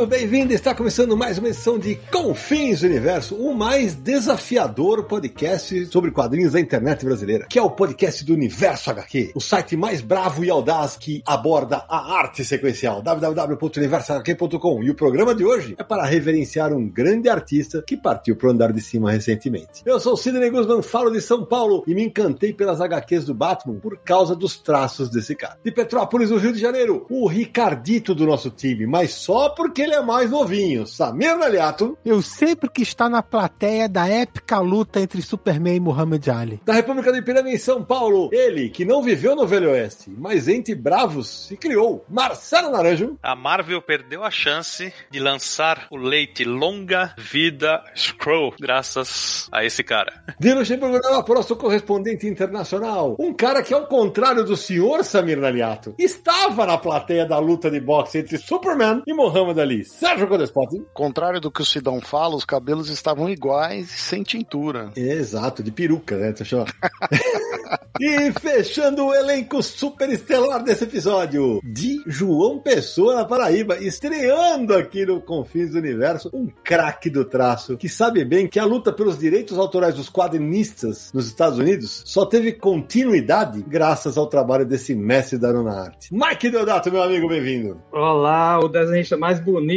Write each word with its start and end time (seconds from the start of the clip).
Bem-vindo, 0.00 0.06
bem-vindo! 0.06 0.54
Está 0.54 0.74
começando 0.74 1.14
mais 1.14 1.36
uma 1.36 1.48
edição 1.48 1.78
de 1.78 1.94
Confins 2.10 2.80
do 2.80 2.86
Universo, 2.86 3.34
o 3.34 3.54
mais 3.54 3.94
desafiador 3.94 5.04
podcast 5.04 5.86
sobre 5.86 6.10
quadrinhos 6.10 6.52
da 6.52 6.60
internet 6.60 7.04
brasileira, 7.04 7.46
que 7.46 7.58
é 7.58 7.62
o 7.62 7.70
podcast 7.70 8.24
do 8.24 8.32
Universo 8.32 8.90
HQ, 8.90 9.32
o 9.34 9.40
site 9.40 9.76
mais 9.76 10.00
bravo 10.00 10.42
e 10.42 10.48
audaz 10.48 10.96
que 10.96 11.22
aborda 11.26 11.84
a 11.88 12.14
arte 12.14 12.44
sequencial, 12.44 13.02
www.universohq.com. 13.02 14.82
E 14.82 14.90
o 14.90 14.94
programa 14.94 15.34
de 15.34 15.44
hoje 15.44 15.74
é 15.76 15.84
para 15.84 16.04
reverenciar 16.04 16.72
um 16.72 16.88
grande 16.88 17.28
artista 17.28 17.82
que 17.86 17.96
partiu 17.96 18.36
para 18.36 18.48
o 18.48 18.52
andar 18.52 18.72
de 18.72 18.80
cima 18.80 19.10
recentemente. 19.10 19.82
Eu 19.84 20.00
sou 20.00 20.16
Sidney 20.16 20.50
Guzman, 20.50 20.82
falo 20.82 21.10
de 21.10 21.20
São 21.20 21.44
Paulo 21.44 21.84
e 21.86 21.94
me 21.94 22.04
encantei 22.04 22.54
pelas 22.54 22.80
HQs 22.80 23.26
do 23.26 23.34
Batman 23.34 23.78
por 23.80 23.98
causa 23.98 24.34
dos 24.34 24.56
traços 24.56 25.10
desse 25.10 25.34
cara. 25.34 25.58
De 25.62 25.70
Petrópolis, 25.70 26.30
no 26.30 26.38
Rio 26.38 26.52
de 26.52 26.58
Janeiro, 26.58 27.06
o 27.10 27.26
Ricardito 27.26 28.14
do 28.14 28.26
nosso 28.26 28.50
time, 28.50 28.86
mas 28.86 29.12
só 29.12 29.50
porque 29.50 29.89
ele 29.89 29.89
é 29.94 30.02
mais 30.02 30.30
novinho. 30.30 30.86
Samir 30.86 31.36
Naliato. 31.36 31.98
Eu 32.04 32.22
sempre 32.22 32.70
que 32.70 32.82
está 32.82 33.08
na 33.08 33.22
plateia 33.22 33.88
da 33.88 34.06
épica 34.08 34.58
luta 34.58 35.00
entre 35.00 35.22
Superman 35.22 35.76
e 35.76 35.80
Muhammad 35.80 36.28
Ali. 36.28 36.60
Da 36.64 36.72
República 36.72 37.12
do 37.12 37.18
Ipiranga 37.18 37.50
em 37.50 37.58
São 37.58 37.84
Paulo, 37.84 38.30
ele 38.32 38.70
que 38.70 38.84
não 38.84 39.02
viveu 39.02 39.34
no 39.34 39.46
Velho 39.46 39.70
Oeste, 39.70 40.10
mas 40.16 40.48
entre 40.48 40.74
bravos 40.74 41.46
se 41.46 41.56
criou. 41.56 42.04
Marcelo 42.08 42.70
Naranjo. 42.70 43.18
A 43.22 43.34
Marvel 43.34 43.82
perdeu 43.82 44.24
a 44.24 44.30
chance 44.30 44.92
de 45.10 45.18
lançar 45.18 45.86
o 45.90 45.96
leite 45.96 46.44
longa 46.44 47.14
vida 47.18 47.82
Scroll, 47.96 48.54
graças 48.60 49.48
a 49.52 49.64
esse 49.64 49.82
cara. 49.82 50.22
De 50.38 50.52
Luxemburgo 50.54 51.00
para 51.24 51.34
nosso 51.34 51.56
correspondente 51.56 52.26
internacional. 52.26 53.16
Um 53.18 53.32
cara 53.32 53.62
que, 53.62 53.72
ao 53.72 53.86
contrário 53.86 54.44
do 54.44 54.56
senhor 54.56 55.04
Samir 55.04 55.38
Naliato, 55.38 55.94
estava 55.98 56.66
na 56.66 56.78
plateia 56.78 57.26
da 57.26 57.38
luta 57.38 57.70
de 57.70 57.80
boxe 57.80 58.18
entre 58.18 58.38
Superman 58.38 59.02
e 59.06 59.14
Muhammad 59.14 59.58
Ali. 59.58 59.79
Sérgio 59.84 60.26
Codespot. 60.26 60.82
Contrário 60.92 61.40
do 61.40 61.50
que 61.50 61.62
o 61.62 61.64
Sidão 61.64 62.00
fala, 62.00 62.36
os 62.36 62.44
cabelos 62.44 62.88
estavam 62.88 63.28
iguais 63.28 63.94
e 63.94 63.98
sem 63.98 64.22
tintura. 64.22 64.90
Exato, 64.96 65.62
de 65.62 65.70
peruca, 65.70 66.16
né? 66.16 66.34
e 68.00 68.32
fechando 68.32 69.06
o 69.06 69.14
elenco 69.14 69.62
super 69.62 70.08
estelar 70.08 70.62
desse 70.62 70.84
episódio, 70.84 71.60
de 71.62 72.02
João 72.06 72.58
Pessoa 72.58 73.14
na 73.14 73.24
Paraíba, 73.24 73.78
estreando 73.78 74.74
aqui 74.74 75.04
no 75.04 75.20
Confins 75.20 75.70
do 75.70 75.78
Universo, 75.78 76.30
um 76.32 76.48
craque 76.64 77.10
do 77.10 77.24
traço, 77.24 77.76
que 77.76 77.88
sabe 77.88 78.24
bem 78.24 78.46
que 78.46 78.58
a 78.58 78.64
luta 78.64 78.92
pelos 78.92 79.18
direitos 79.18 79.58
autorais 79.58 79.94
dos 79.94 80.08
quadrinistas 80.08 81.12
nos 81.12 81.26
Estados 81.26 81.58
Unidos 81.58 82.02
só 82.06 82.24
teve 82.24 82.52
continuidade 82.52 83.62
graças 83.66 84.16
ao 84.16 84.26
trabalho 84.26 84.64
desse 84.64 84.94
mestre 84.94 85.38
da 85.38 85.52
nona 85.52 85.72
arte. 85.72 86.12
Mike 86.12 86.50
Deodato, 86.50 86.90
meu 86.90 87.02
amigo, 87.02 87.28
bem-vindo. 87.28 87.80
Olá, 87.92 88.58
o 88.58 88.68
desenhista 88.68 89.16
mais 89.16 89.40
bonito 89.40 89.69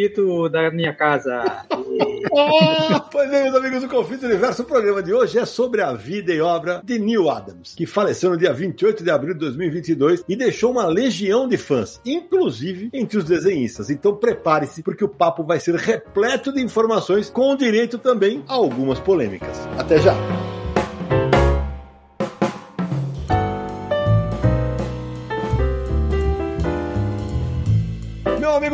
da 0.51 0.71
minha 0.71 0.93
casa. 0.93 1.65
oh, 2.31 2.99
pois 3.11 3.29
bem, 3.29 3.43
meus 3.43 3.55
amigos 3.55 3.81
do 3.81 3.87
Confins 3.87 4.19
do 4.19 4.27
Universo, 4.27 4.63
o 4.63 4.65
programa 4.65 5.03
de 5.03 5.13
hoje 5.13 5.37
é 5.37 5.45
sobre 5.45 5.81
a 5.81 5.93
vida 5.93 6.33
e 6.33 6.41
obra 6.41 6.81
de 6.83 6.97
Neil 6.97 7.29
Adams, 7.29 7.75
que 7.75 7.85
faleceu 7.85 8.31
no 8.31 8.37
dia 8.37 8.53
28 8.53 9.03
de 9.03 9.11
abril 9.11 9.33
de 9.33 9.39
2022 9.41 10.23
e 10.27 10.35
deixou 10.35 10.71
uma 10.71 10.85
legião 10.85 11.47
de 11.47 11.57
fãs, 11.57 12.01
inclusive 12.05 12.89
entre 12.91 13.17
os 13.17 13.25
desenhistas. 13.25 13.89
Então 13.89 14.15
prepare-se, 14.15 14.81
porque 14.81 15.05
o 15.05 15.09
papo 15.09 15.43
vai 15.43 15.59
ser 15.59 15.75
repleto 15.75 16.51
de 16.51 16.61
informações, 16.61 17.29
com 17.29 17.55
direito 17.55 17.97
também 17.97 18.43
a 18.47 18.53
algumas 18.53 18.99
polêmicas. 18.99 19.57
Até 19.77 19.99
já! 19.99 20.13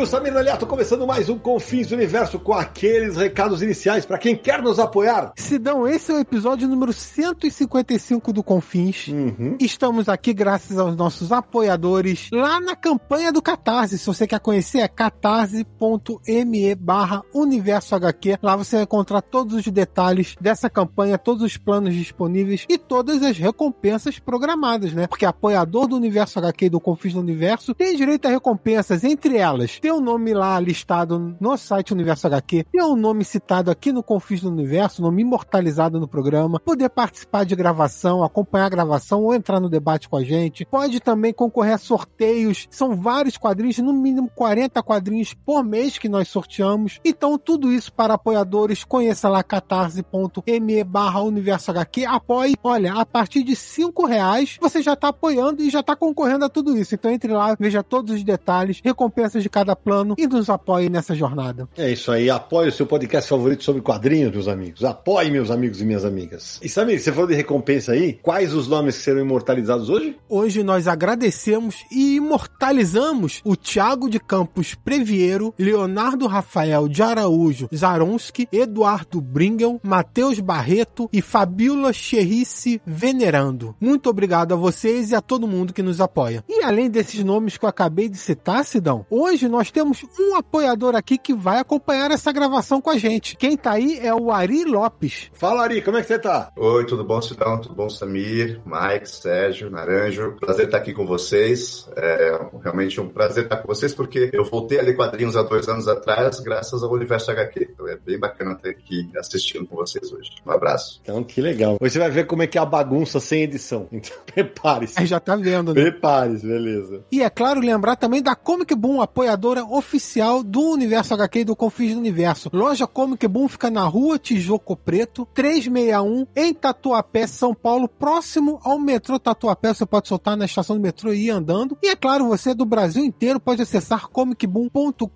Meu 0.00 0.06
amigo 0.06 0.06
Samir 0.06 0.32
Naliato, 0.32 0.66
começando 0.66 1.06
mais 1.06 1.28
um 1.28 1.38
Confins 1.38 1.88
do 1.88 1.94
Universo 1.94 2.38
com 2.38 2.54
aqueles 2.54 3.16
recados 3.16 3.60
iniciais 3.60 4.06
para 4.06 4.16
quem 4.16 4.34
quer 4.34 4.62
nos 4.62 4.78
apoiar. 4.78 5.32
Sidão, 5.36 5.86
esse 5.86 6.10
é 6.10 6.14
o 6.14 6.18
episódio 6.18 6.66
número 6.66 6.92
155 6.92 8.32
do 8.32 8.42
Confins. 8.42 9.08
Uhum. 9.08 9.56
Estamos 9.60 10.08
aqui 10.08 10.32
graças 10.32 10.78
aos 10.78 10.96
nossos 10.96 11.32
apoiadores 11.32 12.30
lá 12.32 12.60
na 12.60 12.74
campanha 12.74 13.30
do 13.30 13.42
Catarse. 13.42 13.98
Se 13.98 14.06
você 14.06 14.26
quer 14.26 14.40
conhecer, 14.40 14.78
é 14.78 14.88
catarse.me 14.88 16.74
barra 16.76 17.22
Universo 17.34 17.94
HQ. 17.94 18.38
Lá 18.42 18.56
você 18.56 18.76
vai 18.76 18.84
encontrar 18.84 19.20
todos 19.20 19.54
os 19.54 19.66
detalhes 19.66 20.34
dessa 20.40 20.70
campanha, 20.70 21.18
todos 21.18 21.42
os 21.42 21.56
planos 21.58 21.94
disponíveis 21.94 22.64
e 22.68 22.78
todas 22.78 23.22
as 23.22 23.36
recompensas 23.36 24.18
programadas, 24.18 24.94
né? 24.94 25.06
Porque 25.06 25.26
apoiador 25.26 25.86
do 25.86 25.96
Universo 25.96 26.38
HQ 26.38 26.66
e 26.66 26.70
do 26.70 26.80
Confins 26.80 27.12
do 27.12 27.20
Universo 27.20 27.74
tem 27.74 27.96
direito 27.96 28.26
a 28.26 28.30
recompensas, 28.30 29.04
entre 29.04 29.36
elas 29.36 29.78
ter 29.90 29.94
o 29.94 29.96
um 29.96 30.00
nome 30.00 30.32
lá 30.32 30.60
listado 30.60 31.36
no 31.40 31.56
site 31.56 31.92
Universo 31.92 32.28
HQ, 32.28 32.64
ter 32.70 32.80
o 32.80 32.92
um 32.92 32.96
nome 32.96 33.24
citado 33.24 33.72
aqui 33.72 33.92
no 33.92 34.04
Confis 34.04 34.40
do 34.40 34.48
Universo, 34.48 35.02
nome 35.02 35.22
imortalizado 35.22 35.98
no 35.98 36.06
programa, 36.06 36.60
poder 36.60 36.88
participar 36.90 37.44
de 37.44 37.56
gravação, 37.56 38.22
acompanhar 38.22 38.66
a 38.66 38.68
gravação 38.68 39.24
ou 39.24 39.34
entrar 39.34 39.58
no 39.58 39.68
debate 39.68 40.08
com 40.08 40.16
a 40.16 40.22
gente. 40.22 40.64
Pode 40.64 41.00
também 41.00 41.32
concorrer 41.32 41.74
a 41.74 41.78
sorteios. 41.78 42.68
São 42.70 42.94
vários 42.94 43.36
quadrinhos, 43.36 43.78
no 43.78 43.92
mínimo 43.92 44.30
40 44.32 44.80
quadrinhos 44.80 45.34
por 45.34 45.64
mês 45.64 45.98
que 45.98 46.08
nós 46.08 46.28
sorteamos. 46.28 47.00
Então, 47.04 47.36
tudo 47.36 47.72
isso 47.72 47.92
para 47.92 48.14
apoiadores. 48.14 48.84
Conheça 48.84 49.28
lá 49.28 49.42
catarse.me 49.42 50.84
barra 50.84 51.22
Universo 51.22 51.72
HQ. 51.72 52.04
Apoie. 52.04 52.54
Olha, 52.62 52.94
a 52.94 53.04
partir 53.04 53.42
de 53.42 53.56
5 53.56 54.06
reais 54.06 54.56
você 54.60 54.82
já 54.82 54.92
está 54.92 55.08
apoiando 55.08 55.62
e 55.62 55.70
já 55.70 55.80
está 55.80 55.96
concorrendo 55.96 56.44
a 56.44 56.48
tudo 56.48 56.78
isso. 56.78 56.94
Então 56.94 57.10
entre 57.10 57.32
lá, 57.32 57.56
veja 57.58 57.82
todos 57.82 58.14
os 58.14 58.22
detalhes, 58.22 58.80
recompensas 58.84 59.42
de 59.42 59.48
cada 59.48 59.74
plano 59.82 60.14
e 60.18 60.26
nos 60.26 60.48
apoie 60.48 60.88
nessa 60.88 61.14
jornada. 61.14 61.68
É 61.76 61.90
isso 61.90 62.12
aí, 62.12 62.30
apoie 62.30 62.68
o 62.68 62.72
seu 62.72 62.86
podcast 62.86 63.28
favorito 63.28 63.64
sobre 63.64 63.82
quadrinhos, 63.82 64.32
meus 64.32 64.48
amigos. 64.48 64.84
Apoie, 64.84 65.30
meus 65.30 65.50
amigos 65.50 65.80
e 65.80 65.84
minhas 65.84 66.04
amigas. 66.04 66.60
E 66.62 66.68
Samir, 66.68 67.00
você 67.00 67.12
falou 67.12 67.26
de 67.26 67.34
recompensa 67.34 67.92
aí? 67.92 68.18
Quais 68.22 68.54
os 68.54 68.68
nomes 68.68 68.96
que 68.96 69.02
serão 69.02 69.20
imortalizados 69.20 69.88
hoje? 69.88 70.16
Hoje 70.28 70.62
nós 70.62 70.86
agradecemos 70.86 71.76
e 71.90 72.16
imortalizamos 72.16 73.40
o 73.44 73.56
Thiago 73.56 74.08
de 74.08 74.20
Campos 74.20 74.74
Previero, 74.74 75.54
Leonardo 75.58 76.26
Rafael 76.26 76.88
de 76.88 77.02
Araújo 77.02 77.68
Zaronski, 77.74 78.48
Eduardo 78.52 79.20
Bringel, 79.20 79.80
Matheus 79.82 80.40
Barreto 80.40 81.08
e 81.12 81.20
Fabiola 81.20 81.92
Cherrice 81.92 82.80
Venerando. 82.86 83.74
Muito 83.80 84.08
obrigado 84.10 84.52
a 84.52 84.56
vocês 84.56 85.10
e 85.10 85.14
a 85.14 85.20
todo 85.20 85.48
mundo 85.48 85.72
que 85.72 85.82
nos 85.82 86.00
apoia. 86.00 86.44
E 86.48 86.62
além 86.62 86.90
desses 86.90 87.22
nomes 87.24 87.56
que 87.56 87.64
eu 87.64 87.68
acabei 87.68 88.08
de 88.08 88.16
citar, 88.16 88.64
Sidão, 88.64 89.06
hoje 89.10 89.48
nós 89.48 89.59
temos 89.68 90.04
um 90.16 90.36
apoiador 90.36 90.94
aqui 90.94 91.18
que 91.18 91.34
vai 91.34 91.58
acompanhar 91.58 92.12
essa 92.12 92.30
gravação 92.30 92.80
com 92.80 92.90
a 92.90 92.96
gente. 92.96 93.36
Quem 93.36 93.56
tá 93.56 93.72
aí 93.72 93.98
é 93.98 94.14
o 94.14 94.30
Ari 94.30 94.64
Lopes. 94.64 95.28
Fala, 95.32 95.64
Ari, 95.64 95.82
como 95.82 95.96
é 95.96 96.02
que 96.02 96.06
você 96.06 96.20
tá? 96.20 96.52
Oi, 96.56 96.86
tudo 96.86 97.02
bom, 97.02 97.20
Sidão? 97.20 97.60
Tudo 97.60 97.74
bom, 97.74 97.90
Samir, 97.90 98.60
Mike, 98.64 99.10
Sérgio, 99.10 99.68
Naranjo? 99.70 100.36
Prazer 100.38 100.66
estar 100.66 100.78
aqui 100.78 100.92
com 100.92 101.04
vocês. 101.04 101.88
É 101.96 102.40
realmente 102.62 103.00
um 103.00 103.08
prazer 103.08 103.44
estar 103.44 103.56
com 103.56 103.66
vocês, 103.66 103.92
porque 103.92 104.30
eu 104.32 104.44
voltei 104.44 104.78
a 104.78 104.82
ler 104.82 104.94
quadrinhos 104.94 105.36
há 105.36 105.42
dois 105.42 105.68
anos 105.68 105.88
atrás, 105.88 106.38
graças 106.38 106.84
ao 106.84 106.92
Universo 106.92 107.32
HQ. 107.32 107.70
Então 107.72 107.88
é 107.88 107.96
bem 107.96 108.18
bacana 108.18 108.52
estar 108.52 108.68
aqui 108.70 109.10
assistindo 109.18 109.66
com 109.66 109.74
vocês 109.74 110.12
hoje. 110.12 110.30
Um 110.46 110.50
abraço. 110.52 111.00
Então, 111.02 111.24
que 111.24 111.40
legal. 111.40 111.76
Hoje 111.80 111.94
você 111.94 111.98
vai 111.98 112.10
ver 112.10 112.26
como 112.26 112.42
é 112.42 112.46
que 112.46 112.56
é 112.56 112.60
a 112.60 112.66
bagunça 112.66 113.18
sem 113.18 113.42
edição. 113.42 113.88
Então, 114.00 114.16
prepare-se. 114.24 114.98
É, 114.98 115.04
já 115.04 115.20
tá 115.20 115.36
vendo, 115.36 115.74
né? 115.74 115.82
Prepare-se, 115.82 116.46
beleza. 116.46 117.04
E 117.12 117.22
é 117.22 117.28
claro, 117.28 117.60
lembrar 117.60 117.96
também 117.96 118.22
da 118.22 118.34
Comic 118.34 118.74
Boom, 118.74 119.02
apoiadora 119.02 119.49
loja 119.50 119.64
oficial 119.64 120.42
do 120.42 120.60
Universo 120.60 121.14
HQ 121.14 121.40
e 121.40 121.44
do 121.44 121.56
Confins 121.56 121.94
do 121.94 121.98
Universo. 121.98 122.50
Loja 122.52 122.86
Comic 122.86 123.26
Boom 123.26 123.48
fica 123.48 123.70
na 123.70 123.82
rua 123.84 124.18
Tijoco 124.18 124.76
Preto, 124.76 125.26
361, 125.34 126.26
em 126.36 126.54
Tatuapé, 126.54 127.26
São 127.26 127.54
Paulo, 127.54 127.88
próximo 127.88 128.60
ao 128.62 128.78
metrô 128.78 129.18
Tatuapé. 129.18 129.74
Você 129.74 129.84
pode 129.84 130.08
soltar 130.08 130.36
na 130.36 130.44
estação 130.44 130.76
do 130.76 130.82
metrô 130.82 131.12
e 131.12 131.26
ir 131.26 131.30
andando. 131.30 131.76
E 131.82 131.88
é 131.88 131.96
claro, 131.96 132.28
você 132.28 132.54
do 132.54 132.64
Brasil 132.64 133.04
inteiro 133.04 133.40
pode 133.40 133.62
acessar 133.62 134.08
comicboom.com.br. 134.08 135.08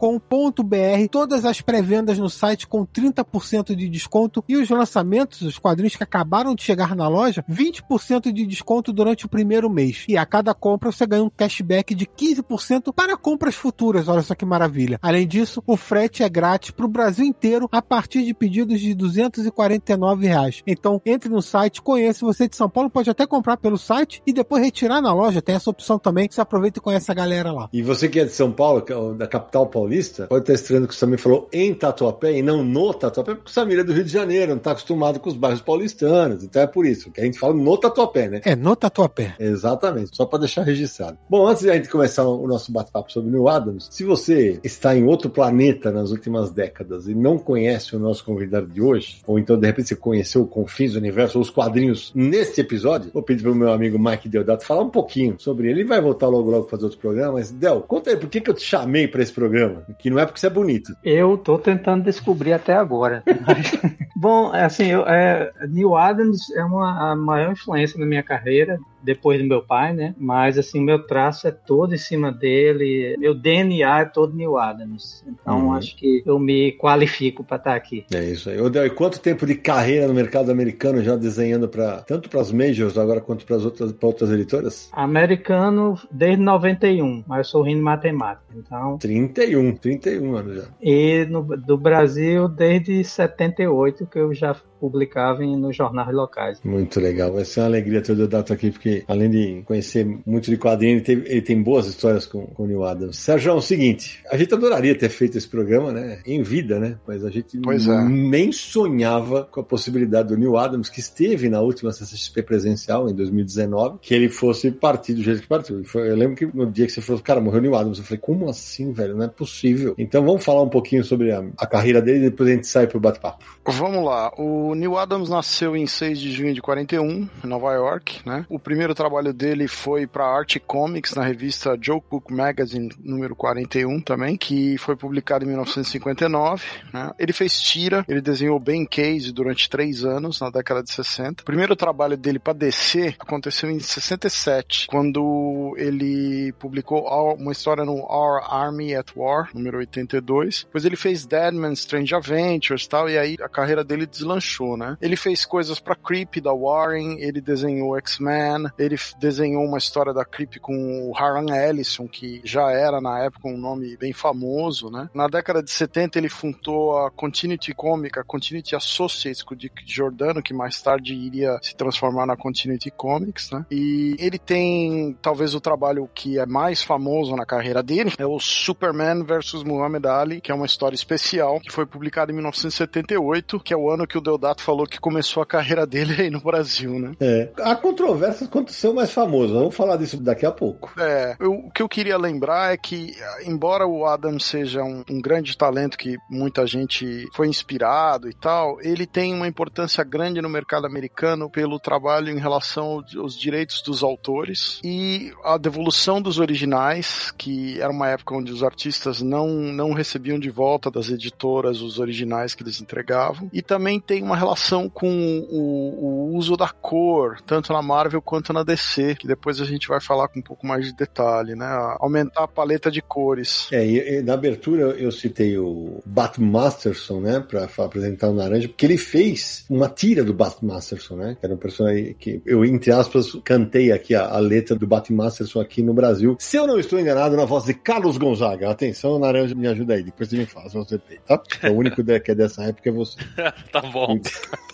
Todas 1.10 1.44
as 1.44 1.60
pré-vendas 1.60 2.18
no 2.18 2.28
site 2.28 2.66
com 2.66 2.84
30% 2.84 3.74
de 3.74 3.88
desconto 3.88 4.44
e 4.48 4.56
os 4.56 4.68
lançamentos, 4.68 5.42
os 5.42 5.58
quadrinhos 5.58 5.96
que 5.96 6.02
acabaram 6.02 6.54
de 6.54 6.62
chegar 6.62 6.96
na 6.96 7.08
loja, 7.08 7.44
20% 7.48 8.32
de 8.32 8.46
desconto 8.46 8.92
durante 8.92 9.26
o 9.26 9.28
primeiro 9.28 9.70
mês. 9.70 10.04
E 10.08 10.16
a 10.16 10.26
cada 10.26 10.54
compra 10.54 10.90
você 10.90 11.06
ganha 11.06 11.22
um 11.22 11.30
cashback 11.30 11.94
de 11.94 12.06
15% 12.06 12.92
para 12.92 13.16
compras 13.16 13.54
futuras. 13.54 14.08
Olha 14.08 14.23
só 14.24 14.34
que 14.34 14.44
maravilha. 14.44 14.98
Além 15.02 15.26
disso, 15.26 15.62
o 15.66 15.76
frete 15.76 16.22
é 16.22 16.28
grátis 16.28 16.70
para 16.70 16.86
o 16.86 16.88
Brasil 16.88 17.24
inteiro 17.24 17.68
a 17.70 17.82
partir 17.82 18.24
de 18.24 18.34
pedidos 18.34 18.80
de 18.80 18.94
249 18.94 20.26
reais. 20.26 20.62
Então, 20.66 21.00
entre 21.04 21.28
no 21.28 21.42
site, 21.42 21.82
conheça. 21.82 22.24
Você 22.24 22.48
de 22.48 22.56
São 22.56 22.68
Paulo 22.68 22.90
pode 22.90 23.10
até 23.10 23.26
comprar 23.26 23.56
pelo 23.56 23.78
site 23.78 24.22
e 24.26 24.32
depois 24.32 24.62
retirar 24.62 25.00
na 25.00 25.12
loja. 25.12 25.42
Tem 25.42 25.54
essa 25.54 25.70
opção 25.70 25.98
também. 25.98 26.28
Você 26.30 26.40
aproveita 26.40 26.78
e 26.78 26.82
conhece 26.82 27.10
a 27.10 27.14
galera 27.14 27.52
lá. 27.52 27.68
E 27.72 27.82
você 27.82 28.08
que 28.08 28.20
é 28.20 28.24
de 28.24 28.32
São 28.32 28.50
Paulo, 28.50 28.84
é 28.88 29.14
da 29.16 29.26
capital 29.26 29.66
paulista, 29.66 30.26
pode 30.26 30.42
estar 30.42 30.54
estranhando 30.54 30.88
que 30.88 30.94
o 30.94 30.96
Samir 30.96 31.18
falou 31.18 31.48
em 31.52 31.74
Tatuapé 31.74 32.38
e 32.38 32.42
não 32.42 32.62
no 32.62 32.94
Tatuapé, 32.94 33.34
porque 33.34 33.50
o 33.50 33.52
Samir 33.52 33.80
é 33.80 33.84
do 33.84 33.92
Rio 33.92 34.04
de 34.04 34.10
Janeiro, 34.10 34.52
não 34.52 34.58
está 34.58 34.72
acostumado 34.72 35.20
com 35.20 35.28
os 35.28 35.36
bairros 35.36 35.60
paulistanos. 35.60 36.42
Então 36.44 36.62
é 36.62 36.66
por 36.66 36.86
isso 36.86 37.10
que 37.10 37.20
a 37.20 37.24
gente 37.24 37.38
fala 37.38 37.54
no 37.54 37.78
Tatuapé, 37.78 38.28
né? 38.28 38.40
É, 38.44 38.56
no 38.56 38.74
Tatuapé. 38.76 39.34
Exatamente, 39.38 40.16
só 40.16 40.26
para 40.26 40.40
deixar 40.40 40.62
registrado. 40.62 41.18
Bom, 41.28 41.46
antes 41.46 41.62
de 41.62 41.70
a 41.70 41.74
gente 41.74 41.88
começar 41.88 42.24
o 42.24 42.46
nosso 42.46 42.72
bate-papo 42.72 43.12
sobre 43.12 43.30
Neil 43.30 43.48
Adams, 43.48 43.88
se 43.90 44.04
você 44.04 44.13
está 44.62 44.96
em 44.96 45.04
outro 45.04 45.30
planeta 45.30 45.90
nas 45.90 46.10
últimas 46.10 46.50
décadas 46.50 47.08
e 47.08 47.14
não 47.14 47.38
conhece 47.38 47.94
o 47.94 47.98
nosso 47.98 48.24
convidado 48.24 48.66
de 48.66 48.80
hoje, 48.80 49.20
ou 49.26 49.38
então 49.38 49.58
de 49.58 49.66
repente 49.66 49.88
você 49.88 49.96
conheceu 49.96 50.42
o 50.42 50.46
Confins 50.46 50.92
do 50.92 50.98
Universo 50.98 51.38
ou 51.38 51.42
os 51.42 51.50
quadrinhos 51.50 52.12
neste 52.14 52.60
episódio, 52.60 53.10
vou 53.12 53.22
pedir 53.22 53.42
para 53.42 53.52
o 53.52 53.54
meu 53.54 53.72
amigo 53.72 53.98
Mike 53.98 54.28
Deodato 54.28 54.64
falar 54.64 54.82
um 54.82 54.90
pouquinho 54.90 55.36
sobre 55.38 55.68
ele. 55.68 55.80
Ele 55.80 55.88
vai 55.88 56.00
voltar 56.00 56.28
logo 56.28 56.50
logo 56.50 56.68
fazer 56.68 56.84
outros 56.84 57.00
programas. 57.00 57.50
Del, 57.50 57.82
conta 57.82 58.10
aí, 58.10 58.16
por 58.16 58.28
que, 58.28 58.40
que 58.40 58.50
eu 58.50 58.54
te 58.54 58.62
chamei 58.62 59.06
para 59.08 59.22
esse 59.22 59.32
programa? 59.32 59.84
Que 59.98 60.10
não 60.10 60.18
é 60.18 60.24
porque 60.24 60.40
você 60.40 60.46
é 60.46 60.50
bonito. 60.50 60.94
Eu 61.04 61.36
tô 61.36 61.58
tentando 61.58 62.04
descobrir 62.04 62.52
até 62.52 62.74
agora. 62.74 63.22
Bom, 64.16 64.50
assim, 64.52 64.86
eu, 64.86 65.02
é, 65.02 65.52
Neil 65.68 65.96
Adams 65.96 66.50
é 66.56 66.64
uma 66.64 67.12
a 67.12 67.16
maior 67.16 67.52
influência 67.52 67.98
na 67.98 68.06
minha 68.06 68.22
carreira 68.22 68.78
depois 69.02 69.38
do 69.38 69.46
meu 69.46 69.62
pai, 69.62 69.92
né? 69.92 70.14
Mas 70.18 70.58
assim, 70.58 70.80
meu 70.80 71.06
traço 71.06 71.46
é 71.46 71.50
todo 71.50 71.94
em 71.94 71.98
cima 71.98 72.32
dele, 72.32 73.16
meu 73.18 73.34
DNA 73.34 74.03
é 74.04 74.08
todo 74.08 74.36
Neil 74.36 74.56
Adams. 74.56 75.24
Então 75.26 75.66
uhum. 75.66 75.72
acho 75.74 75.96
que 75.96 76.22
eu 76.24 76.38
me 76.38 76.72
qualifico 76.72 77.44
para 77.44 77.56
estar 77.56 77.70
tá 77.70 77.76
aqui. 77.76 78.04
É 78.12 78.24
isso 78.24 78.50
aí. 78.50 78.60
Odell, 78.60 78.86
e 78.86 78.90
quanto 78.90 79.20
tempo 79.20 79.46
de 79.46 79.54
carreira 79.54 80.06
no 80.06 80.14
mercado 80.14 80.50
americano 80.50 81.02
já 81.02 81.16
desenhando 81.16 81.68
para 81.68 82.02
tanto 82.02 82.28
para 82.28 82.40
as 82.40 82.52
majors 82.52 82.96
agora 82.98 83.20
quanto 83.20 83.44
para 83.44 83.56
as 83.56 83.64
outras 83.64 83.92
pra 83.92 84.06
outras 84.06 84.30
editoras? 84.30 84.88
Americano 84.92 85.98
desde 86.10 86.42
91, 86.42 87.24
mas 87.26 87.38
eu 87.38 87.44
sou 87.44 87.62
rindo 87.62 87.82
matemática, 87.82 88.54
então 88.56 88.98
31, 88.98 89.76
31 89.76 90.36
anos 90.36 90.56
já. 90.56 90.64
E 90.80 91.26
no, 91.26 91.42
do 91.56 91.76
Brasil 91.76 92.48
desde 92.48 93.02
78 93.02 94.06
que 94.06 94.18
eu 94.18 94.34
já 94.34 94.54
publicava 94.84 95.42
nos 95.42 95.74
jornais 95.74 96.14
locais. 96.14 96.60
Muito 96.62 97.00
legal, 97.00 97.32
vai 97.32 97.44
ser 97.46 97.60
uma 97.60 97.66
alegria 97.68 98.02
ter 98.02 98.12
o 98.12 98.16
Deodato 98.16 98.52
aqui, 98.52 98.70
porque 98.70 99.02
além 99.08 99.30
de 99.30 99.62
conhecer 99.64 100.04
muito 100.26 100.50
de 100.50 100.58
quadrinho, 100.58 100.96
ele, 100.96 101.00
teve, 101.00 101.30
ele 101.30 101.40
tem 101.40 101.62
boas 101.62 101.86
histórias 101.86 102.26
com, 102.26 102.44
com 102.48 102.64
o 102.64 102.66
Neil 102.66 102.84
Adams. 102.84 103.16
Sérgio, 103.16 103.50
é 103.50 103.54
o 103.54 103.62
seguinte, 103.62 104.22
a 104.30 104.36
gente 104.36 104.52
adoraria 104.52 104.94
ter 104.94 105.08
feito 105.08 105.38
esse 105.38 105.48
programa, 105.48 105.90
né, 105.90 106.20
em 106.26 106.42
vida, 106.42 106.78
né, 106.78 106.98
mas 107.06 107.24
a 107.24 107.30
gente 107.30 107.56
é. 107.56 108.04
nem 108.04 108.52
sonhava 108.52 109.44
com 109.50 109.60
a 109.60 109.64
possibilidade 109.64 110.28
do 110.28 110.36
Neil 110.36 110.58
Adams, 110.58 110.90
que 110.90 111.00
esteve 111.00 111.48
na 111.48 111.62
última 111.62 111.90
CCXP 111.90 112.42
presencial, 112.42 113.08
em 113.08 113.14
2019, 113.14 114.00
que 114.02 114.14
ele 114.14 114.28
fosse 114.28 114.70
partir 114.70 115.14
do 115.14 115.22
jeito 115.22 115.40
que 115.40 115.48
partiu. 115.48 115.82
Eu 115.94 116.16
lembro 116.16 116.36
que 116.36 116.44
no 116.46 116.70
dia 116.70 116.84
que 116.84 116.92
você 116.92 117.00
falou, 117.00 117.22
cara, 117.22 117.40
morreu 117.40 117.60
o 117.60 117.62
Neil 117.62 117.74
Adams, 117.74 117.98
eu 117.98 118.04
falei, 118.04 118.20
como 118.20 118.50
assim, 118.50 118.92
velho, 118.92 119.16
não 119.16 119.24
é 119.24 119.28
possível. 119.28 119.94
Então 119.96 120.22
vamos 120.24 120.44
falar 120.44 120.60
um 120.60 120.68
pouquinho 120.68 121.02
sobre 121.02 121.32
a, 121.32 121.42
a 121.56 121.66
carreira 121.66 122.02
dele 122.02 122.18
e 122.18 122.30
depois 122.30 122.50
a 122.50 122.52
gente 122.52 122.66
sai 122.66 122.86
pro 122.86 123.00
bate-papo. 123.00 123.44
Vamos 123.66 124.04
lá, 124.04 124.30
o 124.36 124.73
o 124.74 124.76
Neil 124.76 124.98
Adams 124.98 125.28
nasceu 125.28 125.76
em 125.76 125.86
6 125.86 126.18
de 126.18 126.32
junho 126.32 126.52
de 126.52 126.60
41, 126.60 127.28
em 127.44 127.46
Nova 127.46 127.72
York, 127.72 128.20
né? 128.26 128.44
O 128.48 128.58
primeiro 128.58 128.92
trabalho 128.92 129.32
dele 129.32 129.68
foi 129.68 130.04
para 130.04 130.26
Art 130.26 130.56
Comics, 130.66 131.14
na 131.14 131.22
revista 131.22 131.78
Joke 131.80 132.06
Book 132.10 132.32
Magazine, 132.32 132.90
número 132.98 133.36
41 133.36 134.00
também, 134.00 134.36
que 134.36 134.76
foi 134.78 134.96
publicado 134.96 135.44
em 135.44 135.48
1959, 135.48 136.64
né? 136.92 137.12
Ele 137.18 137.32
fez 137.32 137.60
tira, 137.60 138.04
ele 138.08 138.20
desenhou 138.20 138.58
Ben 138.58 138.84
Case 138.84 139.32
durante 139.32 139.70
três 139.70 140.04
anos, 140.04 140.40
na 140.40 140.50
década 140.50 140.82
de 140.82 140.90
60. 140.90 141.42
O 141.42 141.46
primeiro 141.46 141.76
trabalho 141.76 142.16
dele 142.16 142.40
para 142.40 142.52
DC 142.52 143.14
aconteceu 143.18 143.70
em 143.70 143.78
67, 143.78 144.88
quando 144.88 145.74
ele 145.78 146.52
publicou 146.58 147.04
uma 147.38 147.52
história 147.52 147.84
no 147.84 148.00
Our 148.00 148.42
Army 148.52 148.96
at 148.96 149.12
War, 149.14 149.50
número 149.54 149.78
82. 149.78 150.64
Depois 150.64 150.84
ele 150.84 150.96
fez 150.96 151.24
Deadman, 151.24 151.74
Strange 151.74 152.12
Adventures 152.12 152.88
tal, 152.88 153.08
e 153.08 153.16
aí 153.16 153.36
a 153.40 153.48
carreira 153.48 153.84
dele 153.84 154.04
deslanchou 154.04 154.53
né? 154.76 154.96
Ele 155.00 155.16
fez 155.16 155.44
coisas 155.44 155.80
para 155.80 155.96
Creep 155.96 156.36
da 156.40 156.52
Warren, 156.52 157.18
ele 157.18 157.40
desenhou 157.40 157.96
X-Men, 157.98 158.70
ele 158.78 158.96
desenhou 159.18 159.64
uma 159.64 159.78
história 159.78 160.12
da 160.12 160.24
Creep 160.24 160.58
com 160.60 161.08
o 161.08 161.16
Harlan 161.16 161.54
Ellison, 161.54 162.06
que 162.06 162.40
já 162.44 162.70
era 162.70 163.00
na 163.00 163.18
época 163.20 163.48
um 163.48 163.56
nome 163.56 163.96
bem 163.96 164.12
famoso, 164.12 164.90
né? 164.90 165.08
Na 165.14 165.26
década 165.26 165.62
de 165.62 165.70
70 165.70 166.18
ele 166.18 166.28
fundou 166.28 166.98
a 166.98 167.10
Continuity 167.10 167.74
Comics, 167.74 168.18
a 168.18 168.24
Continuity 168.24 168.76
Associates 168.76 169.42
com 169.42 169.54
o 169.54 169.56
Dick 169.56 169.82
Giordano, 169.86 170.42
que 170.42 170.54
mais 170.54 170.80
tarde 170.80 171.14
iria 171.14 171.58
se 171.62 171.74
transformar 171.74 172.26
na 172.26 172.36
Continuity 172.36 172.90
Comics, 172.90 173.50
né? 173.50 173.64
E 173.70 174.16
ele 174.18 174.38
tem 174.38 175.16
talvez 175.20 175.54
o 175.54 175.60
trabalho 175.60 176.08
que 176.14 176.38
é 176.38 176.46
mais 176.46 176.82
famoso 176.82 177.34
na 177.36 177.46
carreira 177.46 177.82
dele, 177.82 178.12
é 178.18 178.26
o 178.26 178.38
Superman 178.38 179.22
vs 179.24 179.62
Muhammad 179.62 180.04
Ali, 180.06 180.40
que 180.40 180.52
é 180.52 180.54
uma 180.54 180.66
história 180.66 180.94
especial 180.94 181.60
que 181.60 181.72
foi 181.72 181.86
publicada 181.86 182.30
em 182.30 182.34
1978, 182.34 183.60
que 183.60 183.72
é 183.72 183.76
o 183.76 183.90
ano 183.90 184.06
que 184.06 184.18
o 184.18 184.20
Deodato 184.44 184.62
falou 184.62 184.86
que 184.86 185.00
começou 185.00 185.42
a 185.42 185.46
carreira 185.46 185.86
dele 185.86 186.14
aí 186.20 186.30
no 186.30 186.40
Brasil, 186.40 186.98
né? 186.98 187.12
É. 187.18 187.48
Há 187.60 187.74
controvérsias 187.74 188.48
quanto 188.50 188.72
ser 188.72 188.92
mais 188.92 189.10
famoso. 189.10 189.54
Vamos 189.54 189.74
falar 189.74 189.96
disso 189.96 190.18
daqui 190.18 190.44
a 190.44 190.52
pouco. 190.52 190.92
É. 191.00 191.34
Eu, 191.40 191.52
o 191.52 191.70
que 191.70 191.82
eu 191.82 191.88
queria 191.88 192.18
lembrar 192.18 192.74
é 192.74 192.76
que, 192.76 193.14
embora 193.46 193.86
o 193.86 194.04
Adam 194.04 194.38
seja 194.38 194.82
um, 194.82 195.02
um 195.10 195.20
grande 195.20 195.56
talento 195.56 195.96
que 195.96 196.18
muita 196.28 196.66
gente 196.66 197.26
foi 197.32 197.48
inspirado 197.48 198.28
e 198.28 198.34
tal, 198.34 198.78
ele 198.82 199.06
tem 199.06 199.32
uma 199.32 199.48
importância 199.48 200.04
grande 200.04 200.42
no 200.42 200.48
mercado 200.48 200.86
americano 200.86 201.48
pelo 201.48 201.80
trabalho 201.80 202.28
em 202.28 202.38
relação 202.38 203.02
aos 203.16 203.38
direitos 203.38 203.80
dos 203.80 204.02
autores 204.02 204.78
e 204.84 205.32
a 205.42 205.56
devolução 205.56 206.20
dos 206.20 206.38
originais, 206.38 207.32
que 207.38 207.80
era 207.80 207.90
uma 207.90 208.08
época 208.08 208.34
onde 208.34 208.52
os 208.52 208.62
artistas 208.62 209.22
não, 209.22 209.48
não 209.48 209.94
recebiam 209.94 210.38
de 210.38 210.50
volta 210.50 210.90
das 210.90 211.08
editoras 211.08 211.80
os 211.80 211.98
originais 211.98 212.54
que 212.54 212.62
eles 212.62 212.80
entregavam. 212.82 213.48
E 213.50 213.62
também 213.62 213.98
tem 213.98 214.22
uma 214.22 214.33
relação 214.36 214.88
com 214.88 215.08
o, 215.08 216.32
o, 216.32 216.36
uso 216.36 216.56
da 216.56 216.68
cor, 216.68 217.40
tanto 217.46 217.72
na 217.72 217.82
Marvel 217.82 218.22
quanto 218.22 218.52
na 218.52 218.62
DC, 218.62 219.14
que 219.16 219.26
depois 219.26 219.60
a 219.60 219.64
gente 219.64 219.88
vai 219.88 220.00
falar 220.00 220.28
com 220.28 220.38
um 220.38 220.42
pouco 220.42 220.66
mais 220.66 220.86
de 220.86 220.94
detalhe, 220.94 221.54
né? 221.54 221.66
Aumentar 222.00 222.44
a 222.44 222.48
paleta 222.48 222.90
de 222.90 223.02
cores. 223.02 223.68
É, 223.72 223.84
e, 223.86 224.18
e 224.18 224.22
na 224.22 224.34
abertura 224.34 224.82
eu 224.98 225.10
citei 225.12 225.58
o 225.58 226.02
Bat 226.04 226.40
Masterson, 226.40 227.20
né, 227.20 227.40
pra, 227.40 227.66
pra, 227.66 227.84
apresentar 227.84 228.28
o 228.28 228.34
Naranja, 228.34 228.68
porque 228.68 228.86
ele 228.86 228.98
fez 228.98 229.64
uma 229.68 229.88
tira 229.88 230.24
do 230.24 230.34
Bat 230.34 230.64
Masterson, 230.64 231.16
né, 231.16 231.36
que 231.38 231.46
era 231.46 231.54
um 231.54 231.58
personagem 231.58 232.14
que 232.14 232.42
eu, 232.44 232.64
entre 232.64 232.92
aspas, 232.92 233.32
cantei 233.44 233.92
aqui 233.92 234.14
a, 234.14 234.26
a 234.26 234.38
letra 234.38 234.76
do 234.76 234.86
Bat 234.86 235.12
Masterson 235.12 235.60
aqui 235.60 235.82
no 235.82 235.94
Brasil. 235.94 236.36
Se 236.38 236.56
eu 236.56 236.66
não 236.66 236.78
estou 236.78 236.98
enganado, 236.98 237.36
na 237.36 237.44
voz 237.44 237.64
de 237.64 237.74
Carlos 237.74 238.16
Gonzaga. 238.16 238.70
Atenção, 238.70 239.18
Naranja, 239.18 239.54
me 239.54 239.66
ajuda 239.66 239.94
aí, 239.94 240.02
depois 240.02 240.28
você 240.28 240.36
me 240.36 240.46
fala 240.46 240.68
se 240.68 240.76
você 240.76 240.98
tem, 240.98 241.18
tá? 241.26 241.40
É 241.62 241.70
o 241.70 241.74
único 241.74 242.02
que 242.02 242.30
é 242.30 242.34
dessa 242.34 242.64
época 242.64 242.88
é 242.88 242.92
você. 242.92 243.18
tá 243.72 243.80
bom. 243.80 244.20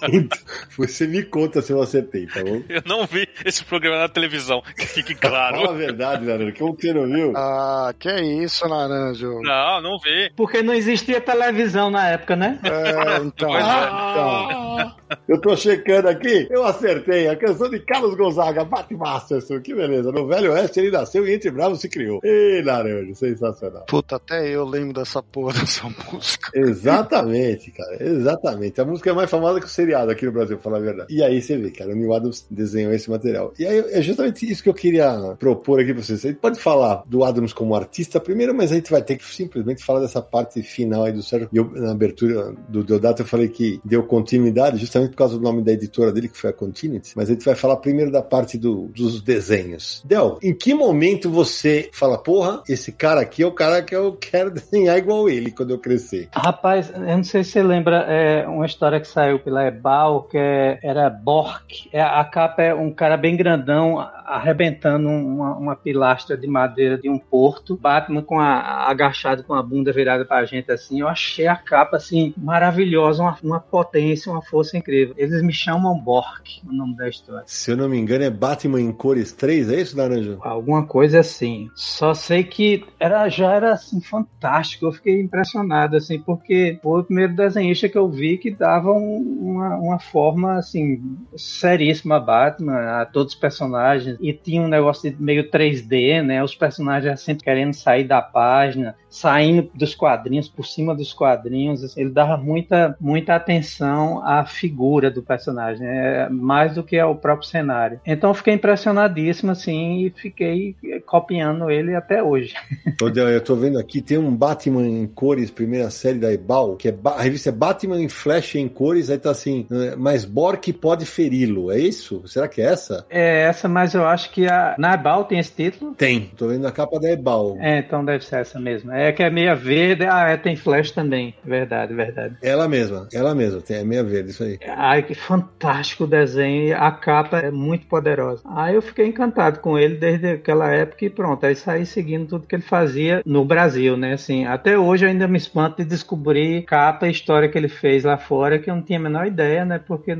Então, 0.03 0.39
você 0.79 1.07
me 1.07 1.23
conta 1.23 1.61
se 1.61 1.73
eu 1.73 1.83
acertei, 1.83 2.27
tá 2.27 2.43
bom? 2.43 2.63
Eu 2.71 2.83
não 2.87 3.07
vi 3.07 3.29
esse 3.45 3.63
programa 3.63 3.99
na 3.99 4.09
televisão, 4.09 4.63
que 4.77 4.87
fique 4.87 5.15
claro. 5.15 5.57
Fala 5.57 5.71
a 5.71 5.75
verdade, 5.75 6.25
Naranja, 6.25 6.53
que 6.53 6.63
você 6.63 6.93
não 6.95 7.07
viu? 7.07 7.33
Ah, 7.37 7.93
que 7.99 8.09
é 8.09 8.23
isso, 8.23 8.67
Naranjo. 8.67 9.43
Não, 9.43 9.83
não 9.83 9.99
vi. 9.99 10.31
Porque 10.35 10.63
não 10.63 10.73
existia 10.73 11.21
televisão 11.21 11.91
na 11.91 12.09
época, 12.09 12.35
né? 12.35 12.59
É, 12.65 13.19
então. 13.23 13.51
ah, 13.53 14.95
então. 15.11 15.21
Eu 15.29 15.41
tô 15.41 15.55
checando 15.57 16.09
aqui, 16.09 16.47
eu 16.51 16.65
acertei. 16.65 17.29
A 17.29 17.37
canção 17.37 17.69
de 17.69 17.81
Carlos 17.81 18.15
Gonzaga, 18.15 18.65
Bat 18.65 18.95
Masterson. 18.95 19.61
Que 19.61 19.75
beleza. 19.75 20.11
No 20.13 20.27
Velho 20.27 20.53
Oeste 20.53 20.81
ele 20.81 20.91
nasceu 20.91 21.27
e 21.27 21.35
entre 21.35 21.51
bravos 21.51 21.81
se 21.81 21.89
criou. 21.89 22.21
Ei, 22.25 22.63
Laranja, 22.63 23.15
sensacional. 23.15 23.85
Puta, 23.87 24.17
até 24.17 24.49
eu 24.49 24.65
lembro 24.65 24.95
dessa 24.95 25.23
porra 25.23 25.53
dessa 25.53 25.85
música. 26.11 26.51
Exatamente, 26.55 27.71
cara. 27.73 28.03
Exatamente. 28.03 28.81
A 28.81 28.85
música 28.85 29.11
é 29.11 29.13
mais 29.13 29.29
famosa 29.29 29.40
que 29.61 29.67
o 29.67 29.69
seriado 29.69 30.11
aqui 30.11 30.25
no 30.25 30.33
Brasil, 30.33 30.57
pra 30.57 30.65
falar 30.65 30.79
a 30.79 30.81
verdade. 30.81 31.15
E 31.15 31.23
aí 31.23 31.41
você 31.41 31.57
vê, 31.57 31.71
cara, 31.71 31.93
o 31.93 31.95
Neil 31.95 32.13
Adams 32.13 32.47
desenhou 32.51 32.93
esse 32.93 33.11
material. 33.11 33.53
E 33.59 33.67
aí 33.67 33.79
é 33.93 34.03
justamente 34.03 34.51
isso 34.51 34.63
que 34.63 34.69
eu 34.69 34.75
queria 34.75 35.37
propor 35.39 35.81
aqui 35.81 35.93
pra 35.93 36.03
vocês. 36.03 36.25
A 36.25 36.29
gente 36.29 36.41
pode 36.41 36.59
falar 36.59 37.03
do 37.07 37.25
Adams 37.25 37.53
como 37.53 37.75
artista 37.75 38.21
primeiro, 38.21 38.55
mas 38.55 38.73
a 38.73 38.75
gente 38.75 38.91
vai 38.91 39.03
ter 39.03 39.17
que 39.17 39.25
simplesmente 39.25 39.85
falar 39.85 40.01
dessa 40.01 40.23
parte 40.23 40.63
final 40.63 41.05
aí 41.05 41.13
do 41.13 41.23
Sérgio. 41.23 41.49
Eu, 41.53 41.71
na 41.75 41.93
abertura 41.93 42.55
do 42.69 42.85
Deodato, 42.85 43.23
eu 43.23 43.27
falei 43.27 43.49
que 43.49 43.81
deu 43.85 44.03
continuidade, 44.03 44.79
justamente 44.79 45.11
por 45.11 45.17
causa 45.17 45.37
do 45.37 45.43
nome 45.43 45.63
da 45.63 45.73
editora 45.73 46.13
dele, 46.13 46.29
que 46.29 46.39
foi 46.39 46.51
a 46.51 46.53
Continuity. 46.53 47.13
Mas 47.17 47.29
a 47.29 47.33
gente 47.33 47.45
vai 47.45 47.55
falar 47.55 47.77
primeiro 47.77 48.11
da 48.11 48.23
parte 48.23 48.59
do, 48.59 48.89
dos 48.89 49.23
desenhos. 49.23 50.03
Del, 50.05 50.39
em 50.43 50.55
que 50.55 50.75
momento 50.75 51.31
você 51.31 51.89
fala, 51.93 52.19
porra, 52.19 52.63
esse 52.69 52.93
cara 52.93 53.21
aqui 53.21 53.43
é 53.43 53.47
o 53.47 53.53
cara 53.53 53.83
que 53.83 53.95
eu 53.95 54.13
quero 54.13 54.51
desenhar 54.53 54.99
igual 54.99 55.29
ele 55.29 55.51
quando 55.51 55.71
eu 55.71 55.79
crescer? 55.79 56.29
Rapaz, 56.33 56.93
eu 56.95 57.01
não 57.01 57.25
sei 57.25 57.45
se 57.45 57.53
você 57.53 57.63
lembra 57.63 58.05
é, 58.09 58.47
uma 58.47 58.67
história 58.67 59.01
que 59.01 59.09
saiu 59.09 59.30
pela 59.39 59.67
Ebal, 59.67 60.25
que 60.25 60.37
é, 60.37 60.79
era 60.83 61.09
Bork. 61.09 61.89
É, 61.93 62.01
a 62.01 62.25
capa 62.25 62.63
é 62.63 62.75
um 62.75 62.93
cara 62.93 63.17
bem 63.17 63.37
grandão 63.37 63.99
arrebentando 63.99 65.09
uma, 65.09 65.57
uma, 65.57 65.77
pilastra 65.77 66.37
de 66.37 66.47
madeira 66.47 66.97
de 66.97 67.09
um 67.09 67.19
porto. 67.19 67.77
Batman 67.77 68.23
com 68.23 68.39
a, 68.39 68.89
agachado 68.89 69.43
com 69.43 69.55
a 69.55 69.63
bunda 69.63 69.93
virada 69.93 70.25
pra 70.25 70.45
gente 70.45 70.71
assim. 70.71 71.01
Eu 71.01 71.09
achei 71.09 71.47
a 71.47 71.57
capa 71.57 71.97
assim 71.97 72.33
maravilhosa, 72.37 73.23
uma, 73.23 73.39
uma 73.43 73.61
potência, 73.61 74.31
uma 74.31 74.43
força 74.43 74.77
incrível. 74.77 75.15
Eles 75.17 75.43
me 75.43 75.53
chamam 75.53 75.99
Bork, 75.99 76.63
o 76.67 76.73
nome 76.73 76.97
da 76.97 77.09
história. 77.09 77.43
Se 77.47 77.71
eu 77.71 77.77
não 77.77 77.89
me 77.89 77.99
engano, 77.99 78.25
é 78.25 78.31
Batman 78.31 78.81
em 78.81 78.93
cores 78.93 79.33
3, 79.33 79.71
é 79.71 79.81
isso, 79.81 79.97
Laranja? 79.97 80.39
Alguma 80.41 80.87
coisa 80.87 81.21
assim. 81.21 81.71
Só 81.75 82.15
sei 82.15 82.45
que 82.45 82.85
era, 82.99 83.29
já 83.29 83.53
era 83.53 83.73
assim 83.73 84.01
fantástico. 84.01 84.87
Eu 84.87 84.93
fiquei 84.93 85.21
impressionado 85.21 85.97
assim, 85.97 86.19
porque 86.19 86.79
foi 86.83 87.01
o 87.01 87.05
primeiro 87.05 87.35
desenhista 87.35 87.89
que 87.89 87.99
eu 87.99 88.09
vi 88.09 88.39
que 88.39 88.51
dava 88.51 88.93
um, 88.93 89.20
uma, 89.21 89.77
uma 89.77 89.99
forma 89.99 90.57
assim 90.57 91.03
seríssima 91.37 92.19
Batman, 92.19 93.01
a 93.01 93.07
todos 93.07 93.35
os 93.35 93.39
personagens 93.39 94.17
e 94.21 94.33
tinha 94.33 94.63
um 94.63 94.69
negócio 94.69 95.11
de 95.11 95.23
meio 95.23 95.51
3D, 95.51 96.23
né? 96.23 96.43
Os 96.43 96.55
personagens 96.55 97.21
sempre 97.21 97.45
querendo 97.45 97.75
sair 97.75 98.05
da 98.05 98.23
página 98.23 98.95
saindo 99.11 99.69
dos 99.75 99.95
quadrinhos, 99.95 100.49
por 100.49 100.65
cima 100.65 100.95
dos 100.95 101.13
quadrinhos, 101.13 101.83
assim, 101.83 102.03
ele 102.03 102.11
dava 102.11 102.37
muita, 102.37 102.97
muita 103.01 103.35
atenção 103.35 104.25
à 104.25 104.45
figura 104.47 105.11
do 105.11 105.21
personagem, 105.21 105.85
né? 105.85 106.29
mais 106.29 106.77
do 106.77 106.85
que 106.85 106.97
ao 106.97 107.17
próprio 107.17 107.49
cenário. 107.49 108.01
Então 108.07 108.31
eu 108.31 108.35
fiquei 108.35 108.55
impressionadíssimo, 108.55 109.51
assim, 109.51 110.07
e 110.07 110.11
fiquei 110.11 110.77
copiando 111.11 111.69
ele 111.69 111.97
até 111.97 112.23
hoje. 112.23 112.55
Eu 113.01 113.41
tô 113.41 113.57
vendo 113.57 113.81
aqui, 113.81 114.01
tem 114.01 114.17
um 114.17 114.35
Batman 114.35 114.87
em 114.87 115.07
cores, 115.09 115.51
primeira 115.51 115.91
série 115.91 116.19
da 116.19 116.33
Ebal, 116.33 116.77
que 116.77 116.89
é 116.89 116.95
a 117.05 117.23
revista 117.23 117.49
é 117.49 117.53
Batman 117.53 118.01
em 118.01 118.09
Flash 118.09 118.55
em 118.55 118.69
cores, 118.69 119.11
aí 119.11 119.19
tá 119.19 119.31
assim, 119.33 119.67
né, 119.69 119.95
mas 119.99 120.25
Bork 120.25 120.73
pode 120.75 121.05
feri-lo, 121.05 121.73
é 121.73 121.81
isso? 121.81 122.23
Será 122.29 122.47
que 122.47 122.63
é 122.63 122.67
essa? 122.67 123.05
É 123.11 123.41
essa, 123.43 123.69
mas 123.69 123.93
eu 123.93 124.07
acho 124.07 124.31
que 124.31 124.47
a... 124.47 124.77
na 124.79 124.95
Ebal 124.95 125.25
tem 125.25 125.41
esse 125.41 125.51
título? 125.53 125.95
Tem, 125.97 126.31
tô 126.37 126.47
vendo 126.47 126.65
a 126.65 126.71
capa 126.71 127.01
da 127.01 127.11
Ebal. 127.11 127.57
É, 127.59 127.79
então 127.79 128.05
deve 128.05 128.25
ser 128.25 128.37
essa 128.37 128.61
mesmo. 128.61 128.93
É 128.93 129.11
que 129.11 129.25
é 129.25 129.31
meia 129.31 129.57
verde. 129.57 130.05
Ah, 130.05 130.29
é, 130.29 130.37
tem 130.37 130.55
flash 130.55 130.93
também. 130.93 131.35
Verdade, 131.45 131.93
verdade. 131.93 132.37
Ela 132.41 132.69
mesma, 132.69 133.09
ela 133.13 133.35
mesma, 133.35 133.61
tem 133.61 133.81
a 133.81 133.85
meia 133.85 134.05
verde, 134.05 134.31
isso 134.31 134.45
aí. 134.45 134.61
Ai, 134.69 135.03
que 135.03 135.15
fantástico 135.15 136.05
o 136.05 136.07
desenho. 136.07 136.77
A 136.77 136.93
capa 136.93 137.39
é 137.39 137.51
muito 137.51 137.87
poderosa. 137.87 138.43
Aí 138.47 138.77
eu 138.77 138.83
fiquei 138.83 139.07
encantado 139.07 139.59
com 139.59 139.77
ele 139.77 139.97
desde 139.97 140.29
aquela 140.29 140.71
época 140.71 141.00
e 141.07 141.11
pronto. 141.11 141.45
Aí 141.45 141.55
saí 141.55 141.87
seguindo 141.87 142.27
tudo 142.27 142.47
que 142.47 142.55
ele 142.55 142.63
fazia 142.63 143.23
no 143.25 143.45
Brasil, 143.45 143.97
né? 143.97 144.15
Assim, 144.15 144.45
até 144.45 144.79
hoje 144.79 145.05
eu 145.05 145.11
ainda 145.11 145.27
me 145.27 145.39
espanto 145.39 145.79
de 145.79 145.85
descobrir 145.85 146.65
capa 146.65 147.07
e 147.07 147.11
história 147.11 147.49
que 147.49 147.57
ele 147.57 147.69
fez 147.69 148.05
lá 148.05 148.17
fora, 148.17 148.59
que 148.59 148.71
eu 148.71 148.75
não 148.75 148.83
tinha 148.83 148.99
a 148.99 149.03
menor 149.03 149.27
ideia, 149.27 149.65
né? 149.65 149.79
Porque 149.79 150.17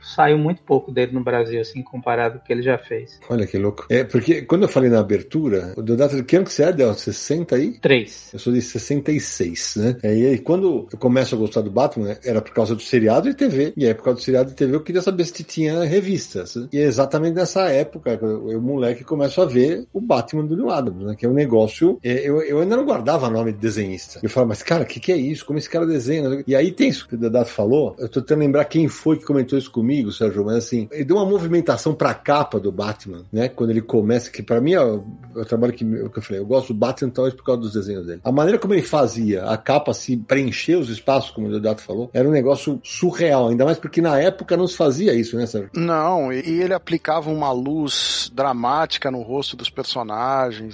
saiu 0.00 0.38
muito 0.38 0.62
pouco 0.62 0.92
dele 0.92 1.12
no 1.12 1.22
Brasil, 1.22 1.60
assim, 1.60 1.82
comparado 1.82 2.38
com 2.38 2.44
o 2.44 2.46
que 2.46 2.52
ele 2.52 2.62
já 2.62 2.78
fez. 2.78 3.20
Olha 3.28 3.46
que 3.46 3.58
louco. 3.58 3.86
É, 3.90 4.04
porque 4.04 4.42
quando 4.42 4.62
eu 4.62 4.68
falei 4.68 4.90
na 4.90 5.00
abertura, 5.00 5.74
o 5.76 5.82
Deodato, 5.82 6.22
que 6.24 6.36
ano 6.36 6.44
que 6.44 6.52
você 6.52 6.64
é, 6.64 6.72
Del? 6.72 6.94
60 6.94 7.56
aí? 7.56 7.78
Três. 7.80 8.30
Eu 8.32 8.38
sou 8.38 8.52
de 8.52 8.62
66, 8.62 9.74
né? 9.76 9.96
E 10.02 10.26
aí, 10.26 10.38
quando 10.38 10.88
eu 10.92 10.98
começo 10.98 11.34
a 11.34 11.38
gostar 11.38 11.60
do 11.60 11.70
Batman, 11.70 12.16
era 12.24 12.40
por 12.40 12.52
causa 12.52 12.74
do 12.74 12.82
seriado 12.82 13.28
e 13.28 13.34
TV. 13.34 13.72
E 13.76 13.86
aí, 13.86 13.94
por 13.94 14.04
causa 14.04 14.20
do 14.20 14.22
seriado 14.22 14.50
e 14.50 14.54
TV, 14.54 14.74
eu 14.74 14.82
queria 14.82 15.02
saber 15.02 15.24
se 15.24 15.44
tinha 15.44 15.84
revistas. 15.84 16.56
E 16.72 16.78
é 16.78 16.84
exatamente 16.84 17.34
nessa 17.34 17.68
época, 17.70 18.18
eu, 18.20 18.50
eu 18.50 18.60
moleque, 18.60 19.04
começo 19.04 19.40
a 19.40 19.46
ver 19.46 19.86
o 19.92 20.00
Batman 20.00 20.44
do 20.44 20.56
New 20.56 20.70
Adams, 20.70 21.04
né? 21.04 21.14
Que 21.14 21.26
é 21.26 21.28
um 21.28 21.34
negócio. 21.34 21.98
É, 22.02 22.28
eu, 22.28 22.40
eu 22.42 22.60
ainda 22.60 22.76
não 22.76 22.84
guardava 22.84 23.28
nome 23.30 23.52
de 23.52 23.58
desenhista. 23.58 24.20
Eu 24.22 24.30
falava, 24.30 24.50
mas 24.50 24.62
cara, 24.62 24.84
o 24.84 24.86
que, 24.86 25.00
que 25.00 25.12
é 25.12 25.16
isso? 25.16 25.44
Como 25.44 25.58
esse 25.58 25.68
cara 25.68 25.86
desenha? 25.86 26.42
E 26.46 26.54
aí 26.54 26.70
tem 26.72 26.88
isso 26.88 27.06
que 27.06 27.14
o 27.14 27.18
Dedato 27.18 27.50
falou. 27.50 27.94
Eu 27.98 28.08
tô 28.08 28.20
tentando 28.20 28.40
lembrar 28.40 28.64
quem 28.64 28.88
foi 28.88 29.18
que 29.18 29.24
comentou 29.24 29.58
isso 29.58 29.70
comigo, 29.70 30.12
Sérgio, 30.12 30.44
mas 30.44 30.56
assim, 30.56 30.88
ele 30.92 31.04
deu 31.04 31.16
uma 31.16 31.26
movimentação 31.26 31.94
pra 31.94 32.14
capa 32.14 32.58
do 32.60 32.70
Batman, 32.70 33.24
né? 33.32 33.48
Quando 33.48 33.70
ele 33.70 33.82
começa, 33.82 34.30
que 34.30 34.42
para 34.42 34.60
mim 34.60 34.72
é 34.72 34.82
o, 34.82 35.04
é 35.36 35.44
trabalho 35.44 35.72
que, 35.72 35.84
que 35.84 36.18
eu 36.18 36.22
falei, 36.22 36.40
eu 36.40 36.46
gosto 36.46 36.72
do 36.72 36.78
Batman 36.78 37.10
talvez 37.10 37.34
por 37.34 37.44
causa 37.44 37.60
dos 37.60 37.72
desenhos 37.72 38.06
dele. 38.06 38.20
A 38.24 38.32
maneira 38.32 38.58
como 38.58 38.74
ele 38.74 38.82
fazia 38.82 39.44
a 39.44 39.56
capa 39.56 39.92
se 39.92 40.16
preencher 40.16 40.76
os 40.76 40.88
espaços, 40.88 41.30
como 41.30 41.46
o 41.46 41.50
Deodato 41.50 41.82
falou, 41.82 42.10
era 42.12 42.28
um 42.28 42.32
negócio 42.32 42.80
surreal, 42.82 43.48
ainda 43.48 43.64
mais 43.64 43.78
porque 43.78 44.00
na 44.00 44.18
época 44.18 44.56
não 44.56 44.66
se 44.66 44.76
fazia 44.76 45.14
isso, 45.14 45.36
né, 45.36 45.46
Sérgio? 45.46 45.70
Não, 45.74 46.32
e 46.32 46.60
ele 46.60 46.74
aplicava 46.74 47.30
uma 47.30 47.52
luz 47.52 48.30
dramática 48.34 49.10
no 49.10 49.22
rosto 49.22 49.56
dos 49.56 49.68
personagens, 49.68 49.79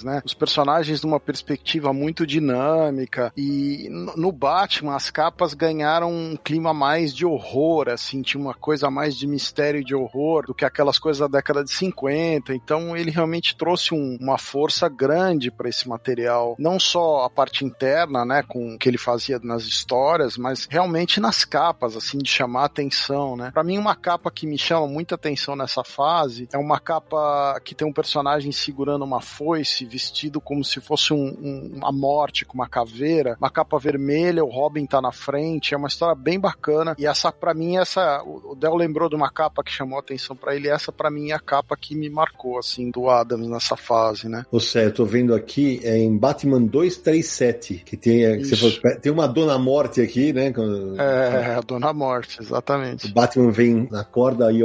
né? 0.03 0.23
Os 0.25 0.35
personagens 0.35 1.03
numa 1.03 1.21
perspectiva 1.21 1.93
muito 1.93 2.27
dinâmica 2.27 3.33
e 3.37 3.89
no 4.17 4.33
Batman 4.33 4.95
as 4.95 5.11
capas 5.11 5.55
ganharam 5.55 6.13
um 6.13 6.37
clima 6.37 6.73
mais 6.73 7.15
de 7.15 7.25
horror, 7.25 7.89
assim, 7.89 8.23
tinha 8.23 8.41
uma 8.41 8.55
coisa 8.55 8.91
mais 8.91 9.17
de 9.17 9.27
mistério 9.27 9.81
e 9.81 9.85
de 9.85 9.95
horror 9.95 10.47
do 10.47 10.55
que 10.55 10.65
aquelas 10.65 10.99
coisas 10.99 11.21
da 11.21 11.39
década 11.39 11.65
de 11.65 11.73
50. 11.73 12.55
Então 12.55 12.97
ele 12.97 13.11
realmente 13.11 13.57
trouxe 13.57 13.95
um, 13.95 14.17
uma 14.21 14.39
força 14.39 14.89
grande 14.89 15.51
para 15.51 15.69
esse 15.69 15.89
material, 15.89 16.57
não 16.59 16.79
só 16.79 17.25
a 17.25 17.31
parte 17.31 17.65
interna, 17.65 18.25
né, 18.25 18.43
com 18.43 18.75
o 18.75 18.79
que 18.79 18.89
ele 18.89 18.99
fazia 18.99 19.39
nas 19.43 19.65
histórias, 19.65 20.37
mas 20.37 20.67
realmente 20.71 21.21
nas 21.21 21.45
capas, 21.45 21.97
assim, 21.97 22.19
de 22.19 22.29
chamar 22.29 22.65
atenção, 22.65 23.37
né. 23.37 23.51
Para 23.53 23.65
mim, 23.65 23.79
uma 23.79 23.95
capa 23.95 24.31
que 24.31 24.47
me 24.47 24.59
chama 24.59 24.87
muita 24.87 25.15
atenção 25.15 25.57
nessa 25.57 25.85
fase 25.85 26.49
é 26.53 26.59
uma 26.59 26.81
capa 26.81 27.61
que 27.65 27.75
tem 27.75 27.87
um 27.87 27.93
personagem 27.93 28.53
segurando 28.53 28.86
uma 28.95 29.21
foice, 29.21 29.85
vestido 29.85 30.41
como 30.41 30.65
se 30.65 30.81
fosse 30.81 31.13
um, 31.13 31.27
um, 31.27 31.73
uma 31.77 31.93
morte 31.93 32.45
com 32.45 32.55
uma 32.55 32.69
caveira, 32.69 33.37
uma 33.39 33.51
capa 33.51 33.79
vermelha, 33.79 34.45
o 34.45 34.51
Robin 34.51 34.87
tá 34.87 35.01
na 35.01 35.13
frente, 35.13 35.75
é 35.75 35.77
uma 35.77 35.89
história 35.89 36.15
bem 36.15 36.39
bacana. 36.39 36.95
E 36.99 37.07
essa, 37.07 37.33
para 37.33 37.55
mim, 37.55 37.77
essa, 37.77 38.23
o 38.25 38.55
Del 38.55 38.75
lembrou 38.75 39.09
de 39.09 39.17
uma 39.17 39.31
capa 39.31 39.63
que 39.63 39.73
chamou 39.73 39.99
atenção 39.99 40.37
para 40.37 40.55
ele, 40.55 40.69
essa 40.69 40.93
para 40.93 41.11
mim 41.11 41.31
é 41.31 41.35
a 41.35 41.41
capa 41.41 41.77
que 41.77 41.95
me 41.95 42.09
marcou, 42.09 42.59
assim, 42.59 42.91
do 42.91 43.09
Adams 43.09 43.49
nessa 43.49 43.77
fase, 43.77 44.29
né. 44.29 44.45
Você, 44.51 44.87
eu 44.87 44.93
tô 44.93 45.05
vendo 45.05 45.35
aqui, 45.35 45.81
é 45.83 45.97
em 45.99 46.17
Batman 46.17 46.63
237, 46.63 47.83
que 47.85 47.97
tem, 47.97 48.25
é, 48.25 48.37
que 48.39 48.57
for, 48.57 48.73
tem 49.01 49.13
uma 49.13 49.27
Dona 49.27 49.59
Morte 49.59 50.01
aqui, 50.01 50.33
né? 50.33 50.53
É, 50.99 51.55
a 51.55 51.61
Dona 51.61 51.93
Morte, 51.93 52.41
exatamente. 52.41 53.07
O 53.07 53.13
Batman 53.13 53.51
vem 53.51 53.89
na 53.91 54.05
corda 54.05 54.49
aí 54.49 54.61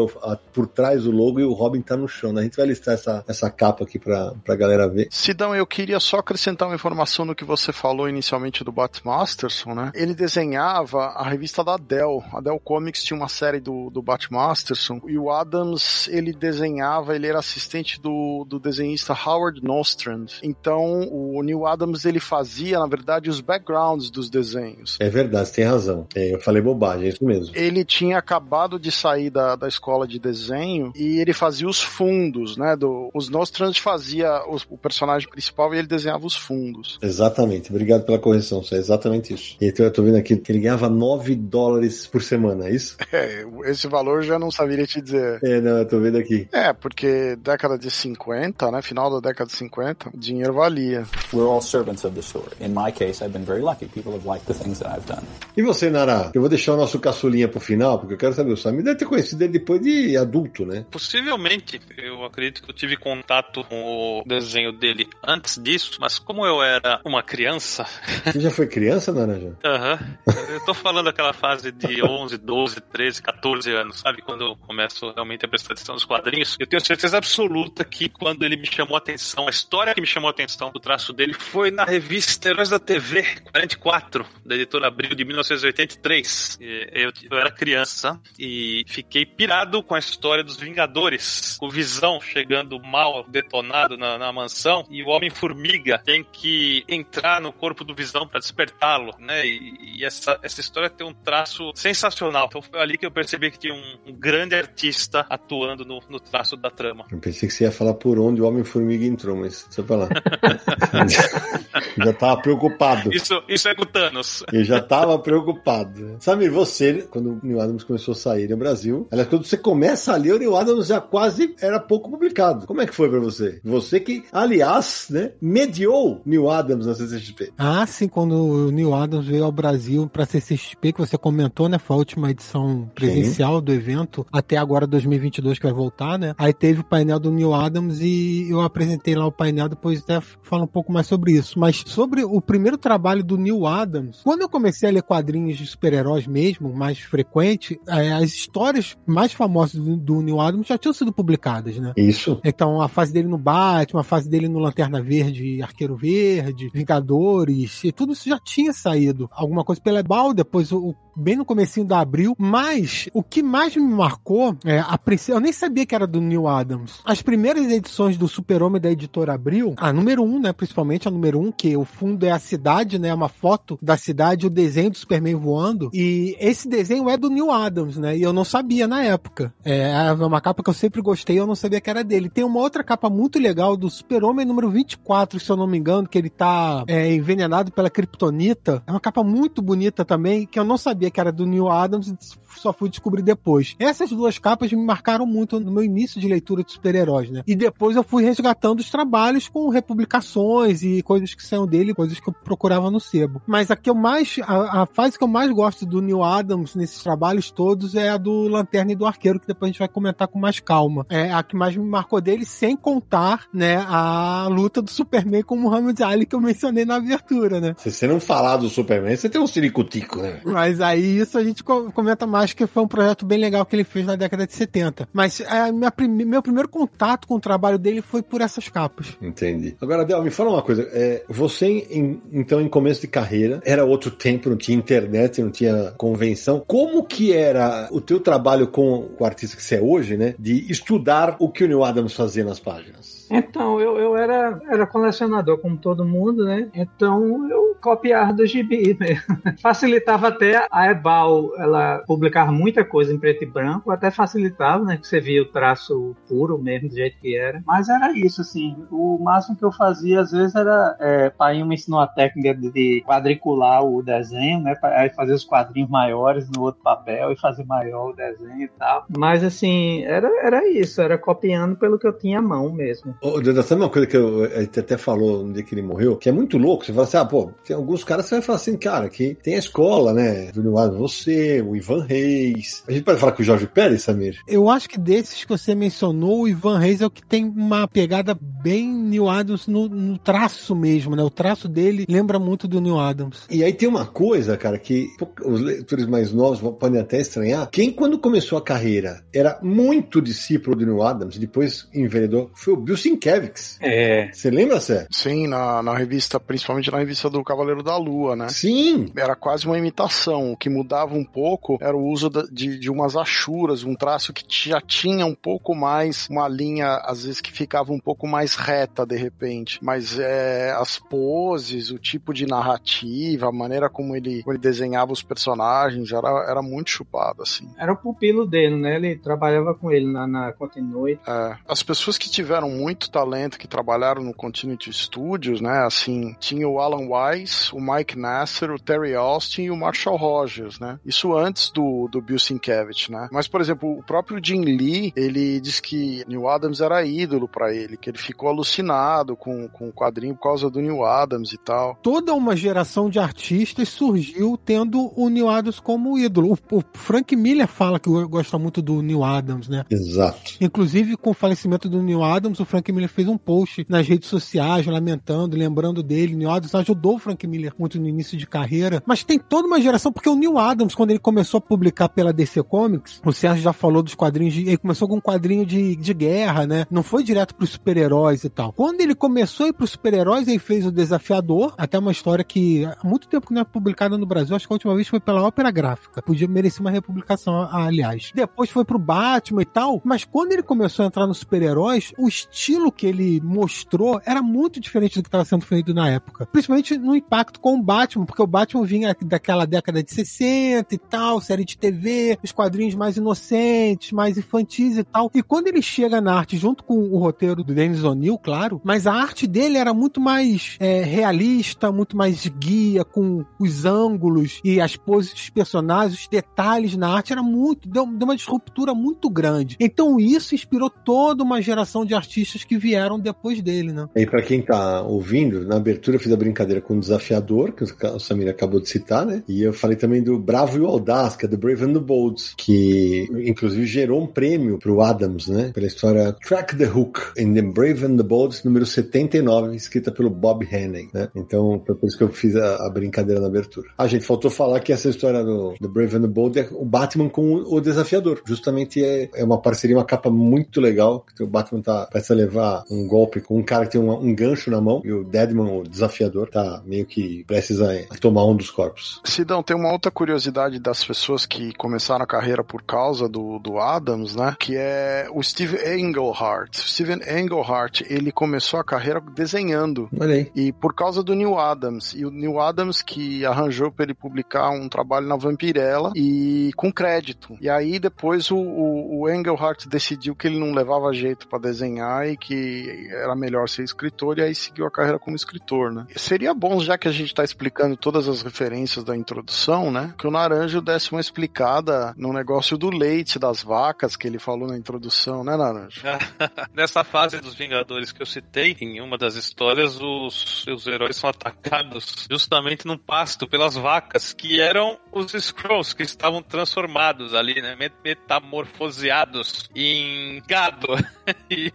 por 0.54 0.68
trás 0.68 1.04
do 1.04 1.12
logo 1.12 1.40
e 1.40 1.44
o 1.44 1.54
Robin 1.54 1.82
tá 1.82 1.96
no 1.98 2.08
chão. 2.08 2.34
Né? 2.34 2.42
A 2.42 2.44
gente 2.44 2.58
vai 2.58 2.66
listar 2.66 2.94
essa, 2.94 3.24
essa 3.28 3.50
capa 3.50 3.84
aqui 3.84 4.00
pra, 4.00 4.11
pra 4.44 4.56
galera 4.56 4.88
ver. 4.88 5.08
Sidão, 5.12 5.56
eu 5.56 5.66
queria 5.66 6.00
só 6.00 6.20
acrescentar 6.20 6.68
uma 6.68 6.76
informação 6.76 7.26
no 7.26 7.36
que 7.36 7.44
você 7.44 7.72
falou 7.72 8.08
inicialmente 8.08 8.64
do 8.64 8.72
Bat 8.72 9.02
Masterson, 9.06 9.74
né? 9.74 9.92
Ele 9.94 10.14
desenhava 10.14 11.06
a 11.16 11.28
revista 11.28 11.64
da 11.64 11.78
Dell. 11.78 12.24
A 12.34 12.42
Dell 12.42 12.60
Comics 12.60 13.04
tinha 13.04 13.18
uma 13.18 13.28
série 13.28 13.60
do, 13.60 13.90
do 13.90 14.02
Bat 14.02 14.32
Masterson 14.32 15.02
e 15.08 15.18
o 15.18 15.30
Adams, 15.30 16.08
ele 16.10 16.34
desenhava, 16.34 17.16
ele 17.16 17.28
era 17.28 17.40
assistente 17.40 18.00
do, 18.00 18.46
do 18.48 18.60
desenhista 18.60 19.14
Howard 19.14 19.64
Nostrand. 19.64 20.28
Então, 20.44 21.08
o 21.12 21.42
Neil 21.44 21.66
Adams, 21.66 22.06
ele 22.06 22.20
fazia, 22.20 22.80
na 22.80 22.88
verdade, 22.88 23.30
os 23.30 23.42
backgrounds 23.42 24.10
dos 24.10 24.30
desenhos. 24.30 24.98
É 25.00 25.10
verdade, 25.10 25.50
você 25.50 25.56
tem 25.56 25.66
razão. 25.66 26.08
É, 26.16 26.34
eu 26.34 26.40
falei 26.40 26.62
bobagem, 26.62 27.06
é 27.06 27.10
isso 27.10 27.24
mesmo. 27.24 27.56
Ele 27.56 27.84
tinha 27.84 28.18
acabado 28.18 28.80
de 28.80 28.92
sair 28.92 29.30
da, 29.30 29.56
da 29.56 29.68
escola 29.68 30.08
de 30.08 30.20
desenho 30.20 30.92
e 30.96 31.20
ele 31.20 31.34
fazia 31.34 31.68
os 31.68 31.82
fundos, 31.82 32.58
né? 32.58 32.76
Do, 32.76 33.10
os 33.14 33.30
Nostrand 33.30 33.74
fazia 34.02 34.42
os, 34.50 34.66
o 34.68 34.78
personagem 34.78 35.30
principal 35.30 35.74
e 35.74 35.78
ele 35.78 35.88
desenhava 35.88 36.26
os 36.26 36.36
fundos. 36.36 36.98
Exatamente, 37.02 37.70
obrigado 37.70 38.04
pela 38.04 38.18
correção, 38.18 38.64
é 38.72 38.76
exatamente 38.76 39.34
isso. 39.34 39.56
Então 39.62 39.86
eu 39.86 39.94
tô 39.94 40.02
vendo 40.02 40.18
aqui 40.18 40.36
que 40.36 40.52
ele 40.52 40.60
ganhava 40.60 40.90
9 40.90 41.36
dólares 41.36 42.08
por 42.08 42.24
semana, 42.24 42.68
é 42.68 42.72
isso? 42.74 42.98
É, 43.14 43.46
esse 43.66 43.88
valor 43.88 44.24
já 44.24 44.40
não 44.40 44.50
saberia 44.50 44.88
te 44.88 45.02
dizer. 45.02 45.40
É, 45.44 45.60
não, 45.60 45.80
eu 45.80 45.86
tô 45.86 46.00
vendo 46.00 46.18
aqui. 46.18 46.48
É, 46.52 46.72
porque 46.72 47.36
década 47.36 47.78
de 47.78 47.92
50, 47.92 48.72
né, 48.72 48.82
final 48.82 49.12
da 49.12 49.30
década 49.30 49.50
de 49.50 49.58
50, 49.58 50.12
dinheiro 50.16 50.54
valia. 50.54 51.06
We're 51.34 51.46
all 51.46 51.62
servants 51.62 52.06
of 52.06 52.16
the 52.16 52.22
story. 52.22 52.56
In 52.62 52.70
my 52.70 52.92
case, 52.92 53.24
I've 53.24 53.34
been 53.34 53.44
very 53.44 53.62
lucky. 53.62 53.86
People 53.88 54.14
have 54.14 54.26
liked 54.26 54.48
the 54.48 54.54
things 54.54 54.80
that 54.80 54.98
I've 54.98 55.06
done. 55.06 55.28
E 55.58 55.62
você, 55.62 55.90
Nara? 55.90 56.32
Eu 56.34 56.40
vou 56.40 56.50
deixar 56.50 56.74
o 56.74 56.78
nosso 56.78 57.00
caçulinha 57.00 57.50
pro 57.50 57.60
final, 57.60 58.00
porque 58.00 58.14
eu 58.14 58.18
quero 58.18 58.34
saber, 58.34 58.54
o 58.54 58.58
Samir 58.58 58.84
deve 58.84 58.98
ter 58.98 59.06
conhecido 59.06 59.44
ele 59.44 59.52
depois 59.52 59.82
de 59.82 60.16
adulto, 60.16 60.66
né? 60.66 60.86
Possivelmente, 60.90 61.82
eu 61.98 62.24
acredito 62.24 62.64
que 62.64 62.72
eu 62.72 62.76
tive 62.76 62.96
contato 62.96 63.64
com 63.66 63.91
o 63.92 64.24
desenho 64.26 64.72
dele 64.72 65.10
antes 65.24 65.62
disso, 65.62 65.98
mas 66.00 66.18
como 66.20 66.46
eu 66.46 66.64
era 66.64 67.02
uma 67.06 67.22
criança. 67.22 67.86
Você 68.26 68.40
já 68.40 68.52
foi 68.52 68.68
criança, 68.68 69.12
Naranja? 69.12 69.58
Aham. 69.64 70.00
Uhum. 70.28 70.34
Eu 70.54 70.66
tô 70.66 70.74
falando 70.74 71.06
daquela 71.06 71.34
fase 71.34 71.72
de 71.72 72.04
11, 72.04 72.38
12, 72.38 72.82
13, 72.82 73.22
14 73.22 73.72
anos, 73.72 74.00
sabe? 74.00 74.22
Quando 74.22 74.44
eu 74.44 74.56
começo 74.56 75.12
realmente 75.12 75.46
a 75.46 75.48
prestar 75.48 75.74
atenção 75.74 75.96
nos 75.96 76.06
quadrinhos. 76.06 76.56
Eu 76.60 76.68
tenho 76.68 76.84
certeza 76.84 77.18
absoluta 77.18 77.84
que 77.84 78.10
quando 78.10 78.44
ele 78.44 78.56
me 78.56 78.66
chamou 78.66 78.96
a 78.96 79.00
atenção, 79.00 79.48
a 79.48 79.50
história 79.50 79.94
que 79.94 80.02
me 80.02 80.08
chamou 80.08 80.28
a 80.28 80.32
atenção 80.32 80.72
do 80.72 80.80
traço 80.80 81.14
dele 81.14 81.34
foi 81.34 81.72
na 81.72 81.84
revista 81.84 82.50
Heróis 82.50 82.70
da 82.70 82.80
TV 82.80 83.24
44, 83.52 84.26
da 84.46 84.56
editora 84.56 84.88
Abril 84.88 85.16
de 85.16 85.26
1983. 85.26 86.60
Eu, 86.62 87.12
eu 87.30 87.38
era 87.38 87.52
criança 87.52 88.20
e 88.38 88.84
fiquei 88.88 89.26
pirado 89.26 89.82
com 89.84 89.96
a 89.96 90.00
história 90.00 90.44
dos 90.44 90.58
Vingadores, 90.58 91.58
com 91.60 91.70
Visão 91.70 92.20
chegando 92.22 92.80
mal 92.82 93.24
detonado 93.28 93.81
na, 93.90 94.18
na 94.18 94.32
mansão 94.32 94.84
e 94.90 95.04
o 95.04 95.10
Homem-Formiga 95.10 96.02
tem 96.04 96.24
que 96.24 96.84
entrar 96.88 97.42
no 97.42 97.52
corpo 97.52 97.84
do 97.84 97.94
Visão 97.94 98.28
para 98.28 98.40
despertá-lo, 98.40 99.14
né? 99.20 99.46
E, 99.46 99.98
e, 100.00 100.06
essa, 100.06 100.40
essa 100.42 100.60
história 100.60 100.90
tem 100.90 101.06
um 101.06 101.14
traço 101.14 101.72
sensacional. 101.76 102.48
Então 102.48 102.62
foi 102.62 102.80
ali 102.80 102.98
que 102.98 103.06
eu 103.06 103.12
percebi 103.12 103.52
que 103.52 103.60
tinha 103.60 103.74
um, 103.74 103.98
um 104.08 104.14
grande 104.14 104.56
artista 104.56 105.26
atuando 105.30 105.86
no, 105.86 106.00
no, 106.10 106.20
traço 106.20 106.56
da 106.56 106.70
trama. 106.70 107.06
Eu 107.12 107.20
pensei 107.20 107.48
que 107.48 107.56
você 107.56 107.66
ia 107.66 107.72
falar 107.72 107.94
por 107.94 108.20
onde 108.20 108.42
o 108.42 108.48
Homem-Formiga 108.48 109.06
entrou, 109.06 109.36
mas 109.36 109.66
deixa 109.66 109.82
eu 109.82 109.86
falar. 109.86 110.10
já 111.98 112.14
tava 112.14 112.42
preocupado. 112.42 113.14
Isso, 113.14 113.44
isso 113.48 113.68
é 113.68 113.76
com 113.76 113.86
Thanos. 113.86 114.44
Eu 114.52 114.64
já 114.64 114.82
tava 114.82 115.18
preocupado. 115.20 116.18
Sabe, 116.20 116.50
você, 116.50 117.08
quando 117.10 117.34
o 117.34 117.40
Neil 117.44 117.62
Adams 117.62 117.84
começou 117.84 118.14
a 118.14 118.16
sair 118.16 118.50
no 118.50 118.58
Brasil, 118.58 119.08
aliás, 119.12 119.30
quando 119.30 119.46
você 119.46 119.58
começa 119.58 120.14
a 120.14 120.18
ler, 120.18 120.34
o 120.34 120.40
Neil 120.40 120.56
Adams 120.56 120.88
já 120.88 121.00
quase 121.00 121.56
era 121.62 121.80
pouco 121.80 122.10
publicado. 122.10 122.68
Como 122.68 122.82
é 122.82 122.86
que 122.86 122.96
foi 122.96 123.10
para 123.10 123.20
você? 123.20 123.60
Você 123.72 124.00
que, 124.00 124.24
aliás, 124.32 125.08
né, 125.10 125.32
mediou 125.42 126.22
Neil 126.26 126.50
Adams 126.50 126.86
na 126.86 126.94
CCXP. 126.94 127.54
Ah, 127.58 127.86
sim, 127.86 128.08
quando 128.08 128.34
o 128.34 128.72
Neil 128.72 128.94
Adams 128.94 129.26
veio 129.26 129.46
ao 129.46 129.52
Brasil 129.52 130.10
pra 130.12 130.26
CCXP, 130.26 130.94
que 130.94 131.00
você 131.00 131.18
comentou, 131.18 131.70
né, 131.70 131.78
foi 131.78 131.96
a 131.96 132.00
última 132.00 132.30
edição 132.30 132.90
presencial 132.94 133.60
sim. 133.60 133.66
do 133.66 133.74
evento, 133.74 134.26
até 134.32 134.58
agora 134.58 134.86
2022 134.86 135.58
que 135.58 135.66
vai 135.66 135.74
voltar, 135.74 136.20
né? 136.20 136.34
Aí 136.38 136.54
teve 136.54 136.82
o 136.82 136.84
painel 136.84 137.20
do 137.20 137.32
Neil 137.32 137.54
Adams 137.54 138.00
e 138.02 138.50
eu 138.50 138.62
apresentei 138.62 139.16
lá 139.16 139.26
o 139.26 139.32
painel, 139.32 139.70
depois 139.70 140.02
até 140.02 140.20
falo 140.42 140.64
um 140.64 140.68
pouco 140.68 140.92
mais 140.92 141.08
sobre 141.08 141.32
isso. 141.32 141.58
Mas 141.58 141.84
sobre 141.86 142.24
o 142.24 142.42
primeiro 142.42 142.78
trabalho 142.78 143.24
do 143.24 143.38
Neil 143.38 143.66
Adams, 143.66 144.20
quando 144.24 144.42
eu 144.42 144.50
comecei 144.50 144.90
a 144.90 144.92
ler 144.92 145.04
quadrinhos 145.04 145.58
de 145.58 145.66
super-heróis 145.66 146.28
mesmo, 146.28 146.74
mais 146.74 147.00
frequente, 147.00 147.80
é, 147.88 148.12
as 148.12 148.34
histórias 148.34 148.98
mais 149.06 149.34
famosas 149.34 149.82
do, 149.82 149.96
do 149.96 150.22
Neil 150.22 150.40
Adams 150.40 150.68
já 150.68 150.78
tinham 150.78 150.94
sido 150.94 151.14
publicadas, 151.14 151.78
né? 151.78 151.94
Isso. 151.96 152.40
Então, 152.44 152.82
a 152.82 152.88
fase 152.88 153.14
dele 153.14 153.28
no 153.28 153.38
Batman, 153.62 154.00
a 154.00 154.04
fase 154.04 154.28
dele 154.28 154.48
no 154.48 154.58
Lanterna 154.58 155.02
Verde, 155.02 155.62
Arqueiro 155.62 155.96
Verde, 155.96 156.70
Vingadores, 156.74 157.84
e 157.84 157.92
tudo 157.92 158.14
isso 158.14 158.28
já 158.28 158.40
tinha 158.40 158.74
saído. 158.74 159.30
Alguma 159.32 159.64
coisa 159.64 159.80
pela 159.80 160.00
Ebal, 160.00 160.34
depois 160.34 160.72
o, 160.72 160.96
bem 161.16 161.36
no 161.36 161.46
comecinho 161.46 161.86
da 161.86 162.00
Abril, 162.00 162.36
mas 162.38 163.10
o 163.14 163.24
que 163.24 163.44
mais 163.44 163.76
me 163.76 163.84
marcou, 163.84 164.56
é, 164.66 164.80
a 164.80 165.00
eu 165.28 165.40
nem 165.40 165.52
sabia 165.52 165.86
que 165.86 165.94
era 165.94 166.08
do 166.08 166.22
Neil 166.22 166.48
Adams. 166.48 167.00
As 167.04 167.22
primeiras 167.22 167.70
edições 167.70 168.18
do 168.18 168.28
Super-Homem 168.28 168.82
da 168.82 168.90
editora 168.90 169.34
Abril, 169.34 169.74
a 169.78 169.92
número 169.92 170.24
um, 170.24 170.40
né, 170.40 170.54
principalmente 170.54 171.08
a 171.08 171.12
número 171.12 171.40
um, 171.40 171.52
que 171.52 171.76
o 171.76 171.84
fundo 171.84 172.26
é 172.26 172.32
a 172.32 172.40
cidade, 172.40 172.98
né, 172.98 173.14
uma 173.14 173.28
foto 173.28 173.78
da 173.82 173.98
cidade, 173.98 174.48
o 174.48 174.50
desenho 174.50 174.90
do 174.90 174.98
Superman 174.98 175.36
voando, 175.36 175.90
e 175.94 176.36
esse 176.40 176.68
desenho 176.68 177.10
é 177.10 177.18
do 177.18 177.30
Neil 177.30 177.52
Adams, 177.52 177.98
né, 177.98 178.18
e 178.18 178.22
eu 178.22 178.32
não 178.32 178.46
sabia 178.46 178.88
na 178.88 179.04
época. 179.04 179.54
É, 179.66 179.92
é 179.92 180.14
uma 180.14 180.40
capa 180.42 180.64
que 180.64 180.70
eu 180.70 180.74
sempre 180.74 181.02
gostei, 181.02 181.40
eu 181.40 181.48
não 181.48 181.56
sabia 181.56 181.82
que 181.82 181.90
era 181.90 182.04
dele. 182.04 182.30
Tem 182.30 182.44
uma 182.44 182.60
outra 182.60 182.84
capa 182.84 183.10
muito 183.10 183.38
legal 183.38 183.76
do 183.76 183.90
Super-Homem 183.90 184.46
número 184.46 184.70
24, 184.70 185.40
se 185.40 185.50
eu 185.50 185.58
não 185.58 185.68
me 185.68 185.78
engano, 185.78 186.08
que 186.08 186.18
ele 186.18 186.30
tá 186.30 186.84
é, 186.88 187.14
envenenado 187.14 187.72
pela 187.72 187.90
Kryptonita. 187.90 188.82
É 188.88 188.92
uma 188.92 189.00
capa 189.00 189.24
muito 189.24 189.62
bonita 189.62 190.06
também, 190.06 190.46
que 190.46 190.60
eu 190.60 190.64
não 190.64 190.78
sabia 190.78 191.01
que 191.10 191.20
era 191.20 191.32
do 191.32 191.46
Neil 191.46 191.70
Adams, 191.70 192.14
só 192.58 192.74
fui 192.74 192.90
descobrir 192.90 193.22
depois. 193.22 193.76
Essas 193.80 194.10
duas 194.10 194.38
capas 194.38 194.72
me 194.72 194.84
marcaram 194.84 195.26
muito 195.26 195.60
no 195.60 195.72
meu 195.72 195.84
início 195.84 196.20
de 196.20 196.28
leitura 196.28 196.64
de 196.64 196.72
super-heróis, 196.72 197.30
né? 197.30 197.44
E 197.48 197.56
depois 197.56 197.96
eu 197.96 198.04
fui 198.04 198.24
resgatando 198.24 198.80
os 198.80 198.90
trabalhos 198.90 199.48
com 199.48 199.70
republicações 199.70 200.84
e 200.84 201.02
coisas 201.02 201.34
que 201.34 201.44
saiam 201.46 201.66
dele, 201.66 201.94
coisas 201.94 202.20
que 202.20 202.30
eu 202.30 202.34
procurava 202.34 202.92
no 202.92 203.00
sebo. 203.00 203.42
Mas 203.48 203.72
a 203.72 203.76
que 203.76 203.90
eu 203.90 203.96
mais, 203.96 204.38
a, 204.44 204.84
a 204.84 204.86
fase 204.86 205.18
que 205.18 205.24
eu 205.24 205.28
mais 205.28 205.52
gosto 205.52 205.86
do 205.86 206.02
Neil 206.02 206.24
Adams 206.24 206.76
nesses 206.76 207.02
trabalhos 207.02 207.52
todos 207.52 207.96
é 207.96 208.10
a 208.10 208.18
do 208.18 208.48
Lanterna 208.48 208.92
e 208.92 208.96
do 208.96 209.06
Arqueiro, 209.06 209.40
que 209.40 209.48
depois 209.48 209.70
a 209.70 209.72
gente 209.72 209.80
vai 209.80 209.88
comentar 209.88 210.28
com 210.28 210.40
mais 210.40 210.60
calma. 210.60 211.06
É 211.10 211.32
a 211.32 211.42
que 211.44 211.56
mais 211.56 211.76
me 211.76 211.86
marcou 211.86 212.20
dele, 212.22 212.46
sem 212.46 212.76
contar, 212.76 213.46
né, 213.54 213.78
a 213.88 214.48
luta 214.50 214.82
do 214.82 214.90
Superman 214.90 215.44
com 215.44 215.56
o 215.56 215.60
Muhammad 215.60 216.00
Ali 216.02 216.26
que 216.26 216.36
eu 216.36 216.42
mencionei 216.42 216.86
na 216.86 216.96
abertura, 216.96 217.60
né? 217.60 217.74
Se 217.78 217.92
você 217.92 218.08
não 218.08 218.20
falar 218.20 218.58
do 218.58 218.70
Superman, 218.70 219.16
você 219.16 219.30
tem 219.30 219.42
um 219.42 219.48
ciricutico, 219.48 220.18
né? 220.22 220.42
Mas 220.44 220.82
aí 220.82 220.91
isso 221.00 221.38
a 221.38 221.44
gente 221.44 221.64
comenta 221.64 222.26
mais 222.26 222.54
que 222.54 222.68
foi 222.68 222.84
um 222.84 222.88
projeto 222.88 223.26
bem 223.26 223.38
legal 223.38 223.66
que 223.66 223.76
ele 223.76 223.84
fez 223.84 224.06
na 224.06 224.16
década 224.16 224.46
de 224.46 224.54
70. 224.54 225.08
Mas 225.14 225.40
é, 225.40 225.72
minha, 225.72 225.92
meu 226.26 226.42
primeiro 226.42 226.70
contato 226.70 227.28
com 227.28 227.36
o 227.36 227.40
trabalho 227.40 227.78
dele 227.78 228.02
foi 228.02 228.22
por 228.22 228.42
essas 228.42 228.68
capas. 228.70 229.18
Entendi. 229.22 229.76
Agora, 229.82 230.06
Del, 230.06 230.24
me 230.24 230.32
fala 230.32 230.52
uma 230.52 230.62
coisa. 230.62 230.88
É, 230.92 231.24
você, 231.28 231.66
em, 231.66 232.22
então, 232.32 232.62
em 232.62 232.68
começo 232.68 233.02
de 233.02 233.08
carreira, 233.08 233.62
era 233.66 233.86
outro 233.86 234.12
tempo, 234.12 234.50
não 234.50 234.58
tinha 234.58 234.78
internet, 234.78 235.42
não 235.42 235.52
tinha 235.52 235.94
convenção. 235.98 236.64
Como 236.66 237.04
que 237.04 237.34
era 237.34 237.88
o 237.92 238.02
teu 238.02 238.20
trabalho 238.20 238.68
com 238.68 239.10
o 239.20 239.26
artista 239.26 239.56
que 239.56 239.64
você 239.64 239.76
é 239.76 239.82
hoje, 239.82 240.18
né? 240.18 240.36
De 240.38 240.72
estudar 240.72 241.36
o 241.40 241.50
que 241.50 241.64
o 241.64 241.68
Neil 241.68 241.84
Adams 241.84 242.14
fazia 242.14 242.44
nas 242.44 242.60
páginas? 242.60 243.21
Então, 243.32 243.80
eu, 243.80 243.98
eu 243.98 244.18
era, 244.18 244.60
era 244.70 244.86
colecionador, 244.86 245.58
como 245.58 245.78
todo 245.78 246.06
mundo, 246.06 246.44
né? 246.44 246.70
Então, 246.74 247.50
eu 247.50 247.78
copiava 247.82 248.34
do 248.34 248.46
gibi 248.46 248.96
mesmo. 249.00 249.38
Facilitava 249.62 250.28
até 250.28 250.68
a 250.70 250.92
Ebal, 250.92 251.52
ela 251.58 252.00
publicava 252.06 252.52
muita 252.52 252.84
coisa 252.84 253.14
em 253.14 253.18
preto 253.18 253.44
e 253.44 253.48
branco, 253.48 253.90
até 253.90 254.12
facilitava, 254.12 254.84
né? 254.84 254.98
Que 254.98 255.08
você 255.08 255.20
via 255.20 255.42
o 255.42 255.46
traço 255.46 256.16
puro 256.28 256.58
mesmo, 256.58 256.90
do 256.90 256.96
jeito 256.96 257.18
que 257.20 257.36
era. 257.36 257.64
Mas 257.66 257.88
era 257.90 258.12
isso, 258.12 258.42
assim. 258.42 258.86
O 258.92 259.18
máximo 259.18 259.56
que 259.56 259.64
eu 259.64 259.72
fazia, 259.72 260.22
às 260.22 260.32
vezes, 260.32 260.54
era. 260.54 260.98
É, 261.00 261.30
pai 261.30 261.64
me 261.64 261.76
ensinou 261.76 262.00
a 262.00 262.08
técnica 262.08 262.54
de 262.54 263.04
quadricular 263.06 263.84
o 263.84 264.04
desenho, 264.04 264.60
né? 264.62 264.76
Aí 264.84 265.10
fazer 265.10 265.34
os 265.34 265.44
quadrinhos 265.44 265.90
maiores 265.90 266.50
no 266.50 266.62
outro 266.64 266.82
papel 266.84 267.32
e 267.32 267.40
fazer 267.40 267.64
maior 267.66 268.10
o 268.10 268.16
desenho 268.16 268.64
e 268.64 268.68
tal. 268.68 269.06
Mas, 269.18 269.44
assim, 269.44 270.04
era, 270.04 270.28
era 270.46 270.68
isso, 270.70 271.02
era 271.02 271.18
copiando 271.18 271.76
pelo 271.76 271.98
que 271.98 272.08
eu 272.08 272.14
tinha 272.14 272.40
à 272.40 272.42
mão 272.42 272.72
mesmo. 272.72 273.16
Ô, 273.22 273.40
Deda, 273.40 273.62
sabe 273.62 273.82
uma 273.82 273.90
coisa 273.90 274.08
que 274.08 274.18
eu, 274.18 274.46
a 274.46 274.62
gente 274.62 274.80
até 274.80 274.98
falou 274.98 275.46
no 275.46 275.54
dia 275.54 275.62
que 275.62 275.76
ele 275.76 275.84
morreu, 275.84 276.18
que 276.18 276.28
é 276.28 276.32
muito 276.32 276.58
louco? 276.58 276.84
Você 276.84 276.92
fala 276.92 277.04
assim, 277.04 277.18
ah, 277.18 277.26
pô, 277.26 277.52
tem 277.64 277.76
alguns 277.76 278.04
caras 278.04 278.26
que 278.26 278.30
você 278.30 278.36
vai 278.36 278.42
falar 278.42 278.56
assim, 278.56 278.76
cara, 278.76 279.10
que 279.10 279.38
tem 279.44 279.54
a 279.54 279.60
escola, 279.60 280.12
né? 280.12 280.52
Do 280.52 280.64
Neil 280.64 280.98
você, 280.98 281.62
o 281.62 281.76
Ivan 281.76 282.04
Reis. 282.04 282.84
A 282.88 282.92
gente 282.92 283.04
pode 283.04 283.20
falar 283.20 283.34
com 283.34 283.44
o 283.44 283.46
Jorge 283.46 283.68
Pérez, 283.68 284.02
Samir? 284.02 284.40
Eu 284.48 284.68
acho 284.68 284.90
que 284.90 285.00
desses 285.00 285.44
que 285.44 285.50
você 285.50 285.76
mencionou, 285.76 286.42
o 286.42 286.48
Ivan 286.48 286.80
Reis 286.80 287.00
é 287.00 287.06
o 287.06 287.12
que 287.12 287.24
tem 287.24 287.46
uma 287.46 287.88
pegada 287.88 288.36
bem 288.36 288.92
Neil 288.92 289.30
Adams 289.30 289.68
no, 289.68 289.88
no 289.88 290.18
traço 290.18 290.76
mesmo, 290.76 291.16
né? 291.16 291.22
O 291.22 291.30
traço 291.30 291.68
dele 291.68 292.08
lembra 292.10 292.40
muito 292.40 292.68
do 292.68 292.82
Neil 292.82 292.98
Adams. 292.98 293.44
E 293.52 293.64
aí 293.64 293.72
tem 293.72 293.88
uma 293.88 294.06
coisa, 294.08 294.58
cara, 294.58 294.80
que 294.80 295.10
os 295.46 295.62
leitores 295.62 296.08
mais 296.08 296.34
novos 296.34 296.60
podem 296.80 297.00
até 297.00 297.22
estranhar. 297.22 297.70
Quem, 297.70 297.92
quando 297.92 298.18
começou 298.18 298.58
a 298.58 298.64
carreira, 298.64 299.24
era 299.32 299.60
muito 299.62 300.20
discípulo 300.20 300.76
do 300.76 300.88
Neil 300.88 301.04
Adams, 301.04 301.38
depois 301.38 301.88
enveredou, 301.94 302.50
foi 302.56 302.74
o 302.74 302.78
Bill 302.78 302.98
Sienkiewicz. 303.12 303.78
É. 303.82 304.32
Você 304.32 304.50
lembra, 304.50 304.80
Sé? 304.80 305.08
Sim, 305.12 305.48
na, 305.48 305.84
na 305.84 305.96
revista, 305.96 306.40
principalmente 306.40 306.92
na 306.92 306.98
revista 306.98 307.30
do 307.30 307.44
Cavaleiro 307.44 307.84
da 307.84 307.98
Lua, 307.98 308.36
né? 308.36 308.50
Sim. 308.50 309.12
Era 309.16 309.36
quase 309.36 309.66
uma 309.66 309.78
imitação. 309.78 310.52
O 310.52 310.58
que 310.58 310.70
mudava 310.70 311.16
um 311.16 311.26
pouco 311.26 311.78
era 311.82 311.96
o 311.96 312.06
uso 312.06 312.30
de, 312.52 312.80
de 312.80 312.90
umas 312.90 313.16
achuras, 313.16 313.84
um 313.84 313.96
traço 313.96 314.34
que 314.34 314.46
já 314.70 314.80
tinha 314.80 315.26
um 315.26 315.36
pouco 315.36 315.76
mais, 315.76 316.28
uma 316.30 316.48
linha, 316.48 316.96
às 317.04 317.24
vezes, 317.24 317.42
que 317.42 317.52
ficava 317.52 317.92
um 317.92 318.00
pouco 318.00 318.28
mais 318.28 318.56
reta, 318.56 319.06
de 319.06 319.16
repente. 319.16 319.80
Mas 319.82 320.20
é, 320.20 320.72
as 320.72 321.00
poses, 321.00 321.92
o 321.92 322.00
tipo 322.00 322.34
de 322.34 322.46
narrativa, 322.46 323.48
a 323.48 323.52
maneira 323.52 323.90
como 323.90 324.16
ele, 324.16 324.44
como 324.44 324.54
ele 324.54 324.62
desenhava 324.62 325.12
os 325.12 325.24
personagens, 325.24 326.12
era, 326.12 326.30
era 326.50 326.62
muito 326.62 326.90
chupado, 326.90 327.44
assim. 327.44 327.70
Era 327.78 327.94
o 327.94 327.98
pupilo 327.98 328.46
dele, 328.46 328.76
né? 328.76 328.96
Ele 328.96 329.16
trabalhava 329.16 329.74
com 329.74 329.92
ele 329.92 330.12
na, 330.12 330.28
na 330.28 330.52
Continue. 330.54 331.20
É. 331.28 331.58
As 331.68 331.84
pessoas 331.84 332.18
que 332.18 332.30
tiveram 332.30 332.70
muito 332.70 333.01
muito 333.02 333.10
talento 333.10 333.58
que 333.58 333.68
trabalharam 333.68 334.24
no 334.24 334.34
Continuity 334.34 334.94
Studios, 334.94 335.60
né? 335.60 335.84
Assim, 335.86 336.36
tinha 336.40 336.68
o 336.68 336.80
Alan 336.80 337.08
Wise, 337.10 337.72
o 337.74 337.82
Mike 337.82 338.18
Nasser, 338.18 338.70
o 338.72 338.80
Terry 338.80 339.16
Austin 339.16 339.64
e 339.64 339.72
o 339.72 339.78
Marshall 339.78 340.18
Rogers, 340.18 340.80
né? 340.80 341.00
Isso 341.04 341.36
antes 341.36 341.72
do, 341.72 342.08
do 342.12 342.22
Bill 342.22 342.38
Sienkiewicz, 342.38 343.10
né? 343.10 343.28
Mas, 343.32 343.48
por 343.48 343.60
exemplo, 343.60 343.98
o 343.98 344.04
próprio 344.04 344.40
Jim 344.44 344.62
Lee, 344.62 345.12
ele 345.16 345.60
diz 345.60 345.80
que 345.80 346.24
Neil 346.28 346.48
Adams 346.48 346.80
era 346.80 347.04
ídolo 347.04 347.48
para 347.48 347.74
ele, 347.74 347.98
que 347.98 348.10
ele 348.10 348.20
ficou 348.20 348.50
alucinado 348.50 349.36
com, 349.36 349.68
com 349.70 349.90
o 349.90 349.94
quadrinho 349.94 350.36
por 350.36 350.44
causa 350.44 350.70
do 350.70 350.80
Neil 350.80 351.04
Adams 351.04 351.54
e 351.54 351.58
tal. 351.58 351.98
Toda 352.04 352.34
uma 352.34 352.56
geração 352.56 353.10
de 353.10 353.18
artistas 353.18 353.90
surgiu 353.90 354.58
tendo 354.64 355.12
o 355.16 355.30
Neil 355.30 355.50
Adams 355.50 355.80
como 355.80 356.20
ídolo. 356.20 356.58
O, 356.70 356.78
o 356.78 356.84
Frank 356.94 357.36
Miller 357.36 357.68
fala 357.68 358.00
que 358.00 358.10
gosta 358.26 358.60
muito 358.60 358.82
do 358.82 359.02
Neil 359.02 359.24
Adams, 359.24 359.68
né? 359.68 359.86
Exato. 359.90 360.52
Inclusive, 360.62 361.18
com 361.18 361.32
o 361.32 361.34
falecimento 361.34 361.90
do 361.90 362.04
Neil 362.04 362.24
Adams, 362.24 362.60
o 362.60 362.66
Frank 362.66 362.91
Miller 362.92 363.10
fez 363.10 363.28
um 363.28 363.38
post 363.38 363.86
nas 363.90 364.08
redes 364.08 364.30
sociais 364.30 364.86
lamentando, 364.86 365.58
lembrando 365.58 366.04
dele. 366.04 366.36
Neil 366.36 366.50
Adams 366.50 366.76
ajudou 366.76 367.16
o 367.16 367.20
Frank 367.20 367.46
Miller 367.48 367.74
muito 367.78 368.00
no 368.00 368.08
início 368.08 368.38
de 368.38 368.48
carreira. 368.48 369.02
Mas 369.06 369.24
tem 369.24 369.40
toda 369.40 369.68
uma 369.68 369.82
geração, 369.82 370.12
porque 370.12 370.30
o 370.30 370.36
Neil 370.36 370.58
Adams, 370.58 370.96
quando 370.96 371.12
ele 371.12 371.20
começou 371.20 371.58
a 371.58 371.62
publicar 371.62 372.10
pela 372.10 372.34
DC 372.34 372.64
Comics, 372.64 373.22
o 373.26 373.32
Sérgio 373.32 373.64
já 373.64 373.74
falou 373.74 374.02
dos 374.02 374.16
quadrinhos 374.16 374.54
de. 374.54 374.62
Ele 374.62 374.78
começou 374.78 375.08
com 375.08 375.16
um 375.16 375.22
quadrinho 375.22 375.66
de, 375.66 375.96
de 375.96 376.14
guerra, 376.14 376.66
né? 376.66 376.86
Não 376.90 377.04
foi 377.04 377.24
direto 377.24 377.56
pros 377.56 377.72
super-heróis 377.72 378.44
e 378.44 378.50
tal. 378.50 378.74
Quando 378.74 379.02
ele 379.02 379.16
começou 379.16 379.66
a 379.66 379.70
ir 379.70 379.74
pros 379.74 379.92
super-heróis, 379.92 380.48
ele 380.48 380.60
fez 380.60 380.86
o 380.86 380.92
Desafiador, 380.92 381.74
até 381.78 381.98
uma 382.00 382.12
história 382.12 382.44
que 382.44 382.86
há 382.86 382.98
muito 383.04 383.28
tempo 383.28 383.48
que 383.48 383.54
não 383.54 383.62
é 383.62 383.66
publicada 383.66 384.18
no 384.18 384.26
Brasil, 384.26 384.56
acho 384.56 384.68
que 384.68 384.74
a 384.74 384.76
última 384.76 384.96
vez 384.96 385.08
foi 385.08 385.20
pela 385.20 385.44
Ópera 385.44 385.72
Gráfica. 385.72 386.22
Podia 386.22 386.48
merecer 386.48 386.82
uma 386.82 386.92
republicação, 386.92 387.68
aliás. 387.72 388.32
Depois 388.34 388.70
foi 388.70 388.86
pro 388.86 389.00
Batman 389.00 389.62
e 389.62 389.66
tal, 389.66 390.02
mas 390.04 390.24
quando 390.24 390.52
ele 390.54 390.64
começou 390.64 391.04
a 391.04 391.08
entrar 391.08 391.28
nos 391.28 391.40
super-heróis, 391.40 392.14
o 392.18 392.28
estilo 392.28 392.71
que 392.92 393.08
ele 393.08 393.42
mostrou 393.42 394.22
era 394.26 394.42
muito 394.42 394.80
diferente 394.80 395.16
do 395.16 395.24
que 395.24 395.28
estava 395.28 395.46
sendo 395.46 395.66
feito 395.66 395.94
na 395.94 396.10
época. 396.10 396.46
Principalmente 396.46 396.98
no 396.98 397.16
impacto 397.16 397.60
com 397.60 397.76
o 397.76 397.82
Batman, 397.82 398.26
porque 398.26 398.42
o 398.42 398.48
Batman 398.48 398.86
vinha 398.86 399.16
daquela 399.22 399.66
década 399.66 400.04
de 400.04 400.12
60 400.12 400.94
e 400.94 400.98
tal, 400.98 401.42
série 401.42 401.66
de 401.66 401.78
TV, 401.78 402.38
os 402.44 402.52
quadrinhos 402.52 402.96
mais 402.96 403.18
inocentes, 403.18 404.12
mais 404.12 404.38
infantis 404.38 404.98
e 404.98 405.04
tal. 405.04 405.32
E 405.34 405.42
quando 405.42 405.68
ele 405.68 405.82
chega 405.82 406.22
na 406.22 406.36
arte, 406.36 406.58
junto 406.58 406.84
com 406.84 406.98
o 406.98 407.18
roteiro 407.18 407.64
do 407.64 407.74
Dennis 407.74 408.04
O'Neill, 408.04 408.38
claro, 408.38 408.80
mas 408.84 409.08
a 409.08 409.14
arte 409.14 409.48
dele 409.48 409.78
era 409.78 409.94
muito 409.94 410.22
mais 410.22 410.78
é, 410.80 411.04
realista, 411.04 411.92
muito 411.92 412.16
mais 412.16 412.48
guia, 412.48 413.04
com 413.04 413.44
os 413.60 413.86
ângulos 413.86 414.60
e 414.64 414.80
as 414.80 414.96
poses 414.96 415.34
dos 415.34 415.50
personagens, 415.50 416.22
os 416.22 416.28
detalhes 416.28 416.96
na 416.96 417.10
arte, 417.10 417.32
era 417.32 417.44
muito, 417.44 417.90
deu, 417.90 418.06
deu 418.06 418.28
uma 418.28 418.36
disruptura 418.36 418.94
muito 418.94 419.30
grande. 419.30 419.76
Então 419.80 420.20
isso 420.20 420.56
inspirou 420.56 420.90
toda 420.90 421.44
uma 421.44 421.62
geração 421.62 422.06
de 422.06 422.14
artistas 422.14 422.61
que 422.64 422.78
vieram 422.78 423.20
depois 423.20 423.62
dele, 423.62 423.92
né? 423.92 424.08
E 424.16 424.26
para 424.26 424.42
quem 424.42 424.62
tá 424.62 425.02
ouvindo, 425.02 425.66
na 425.66 425.78
abertura 425.78 426.18
eu 426.18 426.20
fiz 426.20 426.32
a 426.32 426.38
brincadeira 426.38 426.82
com 426.82 426.96
o 426.96 427.00
Desafiador, 427.00 427.74
que 427.74 427.84
o 427.84 428.20
Samir 428.20 428.50
acabou 428.50 428.80
de 428.80 428.90
citar, 428.90 429.26
né? 429.26 429.44
E 429.48 429.64
eu 429.64 429.74
falei 429.74 429.96
também 429.96 430.22
do 430.22 430.38
Bravo 430.40 430.78
e 430.78 430.82
o 430.82 430.88
Audaz, 430.88 431.36
que 431.36 431.46
é 431.46 431.50
do 431.50 431.58
Brave 431.58 431.84
and 431.84 431.94
the 431.94 432.00
Bold, 432.00 432.42
que 432.58 433.28
inclusive 433.46 433.86
gerou 433.86 434.22
um 434.22 434.28
prêmio 434.28 434.78
pro 434.78 435.02
Adams, 435.02 435.48
né? 435.48 435.72
Pela 435.74 435.88
história 435.88 436.36
Track 436.46 436.76
the 436.78 436.88
Hook 436.88 437.20
in 437.38 437.54
the 437.54 437.62
Brave 437.62 438.06
and 438.06 438.18
the 438.18 438.24
Bold, 438.24 438.60
número 438.64 438.86
79, 438.86 439.76
escrita 439.76 440.12
pelo 440.12 440.30
Bob 440.30 440.66
Hanning, 440.66 441.10
né? 441.14 441.30
Então 441.36 441.82
foi 441.86 441.96
por 441.96 442.08
isso 442.08 442.18
que 442.18 442.24
eu 442.24 442.30
fiz 442.30 442.56
a, 442.56 442.86
a 442.86 442.90
brincadeira 442.90 443.40
na 443.40 443.48
abertura. 443.48 443.90
A 443.98 444.08
gente 444.08 444.26
faltou 444.26 444.50
falar 444.50 444.80
que 444.80 444.92
essa 444.92 445.10
história 445.10 445.44
do, 445.44 445.76
Brave 445.90 446.16
and 446.16 446.22
the 446.22 446.28
Bold 446.28 446.60
é 446.60 446.68
o 446.72 446.86
Batman 446.86 447.30
com 447.30 447.54
o, 447.54 447.76
o 447.76 447.82
Desafiador. 447.82 448.42
Justamente 448.46 449.04
é, 449.04 449.30
é 449.36 449.44
uma 449.44 449.62
parceria, 449.62 449.96
uma 449.96 450.06
capa 450.06 450.30
muito 450.30 450.80
legal, 450.80 451.26
que 451.36 451.44
o 451.44 451.48
Batman 451.48 451.82
tá 451.82 452.04
a 452.04 452.06
levar 452.52 452.84
um 452.92 453.08
golpe 453.08 453.40
com 453.40 453.58
um 453.58 453.64
cara 453.64 453.86
que 453.86 453.94
tem 453.94 454.02
um, 454.02 454.12
um 454.12 454.36
gancho 454.36 454.70
na 454.70 454.82
mão, 454.82 455.02
e 455.04 455.12
o 455.12 455.24
Deadman, 455.24 455.80
o 455.80 455.84
Desafiador, 455.84 456.50
tá 456.50 456.82
meio 456.86 457.06
que 457.06 457.44
prestes 457.46 457.82
a, 457.82 457.92
a 458.10 458.18
tomar 458.20 458.46
um 458.46 458.56
dos 458.56 458.70
corpos. 458.70 459.22
Sidão, 459.24 459.64
tem 459.64 459.76
uma 459.76 459.92
outra 459.92 460.12
curiosidade 460.12 460.80
das 460.80 461.04
pessoas 461.04 461.46
que 461.46 461.74
começaram 461.76 462.24
a 462.24 462.28
carreira 462.28 462.64
por 462.64 462.84
causa 462.84 463.30
do, 463.30 463.58
do 463.60 463.80
Adams, 463.80 464.36
né? 464.36 464.56
Que 464.60 464.76
é 464.76 465.28
o 465.34 465.42
Steve 465.42 465.78
Englehart. 465.98 466.76
Steven 466.76 467.20
Englehart, 467.28 468.02
ele 468.10 468.32
começou 468.32 468.80
a 468.80 468.84
carreira 468.84 469.22
desenhando. 469.22 470.10
Olha 470.20 470.36
aí. 470.36 470.52
E 470.56 470.72
por 470.74 470.94
causa 470.94 471.24
do 471.24 471.34
Neil 471.34 471.58
Adams. 471.58 472.14
E 472.14 472.26
o 472.26 472.32
Neil 472.32 472.60
Adams 472.60 473.02
que 473.02 473.46
arranjou 473.46 473.92
para 473.92 474.06
ele 474.06 474.14
publicar 474.14 474.70
um 474.72 474.90
trabalho 474.90 475.28
na 475.28 475.36
Vampirella 475.36 476.12
e 476.16 476.72
com 476.76 476.92
crédito. 476.92 477.56
E 477.62 477.70
aí 477.70 478.00
depois 478.00 478.52
o, 478.52 478.58
o, 478.58 479.22
o 479.22 479.30
Englehart 479.30 479.86
decidiu 479.88 480.36
que 480.36 480.48
ele 480.48 480.60
não 480.60 480.74
levava 480.74 481.14
jeito 481.14 481.48
para 481.48 481.60
desenhar 481.60 482.28
e 482.28 482.36
que 482.42 483.08
era 483.12 483.36
melhor 483.36 483.70
ser 483.70 483.84
escritor 483.84 484.40
e 484.40 484.42
aí 484.42 484.56
seguiu 484.56 484.88
a 484.88 484.92
carreira 484.92 485.20
como 485.20 485.36
escritor, 485.36 485.94
né? 485.94 486.08
Seria 486.16 486.54
bom, 486.54 486.80
já 486.80 486.98
que 486.98 487.08
a 487.08 487.12
gente 487.12 487.34
tá 487.34 487.44
explicando 487.44 487.96
todas 487.96 488.28
as 488.28 488.42
referências 488.42 489.06
da 489.06 489.16
introdução, 489.16 489.92
né? 489.92 490.14
Que 490.18 490.26
o 490.26 490.32
Naranjo 490.32 490.82
desse 490.82 491.12
uma 491.12 491.22
explicada 491.22 492.14
no 492.18 492.34
negócio 492.34 492.78
do 492.78 492.90
leite 492.90 493.38
das 493.38 493.62
vacas 493.62 494.16
que 494.16 494.28
ele 494.28 494.40
falou 494.40 494.68
na 494.68 494.78
introdução, 494.78 495.44
né, 495.44 495.56
Naranjo? 495.56 496.02
Nessa 496.74 497.04
fase 497.04 497.40
dos 497.40 497.54
Vingadores 497.54 498.12
que 498.12 498.22
eu 498.22 498.26
citei, 498.26 498.76
em 498.82 499.00
uma 499.00 499.18
das 499.18 499.36
histórias, 499.36 500.00
os 500.02 500.64
seus 500.64 500.88
heróis 500.88 501.16
são 501.16 501.30
atacados 501.30 502.28
justamente 502.30 502.88
num 502.88 502.98
pasto 502.98 503.48
pelas 503.48 503.76
vacas, 503.76 504.34
que 504.34 504.60
eram 504.60 504.98
os 505.12 505.34
Skrulls 505.34 505.94
que 505.94 506.04
estavam 506.04 506.42
transformados 506.42 507.36
ali, 507.36 507.62
né? 507.62 507.76
Metamorfoseados 508.04 509.70
em 509.76 510.42
gado. 510.48 510.88
e, 511.50 511.72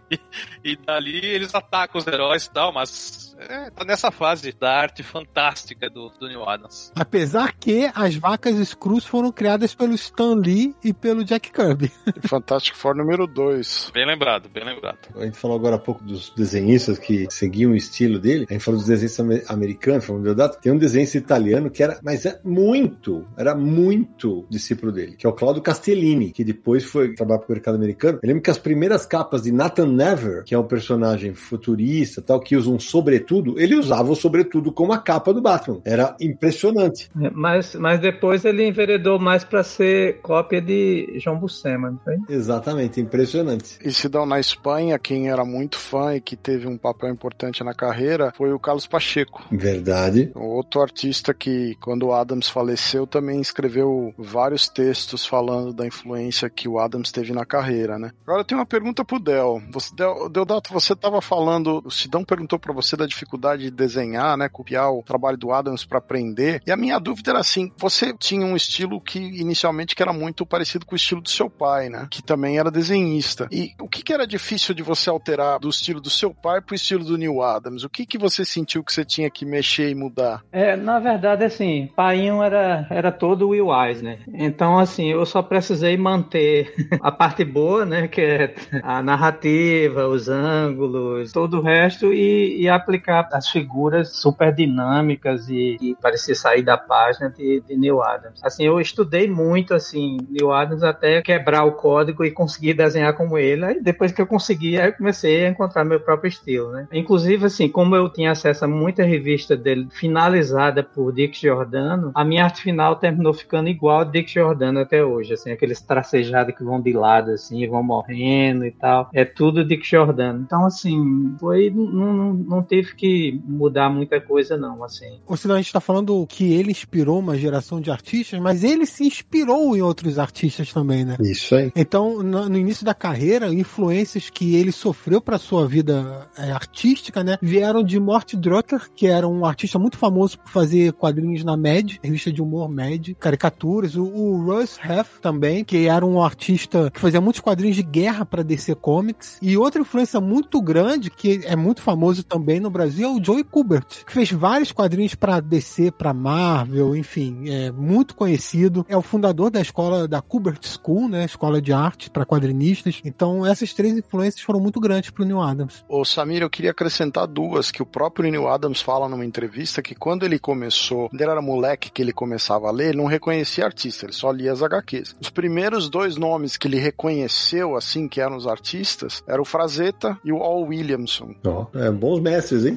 e 0.63 0.75
dali 0.75 1.25
eles 1.25 1.53
atacam 1.53 1.99
os 1.99 2.07
heróis 2.07 2.45
e 2.45 2.51
tal, 2.51 2.71
mas 2.71 3.26
é, 3.39 3.69
tá 3.69 3.85
nessa 3.85 4.11
fase 4.11 4.51
da 4.51 4.71
arte 4.71 5.03
fantástica 5.03 5.89
do, 5.89 6.09
do 6.19 6.27
Neil 6.27 6.47
Adams. 6.47 6.91
Apesar 6.95 7.53
que 7.53 7.89
as 7.93 8.15
vacas 8.15 8.55
Skrulls 8.57 9.05
foram 9.05 9.31
criadas 9.31 9.75
pelo 9.75 9.93
Stan 9.93 10.35
Lee 10.35 10.75
e 10.83 10.93
pelo 10.93 11.23
Jack 11.23 11.51
Kirby. 11.51 11.91
Fantástico 12.27 12.77
Four 12.77 12.95
número 12.95 13.27
2. 13.27 13.91
Bem 13.93 14.05
lembrado, 14.05 14.49
bem 14.49 14.63
lembrado. 14.63 14.97
A 15.15 15.25
gente 15.25 15.37
falou 15.37 15.57
agora 15.57 15.75
há 15.75 15.79
pouco 15.79 16.03
dos 16.03 16.31
desenhistas 16.35 16.97
que 16.97 17.27
seguiam 17.29 17.71
o 17.71 17.75
estilo 17.75 18.19
dele. 18.19 18.45
A 18.49 18.53
gente 18.53 18.63
falou 18.63 18.79
dos 18.79 18.87
desenhistas 18.87 19.49
americanos, 19.49 20.05
falou 20.05 20.21
Deodato. 20.21 20.59
Tem 20.59 20.71
um 20.71 20.77
desenhista 20.77 21.17
italiano 21.17 21.69
que 21.69 21.83
era, 21.83 21.99
mas 22.03 22.25
é 22.25 22.39
muito, 22.43 23.27
era 23.37 23.55
muito 23.55 24.45
discípulo 24.49 24.91
dele, 24.91 25.15
que 25.15 25.25
é 25.25 25.29
o 25.29 25.33
Claudio 25.33 25.61
Castellini, 25.61 26.31
que 26.31 26.43
depois 26.43 26.83
foi 26.83 27.13
trabalhar 27.13 27.39
para 27.39 27.49
o 27.49 27.51
mercado 27.51 27.75
americano. 27.75 28.19
Eu 28.21 28.27
lembro 28.27 28.43
que 28.43 28.49
as 28.49 28.57
primeiras 28.57 29.05
capas 29.05 29.43
de 29.43 29.51
Nathan 29.51 29.87
Never, 29.87 30.43
que 30.43 30.55
é 30.55 30.59
um 30.59 30.67
personagem 30.67 31.33
futurista, 31.33 32.21
tal, 32.21 32.39
que 32.39 32.55
usa 32.55 32.69
um 32.69 32.79
sobretudo, 32.79 33.26
ele 33.57 33.75
usava 33.75 34.11
o 34.11 34.15
sobretudo 34.15 34.71
como 34.71 34.93
a 34.93 34.97
capa 34.97 35.33
do 35.33 35.41
Batman. 35.41 35.81
Era 35.85 36.15
impressionante. 36.19 37.09
É, 37.21 37.29
mas, 37.31 37.75
mas 37.75 37.99
depois 37.99 38.45
ele 38.45 38.67
enveredou 38.67 39.19
mais 39.19 39.43
para 39.43 39.63
ser 39.63 40.19
cópia 40.21 40.61
de 40.61 41.13
João 41.17 41.37
Buscema, 41.37 41.91
não 41.91 41.99
foi? 41.99 42.17
Exatamente, 42.29 42.99
impressionante. 42.99 43.77
E 43.83 43.91
se 43.91 44.07
dão 44.07 44.25
na 44.25 44.39
Espanha, 44.39 44.99
quem 44.99 45.29
era 45.29 45.43
muito 45.43 45.77
fã 45.77 46.15
e 46.15 46.21
que 46.21 46.35
teve 46.35 46.67
um 46.67 46.77
papel 46.77 47.09
importante 47.09 47.63
na 47.63 47.73
carreira 47.73 48.33
foi 48.35 48.51
o 48.53 48.59
Carlos 48.59 48.87
Pacheco. 48.87 49.43
Verdade. 49.51 50.31
Outro 50.35 50.81
artista 50.81 51.33
que, 51.33 51.75
quando 51.81 52.07
o 52.07 52.13
Adams 52.13 52.49
faleceu, 52.49 53.05
também 53.05 53.41
escreveu 53.41 54.13
vários 54.17 54.67
textos 54.67 55.25
falando 55.25 55.73
da 55.73 55.85
influência 55.85 56.49
que 56.49 56.67
o 56.67 56.79
Adams 56.79 57.11
teve 57.11 57.33
na 57.33 57.45
carreira, 57.45 57.97
né? 57.97 58.11
Agora 58.25 58.41
eu 58.41 58.45
tenho 58.45 58.59
uma 58.59 58.65
pergunta 58.65 59.03
pro 59.03 59.19
Del. 59.19 59.61
Você, 59.71 59.95
Del 59.95 60.29
Deodato, 60.29 60.73
você 60.73 60.93
estava 60.93 61.21
falando, 61.21 61.81
o 61.83 61.91
Sidão 61.91 62.23
perguntou 62.23 62.59
para 62.59 62.73
você 62.73 62.95
da 62.95 63.05
dificuldade 63.17 63.63
de 63.63 63.71
desenhar, 63.71 64.37
né? 64.37 64.47
Copiar 64.47 64.91
o 64.91 65.01
trabalho 65.01 65.37
do 65.37 65.51
Adams 65.51 65.83
para 65.83 65.97
aprender. 65.97 66.61
E 66.65 66.71
a 66.71 66.77
minha 66.77 66.99
dúvida 66.99 67.31
era 67.31 67.39
assim: 67.39 67.71
você 67.77 68.13
tinha 68.13 68.45
um 68.45 68.55
estilo 68.55 69.01
que 69.01 69.19
inicialmente 69.19 69.95
que 69.95 70.03
era 70.03 70.13
muito 70.13 70.45
parecido 70.45 70.85
com 70.85 70.93
o 70.93 70.95
estilo 70.95 71.21
do 71.21 71.29
seu 71.29 71.49
pai, 71.49 71.89
né? 71.89 72.07
Que 72.09 72.21
também 72.21 72.59
era 72.59 72.69
desenhista. 72.69 73.47
E 73.51 73.71
o 73.81 73.87
que, 73.87 74.03
que 74.03 74.13
era 74.13 74.27
difícil 74.27 74.75
de 74.75 74.83
você 74.83 75.09
alterar 75.09 75.59
do 75.59 75.69
estilo 75.69 75.99
do 75.99 76.09
seu 76.09 76.33
pai 76.33 76.61
pro 76.61 76.75
estilo 76.75 77.03
do 77.03 77.17
Neil 77.17 77.41
Adams? 77.41 77.83
O 77.83 77.89
que, 77.89 78.05
que 78.05 78.17
você 78.17 78.45
sentiu 78.45 78.83
que 78.83 78.93
você 78.93 79.03
tinha 79.03 79.29
que 79.29 79.45
mexer 79.45 79.89
e 79.89 79.95
mudar? 79.95 80.43
É, 80.51 80.75
na 80.75 80.99
verdade, 80.99 81.43
assim, 81.43 81.89
Painho 81.95 82.43
era, 82.43 82.85
era 82.89 83.11
todo 83.11 83.49
Will 83.49 83.73
Eisner. 83.73 84.19
Então, 84.33 84.77
assim, 84.77 85.07
eu 85.07 85.25
só 85.25 85.41
precisei 85.41 85.97
manter 85.97 86.73
a 87.01 87.11
parte 87.11 87.43
boa, 87.43 87.85
né? 87.85 88.07
Que 88.07 88.21
é 88.21 88.55
a 88.83 89.01
narrativa, 89.01 90.07
os 90.07 90.29
ângulos, 90.29 91.31
todo 91.31 91.59
o 91.59 91.61
resto, 91.61 92.13
e, 92.13 92.61
e 92.61 92.69
aplicar 92.69 93.06
as 93.11 93.49
figuras 93.49 94.13
super 94.13 94.53
dinâmicas 94.53 95.49
e, 95.49 95.77
e 95.81 95.95
parecia 95.95 96.35
sair 96.35 96.61
da 96.61 96.77
página 96.77 97.29
de, 97.29 97.61
de 97.67 97.77
Neil 97.77 98.01
Adams. 98.01 98.39
Assim, 98.43 98.65
eu 98.65 98.79
estudei 98.79 99.29
muito, 99.29 99.73
assim, 99.73 100.17
Neil 100.29 100.51
Adams 100.51 100.83
até 100.83 101.21
quebrar 101.21 101.63
o 101.63 101.73
código 101.73 102.23
e 102.23 102.31
conseguir 102.31 102.73
desenhar 102.73 103.13
como 103.13 103.37
ele. 103.37 103.65
Aí 103.65 103.81
depois 103.81 104.11
que 104.11 104.21
eu 104.21 104.27
consegui, 104.27 104.79
aí 104.79 104.89
eu 104.89 104.93
comecei 104.93 105.45
a 105.45 105.49
encontrar 105.49 105.83
meu 105.83 105.99
próprio 105.99 106.29
estilo, 106.29 106.71
né? 106.71 106.87
Inclusive, 106.91 107.45
assim, 107.45 107.69
como 107.69 107.95
eu 107.95 108.09
tinha 108.09 108.31
acesso 108.31 108.65
a 108.65 108.67
muita 108.67 109.03
revista 109.03 109.55
dele 109.55 109.87
finalizada 109.91 110.83
por 110.83 111.11
Dick 111.13 111.39
Giordano, 111.39 112.11
a 112.13 112.23
minha 112.23 112.43
arte 112.43 112.61
final 112.61 112.95
terminou 112.95 113.33
ficando 113.33 113.69
igual 113.69 114.01
a 114.01 114.03
Dick 114.03 114.31
Giordano 114.31 114.79
até 114.79 115.03
hoje, 115.03 115.33
assim, 115.33 115.51
aqueles 115.51 115.81
tracejados 115.81 116.55
que 116.55 116.63
vão 116.63 116.81
de 116.81 116.93
lado, 116.93 117.31
assim, 117.31 117.67
vão 117.67 117.83
morrendo 117.83 118.65
e 118.65 118.71
tal. 118.71 119.09
É 119.13 119.25
tudo 119.25 119.65
Dick 119.65 119.87
Giordano. 119.87 120.41
Então, 120.41 120.65
assim, 120.65 121.35
foi, 121.39 121.69
não, 121.69 122.13
não, 122.13 122.33
não 122.33 122.63
teve 122.63 122.93
que 122.97 123.39
mudar 123.45 123.89
muita 123.89 124.19
coisa, 124.19 124.57
não, 124.57 124.83
assim. 124.83 125.19
Ou 125.25 125.37
senão 125.37 125.55
a 125.55 125.61
gente 125.61 125.71
tá 125.71 125.79
falando 125.79 126.25
que 126.27 126.53
ele 126.53 126.71
inspirou 126.71 127.19
uma 127.19 127.37
geração 127.37 127.79
de 127.79 127.91
artistas, 127.91 128.39
mas 128.39 128.63
ele 128.63 128.85
se 128.85 129.05
inspirou 129.05 129.77
em 129.77 129.81
outros 129.81 130.17
artistas 130.19 130.73
também, 130.73 131.05
né? 131.05 131.15
Isso 131.21 131.55
aí. 131.55 131.71
Então, 131.75 132.23
no, 132.23 132.57
início 132.57 132.85
da 132.85 132.93
carreira, 132.93 133.53
influências 133.53 134.29
que 134.29 134.55
ele 134.55 134.71
sofreu 134.71 135.21
para 135.21 135.37
sua 135.37 135.67
vida 135.67 136.27
é, 136.37 136.51
artística, 136.51 137.23
né, 137.23 137.37
vieram 137.41 137.83
de 137.83 137.99
Mort 137.99 138.33
Drucker, 138.33 138.89
que 138.95 139.07
era 139.07 139.27
um 139.27 139.45
artista 139.45 139.77
muito 139.77 139.97
famoso 139.97 140.39
por 140.39 140.49
fazer 140.49 140.93
quadrinhos 140.93 141.43
na 141.43 141.55
Mad, 141.55 141.97
revista 142.03 142.31
de 142.31 142.41
humor 142.41 142.69
Mad, 142.69 143.13
caricaturas. 143.19 143.95
O, 143.95 144.03
o 144.03 144.43
Russ 144.43 144.79
Hef 144.83 145.19
também, 145.21 145.63
que 145.63 145.87
era 145.87 146.05
um 146.05 146.21
artista 146.21 146.89
que 146.91 146.99
fazia 146.99 147.21
muitos 147.21 147.41
quadrinhos 147.41 147.75
de 147.75 147.83
guerra 147.83 148.25
para 148.25 148.43
DC 148.43 148.75
Comics. 148.75 149.37
E 149.41 149.57
outra 149.57 149.81
influência 149.81 150.19
muito 150.19 150.61
grande, 150.61 151.09
que 151.09 151.41
é 151.43 151.55
muito 151.55 151.81
famoso 151.81 152.23
também 152.23 152.59
no 152.59 152.69
Brasil, 152.69 152.86
é 152.99 153.07
o 153.07 153.23
Joey 153.23 153.43
Kubert, 153.43 154.05
que 154.05 154.13
fez 154.13 154.31
vários 154.31 154.71
quadrinhos 154.71 155.15
para 155.15 155.39
DC, 155.39 155.91
para 155.91 156.13
Marvel, 156.13 156.95
enfim, 156.95 157.49
é 157.49 157.71
muito 157.71 158.15
conhecido. 158.15 158.85
É 158.87 158.95
o 158.97 159.01
fundador 159.01 159.49
da 159.49 159.61
escola 159.61 160.07
da 160.07 160.21
Kubert 160.21 160.59
School, 160.63 161.07
né, 161.07 161.25
escola 161.25 161.61
de 161.61 161.73
arte 161.73 162.09
para 162.09 162.25
quadrinistas. 162.25 163.01
Então, 163.03 163.45
essas 163.45 163.73
três 163.73 163.97
influências 163.97 164.41
foram 164.41 164.59
muito 164.59 164.79
grandes 164.79 165.09
pro 165.09 165.25
Neil 165.25 165.41
Adams. 165.41 165.83
Ô 165.87 166.03
Samir, 166.05 166.41
eu 166.41 166.49
queria 166.49 166.71
acrescentar 166.71 167.27
duas 167.27 167.71
que 167.71 167.81
o 167.81 167.85
próprio 167.85 168.29
Neil 168.29 168.47
Adams 168.47 168.81
fala 168.81 169.09
numa 169.09 169.25
entrevista 169.25 169.81
que 169.81 169.95
quando 169.95 170.25
ele 170.25 170.39
começou, 170.39 171.09
quando 171.09 171.21
ele 171.21 171.31
era 171.31 171.41
moleque 171.41 171.91
que 171.91 172.01
ele 172.01 172.13
começava 172.13 172.67
a 172.67 172.71
ler, 172.71 172.89
ele 172.89 172.97
não 172.97 173.05
reconhecia 173.05 173.65
artista, 173.65 174.05
ele 174.05 174.13
só 174.13 174.31
lia 174.31 174.51
as 174.51 174.61
HQs. 174.61 175.15
Os 175.19 175.29
primeiros 175.29 175.89
dois 175.89 176.17
nomes 176.17 176.57
que 176.57 176.67
ele 176.67 176.79
reconheceu, 176.79 177.75
assim, 177.75 178.07
que 178.07 178.21
eram 178.21 178.35
os 178.35 178.47
artistas, 178.47 179.23
eram 179.27 179.41
o 179.41 179.45
Frazetta 179.45 180.17
e 180.23 180.31
o 180.31 180.41
Al 180.41 180.63
Williamson. 180.63 181.35
Ó, 181.45 181.67
é, 181.73 181.91
bons 181.91 182.19
mestres, 182.19 182.65
hein? 182.65 182.76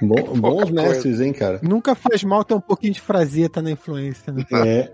Bom, 0.00 0.16
bons 0.38 0.70
mestres, 0.70 1.20
hein, 1.20 1.32
cara? 1.32 1.60
Nunca 1.62 1.94
faz 1.94 2.24
mal 2.24 2.44
ter 2.44 2.54
um 2.54 2.60
pouquinho 2.60 2.92
de 2.92 3.00
frazeta 3.00 3.60
na 3.60 3.70
influência, 3.70 4.32
né? 4.32 4.44
É. 4.66 4.92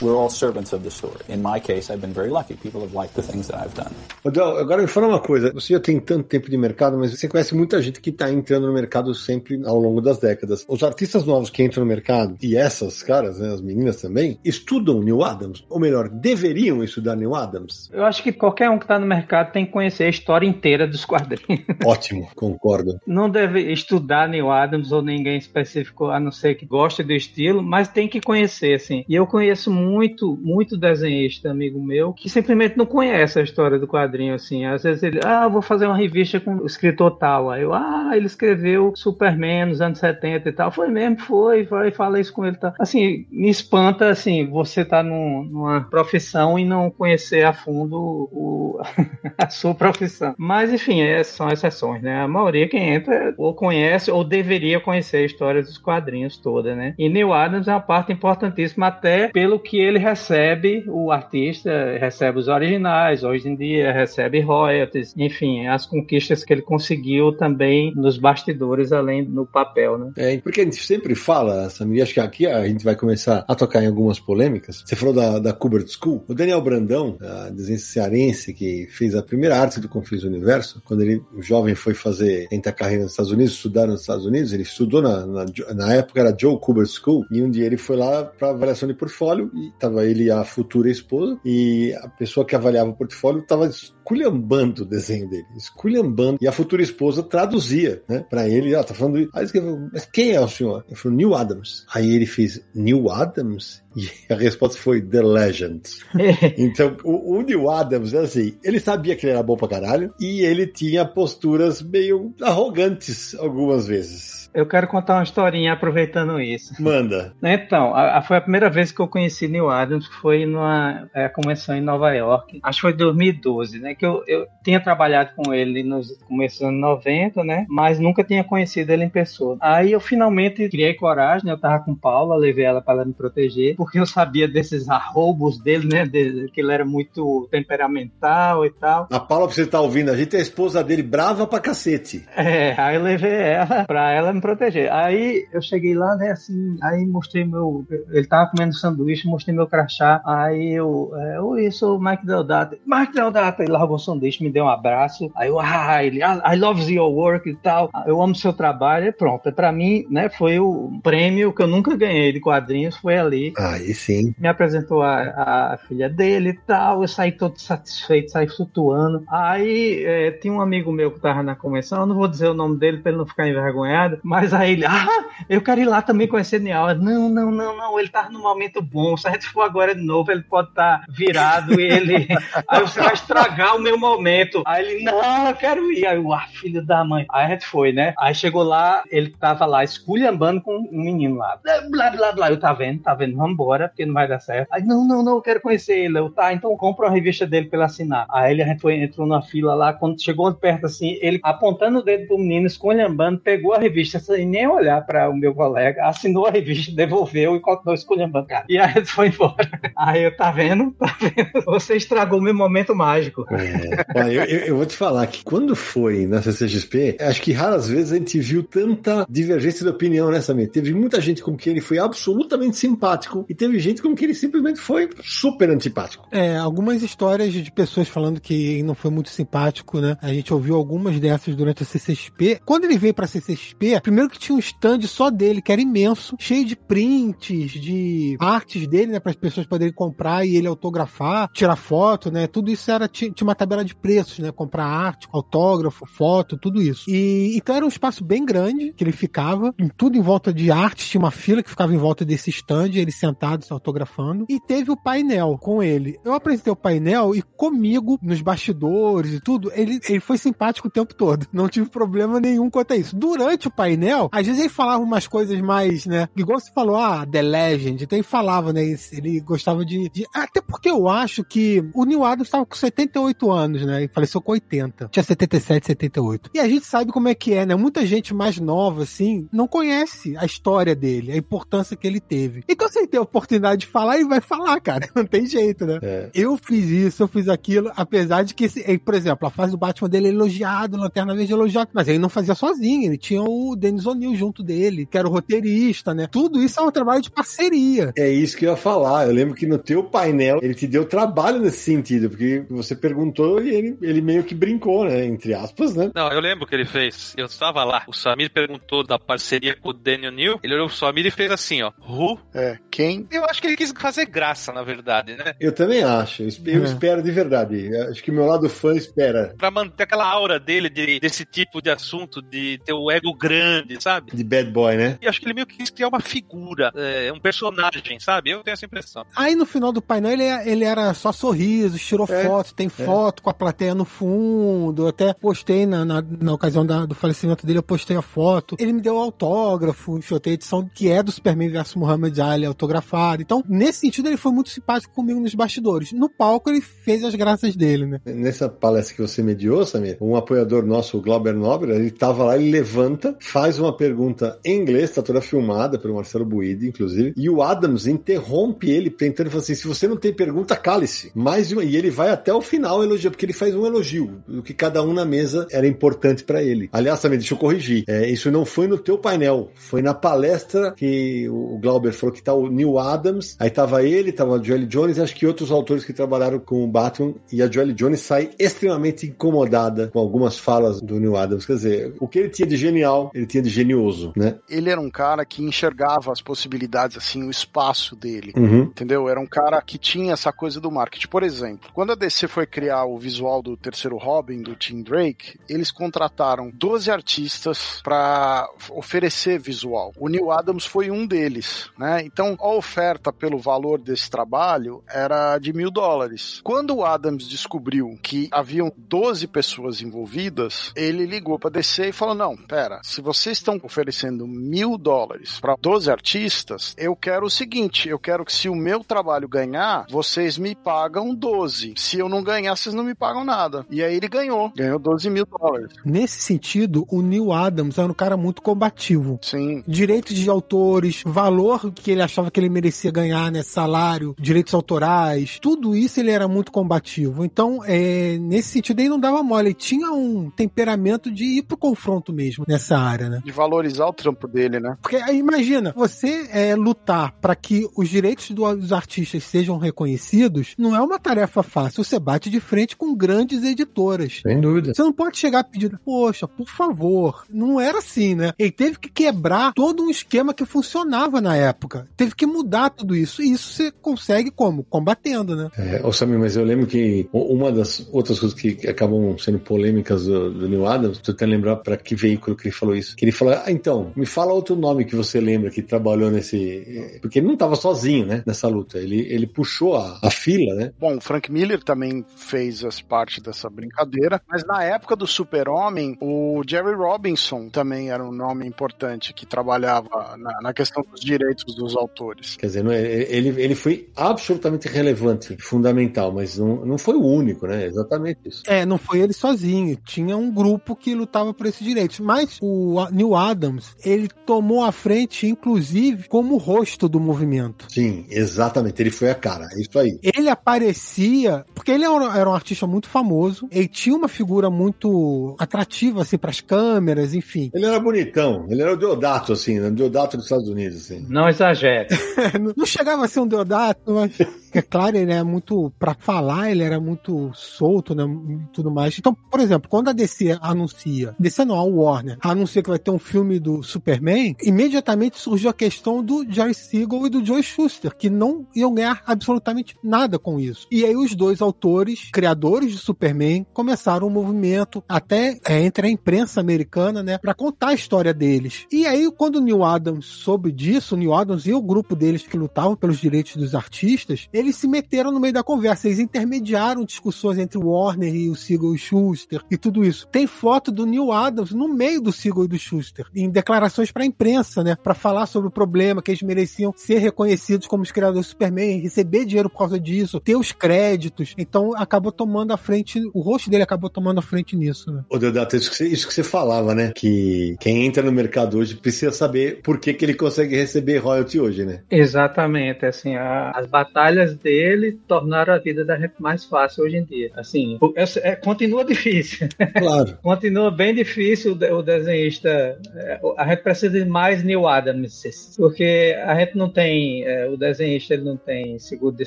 We're 0.00 0.16
all 0.16 0.30
servants 0.30 0.72
of 0.72 0.82
the 0.82 0.90
story. 0.90 1.24
In 1.28 1.38
my 1.38 1.60
case, 1.60 1.92
I've 1.92 2.00
been 2.00 2.12
very 2.12 2.30
lucky. 2.30 2.54
People 2.54 2.82
have 2.82 2.94
liked 2.94 3.14
the 3.14 3.22
things 3.22 3.48
that 3.48 3.64
I've 3.64 3.74
done. 3.74 3.90
Odell, 4.24 4.58
agora 4.58 4.82
me 4.82 4.88
fala 4.88 5.08
uma 5.08 5.20
coisa. 5.20 5.52
Você 5.52 5.72
já 5.72 5.80
tem 5.80 5.98
tanto 5.98 6.24
tempo 6.24 6.50
de 6.50 6.56
mercado, 6.56 6.98
mas 6.98 7.10
você 7.10 7.28
conhece 7.28 7.54
muita 7.54 7.80
gente 7.82 8.00
que 8.00 8.12
tá 8.12 8.30
entrando 8.30 8.66
no 8.66 8.72
mercado 8.72 9.14
sempre 9.14 9.60
ao 9.64 9.78
longo 9.78 10.00
das 10.00 10.18
décadas. 10.18 10.64
Os 10.68 10.82
artistas 10.82 11.24
novos 11.24 11.50
que 11.50 11.62
entram 11.62 11.84
no 11.84 11.88
mercado, 11.88 12.36
e 12.42 12.56
essas 12.56 13.02
caras, 13.02 13.38
né, 13.38 13.52
as 13.52 13.60
meninas 13.60 14.00
também, 14.00 14.38
estudam 14.44 15.02
Neil 15.02 15.24
Adams. 15.24 15.64
Ou 15.68 15.80
melhor, 15.80 16.08
deveriam 16.08 16.82
estudar 16.84 17.16
Neil 17.16 17.34
Adams. 17.34 17.90
Eu 17.92 18.04
acho 18.04 18.22
que 18.22 18.32
qualquer 18.32 18.70
um 18.70 18.78
que 18.78 18.86
tá 18.86 18.98
no 18.98 19.06
mercado 19.06 19.52
tem 19.52 19.66
que 19.66 19.72
conhecer 19.72 20.04
a 20.04 20.08
história 20.08 20.46
inteira 20.46 20.86
dos 20.86 21.04
quadrinhos. 21.04 21.64
Ótimo, 21.84 22.28
concordo. 22.34 22.98
Não 23.06 23.28
deve 23.28 23.72
estudar 23.72 23.95
Neil 24.28 24.50
Adams 24.50 24.92
ou 24.92 25.02
ninguém 25.02 25.38
específico, 25.38 26.06
a 26.06 26.20
não 26.20 26.30
ser 26.30 26.54
que 26.54 26.66
goste 26.66 27.02
do 27.02 27.12
estilo, 27.12 27.62
mas 27.62 27.88
tem 27.88 28.08
que 28.08 28.20
conhecer, 28.20 28.74
assim. 28.74 29.04
E 29.08 29.14
eu 29.14 29.26
conheço 29.26 29.70
muito, 29.70 30.36
muito 30.42 30.76
desenhista, 30.76 31.50
amigo 31.50 31.82
meu, 31.82 32.12
que 32.12 32.28
simplesmente 32.28 32.76
não 32.76 32.86
conhece 32.86 33.38
a 33.38 33.42
história 33.42 33.78
do 33.78 33.86
quadrinho, 33.86 34.34
assim. 34.34 34.64
Às 34.64 34.82
vezes 34.82 35.02
ele, 35.02 35.20
ah, 35.24 35.48
vou 35.48 35.62
fazer 35.62 35.86
uma 35.86 35.96
revista 35.96 36.40
com 36.40 36.56
o 36.56 36.66
escritor 36.66 37.18
tal. 37.18 37.50
Aí 37.50 37.62
eu, 37.62 37.72
ah, 37.72 38.12
ele 38.14 38.26
escreveu 38.26 38.92
Superman 38.94 39.66
nos 39.66 39.80
anos 39.80 39.98
70 39.98 40.48
e 40.48 40.52
tal. 40.52 40.70
Foi 40.70 40.88
mesmo, 40.88 41.18
foi, 41.18 41.64
vai, 41.64 41.90
fala 41.90 42.20
isso 42.20 42.32
com 42.32 42.44
ele. 42.44 42.56
Tá. 42.56 42.74
Assim, 42.78 43.26
me 43.30 43.48
espanta, 43.48 44.08
assim, 44.08 44.46
você 44.46 44.84
tá 44.84 45.02
num, 45.02 45.44
numa 45.44 45.80
profissão 45.82 46.58
e 46.58 46.64
não 46.64 46.90
conhecer 46.90 47.44
a 47.44 47.52
fundo 47.52 47.96
o, 47.96 48.80
a 49.38 49.48
sua 49.48 49.74
profissão. 49.74 50.34
Mas, 50.38 50.72
enfim, 50.72 51.00
é, 51.00 51.22
são 51.22 51.48
exceções, 51.48 52.02
né? 52.02 52.20
A 52.20 52.28
maioria 52.28 52.68
quem 52.68 52.94
entra 52.94 53.34
ou 53.36 53.54
conhece 53.54 53.85
ou 54.08 54.24
deveria 54.24 54.80
conhecer 54.80 55.18
a 55.18 55.24
história 55.24 55.62
dos 55.62 55.78
quadrinhos 55.78 56.36
toda, 56.36 56.74
né? 56.74 56.94
E 56.98 57.08
Neil 57.08 57.32
Adams 57.32 57.68
é 57.68 57.72
uma 57.72 57.80
parte 57.80 58.12
importantíssima 58.12 58.88
até 58.88 59.28
pelo 59.28 59.58
que 59.58 59.78
ele 59.78 59.98
recebe, 59.98 60.84
o 60.88 61.10
artista 61.10 61.70
recebe 61.98 62.38
os 62.38 62.48
originais, 62.48 63.24
hoje 63.24 63.48
em 63.48 63.56
dia 63.56 63.92
recebe 63.92 64.40
royalties, 64.40 65.14
enfim, 65.16 65.66
as 65.66 65.86
conquistas 65.86 66.44
que 66.44 66.52
ele 66.52 66.62
conseguiu 66.62 67.32
também 67.32 67.92
nos 67.94 68.18
bastidores, 68.18 68.92
além 68.92 69.22
no 69.22 69.46
papel, 69.46 69.98
né? 69.98 70.12
É, 70.16 70.38
porque 70.38 70.60
a 70.60 70.64
gente 70.64 70.76
sempre 70.76 71.14
fala, 71.14 71.68
Samir, 71.70 72.02
acho 72.02 72.14
que 72.14 72.20
aqui 72.20 72.46
a 72.46 72.66
gente 72.66 72.84
vai 72.84 72.94
começar 72.94 73.44
a 73.46 73.54
tocar 73.54 73.82
em 73.82 73.86
algumas 73.86 74.18
polêmicas. 74.18 74.82
Você 74.84 74.96
falou 74.96 75.14
da, 75.14 75.38
da 75.38 75.52
Kubert 75.52 75.86
School. 75.88 76.24
O 76.28 76.34
Daniel 76.34 76.60
Brandão, 76.60 77.16
a 77.20 77.50
desenho 77.50 77.78
cearense 77.78 78.52
que 78.52 78.86
fez 78.90 79.14
a 79.14 79.22
primeira 79.22 79.56
arte 79.56 79.80
do 79.80 79.88
Confins 79.88 80.24
Universo, 80.24 80.82
quando 80.84 81.02
ele, 81.02 81.22
jovem, 81.40 81.74
foi 81.74 81.94
fazer, 81.94 82.48
tentar 82.48 82.72
carreira 82.72 83.02
nos 83.02 83.12
Estados 83.12 83.32
Unidos, 83.32 83.52
estudar 83.52 83.75
nos 83.84 84.02
Estados 84.02 84.24
Unidos, 84.24 84.52
ele 84.52 84.62
estudou 84.62 85.02
na, 85.02 85.26
na, 85.26 85.44
na 85.74 85.92
época 85.92 86.20
era 86.20 86.36
Joe 86.38 86.56
Kubert 86.60 86.86
School, 86.86 87.26
e 87.30 87.42
um 87.42 87.50
dia 87.50 87.66
ele 87.66 87.76
foi 87.76 87.96
lá 87.96 88.24
para 88.24 88.50
avaliação 88.50 88.88
de 88.88 88.94
portfólio, 88.94 89.50
e 89.52 89.72
tava 89.80 90.06
ele 90.06 90.24
e 90.24 90.30
a 90.30 90.44
futura 90.44 90.88
esposa, 90.88 91.36
e 91.44 91.92
a 92.00 92.08
pessoa 92.08 92.46
que 92.46 92.54
avaliava 92.54 92.90
o 92.90 92.94
portfólio 92.94 93.42
tava 93.42 93.68
esculhambando 94.06 94.84
o 94.84 94.86
desenho 94.86 95.28
dele, 95.28 95.46
esculhambando, 95.56 96.38
e 96.40 96.46
a 96.46 96.52
futura 96.52 96.80
esposa 96.80 97.24
traduzia, 97.24 98.02
né, 98.08 98.24
pra 98.30 98.48
ele, 98.48 98.74
ó, 98.74 98.82
tá 98.82 98.94
falando, 98.94 99.16
aí 99.16 99.24
ele 99.34 99.44
escreveu, 99.44 99.88
mas 99.92 100.06
quem 100.06 100.32
é 100.32 100.40
o 100.40 100.48
senhor? 100.48 100.84
Ele 100.86 100.96
falou, 100.96 101.16
Neil 101.16 101.34
Adams. 101.34 101.84
Aí 101.92 102.14
ele 102.14 102.26
fez, 102.26 102.64
Neil 102.72 103.10
Adams? 103.10 103.82
E 103.96 104.10
a 104.32 104.36
resposta 104.36 104.78
foi 104.78 105.00
The 105.00 105.22
Legend. 105.22 105.82
então, 106.58 106.96
o, 107.02 107.38
o 107.38 107.42
Neil 107.42 107.68
Adams, 107.70 108.14
assim, 108.14 108.56
ele 108.62 108.78
sabia 108.78 109.16
que 109.16 109.26
ele 109.26 109.32
era 109.32 109.42
bom 109.42 109.56
pra 109.56 109.66
caralho 109.66 110.14
e 110.20 110.42
ele 110.42 110.66
tinha 110.66 111.04
posturas 111.04 111.80
meio 111.82 112.34
arrogantes 112.42 113.34
algumas 113.34 113.86
vezes. 113.86 114.46
Eu 114.56 114.64
quero 114.64 114.88
contar 114.88 115.16
uma 115.16 115.22
historinha 115.22 115.74
aproveitando 115.74 116.40
isso. 116.40 116.74
Manda. 116.82 117.34
Então, 117.42 117.94
a, 117.94 118.16
a, 118.16 118.22
foi 118.22 118.38
a 118.38 118.40
primeira 118.40 118.70
vez 118.70 118.90
que 118.90 119.00
eu 119.00 119.06
conheci 119.06 119.46
Neil 119.46 119.68
Adams, 119.68 120.06
foi 120.06 120.46
numa 120.46 121.10
é, 121.14 121.28
convenção 121.28 121.76
em 121.76 121.82
Nova 121.82 122.10
York. 122.14 122.58
Acho 122.62 122.78
que 122.78 122.82
foi 122.82 122.92
2012, 122.94 123.78
né? 123.78 123.94
Que 123.98 124.06
eu, 124.06 124.22
eu 124.26 124.46
tinha 124.62 124.80
trabalhado 124.80 125.30
com 125.36 125.54
ele 125.54 125.82
nos 125.82 126.10
começando 126.26 126.74
em 126.74 126.80
90, 126.80 127.44
né? 127.44 127.66
Mas 127.68 127.98
nunca 127.98 128.24
tinha 128.24 128.44
conhecido 128.44 128.90
ele 128.90 129.04
em 129.04 129.08
pessoa. 129.08 129.56
Aí 129.60 129.92
eu 129.92 130.00
finalmente 130.00 130.68
criei 130.68 130.94
coragem, 130.94 131.46
né? 131.46 131.52
Eu 131.52 131.60
tava 131.60 131.84
com 131.84 131.94
Paula, 131.94 132.36
levei 132.36 132.64
ela 132.64 132.82
para 132.82 133.04
me 133.04 133.12
proteger, 133.12 133.76
porque 133.76 133.98
eu 133.98 134.06
sabia 134.06 134.48
desses 134.48 134.88
arroubos 134.88 135.58
dele, 135.58 135.88
né? 135.88 136.04
De, 136.04 136.50
que 136.52 136.60
ele 136.60 136.72
era 136.72 136.84
muito 136.84 137.48
temperamental 137.50 138.66
e 138.66 138.70
tal. 138.70 139.06
A 139.10 139.20
Paula, 139.20 139.46
pra 139.46 139.54
você 139.54 139.62
estar 139.62 139.78
tá 139.78 139.82
ouvindo, 139.82 140.10
a 140.10 140.16
gente 140.16 140.34
é 140.34 140.38
a 140.38 140.42
esposa 140.42 140.82
dele 140.82 141.02
brava 141.02 141.46
pra 141.46 141.60
cacete. 141.60 142.26
É, 142.36 142.74
aí 142.78 142.96
eu 142.96 143.02
levei 143.02 143.32
ela 143.32 143.84
pra 143.84 144.12
ela 144.12 144.32
me 144.32 144.40
proteger. 144.40 144.92
Aí 144.92 145.46
eu 145.52 145.62
cheguei 145.62 145.94
lá, 145.94 146.16
né, 146.16 146.30
assim, 146.30 146.76
aí 146.82 147.06
mostrei 147.06 147.44
meu. 147.44 147.84
Ele 148.10 148.26
tava 148.26 148.50
comendo 148.50 148.74
sanduíche, 148.74 149.28
mostrei 149.28 149.54
meu 149.54 149.66
crachá. 149.66 150.20
Aí 150.24 150.72
eu, 150.72 151.12
é, 151.16 151.40
oi, 151.40 151.66
eu 151.66 151.72
sou 151.72 151.96
o 151.96 152.02
Mike 152.02 152.26
Deodato. 152.26 152.76
Mike 152.84 153.12
Deodato, 153.12 153.62
ele 153.62 153.72
largou 153.72 153.85
o 153.94 153.98
sanduíche, 153.98 154.42
me 154.42 154.50
deu 154.50 154.64
um 154.64 154.68
abraço. 154.68 155.30
Aí 155.36 155.48
eu, 155.48 155.60
ah, 155.60 156.02
ele, 156.04 156.20
I 156.22 156.56
love 156.56 156.92
your 156.92 157.12
work 157.12 157.48
e 157.48 157.56
tal. 157.56 157.90
Eu 158.06 158.22
amo 158.22 158.34
seu 158.34 158.52
trabalho. 158.52 159.06
E 159.06 159.12
pronto, 159.12 159.52
pra 159.52 159.70
mim, 159.72 160.06
né, 160.10 160.28
foi 160.28 160.58
o 160.58 160.98
prêmio 161.02 161.52
que 161.52 161.62
eu 161.62 161.66
nunca 161.66 161.96
ganhei 161.96 162.32
de 162.32 162.40
quadrinhos, 162.40 162.96
foi 162.96 163.18
ali. 163.18 163.52
Aí 163.58 163.92
sim. 163.94 164.34
Me 164.38 164.48
apresentou 164.48 165.02
a, 165.02 165.74
a 165.74 165.78
filha 165.88 166.08
dele 166.08 166.50
e 166.50 166.54
tal. 166.54 167.02
Eu 167.02 167.08
saí 167.08 167.32
todo 167.32 167.58
satisfeito, 167.58 168.30
saí 168.30 168.48
flutuando. 168.48 169.22
Aí 169.28 170.04
é, 170.04 170.30
tinha 170.30 170.52
um 170.52 170.60
amigo 170.60 170.90
meu 170.92 171.10
que 171.10 171.20
tava 171.20 171.42
na 171.42 171.54
convenção, 171.54 172.00
eu 172.00 172.06
não 172.06 172.14
vou 172.14 172.28
dizer 172.28 172.48
o 172.48 172.54
nome 172.54 172.78
dele 172.78 172.98
pra 172.98 173.10
ele 173.10 173.18
não 173.18 173.26
ficar 173.26 173.48
envergonhado, 173.48 174.18
mas 174.22 174.46
mas 174.46 174.54
aí 174.54 174.72
ele, 174.74 174.86
ah, 174.86 175.24
eu 175.48 175.60
quero 175.60 175.80
ir 175.80 175.86
lá 175.86 176.00
também 176.00 176.28
conhecer 176.28 176.60
Nial. 176.60 176.94
Não, 176.94 177.28
não, 177.28 177.50
não, 177.50 177.76
não, 177.76 177.98
ele 177.98 178.08
tá 178.08 178.28
num 178.30 178.42
momento 178.42 178.80
bom. 178.80 179.16
Se 179.16 179.26
a 179.26 179.32
gente 179.32 179.48
for 179.48 179.62
agora 179.62 179.92
de 179.92 180.02
novo, 180.02 180.30
ele 180.30 180.42
pode 180.42 180.68
estar 180.68 181.00
tá 181.00 181.04
virado 181.08 181.80
e 181.80 181.84
ele. 181.84 182.28
aí 182.68 182.80
você 182.80 183.00
vai 183.00 183.14
estragar 183.14 183.74
o 183.76 183.82
meu 183.82 183.98
momento. 183.98 184.62
Aí 184.66 184.84
ele, 184.84 185.04
não, 185.04 185.48
eu 185.48 185.54
quero 185.54 185.92
ir. 185.92 186.06
Aí 186.06 186.16
eu, 186.16 186.32
ah, 186.32 186.46
filho 186.52 186.84
da 186.84 187.04
mãe. 187.04 187.26
Aí 187.30 187.46
a 187.46 187.48
gente 187.50 187.66
foi, 187.66 187.92
né? 187.92 188.14
Aí 188.18 188.34
chegou 188.34 188.62
lá, 188.62 189.02
ele 189.10 189.30
tava 189.30 189.66
lá 189.66 189.84
esculhambando 189.84 190.60
com 190.60 190.76
um 190.76 191.02
menino 191.02 191.36
lá. 191.36 191.58
Blá, 191.90 192.10
blá, 192.10 192.32
blá. 192.32 192.50
Eu, 192.50 192.58
tá 192.58 192.72
vendo, 192.72 193.02
tá 193.02 193.14
vendo, 193.14 193.36
vamos 193.36 193.52
embora, 193.52 193.88
porque 193.88 194.06
não 194.06 194.14
vai 194.14 194.26
dar 194.26 194.40
certo. 194.40 194.68
Aí, 194.72 194.82
não, 194.82 195.06
não, 195.06 195.22
não, 195.22 195.36
eu 195.36 195.42
quero 195.42 195.60
conhecer 195.60 195.98
ele. 195.98 196.18
Eu, 196.18 196.30
tá, 196.30 196.52
então 196.52 196.76
compra 196.76 197.06
uma 197.06 197.14
revista 197.14 197.46
dele 197.46 197.66
pra 197.66 197.78
ele 197.78 197.86
assinar. 197.86 198.26
Aí 198.30 198.60
a 198.60 198.66
gente 198.66 198.80
foi, 198.80 198.94
entrou 198.94 199.26
na 199.26 199.42
fila 199.42 199.74
lá, 199.74 199.92
quando 199.92 200.22
chegou 200.22 200.52
perto 200.54 200.86
assim, 200.86 201.18
ele 201.20 201.40
apontando 201.42 201.98
o 201.98 202.02
dedo 202.02 202.26
pro 202.26 202.38
menino, 202.38 202.66
esculhambando, 202.66 203.38
pegou 203.38 203.74
a 203.74 203.78
revista 203.78 204.18
sem 204.18 204.46
nem 204.46 204.66
olhar 204.66 205.04
para 205.04 205.28
o 205.28 205.36
meu 205.36 205.54
colega, 205.54 206.06
assinou 206.06 206.46
a 206.46 206.50
revista, 206.50 206.92
devolveu 206.94 207.56
e 207.56 207.60
continuou 207.60 207.94
esculhambando, 207.94 208.46
cara. 208.46 208.64
E 208.68 208.78
aí 208.78 208.92
ele 208.96 209.06
foi 209.06 209.28
embora. 209.28 209.56
Aí 209.96 210.24
eu, 210.24 210.36
tá 210.36 210.50
vendo? 210.50 210.92
Tá 210.92 211.16
vendo? 211.20 211.64
Você 211.64 211.96
estragou 211.96 212.40
meu 212.40 212.54
momento 212.54 212.94
mágico. 212.94 213.46
É. 213.50 213.65
Olha, 214.14 214.32
eu, 214.32 214.44
eu, 214.44 214.58
eu, 214.66 214.76
vou 214.76 214.86
te 214.86 214.96
falar 214.96 215.26
que 215.26 215.44
quando 215.44 215.74
foi 215.74 216.26
na 216.26 216.42
CCXP, 216.42 217.16
acho 217.20 217.42
que 217.42 217.52
raras 217.52 217.88
vezes 217.88 218.12
a 218.12 218.16
gente 218.16 218.38
viu 218.38 218.62
tanta 218.62 219.26
divergência 219.28 219.84
de 219.84 219.90
opinião 219.90 220.30
nessa 220.30 220.54
mesa. 220.54 220.70
Teve 220.70 220.94
muita 220.94 221.20
gente 221.20 221.42
com 221.42 221.56
quem 221.56 221.72
ele 221.72 221.80
foi 221.80 221.98
absolutamente 221.98 222.76
simpático 222.76 223.44
e 223.48 223.54
teve 223.54 223.78
gente 223.78 224.02
com 224.02 224.14
quem 224.14 224.26
ele 224.26 224.34
simplesmente 224.34 224.80
foi 224.80 225.08
super 225.22 225.70
antipático. 225.70 226.26
É, 226.30 226.56
algumas 226.56 227.02
histórias 227.02 227.52
de 227.52 227.70
pessoas 227.72 228.08
falando 228.08 228.40
que 228.40 228.82
não 228.82 228.94
foi 228.94 229.10
muito 229.10 229.30
simpático, 229.30 230.00
né? 230.00 230.16
A 230.20 230.32
gente 230.32 230.52
ouviu 230.52 230.76
algumas 230.76 231.18
dessas 231.20 231.54
durante 231.54 231.82
a 231.82 231.86
CCXP. 231.86 232.60
Quando 232.64 232.84
ele 232.84 232.98
veio 232.98 233.14
pra 233.14 233.26
CCXP, 233.26 234.00
primeiro 234.00 234.30
que 234.30 234.38
tinha 234.38 234.56
um 234.56 234.60
stand 234.60 235.02
só 235.02 235.30
dele, 235.30 235.62
que 235.62 235.72
era 235.72 235.80
imenso, 235.80 236.36
cheio 236.38 236.64
de 236.64 236.76
prints, 236.76 237.70
de 237.72 238.36
artes 238.40 238.86
dele, 238.86 239.12
né? 239.12 239.20
Para 239.20 239.30
as 239.30 239.36
pessoas 239.36 239.66
poderem 239.66 239.92
comprar 239.92 240.44
e 240.44 240.56
ele 240.56 240.66
autografar, 240.66 241.50
tirar 241.52 241.76
foto, 241.76 242.30
né? 242.30 242.46
Tudo 242.46 242.70
isso 242.70 242.90
era 242.90 243.08
tinha 243.08 243.45
uma 243.46 243.54
tabela 243.54 243.84
de 243.84 243.94
preços, 243.94 244.38
né? 244.38 244.50
Comprar 244.52 244.84
arte, 244.84 245.28
autógrafo, 245.32 246.06
foto, 246.06 246.58
tudo 246.58 246.82
isso. 246.82 247.08
E 247.08 247.56
então 247.56 247.74
era 247.74 247.84
um 247.84 247.88
espaço 247.88 248.24
bem 248.24 248.44
grande 248.44 248.92
que 248.92 249.04
ele 249.04 249.12
ficava, 249.12 249.74
em 249.78 249.88
tudo 249.88 250.16
em 250.16 250.22
volta 250.22 250.52
de 250.52 250.70
arte, 250.70 251.06
tinha 251.06 251.20
uma 251.20 251.30
fila 251.30 251.62
que 251.62 251.70
ficava 251.70 251.94
em 251.94 251.98
volta 251.98 252.24
desse 252.24 252.50
stand, 252.50 252.90
ele 252.94 253.12
sentado 253.12 253.64
se 253.64 253.72
autografando, 253.72 254.46
e 254.48 254.60
teve 254.60 254.90
o 254.90 254.96
painel 254.96 255.58
com 255.60 255.82
ele. 255.82 256.18
Eu 256.24 256.34
apresentei 256.34 256.72
o 256.72 256.76
painel 256.76 257.34
e 257.34 257.42
comigo 257.42 258.18
nos 258.22 258.40
bastidores 258.40 259.32
e 259.32 259.40
tudo, 259.40 259.70
ele, 259.74 260.00
ele 260.08 260.20
foi 260.20 260.38
simpático 260.38 260.88
o 260.88 260.90
tempo 260.90 261.14
todo. 261.14 261.46
Não 261.52 261.68
tive 261.68 261.88
problema 261.88 262.40
nenhum 262.40 262.70
quanto 262.70 262.92
a 262.92 262.96
isso. 262.96 263.16
Durante 263.16 263.68
o 263.68 263.70
painel, 263.70 264.28
às 264.32 264.46
vezes 264.46 264.60
ele 264.60 264.68
falava 264.68 265.02
umas 265.02 265.26
coisas 265.26 265.60
mais, 265.60 266.06
né? 266.06 266.28
Igual 266.36 266.60
você 266.60 266.70
falou, 266.72 266.96
ah, 266.96 267.26
The 267.26 267.42
Legend. 267.42 268.04
Então 268.04 268.16
ele 268.16 268.22
falava, 268.22 268.72
né? 268.72 268.82
Ele 269.12 269.40
gostava 269.40 269.84
de. 269.84 270.08
de... 270.08 270.24
Até 270.34 270.60
porque 270.60 270.90
eu 270.90 271.08
acho 271.08 271.44
que 271.44 271.84
o 271.94 272.04
Neil 272.04 272.24
Adams 272.24 272.48
estava 272.48 272.64
com 272.64 272.76
78 272.76 273.35
anos, 273.50 273.84
né? 273.84 274.04
E 274.04 274.08
faleceu 274.08 274.40
com 274.40 274.52
80. 274.52 275.08
Tinha 275.08 275.22
77, 275.22 275.86
78. 275.86 276.50
E 276.54 276.60
a 276.60 276.68
gente 276.68 276.86
sabe 276.86 277.12
como 277.12 277.28
é 277.28 277.34
que 277.34 277.52
é, 277.52 277.66
né? 277.66 277.74
Muita 277.74 278.06
gente 278.06 278.34
mais 278.34 278.58
nova, 278.58 279.02
assim, 279.02 279.48
não 279.52 279.68
conhece 279.68 280.36
a 280.36 280.44
história 280.44 280.94
dele, 280.94 281.32
a 281.32 281.36
importância 281.36 281.96
que 281.96 282.06
ele 282.06 282.20
teve. 282.20 282.62
Então, 282.68 282.88
se 282.88 282.98
ele 282.98 283.06
tem 283.06 283.18
a 283.18 283.22
oportunidade 283.22 283.82
de 283.82 283.86
falar, 283.86 284.16
ele 284.16 284.28
vai 284.28 284.40
falar, 284.40 284.80
cara. 284.80 285.08
Não 285.14 285.24
tem 285.24 285.46
jeito, 285.46 285.86
né? 285.86 285.98
É. 286.02 286.30
Eu 286.34 286.56
fiz 286.56 286.86
isso, 286.86 287.22
eu 287.22 287.28
fiz 287.28 287.48
aquilo, 287.48 287.90
apesar 287.96 288.42
de 288.42 288.54
que, 288.54 288.64
esse, 288.64 288.98
por 288.98 289.14
exemplo, 289.14 289.46
a 289.48 289.50
fase 289.50 289.72
do 289.72 289.78
Batman 289.78 290.08
dele 290.08 290.28
é 290.28 290.30
elogiado, 290.30 290.96
Lanterna 290.96 291.34
Verde 291.34 291.52
é 291.52 291.56
elogiado, 291.56 291.90
mas 291.92 292.06
ele 292.08 292.18
não 292.18 292.28
fazia 292.28 292.54
sozinho, 292.54 293.06
ele 293.06 293.18
tinha 293.18 293.42
o 293.42 293.74
Dennis 293.76 294.06
O'Neill 294.06 294.34
junto 294.34 294.62
dele, 294.62 295.06
que 295.06 295.16
era 295.16 295.26
o 295.26 295.30
roteirista, 295.30 296.14
né? 296.14 296.26
Tudo 296.30 296.62
isso 296.62 296.78
é 296.78 296.82
um 296.82 296.90
trabalho 296.90 297.22
de 297.22 297.30
parceria. 297.30 298.12
É 298.16 298.28
isso 298.28 298.56
que 298.56 298.66
eu 298.66 298.70
ia 298.70 298.76
falar. 298.76 299.26
Eu 299.26 299.32
lembro 299.32 299.54
que 299.54 299.66
no 299.66 299.78
teu 299.78 300.04
painel 300.04 300.58
ele 300.62 300.74
te 300.74 300.86
deu 300.86 301.04
trabalho 301.04 301.60
nesse 301.60 301.78
sentido, 301.78 302.28
porque 302.28 302.64
você 302.68 302.94
perguntou 303.26 303.62
e 303.62 303.74
ele, 303.74 303.98
ele 304.00 304.20
meio 304.20 304.44
que 304.44 304.54
brincou, 304.54 305.04
né? 305.04 305.24
Entre 305.24 305.54
aspas, 305.54 305.94
né? 305.94 306.10
Não, 306.14 306.30
eu 306.30 306.40
lembro 306.40 306.66
que 306.66 306.74
ele 306.74 306.84
fez. 306.84 307.34
Eu 307.36 307.46
estava 307.46 307.84
lá. 307.84 308.04
O 308.06 308.12
Samir 308.12 308.50
perguntou 308.50 309.04
da 309.04 309.18
parceria 309.18 309.76
com 309.76 309.90
o 309.90 309.92
Daniel 309.92 310.32
New. 310.32 310.60
Ele 310.62 310.74
olhou 310.74 310.88
pro 310.88 310.96
Samir 310.96 311.26
e 311.26 311.30
fez 311.30 311.50
assim, 311.50 311.82
ó. 311.82 311.92
Who? 312.00 312.38
É, 312.54 312.78
quem? 312.90 313.26
Eu 313.30 313.44
acho 313.44 313.60
que 313.60 313.66
ele 313.66 313.76
quis 313.76 313.92
fazer 313.96 314.26
graça, 314.26 314.72
na 314.72 314.82
verdade, 314.82 315.36
né? 315.36 315.54
Eu 315.60 315.72
também 315.72 316.02
acho. 316.02 316.42
Eu 316.42 316.82
é. 316.82 316.84
espero 316.84 317.22
de 317.22 317.30
verdade. 317.30 317.96
Acho 318.10 318.22
que 318.22 318.30
o 318.30 318.34
meu 318.34 318.46
lado 318.46 318.68
fã 318.68 318.94
espera. 318.94 319.54
Pra 319.56 319.70
manter 319.70 320.04
aquela 320.04 320.28
aura 320.28 320.58
dele 320.58 320.88
de, 320.88 321.20
desse 321.20 321.44
tipo 321.44 321.80
de 321.80 321.90
assunto, 321.90 322.40
de 322.42 322.78
ter 322.84 322.92
o 322.92 323.10
ego 323.10 323.34
grande, 323.34 324.02
sabe? 324.02 324.34
De 324.34 324.44
bad 324.44 324.70
boy, 324.70 324.96
né? 324.96 325.18
E 325.20 325.28
acho 325.28 325.40
que 325.40 325.46
ele 325.46 325.54
meio 325.54 325.66
que 325.66 325.76
quis 325.76 325.90
criar 325.90 326.08
uma 326.08 326.20
figura, 326.20 326.92
é, 326.94 327.32
um 327.32 327.40
personagem, 327.40 328.18
sabe? 328.20 328.50
Eu 328.50 328.62
tenho 328.62 328.74
essa 328.74 328.84
impressão. 328.84 329.24
Aí 329.34 329.54
no 329.54 329.66
final 329.66 329.92
do 329.92 330.02
painel 330.02 330.32
ele, 330.32 330.44
ele 330.44 330.84
era 330.84 331.12
só 331.14 331.32
sorrisos, 331.32 332.04
tirou 332.04 332.26
é, 332.30 332.44
foto, 332.44 332.74
tem 332.74 332.86
é. 332.86 332.90
Foto 333.16 333.42
com 333.42 333.48
a 333.48 333.54
plateia 333.54 333.94
no 333.94 334.04
fundo. 334.04 335.06
Até 335.06 335.32
postei 335.32 335.86
na, 335.86 336.04
na, 336.04 336.22
na 336.22 336.52
ocasião 336.52 336.84
da, 336.84 337.06
do 337.06 337.14
falecimento 337.14 337.66
dele, 337.66 337.78
eu 337.78 337.82
postei 337.82 338.14
a 338.14 338.20
foto. 338.20 338.76
Ele 338.78 338.92
me 338.92 339.00
deu 339.00 339.16
autógrafo, 339.16 340.20
eu 340.30 340.38
tenho 340.38 340.54
edição 340.54 340.86
que 340.94 341.08
é 341.08 341.22
do 341.22 341.32
Superman 341.32 341.70
vs 341.70 341.94
Muhammad 341.94 342.38
Ali 342.38 342.66
autografado. 342.66 343.40
Então, 343.40 343.64
nesse 343.66 344.00
sentido, 344.00 344.28
ele 344.28 344.36
foi 344.36 344.52
muito 344.52 344.68
simpático 344.68 345.14
comigo 345.14 345.40
nos 345.40 345.54
bastidores. 345.54 346.12
No 346.12 346.28
palco, 346.28 346.68
ele 346.68 346.82
fez 346.82 347.24
as 347.24 347.34
graças 347.34 347.74
dele, 347.74 348.04
né? 348.04 348.20
Nessa 348.26 348.68
palestra 348.68 349.16
que 349.16 349.22
você 349.22 349.42
mediou, 349.42 349.86
Samir, 349.86 350.18
um 350.20 350.36
apoiador 350.36 350.84
nosso, 350.84 351.16
o 351.16 351.22
Glauber 351.22 351.54
Nobre, 351.54 351.92
ele 351.92 352.10
tava 352.10 352.44
lá, 352.44 352.58
ele 352.58 352.70
levanta, 352.70 353.34
faz 353.40 353.78
uma 353.78 353.96
pergunta 353.96 354.58
em 354.62 354.78
inglês, 354.78 355.12
tá 355.12 355.22
toda 355.22 355.40
filmada 355.40 355.98
pelo 355.98 356.16
Marcelo 356.16 356.44
Buide, 356.44 356.86
inclusive, 356.86 357.32
e 357.34 357.48
o 357.48 357.62
Adams 357.62 358.06
interrompe 358.06 358.90
ele, 358.90 359.08
tentando 359.08 359.50
falar 359.50 359.62
assim: 359.62 359.74
se 359.74 359.88
você 359.88 360.06
não 360.06 360.16
tem 360.16 360.34
pergunta, 360.34 360.76
cale-se. 360.76 361.32
Mais 361.34 361.72
uma, 361.72 361.82
e 361.82 361.96
ele 361.96 362.10
vai 362.10 362.28
até 362.28 362.52
o 362.52 362.60
final 362.60 363.05
elogiar, 363.06 363.30
porque 363.30 363.46
ele 363.46 363.52
faz 363.52 363.74
um 363.74 363.86
elogio, 363.86 364.42
o 364.48 364.62
que 364.62 364.74
cada 364.74 365.02
um 365.02 365.12
na 365.12 365.24
mesa 365.24 365.66
era 365.70 365.86
importante 365.86 366.44
para 366.44 366.62
ele. 366.62 366.88
Aliás, 366.92 367.20
também, 367.20 367.38
deixa 367.38 367.54
eu 367.54 367.58
corrigir, 367.58 368.04
é, 368.06 368.28
isso 368.28 368.50
não 368.50 368.64
foi 368.64 368.86
no 368.86 368.98
teu 368.98 369.18
painel, 369.18 369.70
foi 369.74 370.02
na 370.02 370.14
palestra 370.14 370.92
que 370.92 371.48
o 371.48 371.78
Glauber 371.78 372.12
falou 372.12 372.34
que 372.34 372.42
tá 372.42 372.52
o 372.52 372.68
Neil 372.68 372.98
Adams, 372.98 373.56
aí 373.58 373.70
tava 373.70 374.02
ele, 374.02 374.32
tava 374.32 374.56
a 374.56 374.62
Joelle 374.62 374.86
Jones 374.86 375.16
e 375.16 375.22
acho 375.22 375.34
que 375.34 375.46
outros 375.46 375.70
autores 375.70 376.04
que 376.04 376.12
trabalharam 376.12 376.58
com 376.58 376.84
o 376.84 376.88
Batman, 376.88 377.34
e 377.52 377.62
a 377.62 377.70
Joelle 377.70 377.94
Jones 377.94 378.20
sai 378.20 378.50
extremamente 378.58 379.26
incomodada 379.26 380.08
com 380.08 380.18
algumas 380.18 380.58
falas 380.58 381.00
do 381.00 381.18
Neil 381.20 381.36
Adams. 381.36 381.66
Quer 381.66 381.74
dizer, 381.74 382.14
o 382.20 382.28
que 382.28 382.38
ele 382.38 382.48
tinha 382.48 382.66
de 382.66 382.76
genial, 382.76 383.30
ele 383.34 383.46
tinha 383.46 383.62
de 383.62 383.70
genioso, 383.70 384.32
né? 384.36 384.56
Ele 384.68 384.90
era 384.90 385.00
um 385.00 385.10
cara 385.10 385.44
que 385.44 385.62
enxergava 385.62 386.32
as 386.32 386.40
possibilidades, 386.40 387.16
assim, 387.16 387.46
o 387.46 387.50
espaço 387.50 388.16
dele, 388.16 388.52
uhum. 388.56 388.82
entendeu? 388.82 389.28
Era 389.28 389.40
um 389.40 389.46
cara 389.46 389.80
que 389.82 389.98
tinha 389.98 390.32
essa 390.32 390.52
coisa 390.52 390.80
do 390.80 390.90
marketing. 390.90 391.28
Por 391.28 391.42
exemplo, 391.42 391.90
quando 391.92 392.12
a 392.12 392.14
DC 392.14 392.48
foi 392.48 392.66
criar 392.66 392.95
o 393.04 393.18
visual 393.18 393.62
do 393.62 393.76
terceiro 393.76 394.16
Robin, 394.16 394.62
do 394.62 394.74
Tim 394.74 395.02
Drake, 395.02 395.58
eles 395.68 395.90
contrataram 395.90 396.70
12 396.72 397.10
artistas 397.10 398.00
para 398.02 398.68
oferecer 398.90 399.58
visual. 399.58 400.12
O 400.18 400.28
Neil 400.28 400.50
Adams 400.50 400.86
foi 400.86 401.10
um 401.10 401.26
deles, 401.26 401.90
né? 401.98 402.22
Então, 402.22 402.56
a 402.60 402.68
oferta 402.68 403.32
pelo 403.32 403.58
valor 403.58 403.98
desse 403.98 404.30
trabalho 404.30 405.02
era 405.08 405.58
de 405.58 405.72
mil 405.72 405.90
dólares. 405.90 406.60
Quando 406.62 406.96
o 406.96 407.04
Adams 407.04 407.48
descobriu 407.48 408.18
que 408.22 408.48
haviam 408.52 408.92
12 408.96 409.46
pessoas 409.46 410.00
envolvidas, 410.00 410.92
ele 410.96 411.26
ligou 411.26 411.58
para 411.58 411.70
DC 411.70 412.08
e 412.08 412.12
falou: 412.12 412.34
Não, 412.34 412.56
pera, 412.56 413.00
se 413.02 413.20
vocês 413.20 413.58
estão 413.58 413.78
oferecendo 413.82 414.46
mil 414.46 414.96
dólares 414.96 415.60
para 415.60 415.76
12 415.76 416.10
artistas, 416.10 416.94
eu 416.96 417.14
quero 417.16 417.46
o 417.46 417.50
seguinte: 417.50 418.08
eu 418.08 418.18
quero 418.18 418.44
que 418.44 418.52
se 418.52 418.68
o 418.68 418.74
meu 418.74 419.02
trabalho 419.02 419.48
ganhar, 419.48 420.06
vocês 420.08 420.58
me 420.58 420.74
pagam 420.74 421.34
12. 421.34 421.94
Se 421.96 422.18
eu 422.18 422.28
não 422.28 422.42
ganhar, 422.42 422.76
vocês 422.86 422.94
não 422.94 423.04
me 423.04 423.14
pagam 423.14 423.44
nada. 423.44 423.84
E 423.90 424.02
aí 424.02 424.16
ele 424.16 424.28
ganhou, 424.28 424.72
ganhou 424.76 424.98
12 424.98 425.28
mil 425.28 425.44
dólares. 425.46 425.92
Nesse 426.04 426.40
sentido, 426.40 427.04
o 427.10 427.20
Neil 427.20 427.52
Adams 427.52 427.98
era 427.98 428.08
um 428.08 428.14
cara 428.14 428.36
muito 428.36 428.62
combativo. 428.62 429.38
Sim. 429.42 429.82
Direitos 429.86 430.36
de 430.36 430.48
autores, 430.48 431.22
valor 431.26 431.92
que 431.92 432.10
ele 432.10 432.22
achava 432.22 432.50
que 432.50 432.60
ele 432.60 432.68
merecia 432.68 433.10
ganhar, 433.10 433.50
né? 433.50 433.62
Salário, 433.62 434.34
direitos 434.38 434.72
autorais, 434.72 435.58
tudo 435.60 435.96
isso 435.96 436.20
ele 436.20 436.30
era 436.30 436.46
muito 436.46 436.70
combativo. 436.70 437.44
Então, 437.44 437.80
é, 437.84 438.38
nesse 438.38 438.70
sentido, 438.70 439.00
ele 439.00 439.08
não 439.08 439.18
dava 439.18 439.42
mole. 439.42 439.68
Ele 439.68 439.74
tinha 439.74 440.12
um 440.12 440.48
temperamento 440.50 441.30
de 441.30 441.44
ir 441.44 441.62
pro 441.62 441.76
confronto 441.76 442.32
mesmo 442.32 442.64
nessa 442.68 442.96
área, 442.96 443.28
né? 443.28 443.42
De 443.44 443.50
valorizar 443.50 444.06
o 444.06 444.12
trampo 444.12 444.46
dele, 444.46 444.78
né? 444.78 444.96
Porque 445.02 445.16
imagina, 445.32 445.92
você 445.96 446.48
é, 446.52 446.76
lutar 446.76 447.32
para 447.40 447.56
que 447.56 447.88
os 447.96 448.08
direitos 448.08 448.50
dos 448.50 448.92
artistas 448.92 449.42
sejam 449.42 449.76
reconhecidos, 449.78 450.74
não 450.78 450.94
é 450.94 451.00
uma 451.00 451.18
tarefa 451.18 451.62
fácil. 451.62 452.04
Você 452.04 452.18
bate 452.18 452.48
de 452.48 452.60
frente 452.60 452.75
com 452.96 453.14
grandes 453.14 453.62
editoras. 453.62 454.40
Sem 454.42 454.60
dúvida. 454.60 454.92
Você 454.92 455.02
não 455.02 455.12
pode 455.12 455.38
chegar 455.38 455.64
pedindo, 455.64 455.98
poxa, 456.04 456.48
por 456.48 456.68
favor. 456.68 457.44
Não 457.48 457.80
era 457.80 457.98
assim, 457.98 458.34
né? 458.34 458.52
Ele 458.58 458.70
teve 458.70 458.98
que 458.98 459.08
quebrar 459.08 459.72
todo 459.72 460.02
um 460.02 460.10
esquema 460.10 460.52
que 460.52 460.64
funcionava 460.64 461.40
na 461.40 461.56
época. 461.56 462.08
Teve 462.16 462.34
que 462.34 462.46
mudar 462.46 462.90
tudo 462.90 463.14
isso. 463.14 463.42
E 463.42 463.52
isso 463.52 463.72
você 463.72 463.90
consegue 463.90 464.50
como? 464.50 464.84
Combatendo, 464.84 465.56
né? 465.56 465.70
É, 465.78 466.00
ô 466.04 466.12
Samir, 466.12 466.38
mas 466.38 466.56
eu 466.56 466.64
lembro 466.64 466.86
que 466.86 467.28
uma 467.32 467.72
das 467.72 468.06
outras 468.12 468.38
coisas 468.38 468.58
que 468.58 468.88
acabam 468.88 469.36
sendo 469.38 469.58
polêmicas 469.58 470.26
do, 470.26 470.52
do 470.52 470.68
Neil 470.68 470.86
Adams, 470.86 471.18
tô 471.18 471.32
tentando 471.32 471.50
lembrar 471.50 471.76
para 471.76 471.96
que 471.96 472.14
veículo 472.14 472.56
que 472.56 472.68
ele 472.68 472.74
falou 472.74 472.94
isso. 472.94 473.16
Que 473.16 473.24
ele 473.24 473.32
falou, 473.32 473.54
ah, 473.54 473.70
então, 473.70 474.12
me 474.16 474.26
fala 474.26 474.52
outro 474.52 474.76
nome 474.76 475.04
que 475.04 475.16
você 475.16 475.40
lembra 475.40 475.70
que 475.70 475.82
trabalhou 475.82 476.30
nesse. 476.30 477.18
Porque 477.20 477.38
ele 477.38 477.46
não 477.46 477.54
estava 477.54 477.76
sozinho, 477.76 478.26
né? 478.26 478.42
Nessa 478.46 478.68
luta. 478.68 478.98
Ele, 478.98 479.20
ele 479.30 479.46
puxou 479.46 479.96
a, 479.96 480.18
a 480.22 480.30
fila, 480.30 480.74
né? 480.74 480.92
Bom, 480.98 481.16
o 481.16 481.20
Frank 481.20 481.50
Miller 481.50 481.82
também 481.82 482.24
fez 482.36 482.55
fez 482.56 482.82
as 482.84 483.02
parte 483.02 483.38
dessa 483.42 483.68
brincadeira. 483.68 484.40
Mas 484.48 484.64
na 484.64 484.82
época 484.82 485.14
do 485.14 485.26
Super-Homem, 485.26 486.16
o 486.22 486.62
Jerry 486.66 486.94
Robinson 486.94 487.68
também 487.68 488.10
era 488.10 488.24
um 488.24 488.32
nome 488.32 488.66
importante 488.66 489.34
que 489.34 489.44
trabalhava 489.44 490.36
na, 490.38 490.62
na 490.62 490.72
questão 490.72 491.04
dos 491.10 491.20
direitos 491.20 491.74
dos 491.74 491.94
autores. 491.94 492.56
Quer 492.56 492.66
dizer, 492.66 492.86
é, 492.86 493.26
ele, 493.30 493.60
ele 493.60 493.74
foi 493.74 494.08
absolutamente 494.16 494.88
relevante, 494.88 495.54
fundamental, 495.60 496.32
mas 496.32 496.56
não, 496.56 496.86
não 496.86 496.96
foi 496.96 497.14
o 497.14 497.22
único, 497.22 497.66
né? 497.66 497.84
Exatamente 497.84 498.40
isso. 498.46 498.62
É, 498.66 498.86
não 498.86 498.96
foi 498.96 499.20
ele 499.20 499.34
sozinho. 499.34 499.96
Tinha 500.06 500.36
um 500.36 500.50
grupo 500.50 500.96
que 500.96 501.14
lutava 501.14 501.52
por 501.52 501.66
esses 501.66 501.84
direitos. 501.84 502.20
Mas 502.20 502.58
o 502.62 503.06
Neil 503.12 503.34
Adams, 503.34 503.94
ele 504.02 504.28
tomou 504.46 504.82
a 504.82 504.92
frente, 504.92 505.46
inclusive, 505.46 506.26
como 506.28 506.56
rosto 506.56 507.06
do 507.06 507.20
movimento. 507.20 507.86
Sim, 507.90 508.26
exatamente. 508.30 509.02
Ele 509.02 509.10
foi 509.10 509.30
a 509.30 509.34
cara. 509.34 509.68
É 509.72 509.80
isso 509.80 509.98
aí. 509.98 510.18
Ele 510.22 510.48
aparecia, 510.48 511.66
porque 511.74 511.90
ele 511.90 512.04
era 512.04 512.45
um 512.50 512.54
artista 512.54 512.86
muito 512.86 513.08
famoso, 513.08 513.68
ele 513.70 513.88
tinha 513.88 514.16
uma 514.16 514.28
figura 514.28 514.70
muito 514.70 515.56
atrativa, 515.58 516.22
assim, 516.22 516.38
pras 516.38 516.60
câmeras, 516.60 517.34
enfim. 517.34 517.70
Ele 517.74 517.86
era 517.86 517.98
bonitão. 518.00 518.66
Ele 518.68 518.82
era 518.82 518.92
o 518.92 518.96
Deodato, 518.96 519.52
assim, 519.52 519.78
né? 519.78 519.88
O 519.88 519.92
Deodato 519.92 520.36
dos 520.36 520.46
Estados 520.46 520.68
Unidos, 520.68 520.96
assim. 520.96 521.26
Não 521.28 521.48
exagere. 521.48 522.08
não 522.76 522.86
chegava 522.86 523.24
a 523.24 523.28
ser 523.28 523.40
um 523.40 523.46
Deodato, 523.46 524.12
mas 524.12 524.38
é 524.72 524.82
claro, 524.82 525.16
ele 525.16 525.32
é 525.32 525.42
muito. 525.42 525.90
para 525.98 526.14
falar, 526.14 526.70
ele 526.70 526.82
era 526.82 527.00
muito 527.00 527.50
solto, 527.54 528.14
né? 528.14 528.24
Tudo 528.72 528.90
mais. 528.90 529.18
Então, 529.18 529.34
por 529.34 529.60
exemplo, 529.60 529.88
quando 529.88 530.08
a 530.08 530.12
DC 530.12 530.58
anuncia, 530.60 531.34
DC 531.38 531.64
não, 531.64 531.76
a 531.76 531.84
Warner, 531.84 532.36
anuncia 532.42 532.82
que 532.82 532.90
vai 532.90 532.98
ter 532.98 533.10
um 533.10 533.18
filme 533.18 533.58
do 533.58 533.82
Superman, 533.82 534.54
imediatamente 534.62 535.38
surgiu 535.38 535.70
a 535.70 535.74
questão 535.74 536.22
do 536.22 536.44
Jerry 536.48 536.74
Siegel 536.74 537.26
e 537.26 537.30
do 537.30 537.44
Joe 537.44 537.62
Schuster, 537.62 538.14
que 538.14 538.28
não 538.28 538.66
iam 538.74 538.92
ganhar 538.92 539.22
absolutamente 539.26 539.96
nada 540.02 540.38
com 540.38 540.60
isso. 540.60 540.86
E 540.90 541.04
aí 541.04 541.16
os 541.16 541.34
dois 541.34 541.62
autores, 541.62 542.28
criadores 542.36 542.92
de 542.92 542.98
Superman, 542.98 543.66
começaram 543.72 544.26
um 544.26 544.30
movimento 544.30 545.02
até 545.08 545.58
é, 545.66 545.80
entre 545.80 546.06
a 546.06 546.10
imprensa 546.10 546.60
americana, 546.60 547.22
né, 547.22 547.38
para 547.38 547.54
contar 547.54 547.88
a 547.88 547.94
história 547.94 548.34
deles. 548.34 548.84
E 548.92 549.06
aí 549.06 549.26
quando 549.34 549.56
o 549.56 549.60
Neil 549.62 549.82
Adams 549.82 550.26
soube 550.26 550.70
disso, 550.70 551.14
o 551.14 551.18
Neil 551.18 551.32
Adams 551.32 551.64
e 551.64 551.72
o 551.72 551.80
grupo 551.80 552.14
deles 552.14 552.46
que 552.46 552.58
lutavam 552.58 552.94
pelos 552.94 553.18
direitos 553.18 553.56
dos 553.56 553.74
artistas, 553.74 554.50
eles 554.52 554.76
se 554.76 554.86
meteram 554.86 555.32
no 555.32 555.40
meio 555.40 555.54
da 555.54 555.62
conversa, 555.62 556.08
eles 556.08 556.18
intermediaram 556.18 557.06
discussões 557.06 557.56
entre 557.56 557.78
o 557.78 557.86
Warner 557.86 558.34
e 558.34 558.50
o 558.50 558.54
Siegel 558.54 558.94
Schuster 558.98 559.62
e 559.70 559.78
tudo 559.78 560.04
isso. 560.04 560.28
Tem 560.30 560.46
foto 560.46 560.92
do 560.92 561.06
Neil 561.06 561.32
Adams 561.32 561.70
no 561.70 561.88
meio 561.88 562.20
do 562.20 562.32
Siegel 562.32 562.64
e 562.64 562.68
do 562.68 562.78
Schuster, 562.78 563.28
em 563.34 563.48
declarações 563.48 564.12
para 564.12 564.24
a 564.24 564.26
imprensa, 564.26 564.84
né, 564.84 564.94
para 564.94 565.14
falar 565.14 565.46
sobre 565.46 565.68
o 565.68 565.72
problema 565.72 566.20
que 566.20 566.32
eles 566.32 566.42
mereciam 566.42 566.92
ser 566.94 567.16
reconhecidos 567.16 567.86
como 567.86 568.02
os 568.02 568.12
criadores 568.12 568.46
do 568.46 568.50
Superman, 568.50 569.00
receber 569.00 569.46
dinheiro 569.46 569.70
por 569.70 569.78
causa 569.78 569.98
disso, 569.98 570.38
ter 570.38 570.54
os 570.54 570.70
créditos. 570.70 571.54
Então 571.56 571.96
acabou 571.96 572.25
tomando 572.32 572.72
a 572.72 572.76
frente, 572.76 573.20
o 573.34 573.40
rosto 573.40 573.70
dele 573.70 573.82
acabou 573.82 574.10
tomando 574.10 574.38
a 574.38 574.42
frente 574.42 574.76
nisso, 574.76 575.12
né? 575.12 575.24
Ô, 575.28 575.38
Deodato, 575.38 575.76
isso 575.76 575.90
que, 575.90 575.96
você, 575.96 576.06
isso 576.06 576.26
que 576.26 576.34
você 576.34 576.42
falava, 576.42 576.94
né? 576.94 577.12
Que 577.14 577.76
quem 577.80 578.06
entra 578.06 578.22
no 578.22 578.32
mercado 578.32 578.78
hoje 578.78 578.96
precisa 578.96 579.32
saber 579.32 579.80
por 579.82 579.98
que, 579.98 580.14
que 580.14 580.24
ele 580.24 580.34
consegue 580.34 580.76
receber 580.76 581.18
royalty 581.18 581.60
hoje, 581.60 581.84
né? 581.84 582.02
Exatamente, 582.10 583.06
assim, 583.06 583.36
a, 583.36 583.70
as 583.70 583.86
batalhas 583.86 584.56
dele 584.56 585.18
tornaram 585.26 585.74
a 585.74 585.78
vida 585.78 586.04
da 586.04 586.18
gente 586.18 586.34
mais 586.38 586.64
fácil 586.64 587.04
hoje 587.04 587.16
em 587.16 587.24
dia. 587.24 587.50
Assim, 587.56 587.98
é, 588.14 588.50
é, 588.50 588.56
continua 588.56 589.04
difícil. 589.06 589.68
Claro. 589.98 590.38
continua 590.42 590.90
bem 590.90 591.14
difícil 591.14 591.72
o, 591.72 591.94
o 591.98 592.02
desenhista. 592.02 592.68
É, 593.14 593.40
a 593.56 593.68
gente 593.68 593.82
precisa 593.82 594.18
de 594.18 594.24
mais 594.24 594.62
Neil 594.62 594.86
Adams, 594.86 595.74
porque 595.76 596.36
a 596.44 596.58
gente 596.58 596.76
não 596.76 596.88
tem, 596.88 597.44
é, 597.44 597.68
o 597.68 597.76
desenhista 597.76 598.34
ele 598.34 598.44
não 598.44 598.56
tem 598.56 598.98
seguro 598.98 599.34
de 599.34 599.46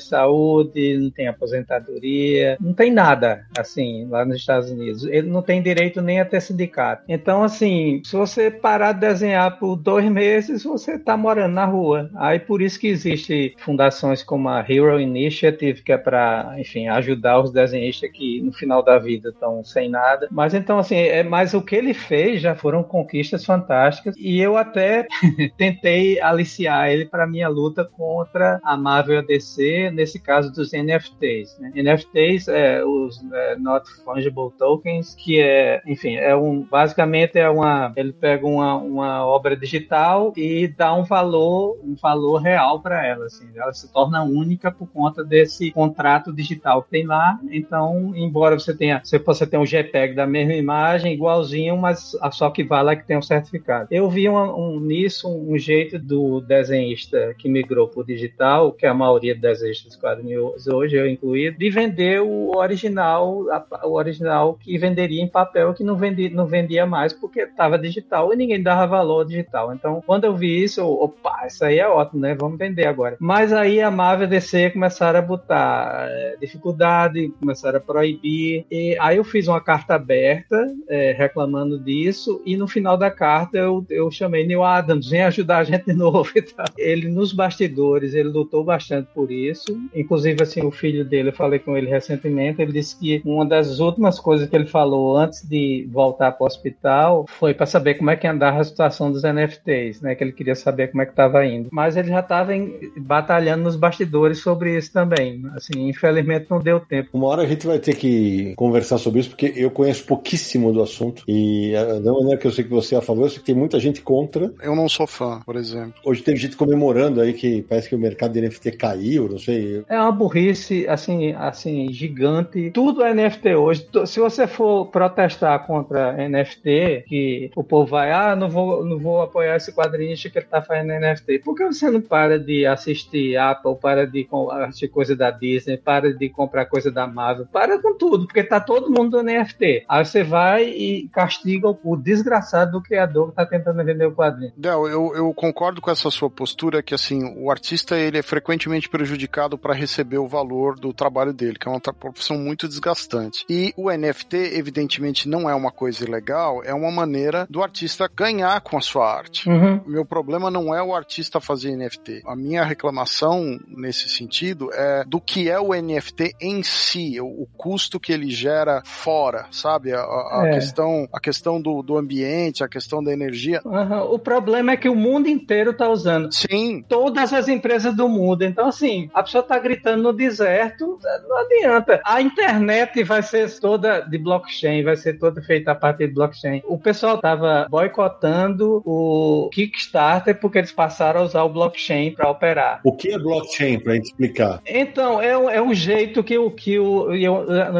saúde, 0.00 0.98
não 0.98 1.10
tem 1.10 1.28
aposentadoria, 1.28 2.56
não 2.70 2.74
tem 2.74 2.92
nada, 2.92 3.44
assim, 3.58 4.06
lá 4.08 4.24
nos 4.24 4.36
Estados 4.36 4.70
Unidos. 4.70 5.04
Ele 5.04 5.28
não 5.28 5.42
tem 5.42 5.60
direito 5.60 6.00
nem 6.00 6.20
a 6.20 6.24
ter 6.24 6.40
sindicato. 6.40 7.02
Então, 7.08 7.42
assim, 7.42 8.00
se 8.04 8.14
você 8.14 8.48
parar 8.50 8.92
de 8.92 9.00
desenhar 9.00 9.58
por 9.58 9.76
dois 9.76 10.08
meses, 10.08 10.62
você 10.62 10.98
tá 10.98 11.16
morando 11.16 11.54
na 11.54 11.64
rua. 11.64 12.08
Aí 12.14 12.38
por 12.38 12.62
isso 12.62 12.78
que 12.78 12.86
existe 12.86 13.54
fundações 13.58 14.22
como 14.22 14.48
a 14.48 14.60
Hero 14.60 15.00
Initiative, 15.00 15.82
que 15.82 15.92
é 15.92 15.98
para, 15.98 16.54
enfim, 16.58 16.86
ajudar 16.86 17.40
os 17.40 17.52
desenhistas 17.52 18.10
que 18.12 18.40
no 18.40 18.52
final 18.52 18.84
da 18.84 18.98
vida 18.98 19.30
estão 19.30 19.64
sem 19.64 19.90
nada. 19.90 20.28
Mas 20.30 20.54
então, 20.54 20.78
assim, 20.78 20.96
é, 20.96 21.24
mas 21.24 21.54
o 21.54 21.62
que 21.62 21.74
ele 21.74 21.92
fez 21.92 22.40
já 22.40 22.54
foram 22.54 22.84
conquistas 22.84 23.44
fantásticas 23.44 24.14
e 24.16 24.40
eu 24.40 24.56
até 24.56 25.08
tentei 25.58 26.20
aliciar 26.20 26.90
ele 26.90 27.04
para 27.04 27.26
minha 27.26 27.48
luta 27.48 27.84
contra 27.84 28.60
a 28.62 28.76
Marvel 28.76 29.18
ADC, 29.18 29.90
nesse 29.92 30.20
caso 30.20 30.52
dos 30.52 30.70
NFTs. 30.72 31.58
Né? 31.58 31.72
NFTs 31.74 32.46
é 32.46 32.59
os 32.84 33.22
é, 33.32 33.56
Not 33.56 33.88
Fungible 34.04 34.50
Tokens, 34.58 35.14
que 35.14 35.40
é, 35.40 35.82
enfim, 35.86 36.16
é 36.16 36.34
um, 36.34 36.62
basicamente 36.62 37.38
é 37.38 37.48
uma, 37.48 37.92
ele 37.96 38.12
pega 38.12 38.46
uma, 38.46 38.76
uma 38.76 39.26
obra 39.26 39.56
digital 39.56 40.32
e 40.36 40.68
dá 40.68 40.94
um 40.94 41.04
valor, 41.04 41.78
um 41.84 41.94
valor 41.94 42.38
real 42.38 42.80
para 42.80 43.06
ela, 43.06 43.26
assim, 43.26 43.48
ela 43.54 43.72
se 43.72 43.92
torna 43.92 44.22
única 44.22 44.70
por 44.70 44.88
conta 44.88 45.24
desse 45.24 45.70
contrato 45.70 46.32
digital 46.32 46.82
que 46.82 46.90
tem 46.90 47.06
lá. 47.06 47.38
Então, 47.50 48.12
embora 48.14 48.58
você 48.58 48.76
tenha, 48.76 49.00
você 49.02 49.18
possa 49.18 49.46
ter 49.46 49.58
um 49.58 49.64
JPEG 49.64 50.14
da 50.14 50.26
mesma 50.26 50.54
imagem, 50.54 51.14
igualzinho, 51.14 51.76
mas 51.76 52.16
só 52.32 52.50
que 52.50 52.64
vale 52.64 52.90
é 52.90 52.96
que 52.96 53.06
tem 53.06 53.16
um 53.16 53.22
certificado. 53.22 53.88
Eu 53.90 54.08
vi 54.08 54.28
um, 54.28 54.80
nisso 54.80 55.28
um 55.28 55.56
jeito 55.58 55.98
do 55.98 56.40
desenhista 56.40 57.34
que 57.38 57.48
migrou 57.48 57.88
para 57.88 58.00
o 58.00 58.04
digital, 58.04 58.72
que 58.72 58.86
a 58.86 58.94
maioria 58.94 59.34
dos 59.34 59.42
desenhistas 59.42 59.96
quadrinhos 59.96 60.66
hoje, 60.66 60.96
eu 60.96 61.08
incluído, 61.08 61.58
de 61.58 61.70
vender 61.70 62.20
o 62.20 62.49
original, 62.58 63.46
a, 63.50 63.86
o 63.86 63.94
original 63.94 64.54
que 64.54 64.76
venderia 64.78 65.22
em 65.22 65.28
papel, 65.28 65.74
que 65.74 65.84
não 65.84 65.96
vendia, 65.96 66.30
não 66.30 66.46
vendia 66.46 66.86
mais 66.86 67.12
porque 67.12 67.40
estava 67.40 67.78
digital 67.78 68.32
e 68.32 68.36
ninguém 68.36 68.62
dava 68.62 68.86
valor 68.86 69.24
digital. 69.24 69.72
Então, 69.72 70.02
quando 70.06 70.24
eu 70.24 70.34
vi 70.34 70.62
isso, 70.62 70.80
eu, 70.80 70.88
opa, 70.88 71.46
isso 71.46 71.64
aí 71.64 71.78
é 71.78 71.88
ótimo, 71.88 72.20
né? 72.20 72.34
Vamos 72.34 72.58
vender 72.58 72.86
agora. 72.86 73.16
Mas 73.20 73.52
aí 73.52 73.80
a 73.80 73.90
Marvel 73.90 74.28
DC 74.28 74.70
começaram 74.70 75.18
a 75.18 75.22
botar 75.22 76.06
é, 76.08 76.36
dificuldade, 76.40 77.32
começaram 77.40 77.78
a 77.78 77.80
proibir. 77.80 78.64
E 78.70 78.96
aí 79.00 79.16
eu 79.16 79.24
fiz 79.24 79.48
uma 79.48 79.60
carta 79.60 79.94
aberta 79.94 80.66
é, 80.88 81.12
reclamando 81.12 81.78
disso, 81.78 82.42
e 82.44 82.56
no 82.56 82.66
final 82.66 82.96
da 82.96 83.10
carta 83.10 83.58
eu, 83.58 83.84
eu 83.88 84.10
chamei 84.10 84.46
Neil 84.46 84.62
Adams, 84.62 85.08
vem 85.08 85.22
ajudar 85.22 85.58
a 85.58 85.64
gente 85.64 85.84
de 85.86 85.92
novo 85.94 86.30
e. 86.36 86.44
Ele 86.76 87.08
nos 87.08 87.32
bastidores, 87.32 88.14
ele 88.14 88.28
lutou 88.28 88.64
bastante 88.64 89.08
por 89.14 89.30
isso. 89.30 89.66
Inclusive, 89.94 90.42
assim, 90.42 90.64
o 90.64 90.70
filho 90.70 91.04
dele, 91.04 91.28
eu 91.28 91.32
falei 91.32 91.58
com 91.58 91.76
ele 91.76 91.88
recentemente, 91.88 92.39
ele 92.48 92.72
disse 92.72 92.96
que 92.98 93.22
uma 93.24 93.44
das 93.44 93.80
últimas 93.80 94.18
coisas 94.18 94.48
que 94.48 94.56
ele 94.56 94.66
falou 94.66 95.16
antes 95.16 95.46
de 95.46 95.88
voltar 95.90 96.32
para 96.32 96.44
o 96.44 96.46
hospital 96.46 97.26
foi 97.28 97.54
para 97.54 97.66
saber 97.66 97.94
como 97.94 98.10
é 98.10 98.16
que 98.16 98.26
andava 98.26 98.60
a 98.60 98.64
situação 98.64 99.10
dos 99.10 99.22
NFTs, 99.22 100.00
né? 100.00 100.14
Que 100.14 100.24
ele 100.24 100.32
queria 100.32 100.54
saber 100.54 100.88
como 100.88 101.02
é 101.02 101.06
que 101.06 101.12
estava 101.12 101.44
indo. 101.44 101.68
Mas 101.72 101.96
ele 101.96 102.08
já 102.08 102.20
estava 102.20 102.52
batalhando 102.96 103.64
nos 103.64 103.76
bastidores 103.76 104.38
sobre 104.38 104.76
isso 104.76 104.92
também. 104.92 105.42
Assim, 105.54 105.88
infelizmente 105.88 106.46
não 106.50 106.58
deu 106.58 106.80
tempo. 106.80 107.10
Uma 107.12 107.28
hora 107.28 107.42
a 107.42 107.46
gente 107.46 107.66
vai 107.66 107.78
ter 107.78 107.94
que 107.94 108.54
conversar 108.56 108.98
sobre 108.98 109.20
isso, 109.20 109.30
porque 109.30 109.52
eu 109.56 109.70
conheço 109.70 110.04
pouquíssimo 110.04 110.72
do 110.72 110.82
assunto. 110.82 111.22
E 111.26 111.72
da 112.02 112.12
maneira 112.12 112.38
que 112.38 112.46
eu 112.46 112.50
sei 112.50 112.64
que 112.64 112.70
você 112.70 112.94
é 112.94 112.98
a 112.98 113.02
favor, 113.02 113.24
eu 113.24 113.30
sei 113.30 113.38
que 113.38 113.44
tem 113.44 113.54
muita 113.54 113.78
gente 113.78 114.00
contra. 114.00 114.52
Eu 114.62 114.74
não 114.74 114.88
sou 114.88 115.06
fã, 115.06 115.40
por 115.44 115.56
exemplo. 115.56 115.94
Hoje 116.04 116.22
teve 116.22 116.38
gente 116.38 116.56
comemorando 116.56 117.20
aí 117.20 117.32
que 117.32 117.62
parece 117.62 117.88
que 117.88 117.94
o 117.94 117.98
mercado 117.98 118.32
de 118.32 118.40
NFT 118.40 118.72
caiu, 118.72 119.28
não 119.28 119.38
sei. 119.38 119.82
É 119.88 120.00
uma 120.00 120.12
burrice, 120.12 120.86
assim, 120.88 121.32
assim, 121.32 121.92
gigante. 121.92 122.29
Tudo 122.72 123.02
é 123.04 123.14
NFT 123.14 123.54
hoje. 123.54 123.88
Se 124.06 124.20
você 124.20 124.46
for 124.46 124.86
protestar 124.86 125.66
contra 125.66 126.12
NFT, 126.12 127.04
que 127.06 127.50
o 127.56 127.64
povo 127.64 127.90
vai, 127.90 128.12
ah, 128.12 128.36
não 128.36 128.48
vou, 128.48 128.84
não 128.84 128.98
vou 128.98 129.22
apoiar 129.22 129.56
esse 129.56 129.72
quadrinho 129.72 130.16
que 130.16 130.38
ele 130.38 130.46
tá 130.46 130.62
fazendo 130.62 130.92
NFT. 130.92 131.40
Por 131.40 131.54
que 131.54 131.64
você 131.64 131.90
não 131.90 132.00
para 132.00 132.38
de 132.38 132.66
assistir 132.66 133.36
Apple, 133.36 133.76
para 133.80 134.06
de 134.06 134.28
assistir 134.62 134.88
coisa 134.88 135.16
da 135.16 135.30
Disney, 135.30 135.76
para 135.76 136.12
de 136.12 136.28
comprar 136.28 136.66
coisa 136.66 136.90
da 136.90 137.06
Marvel, 137.06 137.46
para 137.52 137.80
com 137.80 137.96
tudo, 137.96 138.26
porque 138.26 138.42
tá 138.42 138.60
todo 138.60 138.90
mundo 138.90 139.22
no 139.22 139.22
NFT. 139.22 139.84
Aí 139.88 140.04
você 140.04 140.22
vai 140.22 140.64
e 140.68 141.08
castiga 141.08 141.68
o 141.82 141.96
desgraçado 141.96 142.72
do 142.72 142.82
criador 142.82 143.30
que 143.30 143.36
tá 143.36 143.46
tentando 143.46 143.84
vender 143.84 144.06
o 144.06 144.12
quadrinho. 144.12 144.52
Del, 144.56 144.88
eu, 144.88 145.12
eu 145.14 145.34
concordo 145.34 145.80
com 145.80 145.90
essa 145.90 146.10
sua 146.10 146.30
postura 146.30 146.82
que 146.82 146.94
assim, 146.94 147.34
o 147.36 147.50
artista 147.50 147.96
ele 147.96 148.18
é 148.18 148.22
frequentemente 148.22 148.88
prejudicado 148.88 149.58
para 149.58 149.74
receber 149.74 150.18
o 150.18 150.28
valor 150.28 150.78
do 150.78 150.92
trabalho 150.92 151.32
dele, 151.32 151.58
que 151.58 151.68
é 151.68 151.70
uma 151.70 151.80
profissão 152.12 152.38
muito 152.38 152.68
desgastante. 152.68 153.44
E 153.48 153.72
o 153.76 153.90
NFT, 153.90 154.36
evidentemente, 154.54 155.28
não 155.28 155.48
é 155.48 155.54
uma 155.54 155.70
coisa 155.70 156.04
ilegal, 156.04 156.62
é 156.64 156.74
uma 156.74 156.90
maneira 156.90 157.46
do 157.48 157.62
artista 157.62 158.10
ganhar 158.14 158.60
com 158.60 158.76
a 158.76 158.80
sua 158.80 159.10
arte. 159.12 159.48
Uhum. 159.48 159.80
Meu 159.86 160.04
problema 160.04 160.50
não 160.50 160.74
é 160.74 160.82
o 160.82 160.94
artista 160.94 161.40
fazer 161.40 161.76
NFT. 161.76 162.22
A 162.26 162.36
minha 162.36 162.64
reclamação 162.64 163.58
nesse 163.68 164.08
sentido 164.08 164.70
é 164.72 165.04
do 165.04 165.20
que 165.20 165.48
é 165.48 165.58
o 165.60 165.74
NFT 165.74 166.34
em 166.40 166.62
si, 166.62 167.20
o, 167.20 167.26
o 167.26 167.48
custo 167.56 168.00
que 168.00 168.12
ele 168.12 168.30
gera 168.30 168.82
fora, 168.84 169.46
sabe? 169.50 169.92
A, 169.92 170.00
a 170.00 170.42
é. 170.46 170.54
questão, 170.54 171.08
a 171.12 171.20
questão 171.20 171.60
do, 171.60 171.82
do 171.82 171.96
ambiente, 171.96 172.64
a 172.64 172.68
questão 172.68 173.02
da 173.02 173.12
energia. 173.12 173.60
Uhum. 173.64 174.14
O 174.14 174.18
problema 174.18 174.72
é 174.72 174.76
que 174.76 174.88
o 174.88 174.94
mundo 174.94 175.28
inteiro 175.28 175.70
está 175.70 175.88
usando. 175.88 176.32
Sim. 176.32 176.84
Todas 176.88 177.32
as 177.32 177.48
empresas 177.48 177.94
do 177.94 178.08
mundo. 178.08 178.42
Então, 178.42 178.68
assim, 178.68 179.10
a 179.14 179.22
pessoa 179.22 179.42
está 179.42 179.58
gritando 179.58 180.02
no 180.02 180.12
deserto, 180.12 180.98
não 181.28 181.38
adianta. 181.38 181.99
Olha, 182.00 182.02
a 182.04 182.22
internet 182.22 183.02
vai 183.04 183.22
ser 183.22 183.50
toda 183.58 184.00
de 184.00 184.18
blockchain, 184.18 184.82
vai 184.82 184.96
ser 184.96 185.18
toda 185.18 185.42
feita 185.42 185.72
a 185.72 185.74
partir 185.74 186.08
de 186.08 186.14
blockchain. 186.14 186.62
O 186.66 186.78
pessoal 186.78 187.16
estava 187.16 187.66
boicotando 187.68 188.82
o 188.84 189.48
Kickstarter 189.52 190.38
porque 190.38 190.58
eles 190.58 190.72
passaram 190.72 191.20
a 191.20 191.24
usar 191.24 191.42
o 191.42 191.48
blockchain 191.48 192.12
para 192.12 192.30
operar. 192.30 192.80
O 192.84 192.92
que 192.92 193.12
é 193.12 193.18
blockchain, 193.18 193.80
para 193.80 193.96
explicar? 193.96 194.60
Então, 194.66 195.20
é, 195.20 195.30
é 195.30 195.62
um 195.62 195.74
jeito 195.74 196.22
que, 196.22 196.38
o, 196.38 196.50
que 196.50 196.78
o, 196.78 197.08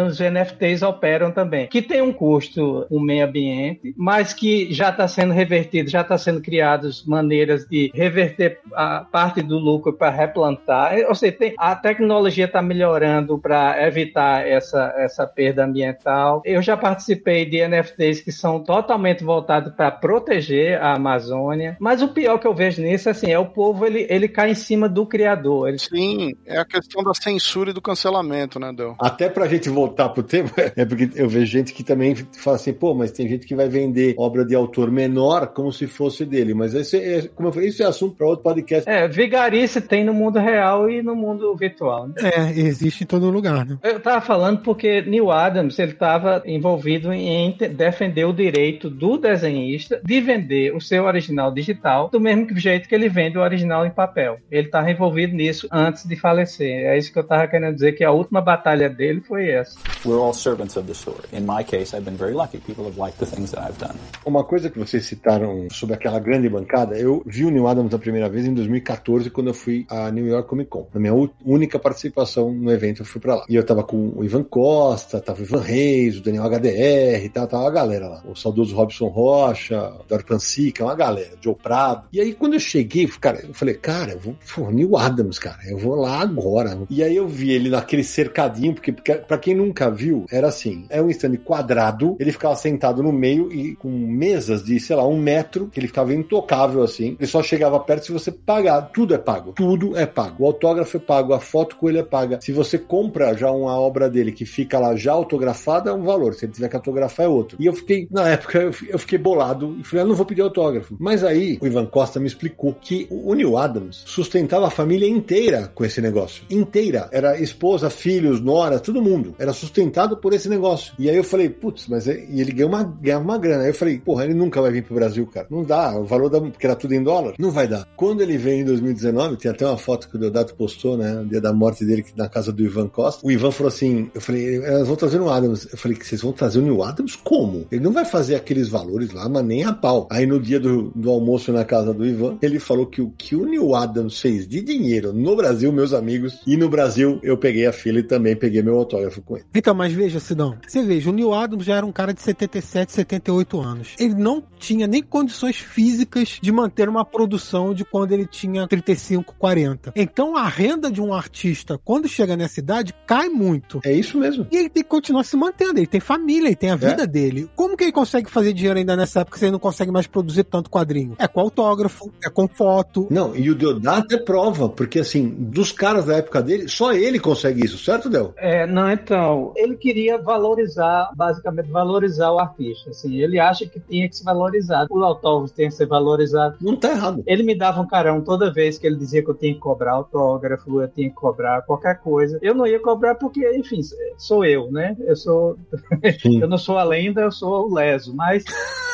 os 0.06 0.18
NFTs 0.20 0.82
operam 0.82 1.30
também, 1.30 1.66
que 1.66 1.82
tem 1.82 2.02
um 2.02 2.12
custo, 2.12 2.86
um 2.90 3.00
meio 3.00 3.26
ambiente, 3.26 3.94
mas 3.96 4.32
que 4.32 4.72
já 4.72 4.90
está 4.90 5.06
sendo 5.06 5.32
revertido, 5.32 5.90
já 5.90 6.00
está 6.00 6.18
sendo 6.18 6.40
criadas 6.40 7.04
maneiras 7.04 7.66
de 7.66 7.90
reverter 7.94 8.60
a 8.74 9.00
parte 9.00 9.42
do 9.42 9.58
lucro 9.58 9.92
para 9.92 10.10
replantar. 10.10 10.94
Ou 11.08 11.14
seja, 11.14 11.32
tem, 11.32 11.54
a 11.58 11.74
tecnologia 11.74 12.44
está 12.44 12.60
melhorando 12.62 13.38
para 13.38 13.86
evitar 13.86 14.09
essa, 14.18 14.94
essa 14.96 15.26
perda 15.26 15.64
ambiental. 15.64 16.42
Eu 16.44 16.62
já 16.62 16.76
participei 16.76 17.44
de 17.44 17.66
NFTs 17.66 18.20
que 18.20 18.32
são 18.32 18.60
totalmente 18.62 19.24
voltados 19.24 19.72
para 19.74 19.90
proteger 19.90 20.80
a 20.80 20.94
Amazônia, 20.94 21.76
mas 21.80 22.02
o 22.02 22.08
pior 22.08 22.38
que 22.38 22.46
eu 22.46 22.54
vejo 22.54 22.82
nisso 22.82 23.08
assim, 23.08 23.30
é 23.30 23.38
o 23.38 23.46
povo 23.46 23.86
ele, 23.86 24.06
ele 24.08 24.28
cai 24.28 24.50
em 24.50 24.54
cima 24.54 24.88
do 24.88 25.06
criador. 25.06 25.68
Ele... 25.68 25.78
Sim, 25.78 26.34
é 26.46 26.58
a 26.58 26.64
questão 26.64 27.02
da 27.02 27.14
censura 27.14 27.70
e 27.70 27.72
do 27.72 27.80
cancelamento, 27.80 28.58
né, 28.58 28.72
Del? 28.72 28.96
Até 29.00 29.28
pra 29.28 29.46
gente 29.46 29.68
voltar 29.68 30.08
pro 30.10 30.22
tema, 30.22 30.50
é 30.76 30.84
porque 30.84 31.10
eu 31.14 31.28
vejo 31.28 31.46
gente 31.46 31.72
que 31.72 31.84
também 31.84 32.14
fala 32.14 32.56
assim, 32.56 32.72
pô, 32.72 32.94
mas 32.94 33.12
tem 33.12 33.28
gente 33.28 33.46
que 33.46 33.54
vai 33.54 33.68
vender 33.68 34.14
obra 34.18 34.44
de 34.44 34.54
autor 34.54 34.90
menor 34.90 35.48
como 35.48 35.72
se 35.72 35.86
fosse 35.86 36.24
dele, 36.24 36.54
mas 36.54 36.74
esse 36.74 36.96
é, 36.96 37.28
como 37.28 37.48
eu 37.48 37.52
falei, 37.52 37.68
isso 37.68 37.82
é 37.82 37.86
assunto 37.86 38.16
para 38.16 38.26
outro 38.26 38.42
podcast. 38.42 38.88
É, 38.88 39.06
vigarice 39.08 39.80
tem 39.80 40.04
no 40.04 40.14
mundo 40.14 40.38
real 40.38 40.88
e 40.90 41.02
no 41.02 41.14
mundo 41.14 41.54
virtual. 41.56 42.08
Né? 42.08 42.14
É, 42.22 42.60
existe 42.60 43.04
em 43.04 43.06
todo 43.06 43.30
lugar, 43.30 43.66
né? 43.66 43.78
Eu 43.82 43.99
tava 44.00 44.20
falando 44.20 44.60
porque 44.60 45.02
Neil 45.02 45.30
Adams, 45.30 45.78
ele 45.78 45.92
tava 45.92 46.42
envolvido 46.46 47.12
em 47.12 47.56
defender 47.72 48.24
o 48.24 48.32
direito 48.32 48.88
do 48.90 49.16
desenhista 49.16 50.00
de 50.04 50.20
vender 50.20 50.74
o 50.74 50.80
seu 50.80 51.04
original 51.04 51.52
digital 51.52 52.08
do 52.10 52.20
mesmo 52.20 52.56
jeito 52.56 52.88
que 52.88 52.94
ele 52.94 53.08
vende 53.08 53.38
o 53.38 53.42
original 53.42 53.86
em 53.86 53.90
papel. 53.90 54.38
Ele 54.50 54.66
estava 54.66 54.90
envolvido 54.90 55.34
nisso 55.34 55.68
antes 55.70 56.04
de 56.06 56.16
falecer. 56.16 56.86
É 56.86 56.98
isso 56.98 57.12
que 57.12 57.18
eu 57.18 57.22
estava 57.22 57.46
querendo 57.46 57.74
dizer, 57.74 57.92
que 57.92 58.04
a 58.04 58.10
última 58.10 58.40
batalha 58.40 58.88
dele 58.88 59.20
foi 59.20 59.48
essa. 59.48 59.78
We're 60.04 60.20
all 60.20 60.32
servants 60.32 60.76
of 60.76 60.86
the 60.86 60.94
story. 60.94 61.24
In 61.32 61.42
my 61.42 61.64
case, 61.64 61.94
I've 61.96 62.04
been 62.04 62.16
very 62.16 62.34
lucky. 62.34 62.58
People 62.58 62.86
have 62.86 62.98
liked 62.98 63.18
the 63.18 63.26
things 63.26 63.52
that 63.52 63.68
I've 63.68 63.78
done. 63.78 63.98
Uma 64.24 64.44
coisa 64.44 64.70
que 64.70 64.78
vocês 64.78 65.04
citaram 65.04 65.68
sobre 65.70 65.94
aquela 65.94 66.18
grande 66.18 66.48
bancada, 66.48 66.96
eu 66.98 67.22
vi 67.26 67.44
o 67.44 67.50
Neil 67.50 67.66
Adams 67.66 67.94
a 67.94 67.98
primeira 67.98 68.28
vez 68.28 68.46
em 68.46 68.54
2014, 68.54 69.30
quando 69.30 69.48
eu 69.48 69.54
fui 69.54 69.86
a 69.88 70.10
New 70.10 70.26
York 70.26 70.48
Comic 70.48 70.70
Con. 70.70 70.86
Na 70.94 71.00
minha 71.00 71.14
única 71.44 71.78
participação 71.78 72.52
no 72.52 72.70
evento, 72.70 73.02
eu 73.02 73.06
fui 73.06 73.20
para 73.20 73.36
lá. 73.36 73.44
E 73.48 73.54
eu 73.54 73.64
tava 73.64 73.82
com 73.90 74.12
o 74.14 74.24
Ivan 74.24 74.44
Costa, 74.44 75.20
tava 75.20 75.40
o 75.40 75.42
Ivan 75.42 75.62
Reis, 75.62 76.16
o 76.16 76.22
Daniel 76.22 76.44
HDR, 76.44 77.28
tava, 77.34 77.46
tava 77.48 77.66
a 77.66 77.70
galera 77.70 78.08
lá. 78.08 78.22
O 78.24 78.36
saudoso 78.36 78.72
Robson 78.72 79.08
Rocha, 79.08 79.92
o 79.98 80.08
Darpan 80.08 80.38
Sica, 80.38 80.84
uma 80.84 80.94
galera, 80.94 81.32
Joe 81.40 81.56
Prado. 81.56 82.04
E 82.12 82.20
aí, 82.20 82.32
quando 82.32 82.54
eu 82.54 82.60
cheguei, 82.60 83.08
cara, 83.08 83.40
eu 83.42 83.52
falei, 83.52 83.74
cara, 83.74 84.12
eu 84.12 84.20
vou, 84.20 84.36
pô, 84.54 84.70
Neil 84.70 84.96
Adams, 84.96 85.40
cara, 85.40 85.58
eu 85.68 85.76
vou 85.76 85.96
lá 85.96 86.20
agora. 86.20 86.78
E 86.88 87.02
aí 87.02 87.16
eu 87.16 87.26
vi 87.26 87.50
ele 87.50 87.68
naquele 87.68 88.04
cercadinho, 88.04 88.74
porque, 88.74 88.92
porque 88.92 89.12
para 89.14 89.38
quem 89.38 89.56
nunca 89.56 89.90
viu, 89.90 90.24
era 90.30 90.46
assim, 90.46 90.86
é 90.88 91.02
um 91.02 91.10
stand 91.10 91.38
quadrado, 91.38 92.16
ele 92.20 92.30
ficava 92.30 92.54
sentado 92.54 93.02
no 93.02 93.10
meio 93.10 93.52
e 93.52 93.74
com 93.74 93.88
mesas 93.88 94.62
de, 94.62 94.78
sei 94.78 94.94
lá, 94.94 95.04
um 95.04 95.18
metro, 95.18 95.66
que 95.66 95.80
ele 95.80 95.88
ficava 95.88 96.14
intocável 96.14 96.84
assim, 96.84 97.16
ele 97.18 97.26
só 97.26 97.42
chegava 97.42 97.80
perto 97.80 98.06
se 98.06 98.12
você 98.12 98.30
pagar, 98.30 98.82
tudo 98.92 99.14
é 99.14 99.18
pago, 99.18 99.52
tudo 99.52 99.98
é 99.98 100.06
pago, 100.06 100.44
o 100.44 100.46
autógrafo 100.46 100.96
é 100.96 101.00
pago, 101.00 101.34
a 101.34 101.40
foto 101.40 101.74
com 101.74 101.88
ele 101.88 101.98
é 101.98 102.04
paga, 102.04 102.38
se 102.40 102.52
você 102.52 102.78
compra 102.78 103.36
já 103.36 103.50
uma 103.50 103.79
obra 103.80 104.08
dele 104.08 104.32
que 104.32 104.44
fica 104.44 104.78
lá 104.78 104.94
já 104.94 105.12
autografada, 105.12 105.90
é 105.90 105.92
um 105.92 106.02
valor, 106.02 106.34
se 106.34 106.44
ele 106.44 106.52
tiver 106.52 106.68
que 106.68 106.76
autografar 106.76 107.26
é 107.26 107.28
outro. 107.28 107.56
E 107.60 107.66
eu 107.66 107.72
fiquei, 107.72 108.06
na 108.10 108.28
época, 108.28 108.70
eu 108.88 108.98
fiquei 108.98 109.18
bolado 109.18 109.76
e 109.78 109.84
falei, 109.84 110.04
eu 110.04 110.08
não 110.08 110.14
vou 110.14 110.26
pedir 110.26 110.42
autógrafo. 110.42 110.96
Mas 110.98 111.24
aí, 111.24 111.58
o 111.60 111.66
Ivan 111.66 111.86
Costa 111.86 112.20
me 112.20 112.26
explicou 112.26 112.74
que 112.74 113.06
o 113.10 113.34
Neil 113.34 113.56
Adams 113.56 114.02
sustentava 114.06 114.66
a 114.66 114.70
família 114.70 115.08
inteira 115.08 115.70
com 115.74 115.84
esse 115.84 116.00
negócio. 116.00 116.44
Inteira. 116.50 117.08
Era 117.12 117.40
esposa, 117.40 117.90
filhos, 117.90 118.40
nora, 118.40 118.78
todo 118.78 119.02
mundo. 119.02 119.34
Era 119.38 119.52
sustentado 119.52 120.16
por 120.16 120.32
esse 120.32 120.48
negócio. 120.48 120.94
E 120.98 121.08
aí 121.08 121.16
eu 121.16 121.24
falei, 121.24 121.48
putz, 121.48 121.86
mas 121.88 122.08
é... 122.08 122.24
e 122.28 122.40
ele 122.40 122.52
ganhou 122.52 122.68
uma, 122.68 122.82
ganhava 122.82 123.24
uma 123.24 123.38
grana. 123.38 123.62
Aí 123.64 123.70
eu 123.70 123.74
falei, 123.74 123.98
porra, 123.98 124.24
ele 124.24 124.34
nunca 124.34 124.60
vai 124.60 124.70
vir 124.70 124.84
pro 124.84 124.94
Brasil, 124.94 125.26
cara. 125.26 125.46
Não 125.50 125.64
dá. 125.64 125.96
O 125.98 126.04
valor 126.04 126.28
da. 126.28 126.40
Porque 126.40 126.66
era 126.66 126.76
tudo 126.76 126.94
em 126.94 127.02
dólar. 127.02 127.34
Não 127.38 127.50
vai 127.50 127.66
dar. 127.66 127.86
Quando 127.96 128.20
ele 128.20 128.36
veio 128.36 128.62
em 128.62 128.64
2019, 128.64 129.36
tem 129.36 129.50
até 129.50 129.66
uma 129.66 129.76
foto 129.76 130.08
que 130.08 130.16
o 130.16 130.18
Deodato 130.18 130.54
postou, 130.54 130.96
né? 130.96 131.24
Dia 131.28 131.40
da 131.40 131.52
morte 131.52 131.84
dele, 131.84 132.04
na 132.16 132.28
casa 132.28 132.52
do 132.52 132.62
Ivan 132.62 132.88
Costa. 132.88 133.26
O 133.26 133.30
Ivan 133.30 133.50
falou 133.50 133.69
assim: 133.70 134.10
eu 134.14 134.20
falei, 134.20 134.56
elas 134.56 134.86
vão 134.86 134.96
trazer 134.96 135.20
o 135.20 135.30
Adams. 135.30 135.68
Eu 135.70 135.78
falei, 135.78 135.96
que 135.96 136.06
vocês 136.06 136.20
vão 136.20 136.32
trazer 136.32 136.58
o 136.58 136.62
Neil 136.62 136.82
Adams? 136.82 137.16
Como? 137.16 137.66
Ele 137.70 137.82
não 137.82 137.92
vai 137.92 138.04
fazer 138.04 138.34
aqueles 138.34 138.68
valores 138.68 139.12
lá, 139.12 139.28
mas 139.28 139.44
nem 139.44 139.64
a 139.64 139.72
pau. 139.72 140.08
Aí 140.10 140.26
no 140.26 140.38
dia 140.38 140.60
do, 140.60 140.90
do 140.94 141.10
almoço 141.10 141.52
na 141.52 141.64
casa 141.64 141.94
do 141.94 142.06
Ivan, 142.06 142.38
ele 142.42 142.58
falou 142.58 142.86
que 142.86 143.00
o 143.00 143.10
que 143.10 143.34
o 143.34 143.46
Neil 143.46 143.74
Adams 143.74 144.20
fez 144.20 144.46
de 144.46 144.60
dinheiro 144.60 145.12
no 145.12 145.36
Brasil, 145.36 145.72
meus 145.72 145.92
amigos, 145.92 146.40
e 146.46 146.56
no 146.56 146.68
Brasil 146.68 147.18
eu 147.22 147.36
peguei 147.36 147.66
a 147.66 147.72
fila 147.72 148.00
e 148.00 148.02
também 148.02 148.36
peguei 148.36 148.62
meu 148.62 148.76
autógrafo 148.76 149.22
com 149.22 149.36
ele. 149.36 149.46
Então, 149.54 149.74
mas 149.74 149.92
veja, 149.92 150.20
Sidão, 150.20 150.56
você 150.66 150.82
veja, 150.82 151.10
o 151.10 151.12
Neil 151.12 151.32
Adams 151.32 151.64
já 151.64 151.76
era 151.76 151.86
um 151.86 151.92
cara 151.92 152.12
de 152.12 152.20
77, 152.20 152.92
78 152.92 153.60
anos. 153.60 153.94
Ele 153.98 154.14
não 154.14 154.42
tinha 154.58 154.86
nem 154.86 155.02
condições 155.02 155.56
físicas 155.56 156.38
de 156.40 156.52
manter 156.52 156.88
uma 156.88 157.04
produção 157.04 157.72
de 157.74 157.84
quando 157.84 158.12
ele 158.12 158.26
tinha 158.26 158.66
35, 158.66 159.34
40. 159.38 159.92
Então 159.96 160.36
a 160.36 160.48
renda 160.48 160.90
de 160.90 161.00
um 161.00 161.14
artista, 161.14 161.78
quando 161.84 162.08
chega 162.08 162.36
nessa 162.36 162.60
idade, 162.60 162.94
cai 163.06 163.28
muito. 163.28 163.59
É 163.84 163.92
isso 163.92 164.18
mesmo. 164.18 164.46
E 164.50 164.56
ele 164.56 164.68
tem 164.68 164.82
que 164.82 164.88
continuar 164.88 165.24
se 165.24 165.36
mantendo, 165.36 165.78
ele 165.78 165.86
tem 165.86 166.00
família, 166.00 166.48
ele 166.48 166.56
tem 166.56 166.70
a 166.70 166.76
vida 166.76 167.04
é. 167.04 167.06
dele. 167.06 167.48
Como 167.54 167.76
que 167.76 167.84
ele 167.84 167.92
consegue 167.92 168.30
fazer 168.30 168.52
dinheiro 168.52 168.78
ainda 168.78 168.96
nessa 168.96 169.20
época 169.20 169.38
se 169.38 169.44
ele 169.44 169.52
não 169.52 169.58
consegue 169.58 169.90
mais 169.90 170.06
produzir 170.06 170.44
tanto 170.44 170.70
quadrinho? 170.70 171.14
É 171.18 171.26
com 171.26 171.40
autógrafo, 171.40 172.10
é 172.24 172.30
com 172.30 172.48
foto. 172.48 173.06
Não, 173.10 173.34
e 173.34 173.50
o 173.50 173.54
Deodato 173.54 174.14
é 174.14 174.18
prova, 174.18 174.68
porque 174.68 175.00
assim, 175.00 175.28
dos 175.28 175.72
caras 175.72 176.06
da 176.06 176.16
época 176.16 176.42
dele, 176.42 176.68
só 176.68 176.92
ele 176.92 177.18
consegue 177.18 177.64
isso, 177.64 177.78
certo, 177.78 178.08
Del? 178.08 178.32
É, 178.36 178.66
não, 178.66 178.90
então, 178.90 179.52
ele 179.56 179.76
queria 179.76 180.18
valorizar, 180.18 181.10
basicamente, 181.14 181.70
valorizar 181.70 182.30
o 182.32 182.38
artista, 182.38 182.90
assim, 182.90 183.20
ele 183.20 183.38
acha 183.38 183.66
que 183.66 183.80
tinha 183.80 184.08
que 184.08 184.16
se 184.16 184.24
valorizar, 184.24 184.86
o 184.90 185.02
autógrafo 185.02 185.54
tem 185.54 185.68
que 185.68 185.74
ser 185.74 185.86
valorizado. 185.86 186.56
Não 186.60 186.76
tá 186.76 186.90
errado. 186.90 187.22
Ele 187.26 187.42
me 187.42 187.54
dava 187.54 187.80
um 187.80 187.86
carão 187.86 188.20
toda 188.20 188.52
vez 188.52 188.78
que 188.78 188.86
ele 188.86 188.96
dizia 188.96 189.22
que 189.22 189.30
eu 189.30 189.34
tinha 189.34 189.54
que 189.54 189.60
cobrar 189.60 189.92
autógrafo, 189.92 190.80
eu 190.80 190.88
tinha 190.88 191.08
que 191.08 191.14
cobrar 191.14 191.62
qualquer 191.62 191.98
coisa. 192.00 192.38
Eu 192.42 192.54
não 192.54 192.66
ia 192.66 192.80
cobrar 192.80 193.14
porque, 193.14 193.39
enfim, 193.54 193.80
sou 194.16 194.44
eu, 194.44 194.70
né? 194.70 194.96
Eu 195.00 195.16
sou. 195.16 195.58
eu 196.40 196.48
não 196.48 196.58
sou 196.58 196.78
a 196.78 196.84
lenda, 196.84 197.22
eu 197.22 197.32
sou 197.32 197.68
o 197.68 197.74
leso, 197.74 198.14
mas 198.14 198.44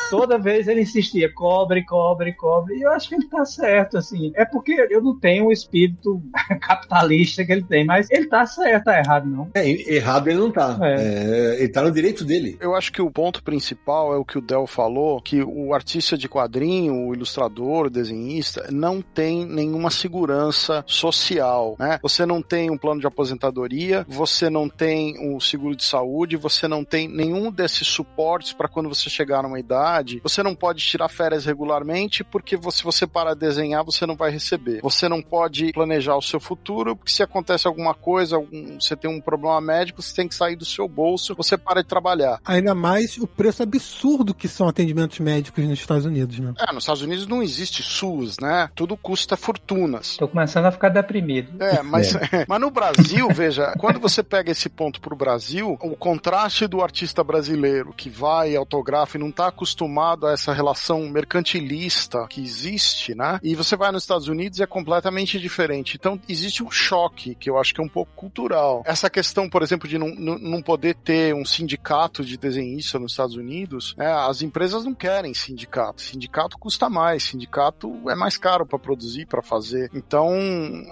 toda 0.09 0.37
vez 0.37 0.67
ele 0.67 0.81
insistia, 0.81 1.31
cobre, 1.33 1.83
cobre, 1.83 2.33
cobre. 2.33 2.77
E 2.77 2.81
eu 2.81 2.91
acho 2.91 3.09
que 3.09 3.15
ele 3.15 3.27
tá 3.27 3.45
certo, 3.45 3.97
assim. 3.97 4.31
É 4.35 4.45
porque 4.45 4.87
eu 4.89 5.01
não 5.01 5.17
tenho 5.19 5.47
o 5.47 5.51
espírito 5.51 6.21
capitalista 6.61 7.45
que 7.45 7.51
ele 7.51 7.63
tem, 7.63 7.85
mas 7.85 8.09
ele 8.09 8.27
tá 8.27 8.45
certo, 8.45 8.85
tá 8.85 8.97
errado, 8.97 9.27
não. 9.27 9.49
É, 9.53 9.67
errado 9.93 10.27
ele 10.27 10.39
não 10.39 10.51
tá. 10.51 10.77
É. 10.81 10.95
É, 10.95 11.55
ele 11.59 11.69
tá 11.69 11.81
no 11.81 11.91
direito 11.91 12.23
dele. 12.23 12.57
Eu 12.59 12.75
acho 12.75 12.91
que 12.91 13.01
o 13.01 13.11
ponto 13.11 13.43
principal 13.43 14.13
é 14.13 14.17
o 14.17 14.25
que 14.25 14.37
o 14.37 14.41
Del 14.41 14.67
falou, 14.67 15.21
que 15.21 15.41
o 15.41 15.73
artista 15.73 16.17
de 16.17 16.29
quadrinho, 16.29 17.07
o 17.07 17.13
ilustrador, 17.13 17.85
o 17.85 17.89
desenhista, 17.89 18.67
não 18.71 19.01
tem 19.01 19.45
nenhuma 19.45 19.89
segurança 19.89 20.83
social, 20.87 21.75
né? 21.79 21.99
Você 22.01 22.25
não 22.25 22.41
tem 22.41 22.69
um 22.69 22.77
plano 22.77 23.01
de 23.01 23.07
aposentadoria, 23.07 24.05
você 24.07 24.49
não 24.49 24.69
tem 24.69 25.17
um 25.19 25.39
seguro 25.39 25.75
de 25.75 25.83
saúde, 25.83 26.37
você 26.37 26.67
não 26.67 26.83
tem 26.83 27.07
nenhum 27.07 27.51
desses 27.51 27.87
suportes 27.87 28.53
para 28.53 28.67
quando 28.67 28.89
você 28.89 29.09
chegar 29.09 29.43
numa 29.43 29.59
idade 29.59 29.96
você 30.23 30.43
não 30.43 30.55
pode 30.55 30.83
tirar 30.83 31.09
férias 31.09 31.45
regularmente 31.45 32.23
porque 32.23 32.57
se 32.71 32.83
você 32.83 33.07
parar 33.07 33.33
de 33.33 33.39
desenhar, 33.39 33.83
você 33.83 34.05
não 34.05 34.15
vai 34.15 34.31
receber. 34.31 34.81
Você 34.81 35.07
não 35.09 35.21
pode 35.21 35.71
planejar 35.71 36.15
o 36.15 36.21
seu 36.21 36.39
futuro 36.39 36.95
porque 36.95 37.11
se 37.11 37.23
acontece 37.23 37.67
alguma 37.67 37.93
coisa, 37.93 38.35
algum, 38.35 38.79
você 38.79 38.95
tem 38.95 39.09
um 39.09 39.21
problema 39.21 39.59
médico, 39.59 40.01
você 40.01 40.15
tem 40.15 40.27
que 40.27 40.35
sair 40.35 40.55
do 40.55 40.65
seu 40.65 40.87
bolso, 40.87 41.35
você 41.35 41.57
para 41.57 41.81
de 41.81 41.87
trabalhar. 41.87 42.39
Ainda 42.45 42.75
mais 42.75 43.17
o 43.17 43.27
preço 43.27 43.63
absurdo 43.63 44.33
que 44.33 44.47
são 44.47 44.67
atendimentos 44.67 45.19
médicos 45.19 45.63
nos 45.65 45.79
Estados 45.79 46.05
Unidos, 46.05 46.39
né? 46.39 46.53
É, 46.59 46.73
nos 46.73 46.83
Estados 46.83 47.01
Unidos 47.01 47.27
não 47.27 47.41
existe 47.41 47.81
SUS, 47.81 48.37
né? 48.39 48.69
Tudo 48.75 48.95
custa 48.95 49.35
fortunas. 49.35 50.17
Tô 50.17 50.27
começando 50.27 50.65
a 50.65 50.71
ficar 50.71 50.89
deprimido. 50.89 51.61
É, 51.61 51.81
mas, 51.81 52.15
é. 52.15 52.45
mas 52.47 52.61
no 52.61 52.71
Brasil, 52.71 53.27
veja, 53.29 53.73
quando 53.79 53.99
você 53.99 54.21
pega 54.21 54.51
esse 54.51 54.69
ponto 54.69 55.01
pro 55.01 55.15
Brasil, 55.15 55.77
o 55.81 55.95
contraste 55.95 56.67
do 56.67 56.81
artista 56.81 57.23
brasileiro 57.23 57.93
que 57.93 58.09
vai, 58.09 58.55
autografa 58.55 59.17
e 59.17 59.19
não 59.19 59.31
tá 59.31 59.47
acostumado 59.47 59.86
acostumado 59.87 60.27
a 60.27 60.33
essa 60.33 60.53
relação 60.53 61.07
mercantilista 61.09 62.27
que 62.29 62.41
existe, 62.41 63.15
né? 63.15 63.39
E 63.41 63.55
você 63.55 63.75
vai 63.75 63.91
nos 63.91 64.03
Estados 64.03 64.27
Unidos 64.27 64.59
e 64.59 64.63
é 64.63 64.67
completamente 64.67 65.39
diferente. 65.39 65.95
Então 65.95 66.19
existe 66.27 66.61
um 66.61 66.69
choque 66.69 67.35
que 67.35 67.49
eu 67.49 67.57
acho 67.57 67.73
que 67.73 67.81
é 67.81 67.83
um 67.83 67.89
pouco 67.89 68.11
cultural. 68.15 68.83
Essa 68.85 69.09
questão, 69.09 69.49
por 69.49 69.63
exemplo, 69.63 69.87
de 69.87 69.97
não, 69.97 70.09
não 70.09 70.61
poder 70.61 70.95
ter 70.95 71.33
um 71.33 71.45
sindicato 71.45 72.23
de 72.23 72.37
desenhista 72.37 72.99
nos 72.99 73.13
Estados 73.13 73.35
Unidos, 73.35 73.95
né? 73.97 74.11
as 74.11 74.41
empresas 74.41 74.83
não 74.83 74.93
querem 74.93 75.33
sindicato. 75.33 76.01
Sindicato 76.01 76.57
custa 76.57 76.89
mais, 76.89 77.23
sindicato 77.23 78.09
é 78.09 78.15
mais 78.15 78.37
caro 78.37 78.65
para 78.65 78.77
produzir, 78.77 79.25
para 79.25 79.41
fazer. 79.41 79.89
Então, 79.93 80.33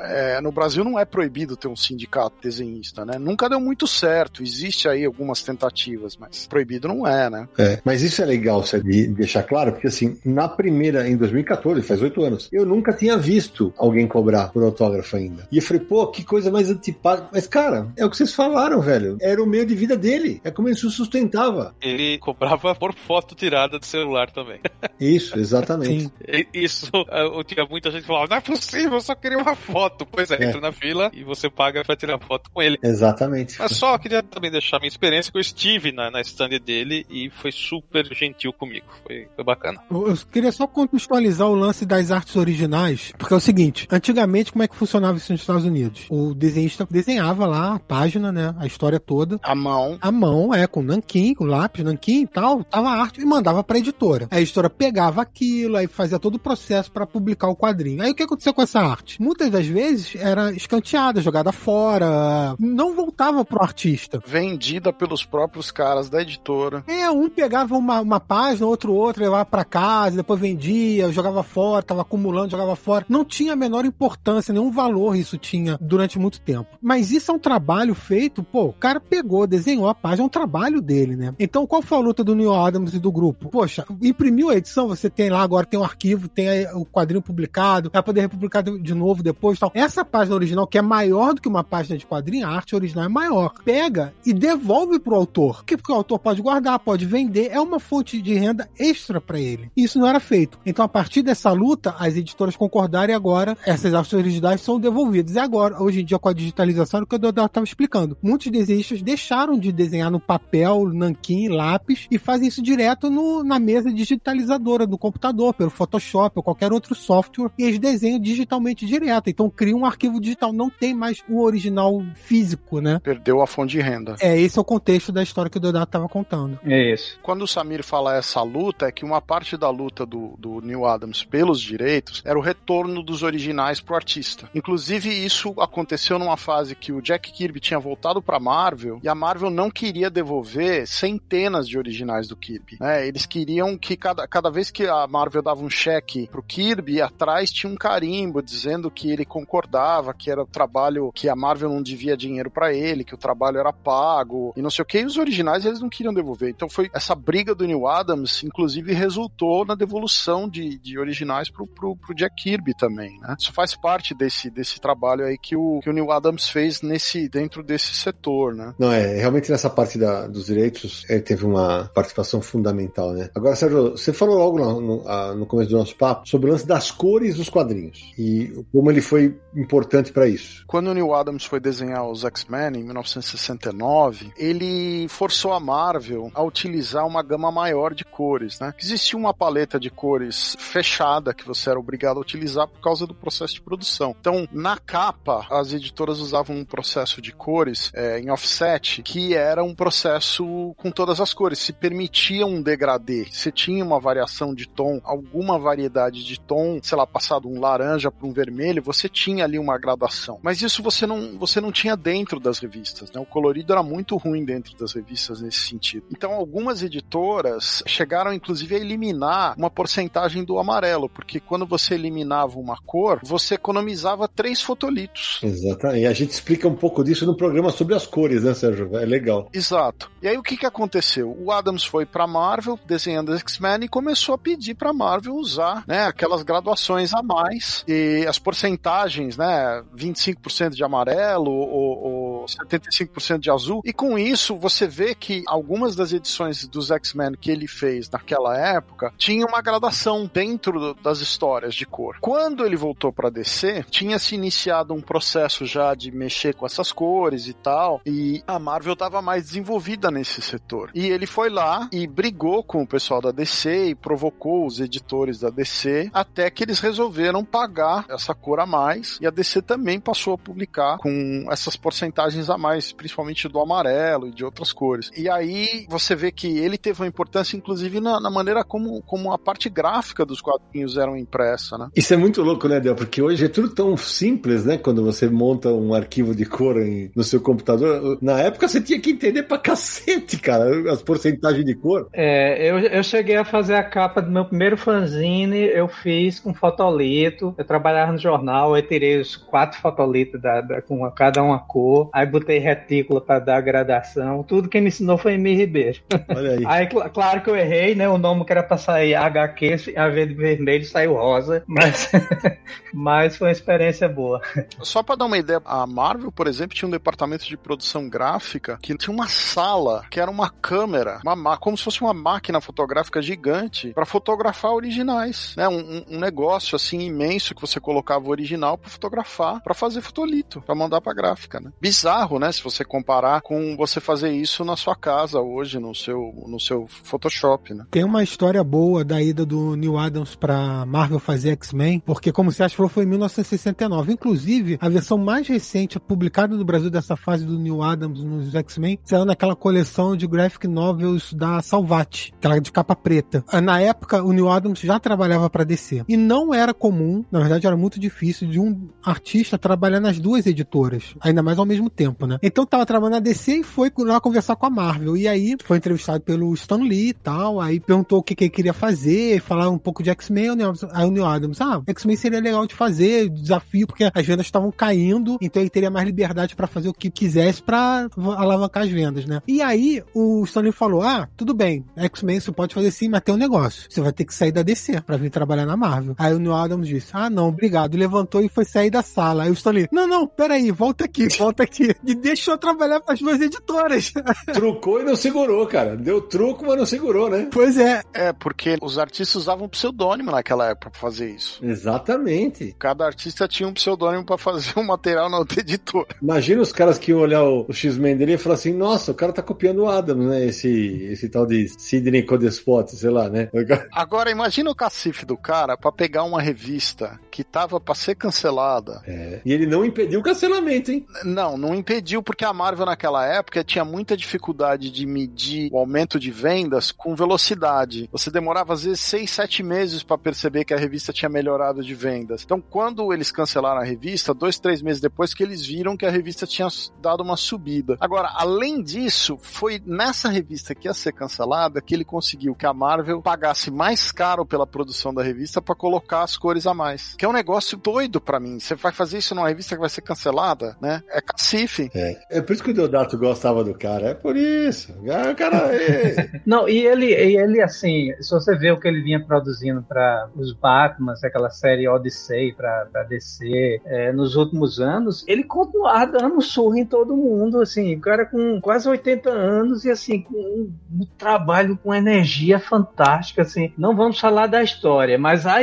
é, 0.01 0.39
no 0.41 0.51
Brasil 0.51 0.83
não 0.83 0.97
é 0.97 1.05
proibido 1.05 1.57
ter 1.57 1.67
um 1.67 1.75
sindicato 1.75 2.37
desenhista, 2.41 3.05
né? 3.05 3.17
Nunca 3.19 3.49
deu 3.49 3.59
muito 3.59 3.87
certo. 3.87 4.41
Existe 4.41 4.87
aí 4.87 5.03
algumas 5.05 5.43
tentativas, 5.43 6.15
mas 6.17 6.47
proibido 6.47 6.87
não 6.87 7.05
é, 7.05 7.29
né? 7.29 7.47
É, 7.57 7.81
mas 7.83 8.01
isso 8.01 8.21
é 8.21 8.25
legal 8.25 8.63
você 8.63 8.84
deixar 9.07 9.43
claro, 9.43 9.71
porque 9.71 9.87
assim, 9.87 10.17
na 10.23 10.47
primeira, 10.47 11.07
em 11.09 11.17
2014, 11.17 11.81
faz 11.81 12.01
oito 12.01 12.23
anos, 12.23 12.49
eu 12.51 12.65
nunca 12.65 12.93
tinha 12.93 13.17
visto 13.17 13.73
alguém 13.77 14.07
cobrar 14.07 14.49
por 14.49 14.63
autógrafo 14.63 15.15
ainda. 15.17 15.47
E 15.51 15.57
eu 15.57 15.63
falei, 15.63 15.83
pô, 15.83 16.07
que 16.07 16.23
coisa 16.23 16.51
mais 16.51 16.69
antipática. 16.69 17.29
Mas, 17.31 17.47
cara, 17.47 17.87
é 17.97 18.05
o 18.05 18.09
que 18.09 18.17
vocês 18.17 18.33
falaram, 18.33 18.81
velho. 18.81 19.17
Era 19.21 19.41
o 19.41 19.45
meio 19.45 19.65
de 19.65 19.75
vida 19.75 19.97
dele. 19.97 20.39
É 20.43 20.51
como 20.51 20.67
ele 20.67 20.75
se 20.75 20.89
sustentava. 20.89 21.75
Ele 21.81 22.17
cobrava 22.19 22.75
por 22.75 22.93
foto 22.93 23.35
tirada 23.35 23.79
do 23.79 23.85
celular 23.85 24.29
também. 24.31 24.59
Isso, 24.99 25.37
exatamente. 25.37 26.11
Isso, 26.53 26.89
eu 27.11 27.43
tinha 27.43 27.65
muita 27.65 27.91
gente 27.91 28.01
que 28.01 28.07
falava, 28.07 28.27
não 28.29 28.37
é 28.37 28.41
possível, 28.41 28.93
eu 28.93 29.01
só 29.01 29.15
queria 29.15 29.37
uma 29.37 29.55
foto. 29.55 30.05
Pois 30.05 30.29
é, 30.31 30.35
é. 30.35 30.47
entra 30.47 30.61
na 30.61 30.71
fila 30.71 31.11
e 31.13 31.23
você 31.23 31.49
paga 31.49 31.83
pra 31.83 31.95
tirar 31.95 32.19
foto 32.19 32.49
com 32.51 32.61
ele. 32.61 32.77
Exatamente. 32.81 33.57
Mas 33.59 33.75
só 33.75 33.97
queria 33.97 34.21
também 34.21 34.51
deixar 34.51 34.79
minha 34.79 34.87
experiência 34.87 35.31
que 35.31 35.37
eu 35.37 35.41
estive 35.41 35.91
na, 35.91 36.11
na 36.11 36.21
stand 36.21 36.59
dele 36.63 37.05
e 37.09 37.29
foi 37.29 37.51
super 37.51 38.05
gentil 38.13 38.53
comigo. 38.53 38.74
Foi, 39.03 39.27
foi 39.35 39.43
bacana. 39.43 39.81
Eu 39.89 40.17
queria 40.31 40.51
só 40.51 40.67
contextualizar 40.67 41.47
o 41.47 41.55
lance 41.55 41.85
das 41.85 42.11
artes 42.11 42.35
originais, 42.35 43.13
porque 43.17 43.33
é 43.33 43.37
o 43.37 43.39
seguinte, 43.39 43.87
antigamente 43.91 44.51
como 44.51 44.63
é 44.63 44.67
que 44.67 44.75
funcionava 44.75 45.17
isso 45.17 45.31
nos 45.31 45.41
Estados 45.41 45.65
Unidos? 45.65 46.05
O 46.09 46.33
desenhista 46.33 46.87
desenhava 46.89 47.45
lá 47.45 47.75
a 47.75 47.79
página, 47.79 48.31
né, 48.31 48.55
a 48.57 48.65
história 48.65 48.99
toda. 48.99 49.39
A 49.43 49.55
mão. 49.55 49.97
A 50.01 50.11
mão, 50.11 50.53
é, 50.53 50.67
com 50.67 50.81
nanquim, 50.81 51.33
com 51.33 51.45
lápis, 51.45 51.83
nanquim 51.83 52.23
e 52.23 52.27
tal, 52.27 52.63
tava 52.63 52.89
a 52.89 53.01
arte 53.01 53.21
e 53.21 53.25
mandava 53.25 53.63
pra 53.63 53.77
editora. 53.77 54.27
A 54.31 54.39
editora 54.39 54.69
pegava 54.69 55.21
aquilo, 55.21 55.77
aí 55.77 55.87
fazia 55.87 56.19
todo 56.19 56.35
o 56.35 56.39
processo 56.39 56.91
para 56.91 57.05
publicar 57.05 57.47
o 57.47 57.55
quadrinho. 57.55 58.01
Aí 58.01 58.11
o 58.11 58.15
que 58.15 58.23
aconteceu 58.23 58.53
com 58.53 58.61
essa 58.61 58.79
arte? 58.79 59.21
Muitas 59.21 59.49
das 59.49 59.65
vezes 59.65 60.15
era 60.15 60.51
escanteada, 60.51 61.21
jogada 61.21 61.51
fora, 61.51 62.55
não 62.59 62.95
voltava 62.95 63.43
pro 63.45 63.61
artista. 63.61 64.21
Vendida 64.25 64.91
pelos 64.91 65.23
próprios 65.25 65.71
caras 65.71 66.09
da 66.09 66.21
editora. 66.21 66.83
É, 66.87 67.09
um 67.09 67.29
pegava 67.29 67.75
uma, 67.75 68.01
uma 68.01 68.19
página, 68.19 68.64
outro 68.65 68.93
outro, 68.93 69.23
levava 69.23 69.45
para 69.45 69.63
casa, 69.63 70.17
depois 70.17 70.39
vendia, 70.39 71.11
jogava 71.11 71.43
fora, 71.43 71.83
tava 71.83 72.01
acumulando, 72.01 72.51
jogava 72.51 72.75
fora. 72.75 73.05
Não 73.09 73.23
tinha 73.23 73.53
a 73.53 73.55
menor 73.55 73.85
importância, 73.85 74.53
nenhum 74.53 74.71
valor 74.71 75.15
isso 75.15 75.37
tinha 75.37 75.77
durante 75.79 76.17
muito 76.19 76.41
tempo. 76.41 76.77
Mas 76.81 77.11
isso 77.11 77.31
é 77.31 77.33
um 77.33 77.39
trabalho 77.39 77.93
feito, 77.93 78.43
pô, 78.43 78.65
o 78.65 78.73
cara 78.73 78.99
pegou, 78.99 79.47
desenhou 79.47 79.87
a 79.87 79.95
página, 79.95 80.23
é 80.23 80.25
um 80.25 80.29
trabalho 80.29 80.81
dele, 80.81 81.15
né? 81.15 81.33
Então 81.39 81.67
qual 81.67 81.81
foi 81.81 81.97
a 81.97 82.01
luta 82.01 82.23
do 82.23 82.35
Neil 82.35 82.53
Adams 82.53 82.93
e 82.93 82.99
do 82.99 83.11
grupo? 83.11 83.49
Poxa, 83.49 83.85
imprimiu 84.01 84.49
a 84.49 84.55
edição, 84.55 84.87
você 84.87 85.09
tem 85.09 85.29
lá 85.29 85.41
agora, 85.41 85.65
tem 85.65 85.79
um 85.79 85.83
arquivo, 85.83 86.27
tem 86.27 86.67
o 86.73 86.85
quadrinho 86.85 87.21
publicado, 87.21 87.89
vai 87.91 88.03
poder 88.03 88.21
republicar 88.21 88.63
de 88.63 88.93
novo 88.93 89.21
depois 89.21 89.59
tal. 89.59 89.71
Essa 89.73 90.05
página 90.05 90.35
original, 90.35 90.67
que 90.67 90.77
é 90.77 90.81
maior 90.81 91.33
do 91.33 91.41
que 91.41 91.47
uma 91.47 91.63
página 91.63 91.97
de 91.97 92.05
quadrinho, 92.05 92.47
a 92.47 92.51
arte 92.51 92.75
original 92.75 93.05
é 93.05 93.09
maior. 93.09 93.53
Pega 93.63 94.13
e 94.25 94.33
devolve 94.33 94.99
pro 94.99 95.15
autor. 95.15 95.57
Porque, 95.57 95.77
porque 95.77 95.91
o 95.91 95.95
autor 95.95 96.19
pode 96.19 96.41
guardar, 96.41 96.79
pode 96.79 97.05
vender, 97.05 97.49
é 97.51 97.59
uma 97.59 97.79
fonte 97.79 98.21
de 98.21 98.33
renda 98.33 98.54
extra 98.77 99.19
para 99.19 99.39
ele. 99.39 99.69
Isso 99.75 99.99
não 99.99 100.07
era 100.07 100.19
feito. 100.19 100.59
Então, 100.65 100.83
a 100.85 100.89
partir 100.89 101.21
dessa 101.21 101.51
luta, 101.51 101.95
as 101.99 102.15
editoras 102.15 102.55
concordaram 102.55 103.11
e 103.11 103.15
agora 103.15 103.57
essas 103.65 103.93
artes 103.93 104.13
originais 104.13 104.61
são 104.61 104.79
devolvidas. 104.79 105.35
E 105.35 105.39
agora, 105.39 105.81
hoje 105.81 106.01
em 106.01 106.05
dia, 106.05 106.19
com 106.19 106.29
a 106.29 106.33
digitalização, 106.33 106.99
é 106.99 107.03
o 107.03 107.07
que 107.07 107.15
o 107.15 107.19
Dodel 107.19 107.45
estava 107.45 107.65
explicando. 107.65 108.17
Muitos 108.21 108.51
desenhistas 108.51 109.01
deixaram 109.01 109.57
de 109.57 109.71
desenhar 109.71 110.11
no 110.11 110.19
papel, 110.19 110.89
nanquim, 110.93 111.49
lápis 111.49 112.07
e 112.09 112.17
fazem 112.17 112.47
isso 112.47 112.61
direto 112.61 113.09
no, 113.09 113.43
na 113.43 113.59
mesa 113.59 113.93
digitalizadora 113.93 114.87
do 114.87 114.97
computador, 114.97 115.53
pelo 115.53 115.69
Photoshop 115.69 116.33
ou 116.37 116.43
qualquer 116.43 116.71
outro 116.71 116.95
software, 116.95 117.51
e 117.57 117.63
eles 117.63 117.79
desenham 117.79 118.19
digitalmente 118.19 118.85
direto. 118.85 119.29
Então, 119.29 119.49
criam 119.49 119.79
um 119.79 119.85
arquivo 119.85 120.19
digital. 120.19 120.53
Não 120.53 120.69
tem 120.69 120.93
mais 120.93 121.23
o 121.29 121.41
original 121.41 122.01
físico, 122.15 122.79
né? 122.79 122.99
Perdeu 123.03 123.41
a 123.41 123.47
fonte 123.47 123.71
de 123.71 123.81
renda. 123.81 124.15
É, 124.19 124.39
esse 124.39 124.57
é 124.57 124.61
o 124.61 124.65
contexto 124.65 125.11
da 125.11 125.23
história 125.23 125.49
que 125.49 125.57
o 125.57 125.61
Dodato 125.61 125.85
estava 125.85 126.07
contando. 126.07 126.59
É 126.63 126.93
isso. 126.93 127.19
Quando 127.21 127.43
o 127.43 127.47
Samir 127.47 127.83
fala 127.83 128.15
essa 128.15 128.41
luta, 128.45 128.87
é 128.87 128.91
que 128.91 129.05
uma 129.05 129.21
parte 129.21 129.57
da 129.57 129.69
luta 129.69 130.05
do, 130.05 130.35
do 130.37 130.61
Neil 130.61 130.85
Adams 130.85 131.23
pelos 131.23 131.59
direitos 131.61 132.21
era 132.25 132.37
o 132.37 132.41
retorno 132.41 133.03
dos 133.03 133.23
originais 133.23 133.79
pro 133.79 133.95
artista. 133.95 134.49
Inclusive, 134.53 135.09
isso 135.09 135.53
aconteceu 135.59 136.17
numa 136.19 136.37
fase 136.37 136.75
que 136.75 136.91
o 136.91 137.01
Jack 137.01 137.31
Kirby 137.31 137.59
tinha 137.59 137.79
voltado 137.79 138.21
pra 138.21 138.39
Marvel 138.39 138.99
e 139.03 139.09
a 139.09 139.15
Marvel 139.15 139.49
não 139.49 139.69
queria 139.69 140.09
devolver 140.09 140.87
centenas 140.87 141.67
de 141.67 141.77
originais 141.77 142.27
do 142.27 142.35
Kirby. 142.35 142.77
Né? 142.79 143.07
Eles 143.07 143.25
queriam 143.25 143.77
que 143.77 143.97
cada, 143.97 144.27
cada 144.27 144.49
vez 144.49 144.71
que 144.71 144.85
a 144.85 145.07
Marvel 145.07 145.41
dava 145.41 145.63
um 145.63 145.69
cheque 145.69 146.27
pro 146.27 146.43
Kirby, 146.43 147.01
atrás 147.01 147.51
tinha 147.51 147.71
um 147.71 147.75
carimbo 147.75 148.41
dizendo 148.41 148.89
que 148.91 149.11
ele 149.11 149.25
concordava, 149.25 150.13
que 150.13 150.29
era 150.29 150.41
o 150.41 150.47
trabalho 150.47 151.11
que 151.13 151.29
a 151.29 151.35
Marvel 151.35 151.69
não 151.69 151.81
devia 151.81 152.17
dinheiro 152.17 152.49
para 152.49 152.73
ele, 152.73 153.03
que 153.03 153.13
o 153.13 153.17
trabalho 153.17 153.59
era 153.59 153.73
pago 153.73 154.53
e 154.55 154.61
não 154.61 154.69
sei 154.69 154.83
o 154.83 154.85
que. 154.85 154.99
E 154.99 155.05
os 155.05 155.17
originais 155.17 155.65
eles 155.65 155.81
não 155.81 155.89
queriam 155.89 156.13
devolver. 156.13 156.49
Então 156.49 156.69
foi 156.69 156.89
essa 156.93 157.15
briga 157.15 157.53
do 157.53 157.65
Neil 157.65 157.87
Adams, 157.87 158.24
inclusive 158.43 158.93
resultou 158.93 159.65
na 159.65 159.75
devolução 159.75 160.49
de, 160.49 160.77
de 160.79 160.97
originais 160.97 161.49
pro, 161.49 161.67
pro, 161.67 161.95
pro 161.95 162.15
Jack 162.15 162.35
Kirby 162.35 162.75
também, 162.75 163.19
né? 163.19 163.35
Isso 163.39 163.51
faz 163.53 163.75
parte 163.75 164.13
desse, 164.13 164.49
desse 164.49 164.79
trabalho 164.79 165.25
aí 165.25 165.37
que 165.37 165.55
o, 165.55 165.79
que 165.81 165.89
o 165.89 165.93
Neil 165.93 166.11
Adams 166.11 166.49
fez 166.49 166.81
nesse, 166.81 167.27
dentro 167.29 167.63
desse 167.63 167.93
setor, 167.93 168.53
né? 168.53 168.73
Não, 168.77 168.91
é, 168.91 169.17
realmente 169.17 169.51
nessa 169.51 169.69
parte 169.69 169.97
da, 169.97 170.27
dos 170.27 170.45
direitos 170.45 171.05
ele 171.09 171.21
teve 171.21 171.45
uma 171.45 171.89
participação 171.93 172.41
fundamental, 172.41 173.13
né? 173.13 173.29
Agora, 173.35 173.55
Sérgio, 173.55 173.91
você 173.91 174.13
falou 174.13 174.37
logo 174.37 174.59
no, 174.59 174.81
no, 174.81 175.35
no 175.35 175.45
começo 175.45 175.69
do 175.69 175.77
nosso 175.77 175.95
papo 175.95 176.27
sobre 176.27 176.49
o 176.49 176.53
lance 176.53 176.67
das 176.67 176.91
cores 176.91 177.35
dos 177.35 177.49
quadrinhos 177.49 178.13
e 178.17 178.63
como 178.71 178.91
ele 178.91 179.01
foi 179.01 179.37
importante 179.55 180.11
para 180.11 180.27
isso. 180.27 180.63
Quando 180.67 180.87
o 180.87 180.93
Neil 180.93 181.13
Adams 181.13 181.45
foi 181.45 181.59
desenhar 181.59 182.07
os 182.07 182.23
X-Men 182.23 182.79
em 182.79 182.83
1969, 182.83 184.31
ele 184.37 185.07
forçou 185.09 185.53
a 185.53 185.59
Marvel 185.59 186.31
a 186.33 186.43
utilizar 186.43 187.05
uma 187.05 187.23
gama 187.23 187.51
maior 187.51 187.93
de 187.93 188.03
cores, 188.15 188.61
né? 188.61 188.73
Existia 188.79 189.19
uma 189.19 189.33
paleta 189.33 189.77
de 189.77 189.89
cores 189.89 190.55
fechada 190.57 191.33
que 191.33 191.45
você 191.45 191.69
era 191.69 191.77
obrigado 191.77 192.15
a 192.15 192.21
utilizar 192.21 192.65
por 192.65 192.79
causa 192.79 193.05
do 193.05 193.13
processo 193.13 193.55
de 193.55 193.61
produção. 193.61 194.15
Então, 194.17 194.47
na 194.53 194.77
capa, 194.77 195.45
as 195.51 195.73
editoras 195.73 196.19
usavam 196.19 196.55
um 196.55 196.63
processo 196.63 197.21
de 197.21 197.33
cores 197.33 197.91
é, 197.93 198.17
em 198.17 198.31
offset 198.31 199.03
que 199.03 199.33
era 199.33 199.61
um 199.61 199.75
processo 199.75 200.73
com 200.77 200.89
todas 200.91 201.19
as 201.19 201.33
cores. 201.33 201.59
Se 201.59 201.73
permitia 201.73 202.45
um 202.45 202.61
degradê. 202.61 203.25
Você 203.29 203.51
tinha 203.51 203.83
uma 203.83 203.99
variação 203.99 204.55
de 204.55 204.65
tom, 204.65 205.01
alguma 205.03 205.59
variedade 205.59 206.23
de 206.23 206.39
tom, 206.39 206.79
sei 206.81 206.97
lá, 206.97 207.05
passado 207.05 207.49
um 207.49 207.59
laranja 207.59 208.09
para 208.09 208.25
um 208.25 208.31
vermelho, 208.31 208.81
você 208.81 209.09
tinha 209.09 209.43
ali 209.43 209.59
uma 209.59 209.77
gradação. 209.77 210.39
Mas 210.41 210.61
isso 210.61 210.81
você 210.81 211.05
não, 211.05 211.37
você 211.37 211.59
não 211.59 211.71
tinha 211.71 211.97
dentro 211.97 212.39
das 212.39 212.59
revistas, 212.59 213.11
né? 213.11 213.19
O 213.19 213.25
colorido 213.25 213.73
era 213.73 213.83
muito 213.83 214.15
ruim 214.15 214.45
dentro 214.45 214.73
das 214.77 214.93
revistas 214.93 215.41
nesse 215.41 215.59
sentido. 215.59 216.05
Então, 216.09 216.31
algumas 216.31 216.81
editoras 216.81 217.83
chegaram 217.85 218.04
inclusive 218.33 218.75
a 218.75 218.79
eliminar 218.79 219.55
uma 219.57 219.69
porcentagem 219.69 220.43
do 220.43 220.59
amarelo, 220.59 221.09
porque 221.09 221.39
quando 221.39 221.65
você 221.65 221.93
eliminava 221.93 222.59
uma 222.59 222.77
cor, 222.85 223.19
você 223.23 223.55
economizava 223.55 224.27
três 224.27 224.61
fotolitos. 224.61 225.39
Exato. 225.43 225.87
E 225.87 226.05
a 226.05 226.13
gente 226.13 226.31
explica 226.31 226.67
um 226.67 226.75
pouco 226.75 227.03
disso 227.03 227.25
no 227.25 227.35
programa 227.35 227.71
sobre 227.71 227.95
as 227.95 228.05
cores, 228.05 228.43
né, 228.43 228.53
Sérgio? 228.53 228.95
É 228.97 229.05
legal. 229.05 229.49
Exato. 229.53 230.11
E 230.21 230.27
aí 230.27 230.37
o 230.37 230.43
que 230.43 230.57
que 230.57 230.65
aconteceu? 230.65 231.35
O 231.39 231.51
Adams 231.51 231.83
foi 231.83 232.05
para 232.05 232.27
Marvel 232.27 232.79
desenhando 232.85 233.37
X-Men 233.37 233.83
e 233.83 233.87
começou 233.87 234.35
a 234.35 234.37
pedir 234.37 234.75
para 234.75 234.93
Marvel 234.93 235.35
usar, 235.35 235.83
né, 235.87 236.05
aquelas 236.05 236.43
graduações 236.43 237.13
a 237.13 237.21
mais 237.21 237.83
e 237.87 238.25
as 238.27 238.39
porcentagens, 238.39 239.37
né, 239.37 239.83
25% 239.95 240.71
de 240.71 240.83
amarelo 240.83 241.51
ou, 241.51 242.41
ou 242.41 242.45
75% 242.45 243.39
de 243.39 243.51
azul. 243.51 243.81
E 243.85 243.93
com 243.93 244.17
isso 244.17 244.55
você 244.55 244.87
vê 244.87 245.15
que 245.15 245.43
algumas 245.47 245.95
das 245.95 246.13
edições 246.13 246.67
dos 246.67 246.91
X-Men 246.91 247.33
que 247.39 247.51
ele 247.51 247.67
fez 247.67 247.94
naquela 248.11 248.57
época 248.57 249.13
tinha 249.17 249.45
uma 249.45 249.61
gradação 249.61 250.29
dentro 250.31 250.93
das 250.95 251.19
histórias 251.19 251.75
de 251.75 251.85
cor. 251.85 252.17
Quando 252.21 252.65
ele 252.65 252.75
voltou 252.75 253.11
para 253.11 253.29
DC, 253.29 253.85
tinha 253.89 254.19
se 254.19 254.35
iniciado 254.35 254.93
um 254.93 255.01
processo 255.01 255.65
já 255.65 255.93
de 255.93 256.11
mexer 256.11 256.53
com 256.55 256.65
essas 256.65 256.91
cores 256.91 257.47
e 257.47 257.53
tal, 257.53 258.01
e 258.05 258.43
a 258.47 258.59
Marvel 258.59 258.93
estava 258.93 259.21
mais 259.21 259.45
desenvolvida 259.45 260.11
nesse 260.11 260.41
setor. 260.41 260.91
E 260.93 261.07
ele 261.07 261.25
foi 261.25 261.49
lá 261.49 261.89
e 261.91 262.07
brigou 262.07 262.63
com 262.63 262.81
o 262.81 262.87
pessoal 262.87 263.21
da 263.21 263.31
DC 263.31 263.89
e 263.89 263.95
provocou 263.95 264.65
os 264.65 264.79
editores 264.79 265.39
da 265.39 265.49
DC 265.49 266.09
até 266.13 266.49
que 266.49 266.63
eles 266.63 266.79
resolveram 266.79 267.43
pagar 267.43 268.05
essa 268.09 268.33
cor 268.33 268.59
a 268.59 268.65
mais 268.65 269.17
e 269.21 269.27
a 269.27 269.29
DC 269.29 269.61
também 269.61 269.99
passou 269.99 270.33
a 270.33 270.37
publicar 270.37 270.97
com 270.97 271.45
essas 271.49 271.75
porcentagens 271.75 272.49
a 272.49 272.57
mais, 272.57 272.91
principalmente 272.91 273.47
do 273.47 273.59
amarelo 273.59 274.27
e 274.27 274.31
de 274.31 274.43
outras 274.43 274.71
cores. 274.71 275.11
E 275.15 275.29
aí 275.29 275.85
você 275.89 276.15
vê 276.15 276.31
que 276.31 276.47
ele 276.57 276.77
teve 276.77 277.01
uma 277.01 277.07
importância, 277.07 277.57
inclusive, 277.57 277.84
na, 277.89 278.19
na 278.19 278.29
maneira 278.29 278.63
como, 278.63 279.01
como 279.01 279.31
a 279.31 279.37
parte 279.37 279.69
gráfica 279.69 280.25
dos 280.25 280.41
quadrinhos 280.41 280.97
eram 280.97 281.17
impressa, 281.17 281.77
né? 281.77 281.87
Isso 281.95 282.13
é 282.13 282.17
muito 282.17 282.41
louco, 282.41 282.67
né, 282.67 282.79
Del? 282.79 282.95
Porque 282.95 283.21
hoje 283.21 283.45
é 283.45 283.49
tudo 283.49 283.69
tão 283.69 283.95
simples, 283.97 284.65
né? 284.65 284.77
Quando 284.77 285.03
você 285.03 285.29
monta 285.29 285.69
um 285.69 285.93
arquivo 285.93 286.35
de 286.35 286.45
cor 286.45 286.77
em, 286.77 287.11
no 287.15 287.23
seu 287.23 287.39
computador. 287.41 288.17
Na 288.21 288.39
época 288.39 288.67
você 288.67 288.81
tinha 288.81 288.99
que 288.99 289.11
entender 289.11 289.43
pra 289.43 289.57
cacete, 289.57 290.37
cara, 290.37 290.91
as 290.91 291.01
porcentagens 291.01 291.65
de 291.65 291.75
cor. 291.75 292.07
É, 292.13 292.69
eu, 292.69 292.79
eu 292.79 293.03
cheguei 293.03 293.35
a 293.35 293.45
fazer 293.45 293.75
a 293.75 293.83
capa 293.83 294.21
do 294.21 294.31
meu 294.31 294.45
primeiro 294.45 294.77
fanzine, 294.77 295.59
eu 295.59 295.87
fiz 295.87 296.39
com 296.39 296.53
fotolito. 296.53 297.53
Eu 297.57 297.65
trabalhava 297.65 298.11
no 298.11 298.17
jornal, 298.17 298.75
eu 298.75 298.81
tirei 298.81 299.19
os 299.19 299.35
quatro 299.35 299.79
fotolitos 299.79 300.41
da, 300.41 300.61
da, 300.61 300.81
com 300.81 301.09
cada 301.11 301.41
uma 301.43 301.59
cor, 301.59 302.09
aí 302.13 302.25
botei 302.25 302.59
retícula 302.59 303.21
para 303.21 303.39
dar 303.39 303.61
gradação. 303.61 304.43
Tudo 304.43 304.69
que 304.69 304.79
me 304.79 304.87
ensinou 304.87 305.17
foi 305.17 305.33
Emir 305.33 305.57
Ribeiro. 305.57 305.99
Olha 306.29 306.51
aí. 306.51 306.63
aí, 306.67 306.89
cl 306.89 307.09
claro 307.13 307.41
que 307.41 307.49
eu 307.49 307.55
errei, 307.55 307.74
né? 307.95 308.07
O 308.09 308.17
nome 308.17 308.45
que 308.45 308.51
era 308.51 308.63
pra 308.63 308.77
sair 308.77 309.15
HQ, 309.15 309.93
a 309.95 310.07
vermelho 310.07 310.85
saiu 310.85 311.13
rosa, 311.13 311.63
mas, 311.67 312.11
mas 312.93 313.37
foi 313.37 313.47
uma 313.47 313.51
experiência 313.51 314.07
boa. 314.07 314.41
Só 314.81 315.03
para 315.03 315.15
dar 315.15 315.25
uma 315.25 315.37
ideia, 315.37 315.61
a 315.65 315.85
Marvel, 315.85 316.31
por 316.31 316.47
exemplo, 316.47 316.75
tinha 316.75 316.87
um 316.87 316.91
departamento 316.91 317.45
de 317.45 317.57
produção 317.57 318.09
gráfica 318.09 318.77
que 318.81 318.95
tinha 318.97 319.13
uma 319.13 319.27
sala 319.27 320.05
que 320.09 320.19
era 320.19 320.29
uma 320.29 320.49
câmera, 320.49 321.19
uma, 321.25 321.57
como 321.57 321.77
se 321.77 321.83
fosse 321.83 322.01
uma 322.01 322.13
máquina 322.13 322.61
fotográfica 322.61 323.21
gigante 323.21 323.93
para 323.93 324.05
fotografar 324.05 324.71
originais, 324.71 325.53
né? 325.57 325.67
Um, 325.67 326.03
um, 326.09 326.19
negócio 326.19 326.75
assim 326.75 326.99
imenso 327.01 327.53
que 327.53 327.61
você 327.61 327.79
colocava 327.79 328.25
o 328.25 328.29
original 328.29 328.77
para 328.77 328.89
fotografar, 328.89 329.61
para 329.61 329.73
fazer 329.73 330.01
fotolito, 330.01 330.61
para 330.61 330.75
mandar 330.75 331.01
para 331.01 331.13
gráfica, 331.13 331.59
né? 331.59 331.71
Bizarro, 331.79 332.39
né? 332.39 332.51
Se 332.51 332.63
você 332.63 332.83
comparar 332.83 333.41
com 333.41 333.75
você 333.75 333.99
fazer 333.99 334.31
isso 334.31 334.63
na 334.63 334.75
sua 334.75 334.95
casa 334.95 335.39
hoje 335.39 335.79
no 335.79 335.93
seu 335.93 336.33
no 336.47 336.59
seu 336.59 336.87
Photoshop, 336.87 337.64
né? 337.73 337.85
Tem 337.89 338.03
uma 338.03 338.23
história 338.23 338.63
boa 338.63 339.03
da 339.03 339.21
ida 339.21 339.45
do 339.45 339.75
Neil 339.75 339.97
Adams 339.97 340.35
para 340.35 340.85
Marvel 340.85 341.19
fazer 341.19 341.51
X-Men, 341.51 342.01
porque 342.05 342.31
como 342.31 342.51
você 342.51 342.63
acha 342.63 342.75
foi 342.87 343.03
em 343.03 343.07
1969. 343.07 344.13
Inclusive, 344.13 344.77
a 344.81 344.89
versão 344.89 345.17
mais 345.17 345.47
recente 345.47 345.99
publicada 345.99 346.55
no 346.55 346.63
Brasil 346.65 346.89
dessa 346.89 347.15
fase 347.15 347.45
do 347.45 347.57
Neil 347.57 347.81
Adams 347.81 348.23
nos 348.23 348.53
X-Men 348.53 348.99
saiu 349.03 349.25
naquela 349.25 349.55
coleção 349.55 350.15
de 350.15 350.27
graphic 350.27 350.67
novels 350.67 351.33
da 351.33 351.61
Salvat, 351.61 352.31
aquela 352.37 352.59
de 352.59 352.71
capa 352.71 352.95
preta. 352.95 353.43
Na 353.63 353.79
época, 353.79 354.23
o 354.23 354.31
Neil 354.31 354.49
Adams 354.49 354.79
já 354.79 354.99
trabalhava 354.99 355.49
para 355.49 355.63
DC. 355.63 356.03
E 356.07 356.17
não 356.17 356.53
era 356.53 356.73
comum, 356.73 357.23
na 357.31 357.39
verdade 357.39 357.65
era 357.65 357.77
muito 357.77 357.99
difícil, 357.99 358.47
de 358.47 358.59
um 358.59 358.89
artista 359.03 359.57
trabalhar 359.57 359.99
nas 359.99 360.19
duas 360.19 360.45
editoras, 360.45 361.15
ainda 361.21 361.41
mais 361.41 361.57
ao 361.57 361.65
mesmo 361.65 361.89
tempo, 361.89 362.27
né? 362.27 362.37
Então 362.43 362.65
tava 362.65 362.85
trabalhando 362.85 363.13
na 363.13 363.19
DC 363.19 363.59
e 363.59 363.63
foi 363.63 363.91
lá 363.99 364.19
conversar 364.19 364.55
com 364.55 364.65
a 364.65 364.69
Marvel. 364.69 365.15
E 365.17 365.27
aí 365.27 365.55
foi 365.63 365.77
entrevistado 365.77 366.21
pelo 366.21 366.53
Stan 366.53 366.77
Lee 366.77 367.09
e 367.09 367.13
tal, 367.13 367.54
aí 367.61 367.79
perguntou 367.79 368.19
o 368.19 368.23
que, 368.23 368.35
que 368.35 368.45
ele 368.45 368.51
queria 368.51 368.73
fazer, 368.73 369.39
falar 369.41 369.69
um 369.69 369.77
pouco 369.77 370.03
de 370.03 370.09
X-Men, 370.09 370.49
aí 370.91 371.05
o 371.05 371.11
Neil 371.11 371.25
Adams, 371.25 371.61
ah, 371.61 371.81
X-Men 371.87 372.15
seria 372.15 372.39
legal 372.39 372.65
de 372.65 372.75
fazer, 372.75 373.29
desafio, 373.29 373.87
porque 373.87 374.09
as 374.13 374.25
vendas 374.25 374.45
estavam 374.45 374.71
caindo, 374.71 375.37
então 375.41 375.61
ele 375.61 375.69
teria 375.69 375.89
mais 375.89 376.05
liberdade 376.05 376.55
para 376.55 376.67
fazer 376.67 376.89
o 376.89 376.93
que 376.93 377.09
quisesse 377.09 377.61
para 377.61 378.07
alavancar 378.37 378.83
as 378.83 378.89
vendas, 378.89 379.25
né? 379.25 379.41
E 379.47 379.61
aí 379.61 380.03
o 380.13 380.43
Stan 380.45 380.61
Lee 380.61 380.71
falou, 380.71 381.01
ah, 381.01 381.27
tudo 381.35 381.53
bem, 381.53 381.85
X-Men 381.95 382.39
você 382.39 382.51
pode 382.51 382.73
fazer 382.73 382.91
sim, 382.91 383.09
mas 383.09 383.21
tem 383.21 383.33
um 383.33 383.37
negócio, 383.37 383.85
você 383.89 384.01
vai 384.01 384.11
ter 384.11 384.25
que 384.25 384.33
sair 384.33 384.51
da 384.51 384.61
DC 384.61 385.01
para 385.01 385.17
vir 385.17 385.29
trabalhar 385.29 385.65
na 385.65 385.77
Marvel. 385.77 386.15
Aí 386.17 386.33
o 386.33 386.39
Neil 386.39 386.53
Adams 386.53 386.87
disse, 386.87 387.09
ah, 387.13 387.29
não, 387.29 387.49
obrigado, 387.49 387.95
levantou 387.95 388.41
e 388.41 388.49
foi 388.49 388.65
sair 388.65 388.89
da 388.89 389.01
sala. 389.01 389.43
Aí 389.43 389.49
o 389.49 389.53
Stan 389.53 389.71
Lee, 389.71 389.87
não, 389.91 390.07
não, 390.07 390.27
peraí, 390.27 390.71
volta 390.71 391.05
aqui, 391.05 391.27
volta 391.37 391.63
aqui. 391.63 391.95
E 392.05 392.13
deixou 392.13 392.57
trabalhar 392.57 393.01
as 393.07 393.19
duas 393.19 393.41
editoras. 393.41 394.13
Trucou 394.53 395.01
e 395.01 395.03
não 395.03 395.15
segurou, 395.15 395.65
cara. 395.65 395.95
Deu 395.95 396.21
truco, 396.21 396.65
mas 396.65 396.77
não 396.77 396.85
segurou, 396.85 397.29
né? 397.29 397.44
Pois 397.51 397.77
é. 397.77 398.01
É, 398.13 398.33
porque 398.33 398.77
os 398.81 398.97
artistas 398.97 399.35
usavam 399.35 399.67
pseudônimo 399.67 400.31
naquela 400.31 400.69
época 400.69 400.89
pra 400.89 400.99
fazer 400.99 401.29
isso. 401.29 401.59
Exatamente. 401.63 402.75
Cada 402.77 403.05
artista 403.05 403.47
tinha 403.47 403.67
um 403.67 403.73
pseudônimo 403.73 404.25
para 404.25 404.37
fazer 404.37 404.77
um 404.77 404.83
material 404.83 405.29
na 405.29 405.37
outra 405.37 405.59
editora. 405.61 406.07
Imagina 406.21 406.61
os 406.61 406.71
caras 406.71 406.97
que 406.97 407.11
iam 407.11 407.19
olhar 407.19 407.43
o, 407.43 407.65
o 407.67 407.73
X-Men 407.73 408.17
dele 408.17 408.33
e 408.33 408.37
falar 408.37 408.55
assim: 408.55 408.73
nossa, 408.73 409.11
o 409.11 409.15
cara 409.15 409.33
tá 409.33 409.41
copiando 409.41 409.83
o 409.83 409.89
Adams, 409.89 410.27
né? 410.27 410.45
Esse, 410.45 410.69
esse 411.11 411.29
tal 411.29 411.45
de 411.45 411.67
Sidney 411.79 412.23
Codespot, 412.23 412.95
sei 412.95 413.09
lá, 413.09 413.29
né? 413.29 413.49
Agora, 413.91 414.31
imagina 414.31 414.69
o 414.69 414.75
cacife 414.75 415.25
do 415.25 415.37
cara 415.37 415.77
para 415.77 415.91
pegar 415.91 416.23
uma 416.23 416.41
revista 416.41 417.19
que 417.31 417.43
tava 417.43 417.79
para 417.79 417.95
ser 417.95 418.15
cancelada. 418.15 419.01
É. 419.07 419.41
E 419.45 419.51
ele 419.51 419.65
não 419.65 419.85
impediu 419.85 420.19
o 420.19 420.23
cancelamento, 420.23 420.91
hein? 420.91 421.05
Não, 421.23 421.57
não 421.57 421.75
impediu, 421.75 422.21
porque 422.21 422.45
a 422.45 422.53
Marvel 422.53 422.85
naquela 422.85 423.25
época 423.25 423.63
tinha 423.63 423.85
muita 423.85 424.15
dificuldade 424.15 424.91
de 424.91 425.05
medir 425.05 425.69
o 425.71 425.77
aumento 425.77 426.19
de 426.19 426.31
vendas 426.31 426.91
com 426.91 427.15
velocidade. 427.25 428.07
Você 428.11 428.29
demorava 428.29 428.73
às 428.73 428.83
vezes 428.83 428.99
seis, 429.01 429.31
sete 429.31 429.63
meses 429.63 430.03
para 430.03 430.17
perceber 430.17 430.63
que 430.63 430.73
a 430.73 430.77
revista 430.77 431.11
tinha 431.11 431.27
melhorado 431.27 431.83
de 431.83 431.95
vendas. 431.95 432.43
Então, 432.43 432.61
quando 432.61 433.11
eles 433.11 433.31
cancelaram 433.31 433.81
a 433.81 433.83
revista, 433.83 434.33
dois, 434.33 434.59
três 434.59 434.81
meses 434.81 435.01
depois 435.01 435.33
que 435.33 435.43
eles 435.43 435.65
viram 435.65 435.97
que 435.97 436.05
a 436.05 436.11
revista 436.11 436.45
tinha 436.45 436.67
dado 437.01 437.21
uma 437.21 437.35
subida. 437.35 437.97
Agora, 437.99 438.31
além 438.35 438.81
disso, 438.81 439.37
foi 439.41 439.81
nessa 439.85 440.29
revista 440.29 440.75
que 440.75 440.87
ia 440.87 440.93
ser 440.93 441.13
cancelada 441.13 441.81
que 441.81 441.95
ele 441.95 442.05
conseguiu 442.05 442.55
que 442.55 442.65
a 442.65 442.73
Marvel 442.73 443.21
pagasse 443.21 443.71
mais 443.71 444.11
caro 444.11 444.45
pela 444.45 444.67
produção 444.67 445.13
da 445.13 445.23
revista 445.23 445.61
para 445.61 445.75
colocar 445.75 446.23
as 446.23 446.37
cores 446.37 446.67
a 446.67 446.73
mais. 446.73 447.15
Que 447.15 447.25
é 447.25 447.27
um 447.27 447.33
negócio 447.33 447.77
doido 447.77 448.21
para 448.21 448.39
mim. 448.39 448.59
Você 448.59 448.75
vai 448.75 448.91
fazer 448.91 449.17
isso 449.17 449.33
numa 449.33 449.47
revista 449.47 449.75
que 449.75 449.81
vai 449.81 449.89
ser 449.89 450.01
cancelada, 450.01 450.77
né? 450.79 451.01
É 451.09 451.21
cacife. 451.21 451.89
É, 451.95 452.37
é 452.37 452.41
por 452.41 452.53
isso 452.53 452.63
que 452.63 452.71
o 452.71 452.73
Deodato 452.73 453.17
gostava 453.17 453.63
do 453.63 453.73
cara. 453.73 454.09
É 454.09 454.13
por 454.13 454.35
isso. 454.35 454.93
É, 455.05 455.31
o 455.31 455.35
cara. 455.35 455.75
É... 455.75 456.41
Não, 456.45 456.69
e 456.69 456.85
ele, 456.85 457.14
ele, 457.15 457.61
assim, 457.61 458.13
se 458.19 458.31
você 458.31 458.55
vê 458.55 458.71
o 458.71 458.79
que 458.79 458.87
ele 458.87 459.01
vinha 459.01 459.23
produzindo 459.23 459.81
para 459.81 460.29
os 460.35 460.53
Batman, 460.53 461.13
aquela 461.23 461.49
série 461.49 461.87
Odyssey 461.87 462.53
para 462.53 463.03
DC, 463.09 463.81
é, 463.85 464.11
nos 464.11 464.35
últimos 464.35 464.79
anos, 464.79 465.23
ele 465.27 465.43
continuava 465.43 466.05
dando 466.05 466.41
surra 466.41 466.79
em 466.79 466.85
todo 466.85 467.15
mundo, 467.15 467.61
assim, 467.61 467.95
o 467.95 467.99
cara 467.99 468.25
com 468.25 468.59
quase 468.61 468.87
80 468.87 469.29
anos 469.29 469.85
e 469.85 469.91
assim, 469.91 470.21
com 470.21 470.35
um, 470.35 470.73
um 470.93 471.05
trabalho 471.17 471.77
com 471.81 471.93
energia 471.93 472.59
fantástica, 472.59 473.41
assim. 473.41 473.73
Não 473.77 473.95
vamos 473.95 474.19
falar 474.19 474.47
da 474.47 474.63
história, 474.63 475.17
mas 475.17 475.45
a, 475.45 475.57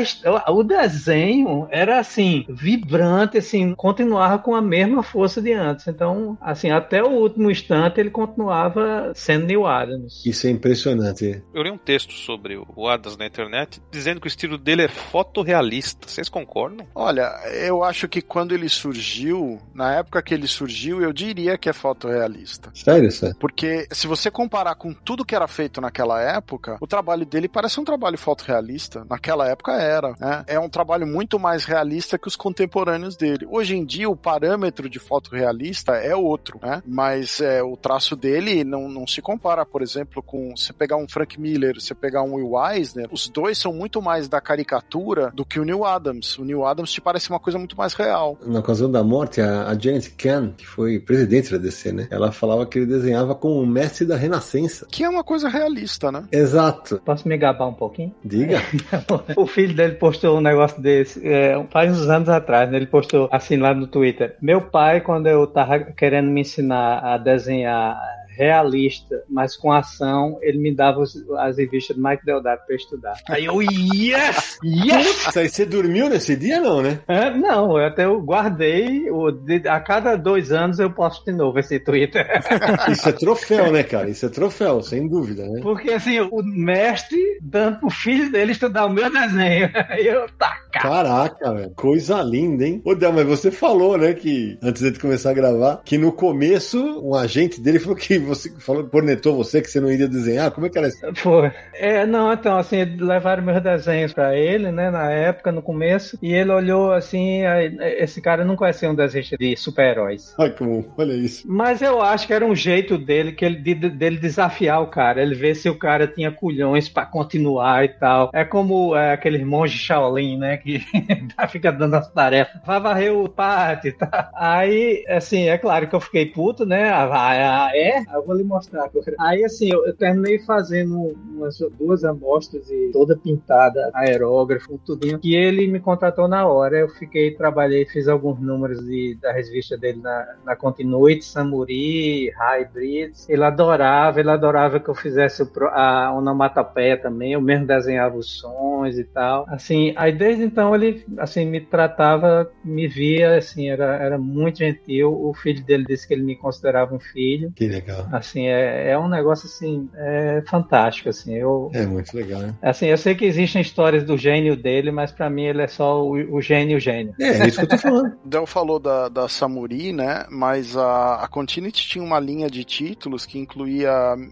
o 0.51 0.63
desenho 0.63 1.67
era 1.71 1.99
assim, 1.99 2.45
vibrante, 2.49 3.39
assim, 3.39 3.75
continuava 3.75 4.39
com 4.39 4.55
a 4.55 4.63
mesma 4.63 5.03
força 5.03 5.41
de 5.41 5.53
antes. 5.53 5.87
Então, 5.87 6.37
assim, 6.41 6.71
até 6.71 7.03
o 7.03 7.11
último 7.11 7.51
instante 7.51 8.01
ele 8.01 8.11
continuava 8.11 9.13
sendo 9.15 9.47
Neil 9.47 9.67
Adams. 9.67 10.23
Isso 10.25 10.47
é 10.47 10.51
impressionante. 10.51 11.41
Eu 11.55 11.62
li 11.62 11.70
um 11.70 11.78
texto 11.78 12.12
sobre 12.12 12.57
o 12.57 12.88
Adams 12.88 13.16
na 13.16 13.26
internet 13.26 13.80
dizendo 13.90 14.20
que 14.20 14.26
o 14.26 14.28
estilo 14.28 14.57
dele 14.57 14.82
é 14.82 14.88
fotorrealista. 14.88 16.09
Vocês 16.09 16.28
concordam? 16.28 16.86
Olha, 16.95 17.30
eu 17.53 17.84
acho 17.84 18.09
que 18.09 18.22
quando 18.22 18.53
ele 18.53 18.68
surgiu, 18.68 19.61
na 19.74 19.95
época 19.95 20.22
que 20.22 20.32
ele 20.32 20.47
surgiu, 20.47 21.03
eu 21.03 21.12
diria 21.12 21.59
que 21.59 21.68
é 21.68 21.72
fotorrealista. 21.72 22.70
Sério, 22.74 23.11
sério? 23.11 23.36
Porque 23.38 23.86
se 23.90 24.07
você 24.07 24.30
comparar 24.30 24.74
com 24.74 24.93
tudo 24.95 25.24
que 25.24 25.34
era 25.34 25.47
feito 25.47 25.80
naquela 25.80 26.20
época, 26.20 26.78
o 26.80 26.86
trabalho 26.86 27.26
dele 27.26 27.49
parece 27.49 27.78
um 27.80 27.84
trabalho 27.84 28.16
fotorrealista. 28.16 29.05
Naquela 29.09 29.49
época 29.49 29.72
era. 29.72 30.14
Né? 30.18 30.45
É 30.47 30.59
um 30.59 30.68
trabalho 30.68 31.07
muito 31.07 31.38
mais 31.38 31.64
realista 31.64 32.18
que 32.18 32.28
os 32.28 32.36
contemporâneos 32.36 33.16
dele. 33.16 33.47
Hoje 33.49 33.76
em 33.76 33.84
dia, 33.84 34.09
o 34.09 34.16
parâmetro 34.16 34.88
de 34.88 34.99
fotorrealista 34.99 35.93
é 35.93 36.14
outro, 36.14 36.59
né? 36.62 36.82
Mas 36.86 37.40
é, 37.40 37.62
o 37.62 37.76
traço 37.76 38.16
dele 38.16 38.64
não, 38.64 38.88
não 38.88 39.07
se 39.07 39.20
compara, 39.20 39.64
por 39.66 39.82
exemplo, 39.82 40.22
com 40.22 40.57
você 40.57 40.72
pegar 40.72 40.97
um 40.97 41.09
Frank 41.09 41.32
Miller, 41.41 41.80
você 41.80 41.95
pegar 41.95 42.22
um 42.22 42.35
Will 42.35 42.53
Eisner, 42.59 43.09
os 43.11 43.28
dois 43.28 43.59
são 43.59 43.72
muito 43.72 44.01
mais 44.01 44.28
da 44.28 44.41
caricatura 44.41 45.30
do 45.35 45.45
que 45.45 45.59
o 45.59 45.64
Neil 45.64 45.85
Adams. 45.85 46.39
O 46.39 46.45
Neil 46.45 46.64
Adams 46.64 46.93
te 46.93 47.01
parece 47.01 47.30
uma 47.30 47.41
coisa 47.41 47.59
muito 47.59 47.76
mais 47.76 47.95
real. 47.95 48.39
Na 48.45 48.61
ocasião 48.61 48.91
da 48.91 49.03
morte, 49.03 49.41
a, 49.41 49.68
a 49.68 49.78
Janet 49.78 50.11
Kahn, 50.11 50.53
que 50.57 50.66
foi 50.66 50.99
presidente 50.99 51.51
da 51.51 51.59
DC, 51.59 51.93
né? 51.93 52.09
Ela 52.11 52.33
falava 52.33 52.66
que 52.66 52.78
ele 52.78 52.87
desenhava 52.87 53.35
como 53.35 53.61
o 53.61 53.66
mestre 53.66 54.07
da 54.07 54.16
Renascença. 54.16 54.87
Que 54.91 55.05
é 55.05 55.09
uma 55.09 55.24
coisa 55.24 55.49
realista, 55.49 56.11
né? 56.12 56.24
Exato. 56.30 57.01
Posso 57.05 57.26
me 57.28 57.37
gabar 57.37 57.66
um 57.66 57.74
pouquinho? 57.74 58.14
Diga. 58.24 58.59
o 59.37 59.47
filho 59.47 59.74
dele 59.74 59.95
postou 59.95 60.39
um 60.39 60.41
negócio 60.41 60.80
desse 60.80 61.22
é, 61.26 61.62
faz 61.70 61.91
uns 61.91 62.09
anos 62.09 62.28
atrás, 62.28 62.70
né? 62.70 62.76
Ele 62.76 62.87
postou 62.87 63.28
assim 63.30 63.57
lá 63.57 63.74
no 63.74 63.87
Twitter. 63.87 64.37
Meu 64.41 64.61
pai, 64.61 65.01
quando 65.01 65.26
eu 65.26 65.47
tava 65.47 65.80
querendo 65.80 66.30
me 66.30 66.41
ensinar 66.41 66.99
a 66.99 67.18
desenhar 67.18 67.97
realista, 68.37 69.22
mas 69.28 69.57
com 69.57 69.72
ação, 69.72 70.39
ele 70.41 70.59
me 70.59 70.74
dava 70.74 71.01
os, 71.01 71.16
as 71.39 71.59
revistas 71.59 71.97
do 71.97 72.03
Mike 72.03 72.24
Deodato 72.24 72.66
pra 72.66 72.76
estudar. 72.76 73.14
Aí 73.28 73.45
eu, 73.45 73.61
yes! 73.62 74.59
Yes! 74.64 75.37
Aí 75.37 75.49
você 75.49 75.64
dormiu 75.64 76.09
nesse 76.09 76.37
dia, 76.37 76.61
não, 76.61 76.83
né? 76.83 77.01
É, 77.09 77.30
não, 77.30 77.78
eu 77.78 77.87
até 77.87 78.05
eu 78.05 78.20
guardei, 78.20 79.11
o, 79.11 79.30
de, 79.30 79.68
a 79.68 79.80
cada 79.80 80.16
dois 80.16 80.53
anos 80.53 80.78
eu 80.78 80.91
posto 80.91 81.24
de 81.24 81.33
novo 81.33 81.59
esse 81.59 81.78
Twitter. 81.78 82.26
Isso 82.91 83.09
é 83.09 83.12
troféu, 83.12 83.72
né, 83.72 83.83
cara? 83.83 84.09
Isso 84.09 84.26
é 84.26 84.28
troféu, 84.28 84.83
sem 84.83 85.09
dúvida, 85.09 85.47
né? 85.47 85.61
Porque 85.62 85.91
assim, 85.91 86.20
o 86.20 86.43
mestre 86.43 87.18
dando 87.41 87.80
pro 87.80 87.91
filho 87.91 88.30
dele 88.30 88.53
estudar 88.53 88.87
o 88.87 88.93
meu 88.93 89.11
desenho. 89.11 89.70
Aí 89.89 90.07
eu, 90.09 90.26
tá. 90.39 90.57
Caraca, 90.72 91.53
velho. 91.53 91.70
Coisa 91.74 92.22
linda, 92.22 92.66
hein? 92.66 92.80
Ô, 92.85 92.95
Del, 92.95 93.12
mas 93.12 93.26
você 93.26 93.51
falou, 93.51 93.99
né, 93.99 94.14
que 94.14 94.59
antes 94.62 94.83
de 94.83 94.99
começar 94.99 95.30
a 95.30 95.35
gravar, 95.35 95.83
que 95.85 95.99
no 95.99 96.12
começo 96.12 96.78
um 97.03 97.14
agente 97.14 97.61
dele 97.61 97.78
falou 97.78 97.97
que 97.97 98.18
você 98.23 98.51
falou, 98.59 98.85
cornetou 98.85 99.37
você 99.37 99.61
que 99.61 99.70
você 99.70 99.81
não 99.81 99.91
iria 99.91 100.09
desenhar. 100.09 100.51
Como 100.51 100.66
é 100.66 100.70
que 100.70 100.79
era 100.79 100.89
isso? 100.89 100.99
Foi. 101.14 101.51
É, 101.75 102.07
não, 102.07 102.33
então, 102.33 102.57
assim, 102.59 102.85
levaram 102.85 103.43
meus 103.43 103.62
desenhos 103.62 104.12
pra 104.12 104.37
ele, 104.37 104.70
né, 104.70 104.91
na 104.91 105.11
época, 105.11 105.53
no 105.53 105.62
começo, 105.62 106.18
e 106.23 106.33
ele 106.33 106.51
olhou 106.51 106.93
assim, 106.93 107.45
aí, 107.45 107.77
esse 107.99 108.20
cara 108.20 108.45
não 108.45 108.57
conhecia 108.57 108.91
um 108.91 108.95
desenho 108.95 109.25
de 109.39 109.57
super-heróis. 109.57 110.35
Ai, 110.39 110.51
como, 110.51 110.93
olha 110.97 111.12
isso. 111.12 111.45
Mas 111.47 111.83
eu 111.83 112.01
acho 112.01 112.27
que 112.27 112.33
era 112.33 112.45
um 112.45 112.55
jeito 112.55 112.99
dele, 112.99 113.33
que 113.33 113.45
ele, 113.45 113.57
de, 113.57 113.75
dele 113.75 114.18
desafiar 114.18 114.83
o 114.83 114.87
cara, 114.87 115.23
ele 115.23 115.35
ver 115.35 115.55
se 115.55 115.68
o 115.68 115.79
cara 115.79 116.07
tinha 116.07 116.31
culhões 116.31 116.89
pra 116.89 117.07
continuar 117.07 117.85
e 117.85 117.89
tal. 117.89 118.31
É 118.33 118.45
como 118.45 118.97
é, 118.97 119.12
aqueles 119.12 119.45
monges 119.45 119.81
Shaolin, 119.81 120.39
né, 120.39 120.57
que 120.57 120.81
fica 121.49 121.73
dando 121.73 121.95
as 121.95 122.11
tarefas. 122.11 122.61
Vai 122.64 122.81
varrer 122.81 123.14
o 123.14 123.29
pátio 123.29 123.89
e 123.89 123.93
tá. 123.93 124.31
Aí, 124.35 125.05
assim, 125.09 125.49
é 125.49 125.59
claro 125.59 125.89
que 125.89 125.95
eu 125.95 126.01
fiquei 126.01 126.27
puto, 126.27 126.64
né, 126.64 126.91
ah, 126.91 127.09
ah, 127.12 127.70
é? 127.77 128.05
Eu 128.13 128.25
vou 128.25 128.37
lhe 128.37 128.45
mostrar. 128.45 128.91
Aí, 129.19 129.45
assim, 129.45 129.71
eu, 129.73 129.87
eu 129.87 129.95
terminei 129.95 130.39
fazendo 130.41 131.15
umas 131.31 131.59
duas 131.79 132.05
amostras 132.05 132.71
e 132.71 132.91
toda 132.93 133.17
pintada, 133.17 133.91
aerógrafo, 133.95 134.79
tudinho, 134.79 135.19
que 135.19 135.35
ele 135.35 135.67
me 135.67 135.81
contratou 135.81 136.29
na 136.29 136.47
hora. 136.47 136.79
Eu 136.79 136.89
fiquei, 136.89 137.35
trabalhei, 137.35 137.85
fiz 137.87 138.09
alguns 138.09 138.41
números 138.41 138.85
de, 138.85 139.17
da 139.21 139.33
revista 139.33 139.77
dele 139.77 140.01
na, 140.01 140.35
na 140.45 140.57
Continuity, 140.57 141.25
Samuri, 141.25 142.31
Hybrids. 142.31 143.29
Ele 143.29 143.45
adorava, 143.45 144.21
ele 144.21 144.31
adorava 144.31 144.81
que 144.81 144.89
eu 144.89 144.95
fizesse 144.95 145.43
o, 145.43 145.51
a 145.67 146.13
onomatopeia 146.15 146.97
também, 146.97 147.33
eu 147.33 147.41
mesmo 147.41 147.67
desenhava 147.67 148.17
os 148.17 148.39
sons 148.39 148.99
e 148.99 149.05
tal. 149.05 149.45
Assim, 149.49 149.93
aí 149.97 150.13
desde 150.13 150.45
então 150.45 150.75
ele, 150.75 151.05
assim, 151.19 151.45
me 151.45 151.61
tratava, 151.61 152.51
me 152.65 152.87
via, 152.87 153.37
assim, 153.37 153.69
era, 153.69 153.97
era 153.97 154.19
muito 154.19 154.59
gentil. 154.59 155.13
O 155.13 155.35
filho 155.35 155.65
dele 155.65 155.85
disse 155.87 156.07
que 156.07 156.15
ele 156.15 156.23
me 156.23 156.37
considerava 156.37 156.95
um 156.95 157.01
filho. 157.01 157.53
Que 157.55 157.69
legal. 157.69 158.02
Assim, 158.13 158.47
é, 158.47 158.91
é 158.91 158.99
um 158.99 159.09
negócio, 159.09 159.47
assim, 159.47 159.89
é 159.95 160.43
fantástico, 160.47 161.09
assim. 161.09 161.35
Eu, 161.35 161.71
É 161.73 161.87
muito 161.87 162.15
legal, 162.15 162.41
né? 162.41 162.55
assim, 162.63 162.87
eu 162.87 162.99
sei 162.99 163.15
que 163.15 163.25
existem 163.25 163.63
histórias 163.63 164.05
do 164.05 164.17
gênio 164.17 164.57
dele, 164.57 164.91
mas 164.91 165.13
pra 165.13 165.31
mim 165.31 165.45
ele 165.45 165.63
é 165.63 165.69
só 165.69 166.03
o, 166.03 166.13
o 166.35 166.41
gênio 166.41 166.79
gênio. 166.81 167.15
É, 167.21 167.29
é 167.29 167.49
isso 167.49 167.59
que 167.59 167.65
eu 167.65 167.69
tô 167.69 167.79
falando. 167.79 168.13
Del 168.25 168.47
falou 168.47 168.79
da, 168.79 169.09
da 169.09 169.29
Samuri, 169.29 169.93
né? 169.93 170.27
Mas 170.31 170.77
a, 170.77 171.17
a 171.17 171.29
Continuity 171.29 171.87
tinha 171.87 172.05
uma 172.05 172.19
linha 172.19 172.49
de 172.49 172.65
títulos 172.65 173.27
que 173.27 173.39
incluía 173.39 173.91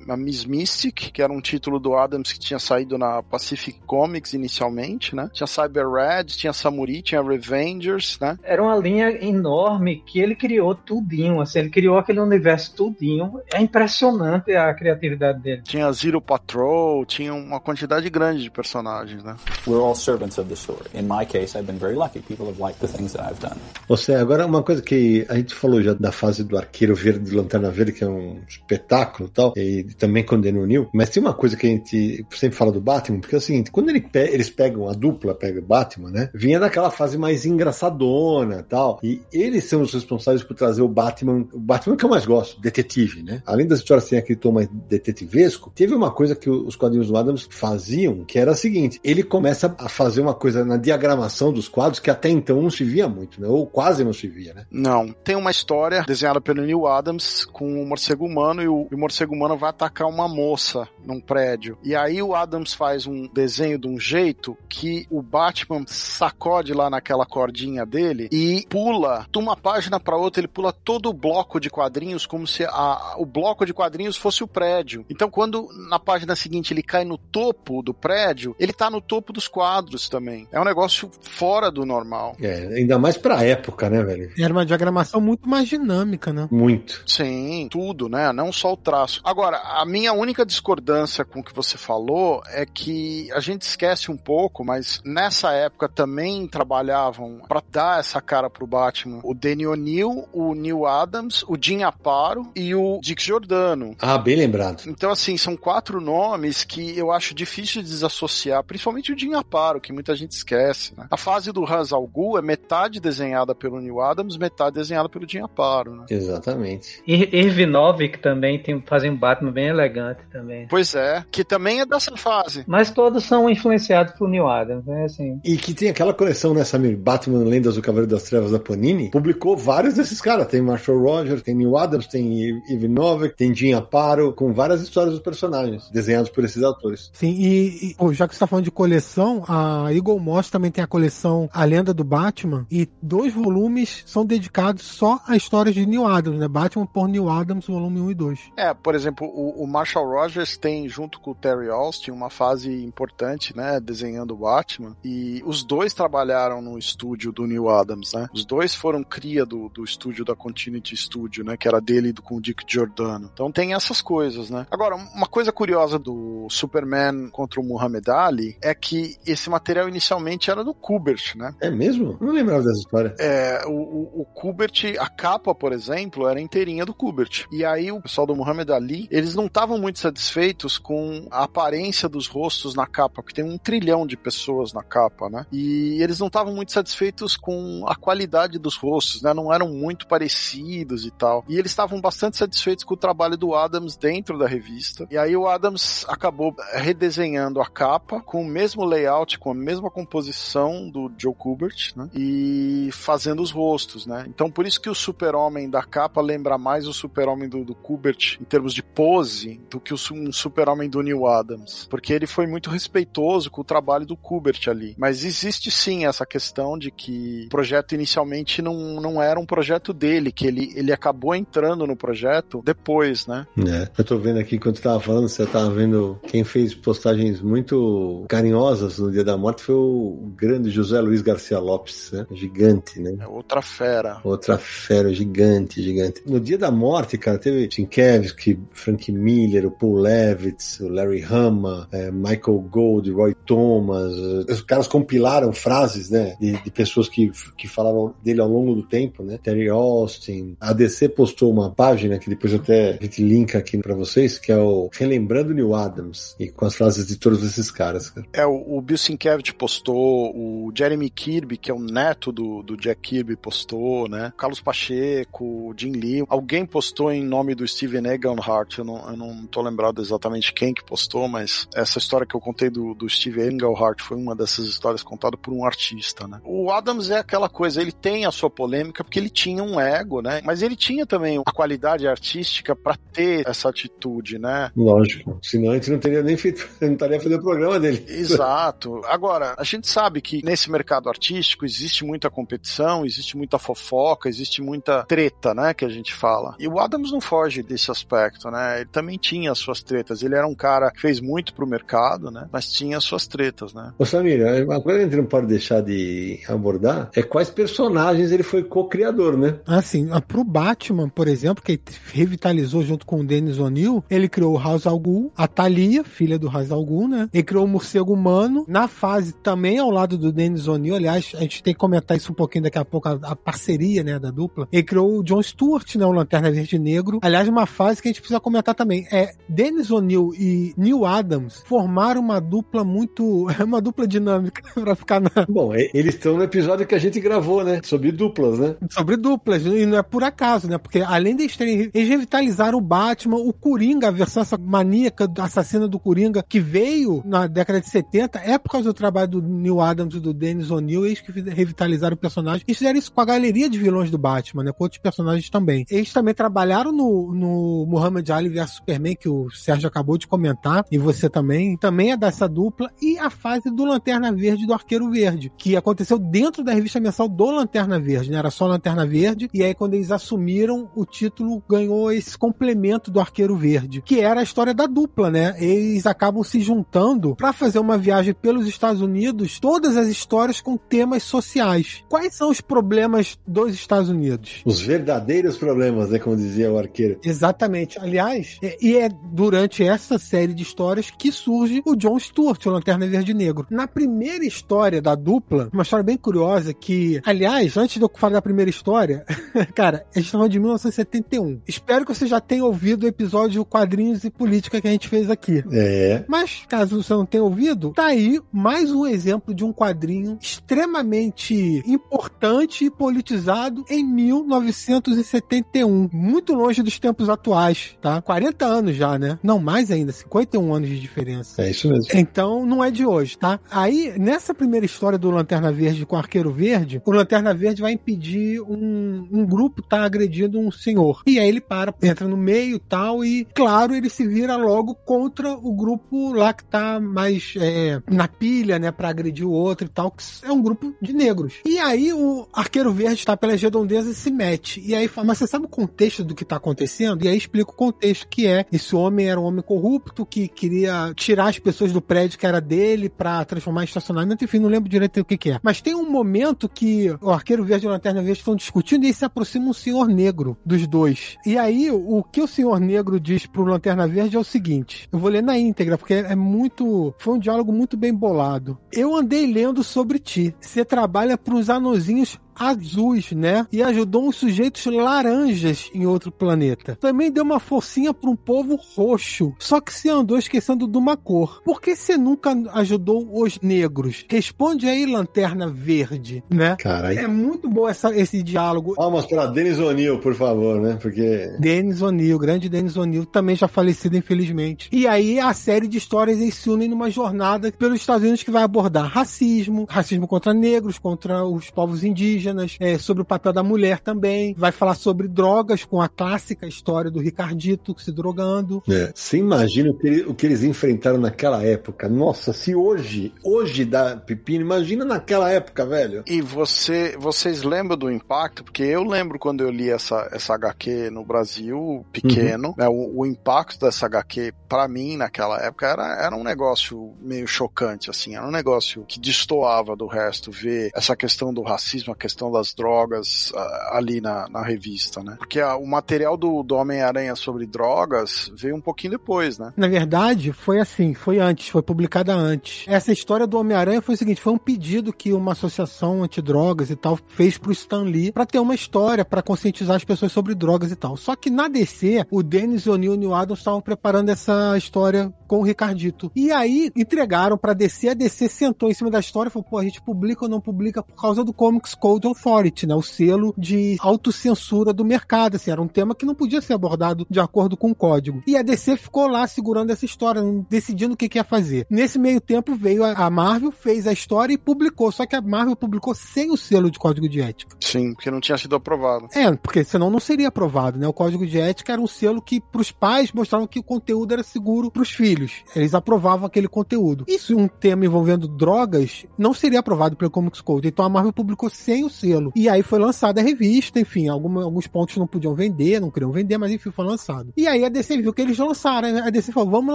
a 0.09 0.17
Miss 0.17 0.45
Mystic, 0.45 1.11
que 1.13 1.23
era 1.23 1.33
um 1.33 1.41
título 1.41 1.79
do 1.79 1.95
Adams 1.95 2.33
que 2.33 2.39
tinha 2.39 2.59
saído 2.59 2.99
na 2.99 3.23
Pacific 3.23 3.79
Comics 3.87 4.33
inicialmente, 4.33 5.15
né? 5.15 5.31
Tinha 5.33 5.47
Cyber 5.47 5.89
Red, 5.89 6.25
tinha 6.25 6.53
Samuri, 6.53 7.03
tinha 7.03 7.23
Revengers, 7.23 8.19
né? 8.21 8.39
Era 8.43 8.63
uma 8.63 8.77
linha 8.77 9.11
enorme 9.25 10.03
que 10.07 10.21
ele 10.21 10.35
criou 10.35 10.75
tudinho, 10.75 11.41
assim, 11.41 11.61
ele 11.61 11.71
criou 11.71 11.99
aquele 11.99 12.21
universo 12.21 12.75
tudinho. 12.75 13.41
É 13.53 13.60
impressionante 13.61 14.53
a 14.55 14.73
criatividade 14.75 15.41
dele. 15.41 15.63
Tinha 15.63 15.91
Zero 15.93 16.21
Patrol, 16.21 17.05
tinha 17.05 17.35
uma 17.35 17.61
quantidade 17.61 18.09
grande 18.11 18.43
de 18.43 18.51
personagens, 18.51 19.23
né? 19.23 19.37
We're 19.67 19.83
all 19.83 19.95
servants 19.95 20.39
of 20.39 20.49
the 20.49 20.55
story. 20.55 20.87
In 20.95 21.03
my 21.03 21.27
case, 21.27 21.57
I've 21.57 21.67
been 21.67 21.79
very 21.79 21.95
lucky. 21.95 22.21
People 22.21 22.47
have 22.47 22.61
liked 22.61 22.81
the 22.81 22.89
things 22.89 23.13
that 23.13 23.31
I've 23.31 23.41
done. 23.41 23.59
Você, 23.89 24.15
agora 24.15 24.47
uma 24.47 24.63
coisa 24.63 24.83
que 24.83 25.27
a 25.29 25.37
gente 25.37 25.55
falou 25.55 25.83
já 25.83 25.95
da 25.95 26.13
fase 26.13 26.45
do 26.45 26.57
Arqueiro 26.57 26.95
Verde, 26.95 27.31
do 27.31 27.37
Lanterna 27.37 27.71
Verde, 27.71 27.93
que 27.93 28.05
é 28.05 28.09
um 28.09 28.41
espetáculo 28.49 29.29
e 29.29 29.33
tal, 29.33 29.53
e 29.57 29.85
também 29.99 30.25
com 30.25 30.37
o 30.37 30.41
Daniel 30.41 30.67
New, 30.67 30.91
mas 30.93 31.11
tem 31.11 31.23
uma 31.23 31.35
coisa 31.35 31.57
que 31.57 31.67
a 31.67 31.71
gente 31.71 32.27
sempre 32.31 32.57
fala 32.57 32.73
do 32.73 32.81
Batman, 32.81 33.21
porque 33.21 33.35
é 33.35 33.39
o 33.39 33.41
seguinte, 33.41 33.71
quando 33.71 33.91
ele 33.91 34.01
pe 34.01 34.21
eles 34.21 34.51
pegam, 34.51 34.89
a 34.89 34.93
dupla 34.93 35.35
pega 35.35 35.59
o 35.59 35.65
Batman, 35.65 36.11
né, 36.11 36.31
vinha 36.35 36.59
daquela 36.59 36.91
fase 36.91 37.19
mais 37.19 37.45
engraçadona 37.45 38.61
e 38.61 38.63
tal, 38.63 39.01
e 39.03 39.23
eles 39.33 39.65
são 39.65 39.83
os 39.83 39.93
responsáveis 39.93 40.43
por 40.43 40.55
trazer 40.55 40.83
o 40.83 40.89
Batman, 40.89 41.47
o 41.53 41.59
Batman 41.59 41.97
que 41.97 42.05
eu 42.05 42.11
mais 42.11 42.25
gosto, 42.25 42.61
detetive, 42.61 43.23
né, 43.23 43.43
além 43.51 43.67
das 43.67 43.81
histórias 43.81 44.05
sem 44.05 44.19
aquele 44.19 44.39
tom 44.39 44.53
mais 44.53 44.69
detetivesco, 44.69 45.71
teve 45.75 45.95
uma 45.95 46.11
coisa 46.11 46.35
que 46.35 46.49
os 46.49 46.77
quadrinhos 46.77 47.09
do 47.09 47.17
Adams 47.17 47.49
faziam, 47.51 48.25
que 48.25 48.39
era 48.39 48.53
a 48.53 48.57
seguinte, 48.57 49.01
ele 49.03 49.23
começa 49.23 49.75
a 49.79 49.89
fazer 49.89 50.21
uma 50.21 50.35
coisa 50.35 50.65
na 50.65 50.77
diagramação 50.77 51.53
dos 51.53 51.69
quadros 51.69 52.01
que 52.01 52.11
até 52.11 52.29
então 52.29 52.63
não 52.63 52.71
se 52.71 52.85
via 52.85 53.09
muito, 53.09 53.41
né, 53.41 53.49
ou 53.49 53.67
quase 53.67 54.05
não 54.05 54.13
se 54.13 54.27
via, 54.29 54.55
né. 54.55 54.67
Não. 54.71 55.13
Tem 55.25 55.37
uma 55.37 55.51
história 55.51 56.03
desenhada 56.07 56.41
pelo 56.41 56.63
Neil 56.63 56.87
Adams 56.87 57.45
com 57.45 57.83
o 57.83 57.87
morcego 57.87 58.25
humano 58.25 58.63
e 58.63 58.69
o, 58.69 58.87
e 58.91 58.95
o 58.95 58.99
morcego 58.99 59.35
humano 59.35 59.57
vai 59.57 59.71
atacar 59.71 60.09
uma 60.09 60.29
moça 60.29 60.89
num 61.05 61.21
prédio. 61.21 61.79
E 61.83 61.95
aí 61.95 62.23
o 62.23 62.35
Adams 62.35 62.75
faz 62.75 63.07
um 63.07 63.29
desenho 63.33 63.79
de 63.79 63.89
um 63.89 63.99
jeito 63.99 64.57
que 64.69 65.07
o 65.11 65.23
Batman 65.23 65.85
sacode 65.87 66.73
lá 66.73 66.89
naquela 66.89 67.27
cordinha 67.27 67.85
dele 67.85 68.29
e 68.33 68.65
pula 68.69 69.27
de 69.31 69.39
uma 69.39 69.57
página 69.57 69.99
para 69.99 70.17
outra, 70.17 70.41
ele 70.41 70.49
pula 70.49 70.73
todo 70.73 71.09
o 71.09 71.13
bloco 71.13 71.59
de 71.61 71.71
quadrinhos 71.71 72.27
como 72.27 72.47
se 72.47 72.65
a, 72.65 73.15
o 73.17 73.27
bloco 73.27 73.40
de 73.67 73.75
quadrinhos 73.75 74.17
fosse 74.17 74.43
o 74.43 74.49
prédio. 74.49 75.05
Então 75.09 75.31
quando 75.31 75.69
na 75.89 75.99
página 75.99 76.35
seguinte 76.37 76.73
ele 76.73 76.83
cai 76.83 77.05
no 77.05 77.19
topo 77.19 77.83
do 77.83 77.93
prédio, 77.93 78.55
ele 78.59 78.73
tá 78.73 78.91
no 78.91 79.01
topo 79.01 79.33
dos 79.33 79.49
quadros 79.49 80.09
também. 80.09 80.47
É 80.53 80.61
um 80.61 80.65
negócio 80.65 81.11
fora 81.21 81.71
do 81.71 81.85
normal. 81.85 82.37
É, 82.41 82.67
ainda 82.77 82.99
mais 82.99 83.17
pra 83.17 83.45
época, 83.45 83.89
né, 83.89 84.03
velho? 84.03 84.33
Era 84.39 84.53
uma 84.53 84.67
diagramação 84.67 85.21
muito 85.21 85.49
mais 85.49 85.69
dinâmica, 85.69 86.33
né? 86.33 86.49
Muito. 86.51 87.03
Sim, 87.07 87.69
tudo, 87.71 88.09
né? 88.09 88.33
Não 88.33 88.53
só 88.53 88.73
o 88.73 88.77
traço. 88.77 89.21
Agora, 89.25 89.59
a 89.59 89.85
minha 89.85 90.13
única 90.13 90.45
discordância 90.45 91.25
com 91.25 91.41
o 91.41 91.45
que 91.45 91.55
você 91.55 91.77
falou 91.77 92.43
é 92.47 92.65
que 92.65 93.31
a 93.33 93.41
gente 93.41 93.63
esquece 93.63 94.11
um 94.11 94.17
pouco, 94.17 94.65
mas 94.65 95.01
nessa 95.05 95.53
época 95.53 95.89
também 95.89 96.47
trabalhavam 96.47 97.41
para 97.49 97.63
dar 97.71 98.01
essa 98.01 98.21
cara 98.21 98.49
pro 98.49 98.67
Batman 98.67 99.21
o 99.23 99.35
Danny 99.35 99.67
O'Neill, 99.67 100.29
o 100.33 100.55
Neil 100.55 100.87
Adams, 100.87 101.45
o 101.49 101.57
Jim 101.61 101.83
Aparo 101.83 102.51
e 102.55 102.75
o 102.75 102.99
Dick 103.03 103.23
Giordano. 103.31 103.95
Ah, 104.01 104.19
bem 104.19 104.35
lembrado. 104.37 104.83
Então, 104.89 105.11
assim, 105.11 105.37
são 105.37 105.57
quatro 105.57 106.01
nomes 106.01 106.65
que 106.65 106.99
eu 106.99 107.13
acho 107.13 107.33
difícil 107.35 107.81
de 107.83 107.89
desassociar, 107.89 108.65
principalmente 108.65 109.13
o 109.13 109.19
Jim 109.19 109.35
Aparo, 109.35 109.81
que 109.81 109.93
muita 109.93 110.17
gente 110.17 110.33
esquece. 110.33 110.93
Né? 110.97 111.07
A 111.11 111.17
fase 111.17 111.53
do 111.53 111.65
Hans 111.65 111.93
Al 111.93 112.07
Ghul 112.07 112.39
é 112.39 112.43
metade 112.43 112.99
desenhada 113.01 113.55
pelo 113.55 113.81
Neil 113.81 114.01
Adams, 114.01 114.37
metade 114.37 114.75
desenhada 114.75 115.09
pelo 115.09 115.29
Jim 115.29 115.39
Aparo. 115.41 115.95
Né? 115.95 116.07
Exatamente. 116.11 117.03
Ir- 117.07 117.33
Irvinovic 117.35 118.19
também 118.19 118.61
tem, 118.61 118.83
fazem 118.87 119.11
um 119.11 119.17
Batman 119.17 119.53
bem 119.53 119.69
elegante 119.69 120.21
também. 120.33 120.67
Pois 120.69 120.95
é, 120.95 121.25
que 121.31 121.45
também 121.45 121.81
é 121.81 121.87
dessa 121.87 122.17
fase. 122.17 122.65
Mas 122.67 122.91
todos 122.91 123.25
são 123.25 123.49
influenciados 123.49 124.15
por 124.15 124.29
Neil 124.29 124.49
Adams, 124.49 124.85
né? 124.87 125.05
Assim, 125.05 125.41
E 125.45 125.57
que 125.57 125.73
tem 125.73 125.89
aquela 125.89 126.13
coleção, 126.13 126.53
né, 126.53 126.65
Samir? 126.65 126.97
Batman 126.97 127.45
Lendas 127.45 127.77
do 127.77 127.83
Cavaleiro 127.83 128.11
das 128.11 128.25
Trevas 128.25 128.51
da 128.51 128.59
Panini. 128.59 129.11
Publicou 129.11 129.57
vários 129.57 129.95
desses 129.95 130.21
caras. 130.21 130.49
Tem 130.49 130.61
Marshall 130.61 130.99
Rogers, 131.01 131.43
tem 131.43 131.55
Neil 131.55 131.77
Adams, 131.77 132.07
tem 132.07 132.61
Eve 132.69 132.89
Novak, 133.11 133.37
tem 133.37 133.55
Jim 133.55 133.73
Aparo, 133.73 134.33
com 134.33 134.53
várias 134.53 134.81
histórias 134.81 135.15
dos 135.15 135.23
personagens, 135.23 135.91
desenhados 135.91 136.31
por 136.31 136.45
esses 136.45 136.63
autores. 136.63 137.11
Sim, 137.13 137.31
e, 137.31 137.91
e, 137.91 137.95
pô, 137.95 138.13
já 138.13 138.29
que 138.29 138.35
você 138.35 138.41
tá 138.41 138.47
falando 138.47 138.65
de 138.65 138.71
coleção, 138.71 139.45
a 139.49 139.93
Eagle 139.93 140.19
Moss 140.21 140.51
também 140.51 140.71
tem 140.71 140.83
a 140.83 140.87
coleção 140.87 141.49
A 141.53 141.65
Lenda 141.65 141.93
do 141.93 142.05
Batman, 142.05 142.67
e 142.71 142.89
dois 143.03 143.35
volumes 143.35 144.05
são 144.07 144.25
dedicados 144.25 144.83
só 144.83 145.21
a 145.27 145.37
histórias 145.37 145.75
de 145.75 145.85
Neil 145.87 146.07
Adams, 146.07 146.39
né? 146.39 146.49
Batman 146.49 146.87
por 146.87 147.09
Neil 147.09 147.29
Adams, 147.29 147.67
volume 147.67 148.01
1 148.01 148.11
e 148.11 148.15
2. 148.15 148.41
É, 148.57 148.73
por 148.73 148.95
exemplo, 148.95 149.27
o, 149.27 149.63
o 149.63 149.67
Marshall 149.67 150.07
Rogers 150.07 150.57
tem, 150.57 150.89
junto 150.89 151.21
com 151.21 151.33
o 151.33 151.35
Terry 151.35 151.69
Austin, 151.69 152.13
uma 152.13 152.31
fase 152.31 152.71
importante, 152.85 153.57
né, 153.57 153.81
desenhando 153.81 154.35
o 154.35 154.39
Batman, 154.39 154.97
e 155.05 155.43
os 155.45 155.65
dois 155.65 155.93
trabalharam 155.93 156.63
no 156.63 156.79
estúdio 156.79 157.33
do 157.33 157.47
Neil 157.47 157.69
Adams, 157.69 158.13
né? 158.13 158.29
Os 158.33 158.45
dois 158.45 158.75
foram 158.75 159.03
cria 159.03 159.45
do, 159.45 159.69
do 159.69 159.83
estúdio 159.83 160.25
da 160.25 160.37
Continuity 160.37 160.97
Studio, 160.97 161.45
né, 161.45 161.57
que 161.57 161.67
era 161.67 161.81
dele 161.81 162.13
com 162.23 162.37
o 162.37 162.41
Dick 162.41 162.65
Giordano. 163.01 163.31
Então 163.33 163.51
tem 163.51 163.75
essas 163.75 164.01
coisas, 164.01 164.51
né? 164.51 164.67
Agora, 164.71 164.95
uma 164.95 165.27
coisa 165.27 165.51
curiosa 165.51 165.99
do 165.99 166.47
Superman 166.51 167.29
contra 167.31 167.61
o 167.61 167.65
Muhammad 167.65 168.09
Ali 168.09 168.57
é 168.63 168.75
que 168.75 169.17
esse 169.27 169.49
material 169.49 169.89
inicialmente 169.89 170.51
era 170.51 170.63
do 170.63 170.75
Kubert, 170.75 171.37
né? 171.37 171.55
É 171.61 171.71
mesmo? 171.71 172.17
Eu 172.21 172.27
não 172.27 172.35
lembrava 172.35 172.63
dessa 172.63 172.79
história. 172.79 173.15
É, 173.19 173.63
o, 173.67 173.73
o, 173.73 174.23
o 174.23 174.25
Kubert, 174.25 174.97
a 174.99 175.09
capa, 175.09 175.55
por 175.55 175.73
exemplo, 175.73 176.29
era 176.29 176.41
inteirinha 176.41 176.85
do 176.85 176.95
Kubert. 176.95 177.47
E 177.51 177.65
aí 177.65 177.91
o 177.91 178.01
pessoal 178.01 178.27
do 178.27 178.37
Muhammad 178.37 178.71
Ali, 178.71 179.09
eles 179.11 179.35
não 179.35 179.47
estavam 179.47 179.79
muito 179.79 179.99
satisfeitos 179.99 180.79
com 180.79 181.27
a 181.31 181.45
aparência 181.45 182.09
dos 182.09 182.27
rostos 182.27 182.75
na 182.75 182.87
capa, 182.87 183.23
porque 183.23 183.35
tem 183.35 183.45
um 183.45 183.59
trilhão 183.59 184.07
de 184.07 184.17
pessoas 184.17 184.73
na 184.73 184.83
capa, 184.83 185.29
né? 185.29 185.47
E 185.53 186.03
eles 186.03 186.19
não 186.19 186.27
estavam 186.27 186.55
muito 186.55 186.73
satisfeitos 186.73 187.37
com 187.37 187.85
a 187.87 187.95
qualidade 187.95 188.59
dos 188.59 188.77
rostos, 188.77 189.23
né? 189.23 189.33
Não 189.33 189.53
eram 189.53 189.69
muito 189.69 190.07
parecidos 190.07 191.05
e 191.05 191.11
tal. 191.11 191.45
E 191.49 191.59
eles 191.59 191.71
estavam 191.71 192.01
bastante 192.01 192.37
satisfeitos 192.37 192.85
com 192.91 192.95
o 192.95 192.97
trabalho 192.97 193.37
do 193.37 193.55
Adams 193.55 193.97
dentro 193.97 194.37
da 194.37 194.49
revista. 194.49 195.07
E 195.11 195.17
aí 195.17 195.37
o 195.37 195.47
Adams 195.47 196.05
acabou 196.09 196.53
redesenhando 196.73 197.61
a 197.61 197.67
capa 197.67 198.21
com 198.21 198.43
o 198.43 198.45
mesmo 198.45 198.85
layout, 198.85 199.39
com 199.39 199.53
a 199.53 199.55
mesma 199.55 199.89
composição 199.89 200.91
do 200.91 201.09
Joe 201.17 201.35
Kubert, 201.35 201.93
né? 201.95 202.11
E 202.13 202.91
fazendo 202.93 203.41
os 203.43 203.53
rostos, 203.53 204.07
né? 204.07 204.25
Então 204.29 204.51
por 204.51 204.67
isso 204.67 204.81
que 204.81 204.91
o 204.91 204.95
super-homem 204.95 205.71
da 205.71 205.85
capa 205.85 206.21
lembra 206.21 206.59
mais 206.59 206.89
o 206.89 206.93
super-homem 206.93 207.49
do, 207.49 207.65
do 207.65 207.75
Kubert 207.75 208.39
em 208.41 208.45
termos 208.45 208.75
de 208.75 208.83
pose 208.83 209.61
do 209.71 209.79
que 209.79 209.95
o, 209.95 209.97
um 210.13 210.33
super-homem 210.33 210.91
do 210.91 211.01
Neil 211.01 211.25
Adams. 211.25 211.87
Porque 211.89 212.13
ele 212.13 212.27
foi 212.27 212.49
muito 212.49 212.69
respeitoso 212.69 213.49
com 213.49 213.61
com 213.61 213.63
o 213.63 213.65
trabalho 213.65 214.07
do 214.07 214.17
Kubert 214.17 214.69
ali. 214.69 214.95
Mas 214.99 215.23
existe 215.23 215.71
sim 215.71 216.07
essa 216.07 216.25
questão 216.25 216.79
de 216.79 216.91
que 216.91 217.45
o 217.47 217.51
projeto 217.51 217.95
inicialmente 217.95 218.63
não, 218.63 219.01
não 219.01 219.23
era 219.23 219.39
um 219.39 219.45
projeto 219.45 219.93
dele, 219.93 220.33
que 220.33 220.47
ele, 220.47 220.73
ele 220.75 220.93
acabou 220.93 221.35
entrando 221.35 221.87
no 221.87 221.95
projeto 221.95 222.63
depois, 222.65 222.80
né? 223.27 223.47
É. 223.59 223.89
Eu 223.99 224.05
tô 224.05 224.19
vendo 224.19 224.39
aqui, 224.39 224.59
quando 224.59 224.81
tava 224.81 225.01
falando, 225.01 225.29
você 225.29 225.47
tava 225.47 225.71
vendo 225.71 226.19
quem 226.27 226.45
fez 226.45 226.75
postagens 226.75 227.41
muito 227.41 228.25
carinhosas 228.29 228.99
no 228.99 229.11
dia 229.11 229.25
da 229.25 229.37
morte 229.37 229.63
foi 229.63 229.75
o 229.75 230.33
grande 230.37 230.71
José 230.71 231.01
Luiz 231.01 231.23
Garcia 231.23 231.59
Lopes, 231.59 232.11
né? 232.13 232.27
Gigante, 232.33 233.01
né? 233.01 233.17
É 233.21 233.27
outra 233.27 233.63
fera. 233.63 234.21
Outra 234.25 234.59
fera, 234.59 235.13
gigante, 235.13 235.83
gigante. 235.83 236.23
No 236.27 236.41
dia 236.41 236.59
da 236.59 236.71
morte, 236.71 237.19
cara, 237.19 237.39
teve 237.39 237.69
Sienkiewicz, 237.71 238.35
Frank 238.73 239.11
Miller, 239.13 239.67
o 239.67 239.71
Paul 239.71 239.97
Levitz, 239.97 240.81
o 240.81 240.89
Larry 240.89 241.23
Hama, 241.23 241.89
é, 241.93 242.11
Michael 242.11 242.61
Gold, 242.71 243.11
Roy 243.11 243.35
Thomas. 243.35 244.13
Os 244.49 244.63
caras 244.63 244.87
compilaram 244.87 245.53
frases, 245.53 246.11
né, 246.11 246.37
de, 246.41 246.53
de, 246.63 246.71
pessoas 246.71 247.09
que, 247.09 247.31
que 247.57 247.69
falavam 247.69 248.15
dele 248.23 248.41
ao 248.41 248.49
longo 248.49 248.75
do 248.75 248.83
tempo, 248.83 249.23
né? 249.23 249.39
Terry 249.43 249.69
Austin. 249.69 250.57
A 250.61 250.73
DC 250.73 251.11
postou 251.11 251.51
uma 251.51 251.71
página 251.71 252.19
que 252.19 252.29
depois 252.29 252.53
até 252.71 252.91
a 252.91 253.03
gente 253.03 253.23
linka 253.23 253.59
aqui 253.59 253.77
para 253.79 253.95
vocês, 253.95 254.39
que 254.39 254.53
é 254.53 254.57
o 254.57 254.89
Relembrando 254.93 255.53
Neil 255.53 255.75
Adams, 255.75 256.37
e 256.39 256.49
com 256.49 256.65
as 256.65 256.75
frases 256.77 257.07
de 257.07 257.17
todos 257.17 257.43
esses 257.43 257.71
caras, 257.71 258.11
cara. 258.11 258.27
É, 258.33 258.47
o, 258.47 258.77
o 258.77 258.81
Bill 258.81 258.97
Sienkiewicz 258.97 259.53
postou, 259.53 260.31
o 260.35 260.73
Jeremy 260.75 261.11
Kirby, 261.11 261.57
que 261.57 261.71
é 261.71 261.75
o 261.75 261.81
neto 261.81 262.31
do, 262.31 262.63
do 262.63 262.77
Jack 262.77 263.01
Kirby, 263.01 263.37
postou, 263.37 264.09
né? 264.09 264.33
Carlos 264.37 264.61
Pacheco, 264.61 265.75
Jim 265.77 265.93
Lee. 265.93 266.25
Alguém 266.29 266.65
postou 266.65 267.11
em 267.11 267.25
nome 267.25 267.55
do 267.55 267.67
Steven 267.67 268.15
Engelhart, 268.15 268.79
eu 268.79 268.85
não, 268.85 269.11
eu 269.11 269.17
não 269.17 269.47
tô 269.47 269.61
lembrado 269.63 270.01
exatamente 270.01 270.53
quem 270.53 270.73
que 270.73 270.85
postou, 270.85 271.27
mas 271.27 271.67
essa 271.75 271.99
história 271.99 272.27
que 272.27 272.37
eu 272.37 272.41
contei 272.41 272.71
do, 272.71 272.95
do 272.95 273.09
Steve 273.09 273.43
Engelhart 273.49 274.01
foi 274.01 274.17
uma 274.17 274.37
dessas 274.37 274.67
histórias 274.67 275.03
contada 275.03 275.37
por 275.37 275.53
um 275.53 275.65
artista, 275.65 276.29
né? 276.29 276.41
O 276.45 276.71
Adams 276.71 277.11
é 277.11 277.19
aquela 277.19 277.49
coisa, 277.49 277.81
ele 277.81 277.93
tem 277.93 278.27
a 278.27 278.31
sua 278.31 278.51
polêmica 278.51 279.03
porque 279.03 279.19
ele 279.19 279.31
tinha 279.31 279.63
um 279.63 279.81
ego, 279.81 280.23
né? 280.23 280.41
Mas 280.45 280.63
ele 280.63 280.77
tinha 280.77 281.05
também 281.05 281.41
a 281.45 281.53
qualidade 281.53 282.07
artística 282.07 282.60
para 282.63 282.97
ter 283.13 283.47
essa 283.47 283.69
atitude, 283.69 284.39
né? 284.39 284.71
Lógico. 284.77 285.39
Senão 285.43 285.73
a 285.73 285.75
gente 285.75 285.91
não 285.91 285.99
teria 285.99 286.23
nem 286.23 286.37
feito, 286.37 286.69
não 286.81 286.93
estaria 286.93 287.21
fazendo 287.21 287.41
o 287.41 287.43
programa 287.43 287.79
dele. 287.79 288.05
Exato. 288.09 289.01
Agora, 289.07 289.55
a 289.59 289.65
gente 289.65 289.89
sabe 289.89 290.21
que 290.21 290.45
nesse 290.45 290.71
mercado 290.71 291.09
artístico 291.09 291.65
existe 291.65 292.05
muita 292.05 292.31
competição, 292.31 293.05
existe 293.05 293.37
muita 293.37 293.59
fofoca, 293.59 294.29
existe 294.29 294.63
muita 294.63 295.05
treta, 295.05 295.55
né? 295.55 295.75
Que 295.75 295.85
a 295.85 295.89
gente 295.89 296.13
fala. 296.13 296.55
E 296.59 296.69
o 296.69 296.79
Adams 296.79 297.13
não 297.13 297.21
foge 297.21 297.63
desse 297.63 297.91
aspecto, 297.91 298.51
né? 298.51 298.81
Ele 298.81 298.91
também 298.91 299.19
tinha 299.19 299.53
as 299.53 299.59
suas 299.59 299.83
tretas. 299.83 300.23
Ele 300.23 300.35
era 300.35 300.47
um 300.47 300.55
cara 300.55 300.91
que 300.91 301.01
fez 301.01 301.21
muito 301.21 301.55
pro 301.55 301.67
mercado, 301.67 302.31
né? 302.31 302.49
Mas 302.53 302.71
tinha 302.71 302.99
as 302.99 303.05
suas 303.05 303.27
tretas, 303.27 303.73
né? 303.75 303.93
Ô 303.99 304.05
Samir, 304.05 304.41
uma 304.65 304.81
coisa 304.81 304.99
que 304.99 305.05
a 305.05 305.09
gente 305.09 305.17
não 305.17 305.27
pode 305.27 305.47
deixar 305.47 305.81
de 305.81 306.41
abordar 306.49 307.11
é 307.15 307.23
quais 307.23 307.51
personagens 307.51 308.31
ele 308.31 308.43
foi 308.43 308.63
co-criador, 308.63 309.37
né? 309.37 309.59
Assim, 309.67 310.09
pro 310.27 310.45
Batman, 310.45 311.09
por 311.09 311.29
exemplo, 311.29 311.63
que 311.63 311.73
ele 311.73 312.37
revitalizou 312.51 312.83
junto 312.83 313.07
com 313.07 313.21
o 313.21 313.25
Dennis 313.25 313.59
O'Neill, 313.59 314.05
ele 314.11 314.29
criou 314.29 314.55
o 314.55 314.59
House 314.59 314.87
al 314.87 314.99
Ghul, 314.99 315.33
a 315.37 315.47
Thalia, 315.47 316.03
filha 316.05 316.39
do 316.39 316.49
House 316.49 316.71
al 316.71 316.85
Ghul, 316.85 317.09
né? 317.09 317.29
Ele 317.33 317.43
criou 317.43 317.65
o 317.65 317.69
Morcego 317.69 318.13
Humano, 318.13 318.65
na 318.69 318.89
fase 318.89 319.33
também 319.33 319.79
ao 319.79 319.91
lado 319.91 320.19
do 320.19 320.33
Dennis 320.33 320.67
O'Neill, 320.67 320.97
aliás, 320.97 321.33
a 321.35 321.41
gente 321.41 321.63
tem 321.63 321.73
que 321.73 321.79
comentar 321.79 322.17
isso 322.17 322.33
um 322.33 322.35
pouquinho 322.35 322.65
daqui 322.65 322.79
a 322.79 322.85
pouco, 322.85 323.09
a, 323.09 323.19
a 323.23 323.37
parceria, 323.37 324.03
né, 324.03 324.19
da 324.19 324.31
dupla. 324.31 324.69
Ele 324.73 324.83
criou 324.83 325.19
o 325.19 325.23
John 325.23 325.43
Stewart, 325.43 325.95
né, 325.97 326.05
o 326.05 326.13
Lanterna 326.13 326.51
Verde 326.51 326.79
Negro. 326.79 327.21
Aliás, 327.23 327.49
uma 327.49 327.67
fase 327.67 328.03
que 328.03 328.09
a 328.09 328.11
gente 328.11 328.21
precisa 328.21 328.41
comentar 328.41 328.75
também, 328.75 329.07
é 329.13 329.33
Dennis 329.49 329.91
O'Neill 329.91 330.33
e 330.35 330.75
Neil 330.77 331.05
Adams 331.05 331.63
formaram 331.67 332.21
uma 332.21 332.41
dupla 332.41 332.85
muito, 332.85 333.47
uma 333.65 333.81
dupla 333.81 334.07
dinâmica 334.07 334.63
pra 334.75 334.95
ficar 334.95 335.21
na... 335.21 335.31
Bom, 335.49 335.75
eles 335.75 336.15
estão 336.15 336.37
no 336.37 336.43
episódio 336.43 336.87
que 336.87 336.95
a 336.95 336.99
gente 336.99 337.21
gravou, 337.21 337.65
né, 337.65 337.81
sobre 337.85 338.11
duplas, 338.11 338.59
né? 338.59 338.77
Sobre 338.91 339.17
duplas, 339.17 339.65
e 339.65 339.87
não 339.87 339.99
é 339.99 340.03
por 340.03 340.25
acaso, 340.25 340.69
né, 340.69 340.79
porque 340.79 341.01
além 341.01 341.37
de 341.37 341.43
eles 341.45 341.57
terem, 341.57 341.91
eles 341.95 342.09
revitalizaram 342.09 342.40
o 342.75 342.81
Batman, 342.81 343.37
o 343.37 343.53
Coringa, 343.53 344.09
a 344.09 344.11
versão 344.11 344.43
essa 344.43 344.57
maníaca 344.57 345.31
assassina 345.39 345.87
do 345.87 345.99
Coringa, 345.99 346.45
que 346.47 346.61
veio 346.61 347.23
na 347.25 347.47
década 347.47 347.81
de 347.81 347.89
70, 347.89 348.39
é 348.39 348.59
por 348.59 348.71
causa 348.71 348.89
do 348.89 348.95
trabalho 348.95 349.29
do 349.29 349.43
Neil 349.43 349.81
Adams 349.81 350.15
e 350.15 350.21
do 350.21 350.33
Dennis 350.33 350.71
O'Neill, 350.71 351.07
eles 351.07 351.21
que 351.21 351.33
revitalizaram 351.33 352.15
o 352.15 352.19
personagem. 352.19 352.65
Eles 352.67 352.79
fizeram 352.79 352.99
isso 352.99 353.13
com 353.13 353.21
a 353.21 353.25
galeria 353.25 353.69
de 353.69 353.79
vilões 353.79 354.11
do 354.11 354.19
Batman, 354.19 354.65
né? 354.65 354.73
Com 354.73 354.85
outros 354.85 355.01
personagens 355.01 355.49
também. 355.51 355.85
Eles 355.91 356.13
também 356.13 356.35
trabalharam 356.35 356.93
no, 356.93 357.33
no 357.33 357.87
Muhammad 357.87 358.29
Ali 358.31 358.49
vs 358.49 358.71
Superman, 358.71 359.17
que 359.17 359.29
o 359.29 359.51
Sérgio 359.51 359.89
acabou 359.89 360.17
de 360.17 360.27
comentar, 360.27 360.85
e 360.91 360.99
você 360.99 361.29
também. 361.29 361.77
Também 361.77 362.13
é 362.13 362.17
dessa 362.17 362.49
dupla. 362.49 362.91
E 363.01 363.19
a 363.19 363.31
fase 363.31 363.71
do 363.71 363.85
Lanterna 363.85 364.33
Verde 364.33 364.67
do 364.67 364.73
Arqueiro 364.73 365.11
Verde, 365.11 365.53
que 365.57 365.77
aconteceu 365.77 366.19
dentro 366.19 366.63
da 366.63 366.73
revista 366.73 367.01
mensal 367.01 367.29
do 367.29 367.51
Lanterna 367.51 367.99
Verde, 367.99 368.31
né? 368.31 368.39
Era 368.39 368.51
só 368.51 368.67
Lanterna 368.67 369.07
Verde. 369.07 369.49
E 369.53 369.63
aí, 369.63 369.75
quando 369.75 369.95
eles 369.95 370.11
assumiram, 370.11 370.91
o 370.95 371.05
título 371.05 371.63
ganhou 371.69 372.11
esse 372.13 372.30
complemento 372.39 373.11
do 373.11 373.21
Arqueiro 373.21 373.57
Verde, 373.57 374.03
que 374.03 374.21
era 374.21 374.41
a 374.41 374.43
história 374.43 374.75
da 374.75 374.87
dupla, 374.87 375.31
né? 375.31 375.55
Eles 375.59 376.07
acabam 376.07 376.43
se 376.43 376.61
juntando 376.61 377.35
para 377.37 377.53
fazer 377.53 377.79
uma 377.79 377.99
viagem 377.99 378.35
pelos 378.35 378.67
Estados 378.67 379.01
Unidos, 379.01 379.59
todas 379.61 379.97
as 379.97 380.09
histórias 380.09 380.61
com 380.61 380.77
temas 380.77 381.23
sociais. 381.23 382.03
Quais 382.09 382.35
são 382.35 382.51
os 382.51 382.61
problemas 382.61 383.39
dos 383.47 383.75
Estados 383.75 384.09
Unidos? 384.09 384.63
Os 384.65 384.81
verdadeiros 384.81 385.57
problemas, 385.57 386.11
né? 386.11 386.19
Como 386.19 386.37
dizia 386.37 386.73
o 386.73 386.79
arqueiro. 386.79 387.19
Exatamente. 387.25 387.99
Aliás, 387.99 388.59
é, 388.63 388.77
e 388.81 388.97
é 388.97 389.09
durante 389.09 389.85
essa 389.85 390.19
série 390.19 390.55
de 390.55 390.63
histórias 390.63 391.11
que 391.11 391.33
surge 391.33 391.83
o 391.85 391.97
John 391.97 392.19
Stewart, 392.19 392.65
o 392.67 392.71
Lanterna 392.71 393.07
Verde 393.07 393.35
Negro. 393.35 393.67
Na 393.71 393.87
primeira 393.87 394.45
história 394.45 395.01
da 395.01 395.15
dupla, 395.15 395.69
uma 395.73 395.83
história 395.83 396.03
bem 396.03 396.17
curiosa 396.17 396.73
que, 396.73 397.21
aliás, 397.25 397.77
antes 397.77 397.97
de 397.97 398.03
eu 398.03 398.11
falar 398.15 398.35
da 398.35 398.43
primeira 398.43 398.71
história, 398.71 399.25
cara, 399.75 400.07
a 400.15 400.19
gente 400.19 400.31
falando 400.31 400.51
de 400.51 400.59
1971. 400.59 401.61
Espero 401.67 402.05
que 402.05 402.10
você 402.15 402.27
já 402.27 402.41
tenha 402.41 402.65
ouvido 402.65 403.05
o 403.05 403.07
episódio 403.07 403.65
Quadrinhos 403.65 404.25
e 404.25 404.31
Política 404.31 404.81
que 404.81 404.89
a 404.89 404.91
gente 404.91 405.09
fez 405.09 405.31
aqui. 405.31 405.63
É. 405.73 406.25
Mas, 406.27 406.65
caso 406.69 407.01
você 407.03 407.13
não 407.13 407.25
tenha 407.25 407.45
ouvido, 407.45 407.93
tá 407.93 408.07
aí 408.07 408.41
mais 408.53 408.91
um 408.91 409.07
exemplo 409.07 409.55
de 409.55 409.65
um 409.65 409.73
quadrinho 409.73 410.37
extremamente 410.41 411.55
importante 411.87 412.85
e 412.85 412.91
politizado 412.91 413.85
em 413.89 414.05
1971. 414.05 416.11
Muito 416.13 416.53
longe 416.55 416.83
dos 416.83 416.99
tempos 416.99 417.29
atuais, 417.29 417.97
tá? 418.01 418.21
40 418.21 418.67
anos 418.67 418.97
já, 418.97 419.17
né? 419.19 419.39
Não, 419.43 419.61
mais 419.61 419.91
ainda, 419.91 420.11
51 420.11 420.75
anos 420.75 420.89
de 420.89 420.99
diferença. 420.99 421.63
É 421.63 421.71
isso 421.71 421.89
mesmo. 421.89 422.07
Então, 422.15 422.67
não 422.67 422.83
é 422.83 422.91
de 422.91 423.07
hoje, 423.07 423.39
tá? 423.39 423.61
Aí, 423.71 424.13
nessa 424.19 424.53
primeira 424.53 424.85
história 424.85 425.19
do 425.19 425.31
Lanterna 425.31 425.71
Verde 425.71 426.05
com 426.05 426.17
o 426.17 426.19
Arqueiro 426.19 426.51
Verde, 426.51 427.01
o 427.05 427.13
Lanterna 427.13 427.55
Verde 427.55 427.83
vai 427.83 427.93
impedir 427.93 428.61
um, 428.61 429.29
um 429.31 429.47
grupo 429.47 429.83
tá 429.83 430.05
agredindo 430.05 430.59
um 430.59 430.71
senhor. 430.71 431.23
E 431.27 431.39
aí 431.39 431.49
ele 431.49 431.61
para, 431.61 431.95
entra 432.03 432.27
no 432.27 432.37
meio 432.37 432.79
tal, 432.79 433.25
e 433.25 433.45
claro, 433.55 433.95
ele 433.95 434.09
se 434.09 434.27
vira 434.27 434.57
logo 434.57 434.95
contra 434.95 435.53
o 435.53 435.73
grupo 435.75 436.33
lá 436.33 436.53
que 436.53 436.65
tá 436.65 437.01
mais 437.01 437.55
é, 437.57 438.01
na 438.11 438.29
pilha, 438.29 438.79
né, 438.79 438.91
pra 438.91 439.09
agredir 439.09 439.47
o 439.47 439.51
outro 439.51 439.87
e 439.87 439.91
tal, 439.91 440.11
que 440.11 440.25
é 440.43 440.53
um 440.53 440.63
grupo 440.63 440.95
de 441.01 441.13
negros. 441.13 441.55
E 441.65 441.79
aí 441.79 442.13
o 442.13 442.47
Arqueiro 442.53 442.93
Verde 442.93 443.25
tá 443.25 443.37
pelas 443.37 443.61
redondezas 443.61 444.17
e 444.17 444.21
se 444.21 444.31
mete. 444.31 444.81
E 444.85 444.95
aí 444.95 445.09
fala, 445.09 445.29
mas 445.29 445.39
você 445.39 445.47
sabe 445.47 445.67
o 445.67 445.69
contexto 445.69 446.25
do 446.25 446.35
que 446.35 446.45
tá 446.45 446.57
acontecendo? 446.57 447.25
E 447.25 447.29
aí 447.29 447.37
explica 447.37 447.71
o 447.71 447.75
contexto 447.75 448.27
que 448.29 448.47
é, 448.47 448.65
esse 448.73 448.95
homem 448.95 449.29
era 449.29 449.41
um 449.41 449.45
homem 449.45 449.63
corrupto 449.63 450.25
que 450.25 450.49
queria 450.49 451.13
tirar 451.15 451.49
as 451.49 451.59
pessoas 451.59 451.93
do 451.93 452.01
prédio 452.01 452.39
que 452.39 452.47
era 452.47 452.61
dele 452.61 453.09
para 453.09 453.45
transformar 453.45 453.83
em 453.83 453.85
estacionamento, 453.85 454.45
enfim, 454.45 454.59
não 454.59 454.69
lembro 454.69 454.89
direito 454.89 455.21
o 455.21 455.25
que 455.25 455.37
que 455.37 455.51
é. 455.51 455.61
Mas 455.63 455.81
tem 455.81 455.95
um 455.95 456.11
momento 456.11 456.69
que 456.69 457.11
o 457.21 457.31
Arqueiro 457.31 457.65
Verde 457.65 457.87
e 457.87 457.89
a 457.89 457.93
Lanterna 457.93 458.23
Verde 458.23 458.39
estão 458.39 458.57
discutindo 458.57 459.05
e 459.05 459.09
aí 459.09 459.15
se 459.15 459.25
aproxima 459.25 459.71
um 459.71 459.73
senhor 459.73 460.09
negro 460.09 460.57
dos 460.65 460.87
dois. 460.87 461.37
E 461.45 461.59
aí 461.59 461.90
o 461.91 462.23
que 462.23 462.41
o 462.41 462.47
senhor 462.47 462.81
negro 462.81 463.19
diz 463.21 463.47
pro 463.47 463.65
Lanterna 463.65 464.07
Verde 464.07 464.37
é 464.37 464.39
o 464.39 464.45
seguinte, 464.45 465.09
eu 465.13 465.19
vou 465.19 465.31
ler 465.31 465.43
na 465.43 465.59
íntegra, 465.59 465.99
porque 465.99 466.15
é 466.15 466.35
muito, 466.35 467.15
foi 467.19 467.35
um 467.35 467.39
diálogo 467.39 467.73
muito 467.73 467.97
bem 467.97 468.15
bolado. 468.15 468.79
Eu 468.93 469.15
andei 469.15 469.47
lendo 469.47 469.83
sobre 469.83 470.19
ti. 470.19 470.55
Você 470.61 470.85
trabalha 470.85 471.37
pros 471.37 471.71
anozinhos 471.71 472.39
azuis, 472.61 473.33
né? 473.33 473.67
E 473.73 473.83
ajudou 473.83 474.29
uns 474.29 474.37
sujeitos 474.37 474.85
laranjas 474.85 475.91
em 475.95 476.07
outro 476.07 476.31
planeta. 476.31 476.99
Também 477.01 477.31
deu 477.31 477.43
uma 477.43 477.59
forcinha 477.59 478.13
para 478.13 478.29
um 478.29 478.37
povo 478.37 478.79
roxo. 478.95 479.55
Só 479.59 479.81
que 479.81 479.93
se 479.93 480.11
andou 480.11 480.39
esquecendo 480.39 480.87
de 480.87 480.99
uma 480.99 481.17
cor. 481.17 481.63
Por 481.65 481.81
que 481.81 481.97
você 481.97 482.19
nunca 482.19 482.55
ajudou 482.75 483.43
os 483.43 483.59
negros? 483.61 484.27
Responde 484.29 484.87
aí, 484.87 485.07
Lanterna 485.07 485.69
Verde, 485.69 486.45
né? 486.51 486.77
Caralho. 486.79 487.19
É 487.19 487.27
muito 487.27 487.69
bom 487.69 487.89
essa, 487.89 488.15
esse 488.15 488.43
diálogo. 488.43 488.95
Palmas 488.95 489.25
para 489.25 489.47
Denis 489.47 489.79
O'Neill, 489.79 490.21
por 490.21 490.35
favor, 490.35 490.81
né? 490.81 490.99
Porque. 491.01 491.51
Denis 491.59 492.03
O'Neill, 492.03 492.39
grande 492.39 492.69
Denis 492.69 492.97
O'Neill, 492.97 493.25
também 493.25 493.57
já 493.57 493.69
falecido, 493.69 494.17
infelizmente. 494.17 494.89
E 494.93 495.07
aí 495.07 495.41
a 495.41 495.55
série 495.55 495.89
de 495.89 495.97
histórias 495.97 496.39
eles 496.39 496.55
se 496.55 496.69
unem 496.69 496.89
numa 496.89 497.11
jornada 497.11 497.73
pelos 497.73 498.01
Estados 498.01 498.23
Unidos 498.23 498.43
que 498.43 498.51
vai 498.51 498.63
abordar 498.63 499.07
racismo, 499.07 499.87
racismo 499.89 500.29
contra 500.29 500.53
negros, 500.53 500.99
contra 500.99 501.45
os 501.45 501.71
povos 501.71 502.05
indígenas 502.05 502.50
indígenas, 502.51 502.77
é, 502.81 502.99
sobre 502.99 503.23
o 503.23 503.25
papel 503.25 503.53
da 503.53 503.63
mulher 503.63 504.01
também. 504.01 504.55
Vai 504.57 504.73
falar 504.73 504.95
sobre 504.95 505.29
drogas, 505.29 505.85
com 505.85 506.01
a 506.01 506.09
clássica 506.09 506.67
história 506.67 507.11
do 507.11 507.21
Ricardito 507.21 507.95
se 507.99 508.13
drogando. 508.13 508.83
É. 508.89 509.13
Você 509.15 509.39
imagina 509.39 509.91
o 509.91 509.99
que, 509.99 510.21
o 510.23 510.35
que 510.35 510.47
eles 510.47 510.63
enfrentaram 510.63 511.19
naquela 511.19 511.63
época? 511.63 512.09
Nossa, 512.09 512.53
se 512.53 512.75
hoje, 512.75 513.33
hoje 513.45 513.85
dá 513.85 514.17
pepino, 514.17 514.65
imagina 514.65 515.05
naquela 515.05 515.51
época, 515.51 515.85
velho. 515.87 516.23
E 516.27 516.41
você, 516.41 517.17
vocês 517.19 517.63
lembram 517.63 517.97
do 517.97 518.11
impacto? 518.11 518.65
Porque 518.65 518.83
eu 518.83 519.03
lembro 519.03 519.39
quando 519.39 519.63
eu 519.63 519.71
li 519.71 519.91
essa, 519.91 520.29
essa 520.33 520.55
HQ 520.55 521.11
no 521.11 521.25
Brasil, 521.25 522.05
pequeno, 522.13 522.69
uhum. 522.69 522.75
né, 522.77 522.89
o, 522.89 523.21
o, 523.21 523.27
impacto 523.27 523.81
dessa 523.81 524.07
HQ, 524.07 524.53
para 524.69 524.89
mim, 524.89 525.17
naquela 525.17 525.61
época, 525.61 525.87
era, 525.87 526.25
era 526.25 526.37
um 526.37 526.43
negócio 526.43 527.15
meio 527.21 527.47
chocante, 527.47 528.11
assim, 528.11 528.35
era 528.35 528.47
um 528.47 528.51
negócio 528.51 529.05
que 529.07 529.21
destoava 529.21 529.95
do 529.97 530.07
resto, 530.07 530.51
ver 530.51 530.91
essa 530.95 531.15
questão 531.15 531.53
do 531.53 531.63
racismo, 531.63 532.13
a 532.13 532.17
questão 532.17 532.30
das 532.51 532.75
drogas 532.75 533.51
uh, 533.51 533.97
ali 533.97 534.21
na, 534.21 534.49
na 534.49 534.63
revista, 534.63 535.23
né? 535.23 535.37
Porque 535.39 535.61
a, 535.61 535.77
o 535.77 535.87
material 535.87 536.37
do, 536.37 536.63
do 536.63 536.75
Homem-Aranha 536.77 537.35
sobre 537.35 537.67
drogas 537.67 538.51
veio 538.55 538.77
um 538.77 538.81
pouquinho 538.81 539.13
depois, 539.13 539.59
né? 539.59 539.73
Na 539.77 539.89
verdade, 539.89 540.53
foi 540.53 540.81
assim, 540.81 541.15
foi 541.15 541.39
antes, 541.39 541.69
foi 541.69 541.83
publicada 541.83 542.35
antes. 542.35 542.87
Essa 542.89 543.13
história 543.13 543.47
do 543.47 543.59
Homem-Aranha 543.59 544.03
foi 544.03 544.15
o 544.15 544.19
seguinte, 544.19 544.41
foi 544.41 544.53
um 544.53 544.59
pedido 544.59 545.13
que 545.13 545.33
uma 545.33 545.53
associação 545.53 546.23
antidrogas 546.23 546.91
e 546.91 546.97
tal 546.97 547.17
fez 547.17 547.59
pro 547.59 547.73
Stan 547.73 548.03
Lee 548.03 548.33
para 548.33 548.47
ter 548.47 548.59
uma 548.59 548.75
história 548.75 549.25
para 549.25 549.43
conscientizar 549.43 549.97
as 549.97 550.05
pessoas 550.05 550.33
sobre 550.33 550.55
drogas 550.55 550.91
e 550.91 550.97
tal. 550.97 551.17
Só 551.17 551.35
que 551.35 551.51
na 551.51 551.69
DC, 551.69 552.27
o 552.31 552.43
Dennis 552.43 552.87
O'Neill 552.87 553.13
e 553.13 553.17
o 553.17 553.19
Neil 553.19 553.35
Adams 553.35 553.61
estavam 553.61 553.81
preparando 553.81 554.29
essa 554.29 554.77
história 554.77 555.33
com 555.47 555.59
o 555.59 555.63
Ricardito. 555.63 556.31
E 556.35 556.53
aí 556.53 556.91
entregaram 556.95 557.59
para 557.59 557.73
DC, 557.73 558.11
a 558.11 558.15
DC 558.15 558.49
sentou 558.49 558.89
em 558.89 558.95
cima 558.95 559.11
da 559.11 559.19
história 559.19 559.49
e 559.49 559.53
falou: 559.53 559.67
"Pô, 559.69 559.79
a 559.79 559.85
gente 559.85 560.01
publica 560.01 560.45
ou 560.45 560.49
não 560.49 560.61
publica 560.61 561.03
por 561.03 561.21
causa 561.21 561.45
do 561.45 561.53
Comics 561.53 561.95
Code 561.95 562.20
Authority, 562.29 562.87
né, 562.87 562.95
o 562.95 563.03
selo 563.03 563.55
de 563.57 563.97
autocensura 564.01 564.93
do 564.93 565.05
mercado, 565.05 565.57
assim, 565.57 565.71
era 565.71 565.81
um 565.81 565.89
tema 565.89 566.15
que 566.15 566.27
não 566.27 566.35
podia 566.35 566.61
ser 566.61 566.75
abordado 566.75 567.27
de 567.29 567.41
acordo 567.41 567.77
com 567.77 567.91
o 567.91 567.95
código. 567.95 568.43
E 568.47 568.57
a 568.57 568.63
DC 568.63 568.97
ficou 568.97 569.27
lá 569.27 569.47
segurando 569.47 569.91
essa 569.91 570.05
história, 570.05 570.43
decidindo 570.69 571.15
o 571.15 571.17
que, 571.17 571.29
que 571.29 571.39
ia 571.39 571.45
fazer. 571.45 571.87
Nesse 571.89 572.19
meio 572.19 572.41
tempo 572.41 572.75
veio 572.75 573.05
a 573.05 573.31
Marvel, 573.31 573.71
fez 573.71 574.07
a 574.07 574.13
história 574.13 574.53
e 574.53 574.59
publicou, 574.59 575.13
só 575.13 575.27
que 575.27 575.37
a 575.37 575.41
Marvel 575.41 575.77
publicou 575.77 576.15
sem 576.15 576.51
o 576.51 576.57
selo 576.57 576.91
de 576.91 576.99
código 576.99 577.29
de 577.29 577.41
ética. 577.41 577.77
Sim, 577.81 578.15
porque 578.15 578.31
não 578.31 578.41
tinha 578.41 578.59
sido 578.59 578.77
aprovado. 578.77 579.29
É, 579.35 579.55
porque 579.57 579.85
senão 579.85 580.11
não 580.11 580.21
seria 580.21 580.49
aprovado, 580.49 580.99
né? 580.99 581.07
O 581.07 581.13
código 581.13 581.47
de 581.47 581.59
ética 581.59 581.93
era 581.93 582.03
um 582.03 582.07
selo 582.07 582.43
que 582.43 582.61
pros 582.61 582.91
pais 582.91 583.33
mostravam 583.33 583.67
que 583.67 583.79
o 583.79 583.83
conteúdo 583.83 584.33
era 584.33 584.43
seguro 584.43 584.91
pros 584.91 585.11
filhos. 585.11 585.63
Eles 585.75 585.95
aprovavam 585.95 586.47
aquele 586.47 586.69
conteúdo. 586.69 587.25
Isso 587.29 587.57
um 587.57 587.69
tema 587.69 588.05
envolvendo 588.05 588.49
drogas 588.49 589.27
não 589.37 589.53
seria 589.53 589.81
aprovado 589.81 590.17
pelo 590.17 590.31
Comics 590.31 590.61
Code. 590.61 590.89
Então 590.89 591.05
a 591.05 591.09
Marvel 591.09 591.33
publicou 591.33 591.71
sem 591.71 592.05
o 592.05 592.10
selo. 592.11 592.53
E 592.55 592.69
aí 592.69 592.83
foi 592.83 592.99
lançada 592.99 593.41
a 593.41 593.45
revista, 593.45 594.01
enfim, 594.01 594.29
alguns 594.29 594.87
pontos 594.87 595.17
não 595.17 595.27
podiam 595.27 595.55
vender, 595.55 596.01
não 596.01 596.11
queriam 596.11 596.33
vender, 596.33 596.59
mas 596.59 596.71
enfim, 596.73 596.91
foi 596.91 597.05
lançado. 597.05 597.53
E 597.57 597.67
aí 597.67 597.85
a 597.85 597.89
DC 597.89 598.21
viu 598.21 598.33
que 598.33 598.43
eles 598.43 598.59
lançaram, 598.59 599.13
né? 599.13 599.23
a 599.25 599.31
DC 599.31 599.53
falou, 599.53 599.71
vamos 599.71 599.95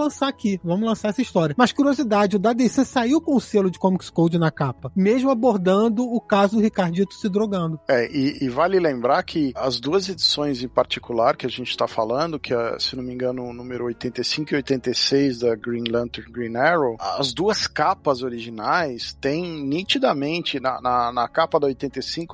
lançar 0.00 0.28
aqui, 0.28 0.60
vamos 0.62 0.86
lançar 0.86 1.08
essa 1.08 1.22
história. 1.22 1.54
Mas 1.58 1.72
curiosidade, 1.72 2.36
o 2.36 2.38
da 2.38 2.52
DC 2.52 2.84
saiu 2.84 3.20
com 3.20 3.36
o 3.36 3.40
selo 3.40 3.70
de 3.70 3.78
Comics 3.78 4.10
Code 4.10 4.38
na 4.38 4.50
capa, 4.50 4.90
mesmo 4.94 5.30
abordando 5.30 6.04
o 6.04 6.20
caso 6.20 6.56
do 6.56 6.62
Ricardito 6.62 7.14
se 7.14 7.28
drogando. 7.28 7.78
É, 7.88 8.10
e, 8.10 8.44
e 8.44 8.48
vale 8.48 8.78
lembrar 8.78 9.22
que 9.22 9.52
as 9.54 9.80
duas 9.80 10.08
edições 10.08 10.62
em 10.62 10.68
particular 10.68 11.36
que 11.36 11.46
a 11.46 11.50
gente 11.50 11.70
está 11.70 11.86
falando, 11.86 12.38
que 12.38 12.54
é, 12.54 12.78
se 12.78 12.96
não 12.96 13.02
me 13.02 13.12
engano, 13.12 13.44
o 13.44 13.52
número 13.52 13.84
85 13.84 14.52
e 14.52 14.56
86 14.56 15.40
da 15.40 15.54
Green 15.54 15.84
Lantern 15.88 16.30
Green 16.30 16.56
Arrow, 16.56 16.96
as 16.98 17.32
duas 17.32 17.66
capas 17.66 18.22
originais 18.22 19.16
têm 19.20 19.64
nitidamente, 19.64 20.60
na, 20.60 20.80
na, 20.80 21.12
na 21.12 21.28
capa 21.28 21.58
da 21.58 21.66
85 21.66 21.86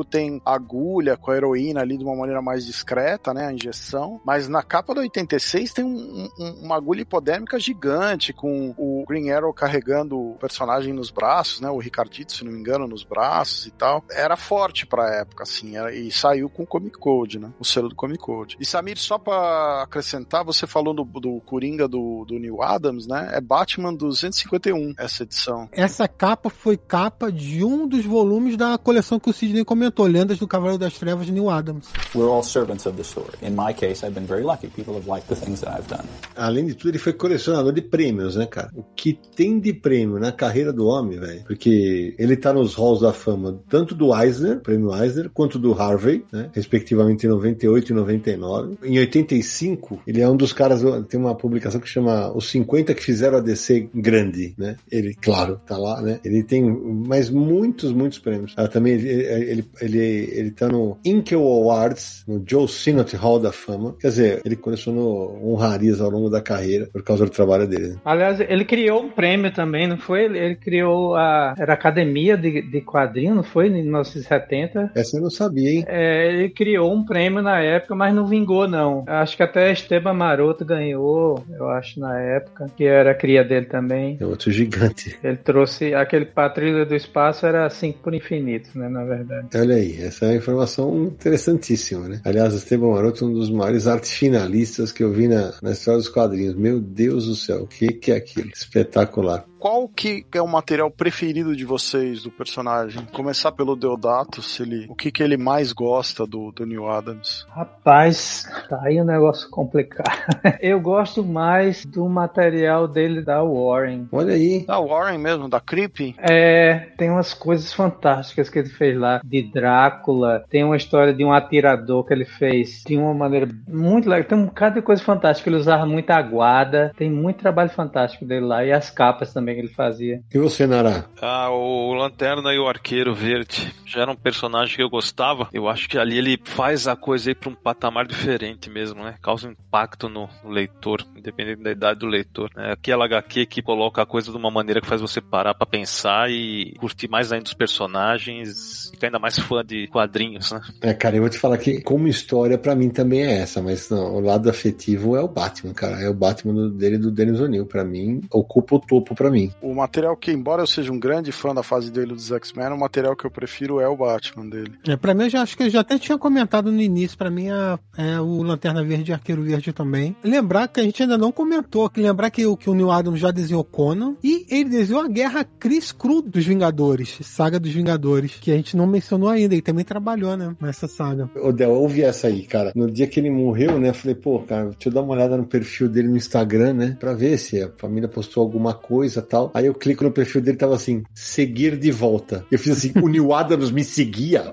tem 0.05 0.41
agulha 0.45 1.17
com 1.17 1.31
a 1.31 1.37
heroína 1.37 1.81
ali 1.81 1.97
de 1.97 2.05
uma 2.05 2.17
maneira 2.17 2.43
mais 2.43 2.67
discreta, 2.67 3.33
né, 3.33 3.47
a 3.47 3.53
injeção, 3.53 4.21
mas 4.25 4.49
na 4.49 4.63
capa 4.63 4.95
da 4.95 5.01
86 5.01 5.73
tem 5.73 5.85
um, 5.85 6.29
um, 6.39 6.51
uma 6.63 6.77
agulha 6.77 7.03
hipodérmica 7.03 7.59
gigante 7.59 8.33
com 8.33 8.75
o 8.77 9.05
Green 9.07 9.31
Arrow 9.31 9.53
carregando 9.53 10.19
o 10.19 10.35
personagem 10.35 10.93
nos 10.93 11.11
braços, 11.11 11.61
né, 11.61 11.71
o 11.71 11.79
Ricardito, 11.79 12.33
se 12.33 12.45
não 12.45 12.53
me 12.53 12.59
engano, 12.59 12.87
nos 12.87 13.05
braços 13.05 13.67
e 13.67 13.71
tal. 13.71 14.05
Era 14.11 14.37
forte 14.37 14.87
pra 14.87 15.15
época, 15.15 15.43
assim, 15.43 15.77
era, 15.77 15.95
e 15.95 16.11
saiu 16.11 16.49
com 16.49 16.63
o 16.63 16.67
Comic 16.67 16.99
Code, 16.99 17.39
né, 17.39 17.53
o 17.59 17.65
selo 17.65 17.89
do 17.89 17.95
Comic 17.95 18.23
Code. 18.23 18.57
E 18.61 18.67
Samir, 18.67 18.99
só 18.99 19.19
pra 19.19 19.83
acrescentar, 19.83 20.45
você 20.45 20.67
falou 20.67 20.95
do, 20.95 21.05
do 21.05 21.41
Coringa 21.41 21.89
do, 21.89 22.25
do 22.25 22.39
Neil 22.39 22.63
Adams, 22.63 23.07
né, 23.07 23.31
é 23.33 23.41
Batman 23.41 23.95
251, 23.95 24.95
essa 24.99 25.23
edição. 25.23 25.69
Essa 25.73 26.07
capa 26.07 26.51
foi 26.51 26.77
capa 26.77 27.31
de 27.31 27.65
um 27.65 27.87
dos 27.87 28.05
volumes 28.05 28.57
da 28.57 28.77
coleção 28.79 29.19
que 29.19 29.31
o 29.31 29.33
Sidney 29.33 29.62
comentou, 29.65 30.07
Lendas 30.07 30.39
do 30.39 30.47
Cavaleiro 30.47 30.79
das 30.79 30.99
Trevas 30.99 31.27
de 31.27 31.33
Neil 31.33 31.51
Adams. 31.51 31.87
We're 32.15 32.31
all 32.31 32.43
servants 32.43 32.87
of 32.87 32.97
the 32.97 33.05
story. 33.05 33.33
In 33.43 33.51
my 33.51 33.73
case, 33.75 34.05
I've 34.05 34.15
been 34.15 34.27
very 34.27 34.43
lucky. 34.43 34.69
People 34.69 34.95
have 34.95 35.09
liked 35.09 35.29
the 35.29 35.37
things 35.37 35.61
that 35.61 35.79
I've 35.79 35.89
done. 35.89 36.07
Além 36.37 36.67
de 36.67 36.75
tudo, 36.75 36.91
ele 36.91 36.99
foi 36.99 37.13
colecionador 37.13 37.73
de 37.73 37.83
prêmios, 37.83 38.37
né, 38.37 38.47
cara? 38.47 38.71
O 38.75 38.83
que 38.83 39.19
tem 39.37 39.59
de 39.59 39.73
prêmio 39.73 40.19
na 40.19 40.33
carreira 40.33 40.73
do 40.73 40.87
homem, 40.87 41.19
velho? 41.19 41.45
Porque 41.45 42.15
ele 42.19 42.37
tá 42.37 42.53
nos 42.53 42.75
halls 42.75 43.01
da 43.01 43.13
fama 43.13 43.61
tanto 43.69 43.95
do 43.95 44.15
Eisner, 44.15 44.61
prêmio 44.61 44.95
Eisner, 44.95 45.31
quanto 45.31 45.59
do 45.59 45.73
Harvey, 45.73 46.25
né? 46.33 46.51
Respectivamente 46.53 47.27
em 47.27 47.31
98 47.31 47.93
e 47.93 47.95
99. 47.95 48.79
Em 48.83 48.99
85, 48.99 50.03
ele 50.07 50.21
é 50.21 50.29
um 50.29 50.37
dos 50.37 50.53
caras, 50.53 50.83
tem 51.09 51.19
uma 51.19 51.35
publicação 51.35 51.81
que 51.81 51.89
chama 51.89 52.33
Os 52.35 52.51
50 52.51 52.95
que 52.95 53.03
fizeram 53.03 53.39
a 53.39 53.41
DC 53.41 53.89
grande, 53.95 54.55
né? 54.57 54.77
Ele, 54.91 55.15
claro, 55.15 55.61
tá 55.67 55.77
lá, 55.77 56.01
né? 56.01 56.21
Ele 56.25 56.43
tem 56.43 56.63
mais 56.63 57.31
muitos, 57.31 57.93
muitos 57.93 58.19
prêmios. 58.19 58.55
Ah, 58.57 58.69
também 58.69 58.95
ele, 58.95 59.52
ele, 59.53 59.65
ele, 59.81 59.99
ele 60.33 60.51
tá 60.51 60.69
no 60.69 60.99
Inkel 61.05 61.41
Awards, 61.41 62.25
no 62.27 62.43
Joe 62.47 62.67
Sinnott 62.67 63.15
Hall 63.17 63.39
da 63.39 63.53
Fama. 63.53 63.95
Quer 64.01 64.09
dizer, 64.09 64.43
ele 64.45 64.57
colecionou 64.57 65.39
honrarias 65.45 66.01
ao 66.01 66.11
longo 66.11 66.31
da 66.31 66.41
carreira 66.41 66.89
por 66.93 67.03
causa 67.03 67.25
do 67.25 67.31
trabalho 67.31 67.67
dele. 67.67 67.89
Né? 67.89 67.97
Aliás, 68.05 68.41
ele 68.41 68.65
criou 68.65 69.03
um 69.03 69.11
prêmio 69.11 69.53
também, 69.53 69.87
não 69.87 69.99
foi? 69.99 70.25
Ele 70.25 70.57
criou 70.57 71.15
a. 71.15 71.55
Era 71.59 71.73
a 71.73 71.75
Academia 71.75 72.37
de, 72.37 72.63
de 72.63 72.81
Quadrinho, 72.81 73.35
não 73.35 73.43
foi? 73.43 73.69
Em 73.69 73.83
1970. 73.83 74.93
Essa 74.95 75.17
eu 75.17 75.23
não 75.23 75.31
sabia, 75.31 75.71
hein? 75.71 75.85
É, 75.87 76.29
ele 76.29 76.49
criou 76.51 76.93
um 76.93 77.05
prêmio 77.05 77.43
na 77.43 77.61
época, 77.61 77.95
mas 77.95 78.15
não 78.15 78.27
vingou, 78.27 78.67
não. 78.67 79.05
Acho 79.07 79.37
que 79.37 79.43
até 79.43 79.73
Esteban 79.73 80.15
Maroto 80.15 80.65
ganhou, 80.65 81.45
eu 81.51 81.69
acho, 81.69 82.01
na 82.01 82.19
época, 82.19 82.67
que 82.77 82.85
era 82.85 83.15
cria 83.15 83.45
dele 83.45 83.67
também. 83.67 84.17
É 84.21 84.25
outro 84.25 84.51
gigante. 84.51 85.17
Ele 85.23 85.37
trouxe 85.37 85.95
aquele 85.95 86.25
Patrícia 86.25 86.87
do 86.87 86.95
Espaço, 86.95 87.47
era 87.47 87.69
5 87.69 87.99
por 87.99 88.15
infinito, 88.15 88.71
né? 88.79 88.89
Na 88.89 89.05
verdade. 89.05 89.42
Olha 89.55 89.77
aí, 89.77 90.01
essa 90.01 90.27
é 90.27 90.29
uma 90.29 90.37
informação 90.37 91.05
interessantíssima, 91.05 92.09
né? 92.09 92.21
Aliás, 92.25 92.55
Esteban 92.55 92.91
Maroto 92.91 93.25
é 93.25 93.29
um 93.29 93.33
dos 93.33 93.51
maiores 93.51 93.87
artes 93.87 94.13
finalistas 94.13 94.93
que 94.93 95.03
eu 95.03 95.13
vi 95.13 95.29
na, 95.29 95.53
na 95.63 95.73
história 95.73 95.99
dos 95.99 96.09
quadrinhos. 96.09 96.55
Meu 96.55 96.81
Deus 96.81 97.27
do 97.27 97.35
céu, 97.35 97.63
o 97.63 97.67
que, 97.67 97.89
que 97.89 98.13
é 98.13 98.17
aquilo? 98.17 98.51
Espetacular 98.55 99.45
qual 99.63 99.87
que 99.87 100.27
é 100.35 100.43
o 100.43 100.49
material 100.49 100.91
preferido 100.91 101.55
de 101.55 101.65
vocês 101.65 102.25
do 102.25 102.33
personagem? 102.33 103.07
Começar 103.13 103.53
pelo 103.53 103.77
Deodato, 103.77 104.43
se 104.43 104.61
ele, 104.61 104.87
o 104.89 104.95
que 104.97 105.13
que 105.13 105.23
ele 105.23 105.37
mais 105.37 105.73
gosta 105.73 106.27
do, 106.27 106.51
do 106.51 106.67
Neil 106.67 106.89
Adams? 106.89 107.47
Rapaz, 107.49 108.43
tá 108.69 108.81
aí 108.83 109.01
um 109.01 109.05
negócio 109.05 109.49
complicado. 109.51 110.11
Eu 110.61 110.81
gosto 110.81 111.23
mais 111.23 111.85
do 111.85 112.09
material 112.09 112.89
dele 112.89 113.23
da 113.23 113.41
Warren. 113.41 114.09
Olha 114.11 114.35
aí. 114.35 114.67
Da 114.67 114.81
Warren 114.81 115.19
mesmo, 115.19 115.49
da 115.49 115.61
Creepy? 115.61 116.17
É, 116.19 116.89
tem 116.99 117.09
umas 117.09 117.33
coisas 117.33 117.73
fantásticas 117.73 118.51
que 118.51 118.59
ele 118.59 118.69
fez 118.69 118.99
lá, 118.99 119.21
de 119.23 119.43
Drácula, 119.45 120.45
tem 120.51 120.65
uma 120.65 120.77
história 120.77 121.15
de 121.15 121.25
um 121.25 121.33
atirador 121.33 122.05
que 122.05 122.13
ele 122.13 122.25
fez 122.25 122.83
de 122.85 122.97
uma 122.97 123.15
maneira 123.15 123.49
muito 123.69 124.11
legal, 124.11 124.27
tem 124.27 124.39
um 124.39 124.47
bocado 124.47 124.75
de 124.75 124.83
coisa 124.83 125.05
fantástica, 125.05 125.49
ele 125.49 125.57
usava 125.57 125.87
muita 125.87 126.17
aguada, 126.17 126.93
tem 126.97 127.09
muito 127.09 127.39
trabalho 127.39 127.71
fantástico 127.71 128.25
dele 128.25 128.45
lá, 128.47 128.65
e 128.65 128.73
as 128.73 128.91
capas 128.91 129.33
também 129.33 129.52
também 129.53 129.55
que 129.55 129.61
ele 129.61 129.69
fazia. 129.69 130.23
E 130.33 130.39
você, 130.39 130.67
Nara? 130.67 131.07
Ah, 131.21 131.51
o 131.51 131.93
Lanterna 131.95 132.53
e 132.53 132.59
o 132.59 132.67
Arqueiro 132.67 133.15
Verde 133.15 133.73
já 133.87 134.03
era 134.03 134.11
um 134.11 134.17
personagem 134.17 134.77
que 134.77 134.83
eu 134.83 134.89
gostava. 134.89 135.49
Eu 135.53 135.69
acho 135.69 135.89
que 135.89 135.99
ali 135.99 136.19
ele 136.19 136.41
faz 136.45 136.89
a 136.89 136.97
coisa 136.97 137.31
aí 137.31 137.35
pra 137.35 137.51
um 137.51 137.55
patamar 137.55 138.07
diferente 138.07 138.71
mesmo, 138.71 139.03
né? 139.05 139.15
Causa 139.23 139.49
um 139.49 139.53
impacto 139.53 140.09
no, 140.09 140.29
no 140.43 140.51
leitor, 140.51 141.05
independente 141.17 141.63
da 141.63 141.71
idade 141.71 142.01
do 142.01 142.07
leitor. 142.07 142.51
É 142.57 142.73
aquela 142.73 143.05
HQ 143.05 143.47
que 143.47 143.63
coloca 143.63 144.03
a 144.03 144.07
coisa 144.07 144.31
de 144.31 144.37
uma 144.37 144.51
maneira 144.51 144.81
que 144.81 144.87
faz 144.87 145.01
você 145.01 145.21
parar 145.21 145.55
para 145.55 145.67
pensar 145.67 146.31
e 146.31 146.75
curtir 146.79 147.09
mais 147.09 147.33
ainda 147.33 147.47
os 147.47 147.55
personagens, 147.55 148.91
ficar 148.91 149.09
ainda 149.09 149.19
mais 149.19 149.39
fã 149.39 149.65
de 149.65 149.87
quadrinhos, 149.89 150.53
né? 150.53 150.61
É, 150.81 150.95
cara, 150.95 151.17
eu 151.17 151.21
vou 151.21 151.31
te 151.31 151.39
falar 151.39 151.59
que 151.59 151.81
como 151.83 152.09
história 152.09 152.57
para 152.57 152.75
mim 152.75 152.89
também 152.89 153.23
é 153.23 153.41
essa, 153.41 153.61
mas 153.61 153.91
não, 153.91 154.17
o 154.17 154.21
lado 154.21 154.49
afetivo 154.49 155.17
é 155.17 155.21
o 155.21 155.29
Batman, 155.29 155.75
cara. 155.75 156.01
É 156.01 156.09
o 156.09 156.15
Batman 156.15 156.71
dele 156.71 156.99
do 156.99 157.11
Dennis 157.11 157.41
O'Neill, 157.41 157.67
para 157.67 157.85
mim, 157.85 158.23
ocupa 158.31 158.77
o 158.77 158.81
topo 158.81 159.15
para 159.15 159.31
mim 159.31 159.42
mim. 159.47 159.53
O 159.61 159.75
material 159.75 160.17
que, 160.17 160.31
embora 160.33 160.63
eu 160.63 160.67
seja 160.67 160.93
um 160.93 160.99
grande 160.99 161.33
fã 161.33 161.55
da 161.55 161.63
fase 161.63 161.91
dele 161.91 162.13
dos 162.15 162.31
X-Men, 162.31 162.69
o 162.73 162.79
material 162.79 163.17
que 163.17 163.25
eu 163.27 163.31
prefiro 163.31 163.81
é 163.81 163.89
o 163.89 163.97
Batman 163.97 164.47
dele. 164.49 164.73
É, 164.87 164.97
pra 164.97 165.15
mim, 165.15 165.25
eu 165.25 165.31
já 165.31 165.43
acho 165.43 165.57
que 165.57 165.63
eu 165.65 165.71
já 165.71 165.81
até 165.81 165.99
tinha 165.99 166.19
comentado 166.19 166.71
no 166.71 166.81
início, 166.81 167.17
pra 167.17 167.31
mim 167.31 167.49
é, 167.49 167.79
é 167.99 168.21
o 168.21 168.43
Lanterna 168.43 168.83
Verde 168.85 169.11
e 169.11 169.15
Arqueiro 169.15 169.43
Verde 169.43 169.73
também. 169.73 170.15
Lembrar 170.23 170.69
que 170.69 170.81
a 170.81 170.83
gente 170.83 171.03
ainda 171.03 171.17
não 171.19 171.33
comentou, 171.33 171.89
que 171.91 172.01
lembrar 172.01 172.31
que, 172.31 172.45
o- 172.47 172.57
que 172.57 172.69
o 172.71 172.75
Neil 172.75 172.91
Adams 172.91 173.21
já 173.21 173.31
desenhou 173.31 173.65
Conan 173.65 174.15
e 174.23 174.47
ele 174.51 174.71
desenhou 174.71 175.03
a 175.03 175.09
Guerra 175.09 175.45
Chris 175.59 175.93
Cru 175.93 176.23
dos 176.23 176.45
Vingadores, 176.45 177.19
Saga 177.23 177.59
dos 177.59 177.73
Vingadores, 177.73 178.37
que 178.41 178.51
a 178.51 178.57
gente 178.57 178.77
não 178.77 178.87
mencionou 178.87 179.29
ainda, 179.29 179.55
ele 179.55 179.63
também 179.63 179.85
trabalhou, 179.85 180.37
né, 180.37 180.55
nessa 180.61 180.87
saga. 180.89 181.31
Ô, 181.37 181.53
Del, 181.53 181.71
ouve 181.73 182.03
essa 182.03 182.27
aí, 182.29 182.45
cara. 182.45 182.73
No 182.75 182.91
dia 182.91 183.07
que 183.07 183.19
ele 183.21 183.31
morreu, 183.31 183.79
né, 183.79 183.91
eu 183.91 183.95
falei, 183.95 184.15
pô, 184.15 184.39
cara, 184.41 184.65
deixa 184.71 184.89
eu 184.89 184.93
dar 184.93 185.03
uma 185.03 185.15
olhada 185.15 185.37
no 185.37 185.45
perfil 185.45 185.89
dele 185.89 186.09
no 186.09 186.17
Instagram, 186.17 186.73
né, 186.75 186.97
pra 186.99 187.15
ver 187.15 187.39
se 187.39 187.61
a 187.63 187.71
família 187.77 188.09
postou 188.09 188.43
alguma 188.43 188.75
coisa 188.75 189.21
e 189.21 189.23
tal. 189.33 189.51
Aí 189.55 189.65
eu 189.65 189.73
clico 189.73 190.05
no 190.05 190.13
perfil 190.13 190.43
dele 190.43 190.59
tava 190.59 190.75
assim, 190.75 191.03
seguir 191.15 191.79
de 191.79 191.91
volta. 191.91 192.45
Eu 192.51 192.59
fiz 192.59 192.73
assim, 192.77 192.93
o 193.03 193.09
Neil 193.09 193.33
Adams 193.33 193.71
me 193.71 193.83
seguia. 193.83 194.45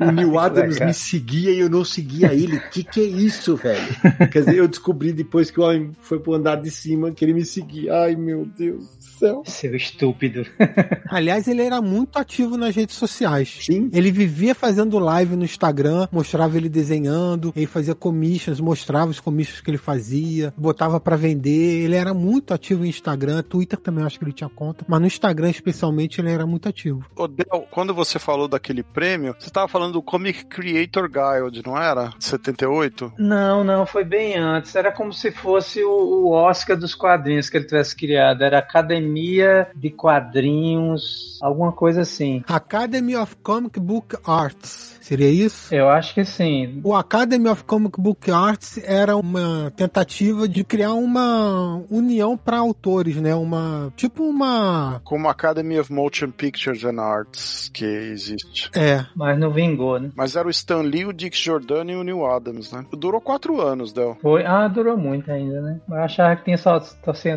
O 0.00 0.10
Neil 0.10 0.38
Adams 0.38 0.78
me 0.80 0.92
seguia 0.94 1.50
e 1.50 1.60
eu 1.60 1.68
não 1.68 1.84
seguia 1.84 2.32
ele. 2.32 2.58
Que 2.70 2.82
que 2.82 3.00
é 3.00 3.04
isso, 3.04 3.56
velho? 3.56 3.86
Quer 4.30 4.40
dizer, 4.40 4.56
eu 4.56 4.68
descobri 4.68 5.12
depois 5.12 5.50
que 5.50 5.60
o 5.60 5.64
homem 5.64 5.92
foi 6.00 6.18
pro 6.18 6.34
andar 6.34 6.56
de 6.56 6.70
cima 6.70 7.12
que 7.12 7.24
ele 7.24 7.34
me 7.34 7.44
seguia. 7.44 7.94
Ai, 8.02 8.16
meu 8.16 8.44
Deus 8.44 8.84
do 8.96 9.04
céu. 9.18 9.42
Seu 9.46 9.74
estúpido. 9.74 10.46
Aliás, 11.10 11.46
ele 11.46 11.62
era 11.62 11.80
muito 11.80 12.18
ativo 12.18 12.56
nas 12.56 12.74
redes 12.74 12.96
sociais. 12.96 13.58
Sim. 13.62 13.90
Ele 13.92 14.10
vivia 14.10 14.54
fazendo 14.54 14.98
live 14.98 15.36
no 15.36 15.44
Instagram, 15.44 16.08
mostrava 16.10 16.56
ele 16.56 16.68
desenhando, 16.68 17.52
ele 17.54 17.66
fazia 17.66 17.94
commissions, 17.94 18.60
mostrava 18.60 19.10
os 19.10 19.20
commissions 19.20 19.60
que 19.60 19.70
ele 19.70 19.78
fazia, 19.78 20.52
botava 20.56 20.98
pra 21.00 21.16
vender. 21.16 21.84
Ele 21.84 21.94
era 21.94 22.14
muito 22.14 22.54
ativo 22.54 22.84
em 22.84 22.88
Instagram, 22.88 23.42
Twitter 23.42 23.67
também 23.76 24.02
eu 24.02 24.06
acho 24.06 24.18
que 24.18 24.24
ele 24.24 24.32
tinha 24.32 24.48
conta, 24.48 24.84
mas 24.88 25.00
no 25.00 25.06
Instagram 25.06 25.50
especialmente 25.50 26.20
ele 26.20 26.30
era 26.30 26.46
muito 26.46 26.68
ativo. 26.68 27.04
Ô, 27.16 27.26
Del, 27.26 27.66
quando 27.70 27.94
você 27.94 28.18
falou 28.18 28.48
daquele 28.48 28.82
prêmio, 28.82 29.34
você 29.38 29.50
tava 29.50 29.68
falando 29.68 29.94
do 29.94 30.02
Comic 30.02 30.46
Creator 30.46 31.08
Guild, 31.10 31.62
não 31.66 31.76
era? 31.76 32.12
78? 32.18 33.12
Não, 33.18 33.62
não, 33.64 33.86
foi 33.86 34.04
bem 34.04 34.36
antes. 34.36 34.74
Era 34.74 34.92
como 34.92 35.12
se 35.12 35.30
fosse 35.30 35.82
o, 35.82 35.90
o 35.90 36.30
Oscar 36.30 36.76
dos 36.76 36.94
quadrinhos 36.94 37.48
que 37.48 37.56
ele 37.56 37.66
tivesse 37.66 37.94
criado. 37.94 38.42
Era 38.42 38.58
Academia 38.58 39.68
de 39.74 39.90
Quadrinhos, 39.90 41.38
alguma 41.42 41.72
coisa 41.72 42.02
assim. 42.02 42.42
Academy 42.48 43.16
of 43.16 43.36
Comic 43.36 43.78
Book 43.80 44.16
Arts, 44.24 44.97
seria 45.08 45.28
isso? 45.30 45.74
Eu 45.74 45.88
acho 45.88 46.14
que 46.14 46.24
sim. 46.24 46.80
O 46.84 46.94
Academy 46.94 47.48
of 47.48 47.64
Comic 47.64 48.00
Book 48.00 48.30
Arts 48.30 48.78
era 48.84 49.16
uma 49.16 49.72
tentativa 49.76 50.48
de 50.48 50.62
criar 50.64 50.92
uma 50.94 51.82
união 51.90 52.36
para 52.36 52.58
autores, 52.58 53.16
né? 53.16 53.34
Uma 53.34 53.92
tipo 53.96 54.22
uma 54.22 55.00
Como 55.04 55.28
Academy 55.28 55.78
of 55.78 55.92
Motion 55.92 56.30
Pictures 56.30 56.84
and 56.84 57.00
Arts, 57.00 57.70
que 57.72 57.84
existe. 57.84 58.70
é, 58.74 59.04
Mas 59.16 59.38
não 59.38 59.50
vingou, 59.50 59.98
né? 59.98 60.10
Mas 60.14 60.36
era 60.36 60.46
o 60.46 60.50
Stan 60.50 60.80
Lee, 60.82 61.06
o 61.06 61.12
Dick 61.12 61.36
Giordano 61.36 61.90
e 61.90 61.96
o 61.96 62.04
Neil 62.04 62.26
Adams, 62.26 62.70
né? 62.72 62.84
Durou 62.92 63.20
quatro 63.20 63.60
anos, 63.60 63.92
Del. 63.92 64.16
Foi. 64.20 64.44
Ah, 64.44 64.68
durou 64.68 64.96
muito 64.96 65.30
ainda, 65.30 65.60
né? 65.60 65.80
Eu 65.88 65.96
achava 65.96 66.36
que 66.36 66.44
tinha 66.44 66.58
só, 66.58 66.80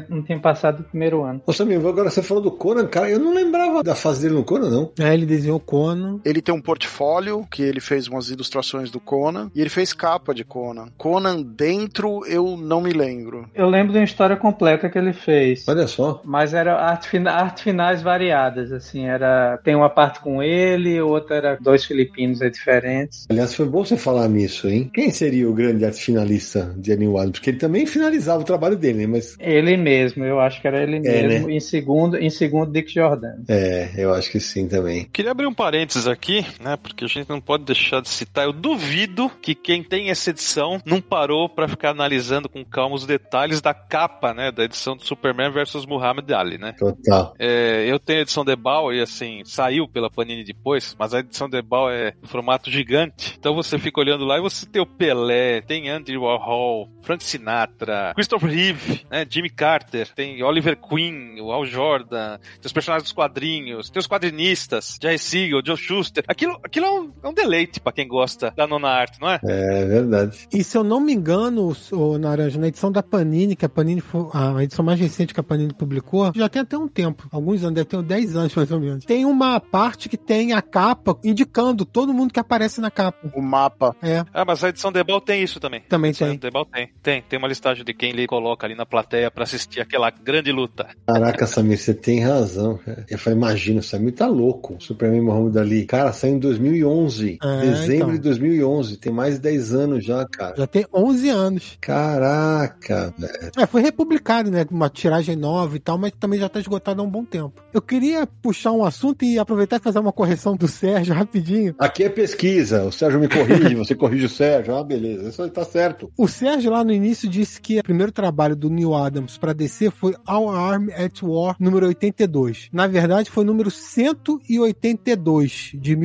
não 0.10 0.22
tinha 0.24 0.40
passado 0.40 0.78
do 0.80 0.84
primeiro 0.84 1.24
ano. 1.24 1.42
Ô, 1.46 1.54
Samir, 1.54 1.80
agora 1.86 2.10
você 2.10 2.22
falou 2.22 2.44
do 2.44 2.52
Conan, 2.52 2.86
cara, 2.88 3.10
eu 3.10 3.20
não 3.20 3.34
lembrava 3.34 3.84
da 3.84 3.96
fase 3.96 4.22
dele 4.24 4.36
no 4.36 4.44
Conan, 4.44 4.70
não. 4.70 4.92
é, 5.00 5.14
ele 5.14 5.26
desenhou 5.26 5.60
Conan. 5.60 6.20
Ele 6.26 6.42
tem 6.42 6.54
um 6.54 6.62
portfólio 6.62 7.46
que 7.52 7.61
ele 7.62 7.80
fez 7.80 8.08
umas 8.08 8.30
ilustrações 8.30 8.90
do 8.92 9.00
Conan 9.00 9.50
e 9.56 9.62
ele 9.62 9.70
fez 9.70 9.94
capa 9.94 10.34
de 10.34 10.44
Conan. 10.44 10.90
Conan 10.98 11.42
dentro 11.42 12.26
eu 12.26 12.58
não 12.58 12.82
me 12.82 12.92
lembro. 12.92 13.50
Eu 13.56 13.70
lembro 13.70 13.94
de 13.94 14.00
uma 14.00 14.06
história 14.06 14.36
completa 14.36 14.90
que 14.90 14.98
ele 14.98 15.14
fez. 15.14 15.66
Olha 15.68 15.88
só. 15.88 16.22
Mas 16.24 16.54
era 16.54 16.76
arte, 16.76 17.08
fina- 17.08 17.32
arte 17.32 17.64
finais 17.64 18.02
variadas, 18.02 18.72
assim, 18.72 19.06
era 19.06 19.60
tem 19.64 19.76
uma 19.76 19.90
parte 19.90 20.20
com 20.20 20.42
ele, 20.42 21.00
outra 21.02 21.36
era 21.36 21.58
dois 21.62 21.86
filipinos 21.86 22.42
aí 22.42 22.50
diferentes. 22.50 23.26
Aliás, 23.30 23.54
foi 23.54 23.66
bom 23.66 23.84
você 23.84 23.98
falar 23.98 24.28
nisso, 24.28 24.68
hein? 24.68 24.90
Quem 24.94 25.12
seria 25.12 25.50
o 25.50 25.54
grande 25.54 25.86
arte 25.86 26.02
finalista 26.04 26.74
de 26.78 26.96
Neil 26.96 27.18
Adams? 27.18 27.32
Porque 27.40 27.50
ele 27.50 27.58
também 27.58 27.86
finalizava 27.86 28.42
o 28.42 28.46
trabalho 28.46 28.76
dele, 28.78 29.00
né? 29.00 29.08
Mas, 29.08 29.36
Ele 29.40 29.76
mesmo, 29.78 30.24
eu 30.24 30.40
acho 30.40 30.62
que 30.62 30.68
era 30.68 30.82
ele 30.82 30.98
É, 30.98 31.28
mesmo. 31.28 31.50
Em 31.50 31.60
segundo, 31.60 32.18
em 32.18 32.30
segundo 32.30 32.72
Dick 32.72 32.94
Jordan. 32.94 33.36
é, 33.48 33.90
eu 33.98 34.14
acho 34.14 34.32
que 34.32 34.40
sim 34.40 34.68
também. 34.68 35.08
Queria 35.12 35.32
abrir 35.32 35.46
um 35.48 35.54
parênteses 35.54 36.08
aqui, 36.08 36.46
né? 36.64 36.78
Porque 36.82 37.06
a 37.06 37.08
gente 37.08 37.30
não 37.30 37.40
pode 37.42 37.51
deixar 37.58 38.02
de 38.02 38.10
citar. 38.10 38.46
Eu 38.46 38.54
duvido 38.54 39.30
que 39.42 39.56
quem 39.56 39.84
tem 39.84 40.10
essa 40.10 40.30
edição 40.30 40.82
não 40.86 41.02
parou 41.02 41.50
pra 41.50 41.68
ficar 41.68 41.92
analisando 41.92 42.50
com 42.50 42.64
calma 42.64 42.96
os 42.96 43.06
detalhes 43.06 43.62
da 43.62 43.74
capa, 43.74 44.34
né? 44.34 44.52
Da 44.52 44.64
edição 44.64 44.96
do 44.96 45.06
Superman 45.06 45.52
versus 45.52 45.86
Muhammad 45.86 46.30
Ali, 46.32 46.58
né? 46.58 46.74
Total. 46.74 47.34
É, 47.40 47.86
eu 47.88 48.00
tenho 48.00 48.20
a 48.20 48.22
edição 48.24 48.46
Debal 48.46 48.94
e 48.94 49.02
assim, 49.02 49.42
saiu 49.46 49.88
pela 49.88 50.10
Panini 50.10 50.44
depois, 50.44 50.96
mas 50.98 51.14
a 51.14 51.20
edição 51.20 51.50
Debal 51.50 51.90
é 51.90 52.14
em 52.22 52.28
formato 52.28 52.70
gigante. 52.70 53.36
Então 53.38 53.54
você 53.54 53.78
fica 53.78 54.00
olhando 54.00 54.26
lá 54.26 54.38
e 54.38 54.42
você 54.42 54.66
tem 54.66 54.82
o 54.82 54.86
Pelé, 54.86 55.62
tem 55.62 55.90
Andy 55.90 56.18
Warhol, 56.18 56.90
Frank 57.02 57.24
Sinatra, 57.24 58.14
Christopher 58.16 58.50
Reeve, 58.50 59.06
né, 59.10 59.26
Jimmy 59.30 59.50
Carter, 59.50 60.08
tem 60.14 60.42
Oliver 60.44 60.78
Queen, 60.78 61.40
o 61.42 61.52
Al 61.52 61.66
Jordan, 61.66 62.38
tem 62.38 62.66
os 62.66 62.74
personagens 62.74 63.04
dos 63.04 63.14
quadrinhos, 63.14 63.90
tem 63.90 64.00
os 64.00 64.08
quadrinistas, 64.08 64.98
Jerry 65.02 65.20
Siegel, 65.20 65.62
Joe 65.66 65.78
Schuster. 65.78 66.24
Aquilo, 66.28 66.60
aquilo 66.64 66.86
é, 66.86 66.92
um, 66.92 67.14
é 67.24 67.28
um 67.28 67.34
deleite 67.42 67.80
pra 67.80 67.92
quem 67.92 68.08
gosta 68.08 68.52
da 68.56 68.68
nona 68.68 68.90
arte, 68.90 69.20
não 69.20 69.30
é? 69.30 69.40
É 69.44 69.86
verdade. 69.86 70.48
E 70.54 70.64
se 70.64 70.78
eu 70.78 70.84
não 70.84 71.00
me 71.00 71.14
engano, 71.14 71.76
o 71.92 72.18
Naranja, 72.18 72.60
na 72.60 72.68
edição 72.68 72.92
da 72.92 73.02
Panini, 73.04 73.56
que 73.56 73.66
a 73.66 73.70
Panini 73.70 74.02
foi 74.02 74.28
a 74.34 74.64
edição 74.64 74.84
mais 74.86 75.00
recente 75.00 75.34
que 75.34 75.40
a 75.40 75.44
Panini 75.44 75.74
publicou, 75.74 76.32
já 76.36 76.48
tem 76.50 76.62
até 76.62 76.78
um 76.78 76.88
tempo, 76.88 77.28
alguns 77.32 77.62
anos, 77.64 77.76
deve 77.76 77.86
ter 77.86 77.98
uns 77.98 78.06
10 78.06 78.36
anos 78.36 78.56
mais 78.56 78.72
ou 78.72 78.80
menos. 78.80 79.06
Tem 79.06 79.26
uma 79.26 79.60
parte 79.60 80.08
que 80.10 80.18
tem 80.18 80.54
a 80.54 80.62
capa 80.62 81.18
indicando 81.24 81.86
todo 81.86 82.14
mundo 82.14 82.34
que 82.34 82.40
aparece 82.40 82.80
na 82.82 82.92
capa. 82.92 83.32
O 83.34 83.42
mapa. 83.42 83.96
É, 84.02 84.24
Ah, 84.34 84.46
mas 84.46 84.64
a 84.64 84.70
edição 84.70 84.92
Debal 84.92 85.22
tem 85.22 85.42
isso 85.44 85.60
também. 85.60 85.82
também 85.88 86.10
A 86.10 86.12
edição 86.12 86.28
tem. 86.30 86.38
Debal 86.38 86.66
tem. 86.66 86.90
Tem, 87.02 87.22
tem 87.28 87.40
uma 87.40 87.48
listagem 87.48 87.84
de 87.84 87.94
quem 87.94 88.10
ele 88.12 88.28
coloca 88.28 88.66
ali 88.66 88.76
na 88.76 88.86
plateia 88.86 89.32
pra 89.32 89.44
assistir 89.44 89.80
aquela 89.82 90.10
grande 90.10 90.52
luta. 90.52 90.88
Caraca, 91.08 91.48
Samir, 91.48 91.78
você 91.78 91.94
tem 91.94 92.20
razão, 92.20 92.78
cara. 92.78 93.06
Eu 93.10 93.18
falei, 93.18 93.38
imagina, 93.38 93.80
o 93.80 93.84
Samir 93.84 94.14
tá 94.14 94.28
louco. 94.28 94.76
Superman 94.80 95.22
Muhammad 95.22 95.58
Ali. 95.58 95.86
Cara, 95.86 96.12
saiu 96.14 96.36
em 96.36 96.40
2011. 96.40 97.31
É, 97.42 97.62
dezembro 97.62 97.96
então. 97.96 98.14
de 98.14 98.20
2011. 98.20 98.98
Tem 98.98 99.12
mais 99.12 99.36
de 99.36 99.42
10 99.42 99.74
anos 99.74 100.06
já, 100.06 100.26
cara. 100.26 100.56
Já 100.58 100.68
tem 100.68 100.86
11 100.94 101.30
anos. 101.30 101.78
Caraca, 101.80 103.14
velho. 103.18 103.52
É, 103.58 103.66
foi 103.66 103.82
republicado, 103.82 104.50
né? 104.50 104.66
Uma 104.70 104.90
tiragem 104.90 105.36
nova 105.36 105.76
e 105.76 105.80
tal, 105.80 105.98
mas 105.98 106.12
também 106.20 106.40
já 106.40 106.50
tá 106.50 106.60
esgotado 106.60 107.02
há 107.02 107.06
um 107.06 107.10
bom 107.10 107.26
tempo. 107.26 107.62
Eu 107.74 107.82
queria 107.82 108.28
puxar 108.28 108.72
um 108.72 108.84
assunto 108.84 109.24
e 109.24 109.40
aproveitar 109.40 109.78
e 109.78 109.80
fazer 109.80 110.00
uma 110.00 110.12
correção 110.12 110.56
do 110.56 110.68
Sérgio 110.68 111.14
rapidinho. 111.14 111.76
Aqui 111.80 112.04
é 112.04 112.10
pesquisa. 112.10 112.84
O 112.84 112.92
Sérgio 112.92 113.20
me 113.20 113.28
corrige, 113.28 113.76
você 113.76 113.96
corrige 113.96 114.26
o 114.26 114.30
Sérgio. 114.30 114.76
Ah, 114.76 114.84
beleza. 114.84 115.30
Isso 115.30 115.42
aí 115.42 115.50
tá 115.50 115.64
certo. 115.64 116.12
O 116.18 116.28
Sérgio 116.28 116.72
lá 116.72 116.84
no 116.84 116.92
início 116.92 117.30
disse 117.30 117.62
que 117.62 117.80
o 117.80 117.84
primeiro 117.84 118.12
trabalho 118.12 118.56
do 118.56 118.70
Neil 118.70 118.94
Adams 118.94 119.38
para 119.38 119.54
DC 119.54 119.92
foi 119.92 120.14
Our 120.28 120.56
Army 120.56 120.94
at 120.94 121.22
War 121.22 121.56
número 121.60 121.88
82. 121.88 122.70
Na 122.72 122.88
verdade, 122.88 123.30
foi 123.30 123.44
número 123.44 123.72
182 123.72 125.72
de 125.76 125.96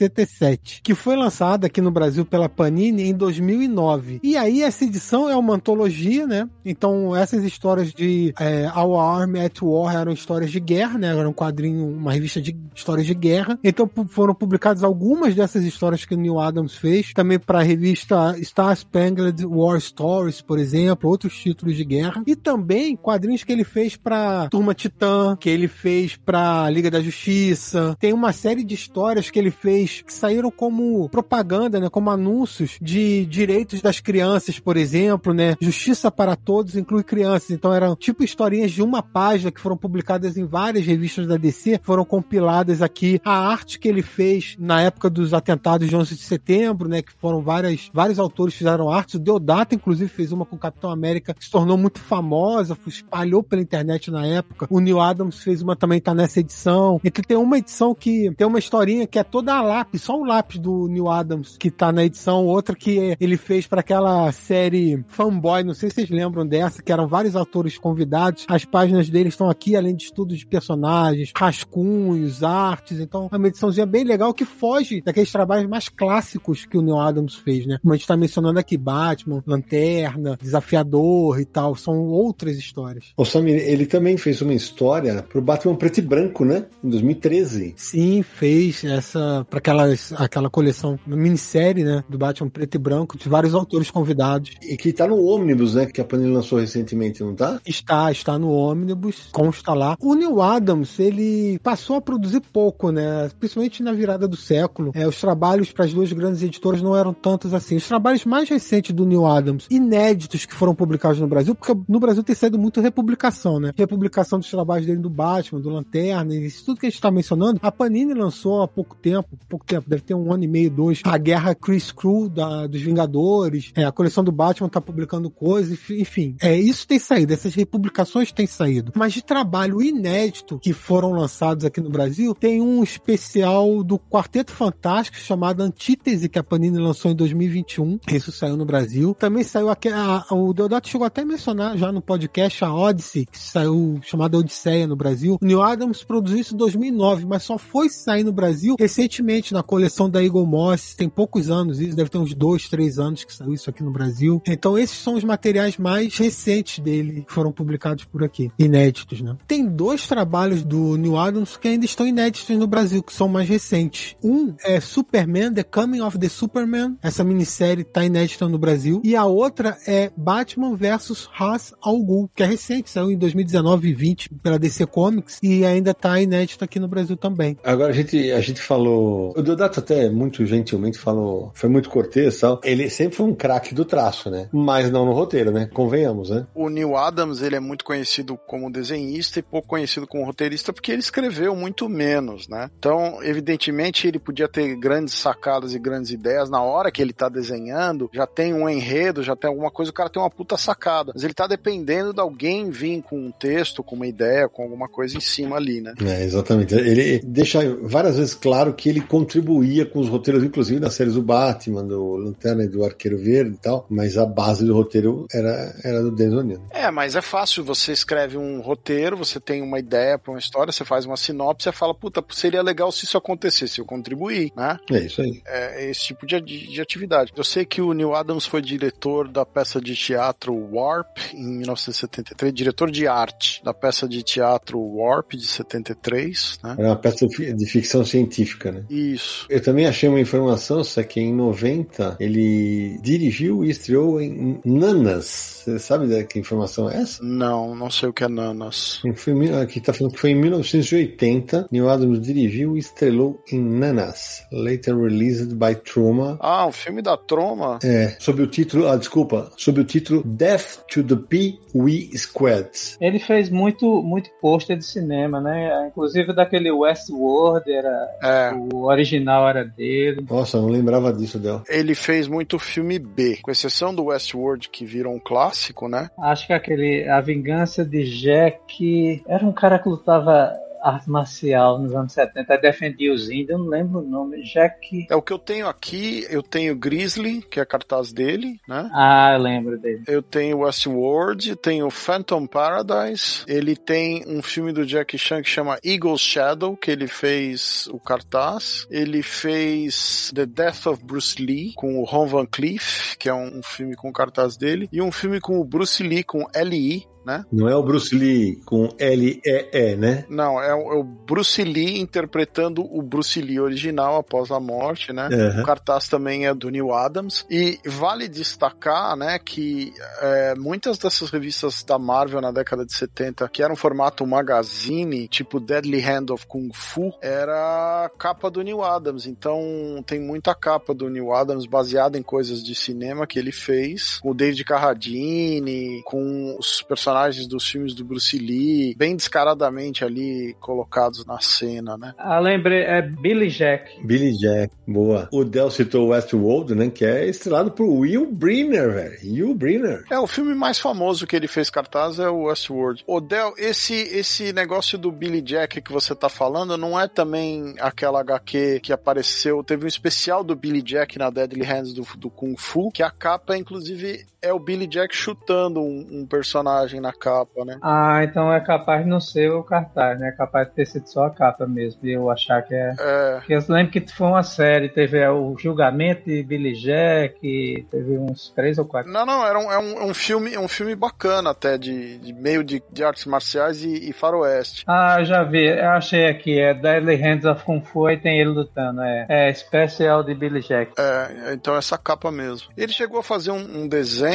1967, 0.00 0.80
que 0.82 0.94
foi 0.94 1.16
lançado 1.16 1.64
aqui 1.64 1.80
no 1.80 1.90
Brasil 1.90 2.24
pela 2.24 2.48
Panini 2.48 3.04
em 3.04 3.14
2009. 3.14 4.20
E 4.22 4.36
aí 4.36 4.62
essa 4.62 4.84
edição 4.84 5.28
é 5.28 5.36
uma 5.36 5.54
antologia, 5.54 6.26
né? 6.26 6.48
Então 6.64 7.14
essas 7.14 7.44
histórias 7.44 7.92
de 7.92 8.32
é, 8.38 8.66
Our 8.76 8.98
Army 8.98 9.40
at 9.40 9.60
War 9.62 9.96
eram 9.96 10.12
histórias 10.12 10.50
de 10.50 10.60
guerra, 10.60 10.98
né? 10.98 11.08
Era 11.08 11.28
um 11.28 11.32
quadrinho, 11.32 11.86
uma 11.86 12.12
revista 12.12 12.40
de 12.40 12.56
histórias 12.74 13.06
de 13.06 13.14
guerra. 13.14 13.58
Então 13.62 13.90
foram 14.08 14.34
publicadas 14.34 14.82
algumas 14.82 15.34
dessas 15.34 15.64
histórias 15.64 16.04
que 16.04 16.14
o 16.14 16.18
Neil 16.18 16.38
Adams 16.38 16.76
fez, 16.76 17.12
também 17.12 17.38
para 17.38 17.60
a 17.60 17.62
revista 17.62 18.36
Star 18.42 18.74
Spangled 18.74 19.44
War 19.44 19.80
Stories, 19.80 20.40
por 20.40 20.58
exemplo, 20.58 21.10
outros 21.10 21.36
títulos 21.36 21.76
de 21.76 21.84
guerra, 21.84 22.22
e 22.26 22.34
também 22.34 22.96
quadrinhos 22.96 23.44
que 23.44 23.52
ele 23.52 23.64
fez 23.64 23.96
para 23.96 24.48
Turma 24.48 24.74
Titã, 24.74 25.36
que 25.38 25.50
ele 25.50 25.68
fez 25.68 26.16
para 26.16 26.70
Liga 26.70 26.90
da 26.90 27.00
Justiça. 27.00 27.96
Tem 27.98 28.12
uma 28.12 28.32
série 28.32 28.64
de 28.64 28.74
histórias 28.74 29.30
que 29.30 29.38
ele 29.38 29.50
fez 29.50 29.89
que 30.04 30.12
saíram 30.12 30.50
como 30.50 31.08
propaganda, 31.08 31.80
né, 31.80 31.88
como 31.88 32.10
anúncios 32.10 32.78
de 32.80 33.26
direitos 33.26 33.80
das 33.80 34.00
crianças, 34.00 34.58
por 34.58 34.76
exemplo, 34.76 35.32
né? 35.32 35.56
Justiça 35.60 36.10
para 36.10 36.36
todos 36.36 36.76
inclui 36.76 37.02
crianças. 37.02 37.50
Então 37.50 37.72
eram 37.72 37.96
tipo 37.96 38.22
historinhas 38.22 38.72
de 38.72 38.82
uma 38.82 39.02
página 39.02 39.50
que 39.50 39.60
foram 39.60 39.76
publicadas 39.76 40.36
em 40.36 40.44
várias 40.44 40.86
revistas 40.86 41.26
da 41.26 41.36
DC, 41.36 41.80
foram 41.82 42.04
compiladas 42.04 42.82
aqui. 42.82 43.20
A 43.24 43.38
arte 43.50 43.78
que 43.78 43.88
ele 43.88 44.02
fez 44.02 44.56
na 44.58 44.80
época 44.82 45.10
dos 45.10 45.32
atentados 45.34 45.88
de 45.88 45.96
11 45.96 46.14
de 46.14 46.22
setembro, 46.22 46.88
né, 46.88 47.02
que 47.02 47.12
foram 47.12 47.40
várias, 47.40 47.90
vários 47.92 48.18
autores 48.18 48.54
fizeram 48.54 48.90
artes. 48.90 49.14
O 49.14 49.18
Deodato, 49.18 49.74
inclusive, 49.74 50.08
fez 50.08 50.32
uma 50.32 50.44
com 50.44 50.56
o 50.56 50.58
Capitão 50.58 50.90
América, 50.90 51.34
que 51.34 51.44
se 51.44 51.50
tornou 51.50 51.76
muito 51.76 52.00
famosa, 52.00 52.76
espalhou 52.86 53.42
pela 53.42 53.62
internet 53.62 54.10
na 54.10 54.26
época. 54.26 54.66
O 54.70 54.80
Neil 54.80 55.00
Adams 55.00 55.42
fez 55.42 55.62
uma 55.62 55.76
também, 55.76 56.00
tá 56.00 56.14
nessa 56.14 56.40
edição. 56.40 57.00
Então 57.04 57.22
tem 57.26 57.36
uma 57.36 57.58
edição 57.58 57.94
que 57.94 58.32
tem 58.36 58.46
uma 58.46 58.58
historinha 58.58 59.06
que 59.06 59.18
é 59.18 59.24
toda 59.24 59.54
a 59.54 59.62
lápis, 59.80 60.02
só 60.02 60.18
o 60.18 60.24
lápis 60.24 60.58
do 60.58 60.86
Neil 60.88 61.08
Adams 61.08 61.56
que 61.56 61.70
tá 61.70 61.90
na 61.90 62.04
edição, 62.04 62.44
outra 62.44 62.76
que 62.76 63.16
ele 63.18 63.36
fez 63.36 63.66
para 63.66 63.80
aquela 63.80 64.30
série 64.30 65.02
Fanboy, 65.08 65.64
não 65.64 65.74
sei 65.74 65.88
se 65.88 65.96
vocês 65.96 66.10
lembram 66.10 66.46
dessa, 66.46 66.82
que 66.82 66.92
eram 66.92 67.08
vários 67.08 67.34
autores 67.34 67.78
convidados. 67.78 68.44
As 68.48 68.64
páginas 68.64 69.08
deles 69.08 69.32
estão 69.32 69.48
aqui, 69.48 69.74
além 69.74 69.96
de 69.96 70.04
estudos 70.04 70.38
de 70.38 70.46
personagens, 70.46 71.32
rascunhos, 71.34 72.42
artes. 72.42 73.00
Então, 73.00 73.28
é 73.32 73.36
uma 73.36 73.48
ediçãozinha 73.48 73.86
bem 73.86 74.04
legal 74.04 74.34
que 74.34 74.44
foge 74.44 75.00
daqueles 75.00 75.32
trabalhos 75.32 75.68
mais 75.68 75.88
clássicos 75.88 76.66
que 76.66 76.76
o 76.76 76.82
Neil 76.82 76.98
Adams 76.98 77.36
fez, 77.36 77.66
né? 77.66 77.78
Como 77.80 77.94
a 77.94 77.96
gente 77.96 78.06
tá 78.06 78.16
mencionando 78.16 78.58
aqui, 78.58 78.76
Batman, 78.76 79.42
Lanterna, 79.46 80.38
Desafiador 80.40 81.40
e 81.40 81.44
tal. 81.44 81.74
São 81.74 81.94
outras 82.08 82.58
histórias. 82.58 83.12
O 83.16 83.24
Samir, 83.24 83.56
ele 83.56 83.86
também 83.86 84.16
fez 84.16 84.42
uma 84.42 84.54
história 84.54 85.22
pro 85.22 85.40
Batman 85.40 85.74
preto 85.74 85.98
e 85.98 86.02
branco, 86.02 86.44
né? 86.44 86.66
Em 86.84 86.90
2013. 86.90 87.74
Sim, 87.76 88.22
fez 88.22 88.84
essa 88.84 89.46
aquelas 89.70 90.12
aquela 90.16 90.50
coleção, 90.50 90.98
minissérie, 91.06 91.84
né, 91.84 92.04
do 92.08 92.18
Batman 92.18 92.48
preto 92.48 92.74
e 92.74 92.78
branco, 92.78 93.16
de 93.16 93.28
vários 93.28 93.54
autores 93.54 93.90
convidados. 93.90 94.52
E 94.62 94.76
que 94.76 94.92
tá 94.92 95.06
no 95.06 95.22
ônibus, 95.24 95.74
né, 95.74 95.86
que 95.86 96.00
a 96.00 96.04
Panini 96.04 96.32
lançou 96.32 96.58
recentemente, 96.58 97.22
não 97.22 97.34
tá? 97.34 97.60
Está, 97.66 98.10
está 98.10 98.38
no 98.38 98.50
ônibus, 98.50 99.28
consta 99.32 99.72
lá. 99.72 99.96
O 100.00 100.14
Neil 100.14 100.40
Adams, 100.40 100.98
ele 100.98 101.58
passou 101.60 101.96
a 101.96 102.00
produzir 102.00 102.40
pouco, 102.40 102.90
né, 102.90 103.30
principalmente 103.38 103.82
na 103.82 103.92
virada 103.92 104.26
do 104.26 104.36
século. 104.36 104.90
É, 104.94 105.06
os 105.06 105.20
trabalhos 105.20 105.72
para 105.72 105.84
as 105.84 105.92
duas 105.92 106.12
grandes 106.12 106.42
editoras 106.42 106.82
não 106.82 106.96
eram 106.96 107.12
tantos 107.12 107.54
assim. 107.54 107.76
Os 107.76 107.86
trabalhos 107.86 108.24
mais 108.24 108.48
recentes 108.48 108.94
do 108.94 109.06
Neil 109.06 109.26
Adams, 109.26 109.66
inéditos 109.70 110.44
que 110.46 110.54
foram 110.54 110.74
publicados 110.74 111.20
no 111.20 111.28
Brasil, 111.28 111.54
porque 111.54 111.74
no 111.88 112.00
Brasil 112.00 112.22
tem 112.22 112.34
sido 112.34 112.58
muito 112.58 112.80
republicação, 112.80 113.60
né? 113.60 113.72
Republicação 113.76 114.38
dos 114.38 114.50
trabalhos 114.50 114.86
dele 114.86 115.00
do 115.00 115.10
Batman, 115.10 115.60
do 115.60 115.70
Lanterna, 115.70 116.34
isso 116.34 116.64
tudo 116.64 116.80
que 116.80 116.86
a 116.86 116.90
gente 116.90 117.00
tá 117.00 117.10
mencionando. 117.10 117.60
A 117.62 117.70
Panini 117.70 118.14
lançou 118.14 118.62
há 118.62 118.68
pouco 118.68 118.96
tempo, 118.96 119.28
pouco 119.48 119.59
tempo, 119.64 119.88
deve 119.88 120.02
ter 120.02 120.14
um 120.14 120.32
ano 120.32 120.44
e 120.44 120.48
meio, 120.48 120.70
dois, 120.70 121.00
a 121.04 121.16
Guerra 121.18 121.54
Chris 121.54 121.92
Crew 121.92 122.28
da, 122.28 122.66
dos 122.66 122.80
Vingadores, 122.80 123.72
é, 123.74 123.84
a 123.84 123.92
coleção 123.92 124.22
do 124.24 124.32
Batman 124.32 124.68
tá 124.68 124.80
publicando 124.80 125.30
coisas, 125.30 125.78
enfim. 125.90 126.36
É, 126.40 126.56
isso 126.56 126.86
tem 126.86 126.98
saído, 126.98 127.32
essas 127.32 127.54
republicações 127.54 128.32
têm 128.32 128.46
saído. 128.46 128.92
Mas 128.94 129.12
de 129.12 129.22
trabalho 129.22 129.82
inédito 129.82 130.58
que 130.58 130.72
foram 130.72 131.12
lançados 131.12 131.64
aqui 131.64 131.80
no 131.80 131.90
Brasil, 131.90 132.34
tem 132.34 132.60
um 132.60 132.82
especial 132.82 133.82
do 133.82 133.98
Quarteto 133.98 134.52
Fantástico 134.52 135.18
chamado 135.18 135.62
Antítese, 135.62 136.28
que 136.28 136.38
a 136.38 136.42
Panini 136.42 136.78
lançou 136.78 137.10
em 137.10 137.14
2021. 137.14 137.98
Isso 138.12 138.32
saiu 138.32 138.56
no 138.56 138.64
Brasil. 138.64 139.14
Também 139.18 139.44
saiu 139.44 139.68
aqui, 139.68 139.88
a, 139.88 140.24
o 140.30 140.52
Deodato 140.52 140.88
chegou 140.88 141.06
até 141.06 141.22
a 141.22 141.26
mencionar 141.26 141.76
já 141.76 141.92
no 141.92 142.00
podcast 142.00 142.64
a 142.64 142.74
Odyssey, 142.74 143.26
que 143.26 143.38
saiu 143.38 144.00
chamada 144.02 144.38
Odisseia 144.38 144.86
no 144.86 144.96
Brasil. 144.96 145.38
O 145.40 145.44
Neil 145.44 145.62
Adams 145.62 146.02
produziu 146.02 146.38
isso 146.38 146.54
em 146.54 146.56
2009, 146.56 147.26
mas 147.26 147.42
só 147.42 147.58
foi 147.58 147.88
sair 147.88 148.24
no 148.24 148.32
Brasil 148.32 148.76
recentemente 148.78 149.49
na 149.52 149.62
coleção 149.62 150.08
da 150.08 150.22
Eagle 150.22 150.46
Moss. 150.46 150.94
Tem 150.94 151.08
poucos 151.08 151.50
anos 151.50 151.80
isso, 151.80 151.96
deve 151.96 152.10
ter 152.10 152.18
uns 152.18 152.34
dois, 152.34 152.68
três 152.68 152.98
anos 152.98 153.24
que 153.24 153.34
saiu 153.34 153.52
isso 153.52 153.70
aqui 153.70 153.82
no 153.82 153.90
Brasil. 153.90 154.42
Então 154.46 154.78
esses 154.78 154.98
são 154.98 155.14
os 155.14 155.24
materiais 155.24 155.76
mais 155.76 156.16
recentes 156.16 156.78
dele 156.78 157.24
que 157.26 157.32
foram 157.32 157.52
publicados 157.52 158.04
por 158.04 158.24
aqui, 158.24 158.50
inéditos, 158.58 159.20
né? 159.20 159.36
Tem 159.46 159.66
dois 159.66 160.06
trabalhos 160.06 160.62
do 160.62 160.96
Neil 160.96 161.16
Adams 161.16 161.56
que 161.56 161.68
ainda 161.68 161.84
estão 161.84 162.06
inéditos 162.06 162.56
no 162.56 162.66
Brasil, 162.66 163.02
que 163.02 163.12
são 163.12 163.28
mais 163.28 163.48
recentes. 163.48 164.16
Um 164.22 164.54
é 164.64 164.80
Superman, 164.80 165.52
The 165.52 165.62
Coming 165.62 166.00
of 166.00 166.18
the 166.18 166.28
Superman. 166.28 166.96
Essa 167.02 167.24
minissérie 167.24 167.84
tá 167.84 168.04
inédita 168.04 168.48
no 168.48 168.58
Brasil. 168.58 169.00
E 169.04 169.16
a 169.16 169.24
outra 169.24 169.76
é 169.86 170.10
Batman 170.16 170.74
vs. 170.74 171.28
Ra's 171.32 171.74
al 171.82 171.98
Ghul, 171.98 172.30
que 172.34 172.42
é 172.42 172.46
recente, 172.46 172.90
saiu 172.90 173.10
em 173.10 173.16
2019 173.16 173.88
e 173.88 173.94
20 173.94 174.30
pela 174.42 174.58
DC 174.58 174.86
Comics 174.86 175.38
e 175.42 175.64
ainda 175.64 175.94
tá 175.94 176.20
inédito 176.20 176.64
aqui 176.64 176.78
no 176.78 176.88
Brasil 176.88 177.16
também. 177.16 177.56
Agora 177.64 177.90
a 177.90 177.94
gente, 177.94 178.30
a 178.30 178.40
gente 178.40 178.60
falou. 178.60 179.32
O 179.40 179.42
Deodato 179.42 179.80
até 179.80 180.10
muito 180.10 180.44
gentilmente 180.44 180.98
falou, 180.98 181.50
foi 181.54 181.68
muito 181.68 181.88
cortês 181.88 182.36
e 182.36 182.40
tal. 182.40 182.60
Ele 182.62 182.90
sempre 182.90 183.16
foi 183.16 183.26
um 183.26 183.34
craque 183.34 183.74
do 183.74 183.84
traço, 183.84 184.30
né? 184.30 184.48
Mas 184.52 184.90
não 184.90 185.06
no 185.06 185.12
roteiro, 185.12 185.50
né? 185.50 185.68
Convenhamos, 185.72 186.30
né? 186.30 186.46
O 186.54 186.68
Neil 186.68 186.94
Adams, 186.96 187.40
ele 187.42 187.56
é 187.56 187.60
muito 187.60 187.84
conhecido 187.84 188.38
como 188.46 188.70
desenhista 188.70 189.38
e 189.38 189.42
pouco 189.42 189.68
conhecido 189.68 190.06
como 190.06 190.24
roteirista 190.24 190.72
porque 190.72 190.92
ele 190.92 191.00
escreveu 191.00 191.56
muito 191.56 191.88
menos, 191.88 192.48
né? 192.48 192.70
Então, 192.78 193.22
evidentemente, 193.22 194.06
ele 194.06 194.18
podia 194.18 194.48
ter 194.48 194.76
grandes 194.76 195.14
sacadas 195.14 195.74
e 195.74 195.78
grandes 195.78 196.10
ideias 196.10 196.50
na 196.50 196.62
hora 196.62 196.90
que 196.90 197.00
ele 197.00 197.12
tá 197.12 197.28
desenhando, 197.28 198.10
já 198.12 198.26
tem 198.26 198.52
um 198.52 198.68
enredo, 198.68 199.22
já 199.22 199.34
tem 199.34 199.48
alguma 199.48 199.70
coisa, 199.70 199.90
o 199.90 199.94
cara 199.94 200.10
tem 200.10 200.20
uma 200.20 200.30
puta 200.30 200.56
sacada. 200.56 201.12
Mas 201.14 201.24
ele 201.24 201.34
tá 201.34 201.46
dependendo 201.46 202.12
de 202.12 202.20
alguém 202.20 202.70
vir 202.70 203.02
com 203.02 203.16
um 203.18 203.30
texto, 203.30 203.82
com 203.82 203.96
uma 203.96 204.06
ideia, 204.06 204.48
com 204.48 204.62
alguma 204.62 204.88
coisa 204.88 205.16
em 205.16 205.20
cima 205.20 205.56
ali, 205.56 205.80
né? 205.80 205.94
É, 206.04 206.24
exatamente. 206.24 206.74
Ele 206.74 207.20
deixa 207.24 207.60
várias 207.82 208.16
vezes 208.16 208.34
claro 208.34 208.74
que 208.74 208.88
ele 208.88 209.00
contribuía 209.30 209.86
com 209.86 210.00
os 210.00 210.08
roteiros, 210.08 210.42
inclusive 210.42 210.80
das 210.80 210.94
séries 210.94 211.14
do 211.14 211.22
Batman, 211.22 211.84
do 211.84 212.16
Lanterna 212.16 212.64
e 212.64 212.68
do 212.68 212.84
Arqueiro 212.84 213.16
Verde 213.16 213.54
e 213.54 213.58
tal, 213.58 213.86
mas 213.88 214.18
a 214.18 214.26
base 214.26 214.64
do 214.64 214.74
roteiro 214.74 215.26
era, 215.32 215.72
era 215.84 216.02
do 216.02 216.10
Denzel 216.10 216.40
O'Neill. 216.40 216.62
É, 216.70 216.90
mas 216.90 217.14
é 217.14 217.22
fácil. 217.22 217.62
Você 217.64 217.92
escreve 217.92 218.36
um 218.36 218.60
roteiro, 218.60 219.16
você 219.16 219.38
tem 219.38 219.62
uma 219.62 219.78
ideia 219.78 220.18
para 220.18 220.32
uma 220.32 220.38
história, 220.38 220.72
você 220.72 220.84
faz 220.84 221.06
uma 221.06 221.16
sinopse 221.16 221.68
e 221.68 221.72
fala, 221.72 221.94
puta, 221.94 222.24
seria 222.30 222.60
legal 222.60 222.90
se 222.90 223.04
isso 223.04 223.16
acontecesse, 223.16 223.78
eu 223.78 223.84
contribuir, 223.84 224.50
né? 224.56 224.78
É 224.90 224.98
isso 224.98 225.22
aí. 225.22 225.40
É 225.46 225.88
esse 225.88 226.06
tipo 226.06 226.26
de, 226.26 226.40
de 226.40 226.80
atividade. 226.80 227.32
Eu 227.36 227.44
sei 227.44 227.64
que 227.64 227.80
o 227.80 227.92
Neil 227.92 228.14
Adams 228.14 228.46
foi 228.46 228.60
diretor 228.60 229.28
da 229.28 229.46
peça 229.46 229.80
de 229.80 229.94
teatro 229.94 230.54
Warp 230.72 231.18
em 231.32 231.58
1973, 231.58 232.52
diretor 232.52 232.90
de 232.90 233.06
arte 233.06 233.62
da 233.62 233.72
peça 233.72 234.08
de 234.08 234.22
teatro 234.22 234.80
Warp 234.80 235.34
de 235.34 235.46
73, 235.46 236.58
né? 236.64 236.74
Era 236.78 236.88
uma 236.88 236.96
peça 236.96 237.26
de 237.26 237.66
ficção 237.66 238.04
científica, 238.04 238.72
né? 238.72 238.84
Isso. 238.90 239.19
Eu 239.48 239.62
também 239.62 239.86
achei 239.86 240.08
uma 240.08 240.20
informação, 240.20 240.82
só 240.84 241.02
que 241.02 241.20
em 241.20 241.34
90 241.34 242.16
ele 242.20 242.98
dirigiu 243.02 243.64
e 243.64 243.70
estreou 243.70 244.20
em 244.20 244.60
Nanas. 244.64 245.62
Você 245.64 245.78
sabe 245.78 246.06
de 246.06 246.24
que 246.24 246.38
informação 246.38 246.88
é 246.90 246.96
essa? 247.02 247.22
Não, 247.22 247.74
não 247.74 247.90
sei 247.90 248.08
o 248.08 248.12
que 248.12 248.24
é 248.24 248.28
Nanas. 248.28 249.00
Foi, 249.16 249.32
aqui 249.60 249.80
tá 249.80 249.92
falando 249.92 250.14
que 250.14 250.20
foi 250.20 250.30
em 250.30 250.34
1980. 250.36 251.68
Neil 251.70 251.88
Adams 251.88 252.20
dirigiu 252.20 252.76
e 252.76 252.80
estrelou 252.80 253.42
em 253.52 253.60
Nanas, 253.60 254.42
later 254.52 254.96
released 254.96 255.54
by 255.54 255.74
Troma. 255.74 256.38
Ah, 256.40 256.66
um 256.66 256.72
filme 256.72 257.02
da 257.02 257.16
Troma? 257.16 257.78
É, 257.84 258.16
sob 258.18 258.42
o 258.42 258.46
título, 258.46 258.88
ah, 258.88 258.96
desculpa, 258.96 259.50
sob 259.56 259.80
o 259.80 259.84
título 259.84 260.22
Death 260.24 260.78
to 260.90 261.02
the 261.02 261.16
Pee-wee 261.16 262.10
Squad. 262.16 262.70
Ele 263.00 263.18
fez 263.18 263.50
muito, 263.50 264.02
muito 264.02 264.30
pôster 264.40 264.76
de 264.78 264.84
cinema, 264.84 265.40
né? 265.40 265.88
Inclusive 265.88 266.34
daquele 266.34 266.70
Westworld, 266.70 267.70
era 267.70 268.08
É. 268.22 268.52
o 268.54 268.90
original 269.00 269.48
era 269.48 269.64
dele. 269.64 270.24
Nossa, 270.28 270.56
eu 270.56 270.62
não 270.62 270.68
lembrava 270.68 271.12
disso 271.12 271.38
dela. 271.38 271.62
Ele 271.68 271.94
fez 271.94 272.28
muito 272.28 272.58
filme 272.58 272.98
B, 272.98 273.38
com 273.42 273.50
exceção 273.50 273.94
do 273.94 274.04
Westworld, 274.04 274.68
que 274.68 274.84
virou 274.84 275.14
um 275.14 275.20
clássico, 275.20 275.88
né? 275.88 276.10
Acho 276.18 276.46
que 276.46 276.52
aquele 276.52 277.08
A 277.08 277.20
Vingança 277.20 277.84
de 277.84 278.04
Jack 278.04 279.22
era 279.26 279.44
um 279.44 279.52
cara 279.52 279.78
que 279.78 279.88
lutava 279.88 280.52
arte 280.82 281.10
marcial 281.10 281.78
nos 281.78 281.94
anos 281.94 282.12
70, 282.12 282.58
defendia 282.58 283.12
os 283.12 283.28
índios, 283.28 283.50
eu 283.50 283.58
não 283.58 283.68
lembro 283.68 284.00
o 284.00 284.02
nome. 284.02 284.42
Jack. 284.42 285.06
É 285.10 285.14
o 285.14 285.22
que 285.22 285.32
eu 285.32 285.38
tenho 285.38 285.68
aqui, 285.68 286.26
eu 286.30 286.42
tenho 286.42 286.76
Grizzly, 286.76 287.42
que 287.42 287.60
é 287.60 287.64
cartaz 287.64 288.12
dele, 288.12 288.60
né? 288.66 288.90
Ah, 288.92 289.32
eu 289.34 289.42
lembro 289.42 289.78
dele. 289.78 290.02
Eu 290.06 290.22
tenho 290.22 290.60
Westworld, 290.60 291.56
tenho 291.56 291.90
Phantom 291.90 292.46
Paradise, 292.46 293.44
ele 293.46 293.76
tem 293.76 294.24
um 294.26 294.42
filme 294.42 294.72
do 294.72 294.86
Jackie 294.86 295.18
Chan 295.18 295.42
que 295.42 295.48
chama 295.48 295.78
Eagle's 295.84 296.20
Shadow, 296.20 296.76
que 296.76 296.90
ele 296.90 297.06
fez 297.06 297.88
o 297.88 297.98
cartaz. 297.98 298.86
Ele 298.90 299.22
fez 299.22 300.32
The 300.34 300.46
Death 300.46 300.86
of 300.86 301.04
Bruce 301.04 301.40
Lee, 301.40 301.72
com 301.74 301.98
o 301.98 302.04
Ron 302.04 302.26
Van 302.26 302.46
Cleef, 302.46 303.16
que 303.18 303.28
é 303.28 303.34
um, 303.34 303.58
um 303.58 303.62
filme 303.62 303.94
com 303.94 304.08
o 304.08 304.12
cartaz 304.12 304.56
dele, 304.56 304.88
e 304.92 305.00
um 305.02 305.12
filme 305.12 305.40
com 305.40 305.60
o 305.60 305.64
Bruce 305.64 306.02
Lee, 306.02 306.24
com 306.24 306.46
L.I., 306.54 307.06
né? 307.24 307.44
Não 307.52 307.68
é 307.68 307.76
o 307.76 307.82
Bruce 307.82 308.14
Lee 308.14 308.56
com 308.64 308.88
L-E-E, 308.98 309.96
né? 309.96 310.24
Não, 310.28 310.60
é 310.60 310.74
o, 310.74 310.92
é 310.92 310.96
o 310.96 311.04
Bruce 311.04 311.62
Lee 311.62 312.00
interpretando 312.00 312.82
o 312.82 313.02
Bruce 313.02 313.40
Lee 313.40 313.60
original 313.60 314.16
após 314.16 314.50
a 314.50 314.58
morte, 314.58 315.12
né? 315.12 315.28
Uhum. 315.30 315.60
O 315.60 315.64
cartaz 315.64 316.08
também 316.08 316.46
é 316.46 316.54
do 316.54 316.70
Neil 316.70 316.92
Adams. 316.92 317.44
E 317.50 317.78
vale 317.86 318.28
destacar, 318.28 319.16
né, 319.16 319.38
que 319.38 319.92
é, 320.20 320.54
muitas 320.56 320.98
dessas 320.98 321.30
revistas 321.30 321.82
da 321.82 321.98
Marvel 321.98 322.40
na 322.40 322.50
década 322.50 322.84
de 322.84 322.94
70, 322.94 323.48
que 323.48 323.62
eram 323.62 323.76
formato 323.76 324.26
magazine, 324.26 325.28
tipo 325.28 325.60
Deadly 325.60 326.02
Hand 326.02 326.30
of 326.30 326.46
Kung 326.46 326.70
Fu, 326.72 327.12
era 327.20 328.04
a 328.04 328.10
capa 328.18 328.50
do 328.50 328.62
Neil 328.62 328.82
Adams. 328.82 329.26
Então 329.26 329.60
tem 330.06 330.20
muita 330.20 330.54
capa 330.54 330.94
do 330.94 331.08
Neil 331.08 331.32
Adams 331.32 331.66
baseada 331.66 332.18
em 332.18 332.22
coisas 332.22 332.62
de 332.62 332.74
cinema 332.74 333.26
que 333.26 333.38
ele 333.38 333.52
fez, 333.52 334.18
com 334.20 334.30
o 334.30 334.34
David 334.34 334.64
Carradine, 334.64 336.02
com 336.04 336.56
os 336.58 336.82
personagens 336.82 337.09
personagens 337.10 337.46
dos 337.46 337.68
filmes 337.68 337.94
do 337.94 338.04
Bruce 338.04 338.38
Lee, 338.38 338.94
bem 338.96 339.16
descaradamente 339.16 340.04
ali 340.04 340.54
colocados 340.60 341.24
na 341.26 341.40
cena, 341.40 341.96
né? 341.96 342.14
Ah, 342.16 342.38
lembrei, 342.38 342.82
é 342.82 343.02
Billy 343.02 343.48
Jack. 343.48 344.04
Billy 344.04 344.36
Jack, 344.38 344.72
boa. 344.86 345.28
O 345.32 345.44
Del 345.44 345.70
citou 345.70 346.08
Westworld, 346.08 346.74
né? 346.74 346.88
Que 346.88 347.04
é 347.04 347.26
estrelado 347.26 347.72
por 347.72 347.86
Will 347.86 348.30
Brenner, 348.30 348.92
velho. 348.92 349.18
Will 349.24 349.54
Brenner. 349.54 350.04
É, 350.10 350.18
o 350.18 350.26
filme 350.26 350.54
mais 350.54 350.78
famoso 350.78 351.26
que 351.26 351.34
ele 351.34 351.48
fez 351.48 351.68
cartaz 351.68 352.18
é 352.18 352.28
o 352.28 352.44
Westworld. 352.44 353.02
O 353.06 353.20
Del, 353.20 353.54
esse, 353.58 353.94
esse 353.94 354.52
negócio 354.52 354.96
do 354.96 355.10
Billy 355.10 355.42
Jack 355.42 355.80
que 355.80 355.92
você 355.92 356.14
tá 356.14 356.28
falando 356.28 356.76
não 356.76 356.98
é 356.98 357.08
também 357.08 357.74
aquela 357.80 358.20
HQ 358.20 358.80
que 358.80 358.92
apareceu, 358.92 359.64
teve 359.64 359.84
um 359.84 359.88
especial 359.88 360.44
do 360.44 360.54
Billy 360.54 360.82
Jack 360.82 361.18
na 361.18 361.30
Deadly 361.30 361.64
Hands 361.64 361.92
do, 361.92 362.06
do 362.16 362.30
Kung 362.30 362.56
Fu, 362.56 362.90
que 362.90 363.02
a 363.02 363.10
capa, 363.10 363.56
inclusive, 363.56 364.24
é 364.42 364.52
o 364.52 364.58
Billy 364.58 364.86
Jack 364.86 365.14
chutando 365.14 365.80
um, 365.80 366.06
um 366.10 366.26
personagem 366.26 367.00
na 367.00 367.12
capa, 367.12 367.64
né? 367.64 367.78
Ah, 367.82 368.22
então 368.24 368.52
é 368.52 368.60
capaz 368.60 369.04
de 369.04 369.08
não 369.08 369.20
ser 369.20 369.50
o 369.50 369.62
cartaz, 369.62 370.18
né? 370.18 370.28
É 370.28 370.32
capaz 370.32 370.68
de 370.68 370.74
ter 370.74 370.86
sido 370.86 371.06
só 371.06 371.24
a 371.24 371.30
capa 371.30 371.66
mesmo. 371.66 372.00
E 372.04 372.12
eu 372.12 372.30
achar 372.30 372.62
que 372.62 372.74
é. 372.74 372.94
É, 372.98 373.34
Porque 373.38 373.54
eu 373.54 373.62
lembro 373.68 373.92
que 373.92 374.00
foi 374.12 374.26
uma 374.26 374.42
série, 374.42 374.88
teve 374.88 375.18
é, 375.18 375.30
o 375.30 375.56
julgamento 375.58 376.24
de 376.24 376.42
Billy 376.42 376.72
Jack, 376.72 377.86
teve 377.90 378.18
uns 378.18 378.50
três 378.54 378.78
ou 378.78 378.84
quatro. 378.84 379.12
Não, 379.12 379.26
não, 379.26 379.46
era 379.46 379.58
um, 379.58 379.70
é 379.70 379.78
um, 379.78 380.10
um 380.10 380.14
filme, 380.14 380.56
um 380.56 380.68
filme 380.68 380.94
bacana 380.94 381.50
até, 381.50 381.76
de, 381.76 382.18
de 382.18 382.32
meio 382.32 382.64
de, 382.64 382.82
de 382.90 383.04
artes 383.04 383.26
marciais 383.26 383.84
e, 383.84 384.10
e 384.10 384.12
faroeste. 384.12 384.84
Ah, 384.86 385.22
já 385.22 385.42
vi, 385.42 385.66
eu 385.66 385.90
achei 385.90 386.26
aqui, 386.26 386.58
é 386.58 386.72
Deadly 386.72 387.16
Hands 387.16 387.44
of 387.44 387.64
Kung 387.64 387.82
Fu 387.82 388.08
e 388.08 388.16
tem 388.16 388.40
ele 388.40 388.50
lutando, 388.50 389.02
é. 389.02 389.26
É 389.28 389.50
especial 389.50 390.22
de 390.22 390.34
Billy 390.34 390.60
Jack. 390.60 390.92
É, 390.98 391.52
então 391.52 391.76
essa 391.76 391.98
capa 391.98 392.30
mesmo. 392.30 392.70
Ele 392.76 392.92
chegou 392.92 393.20
a 393.20 393.22
fazer 393.22 393.50
um, 393.50 393.82
um 393.82 393.88
desenho, 393.88 394.29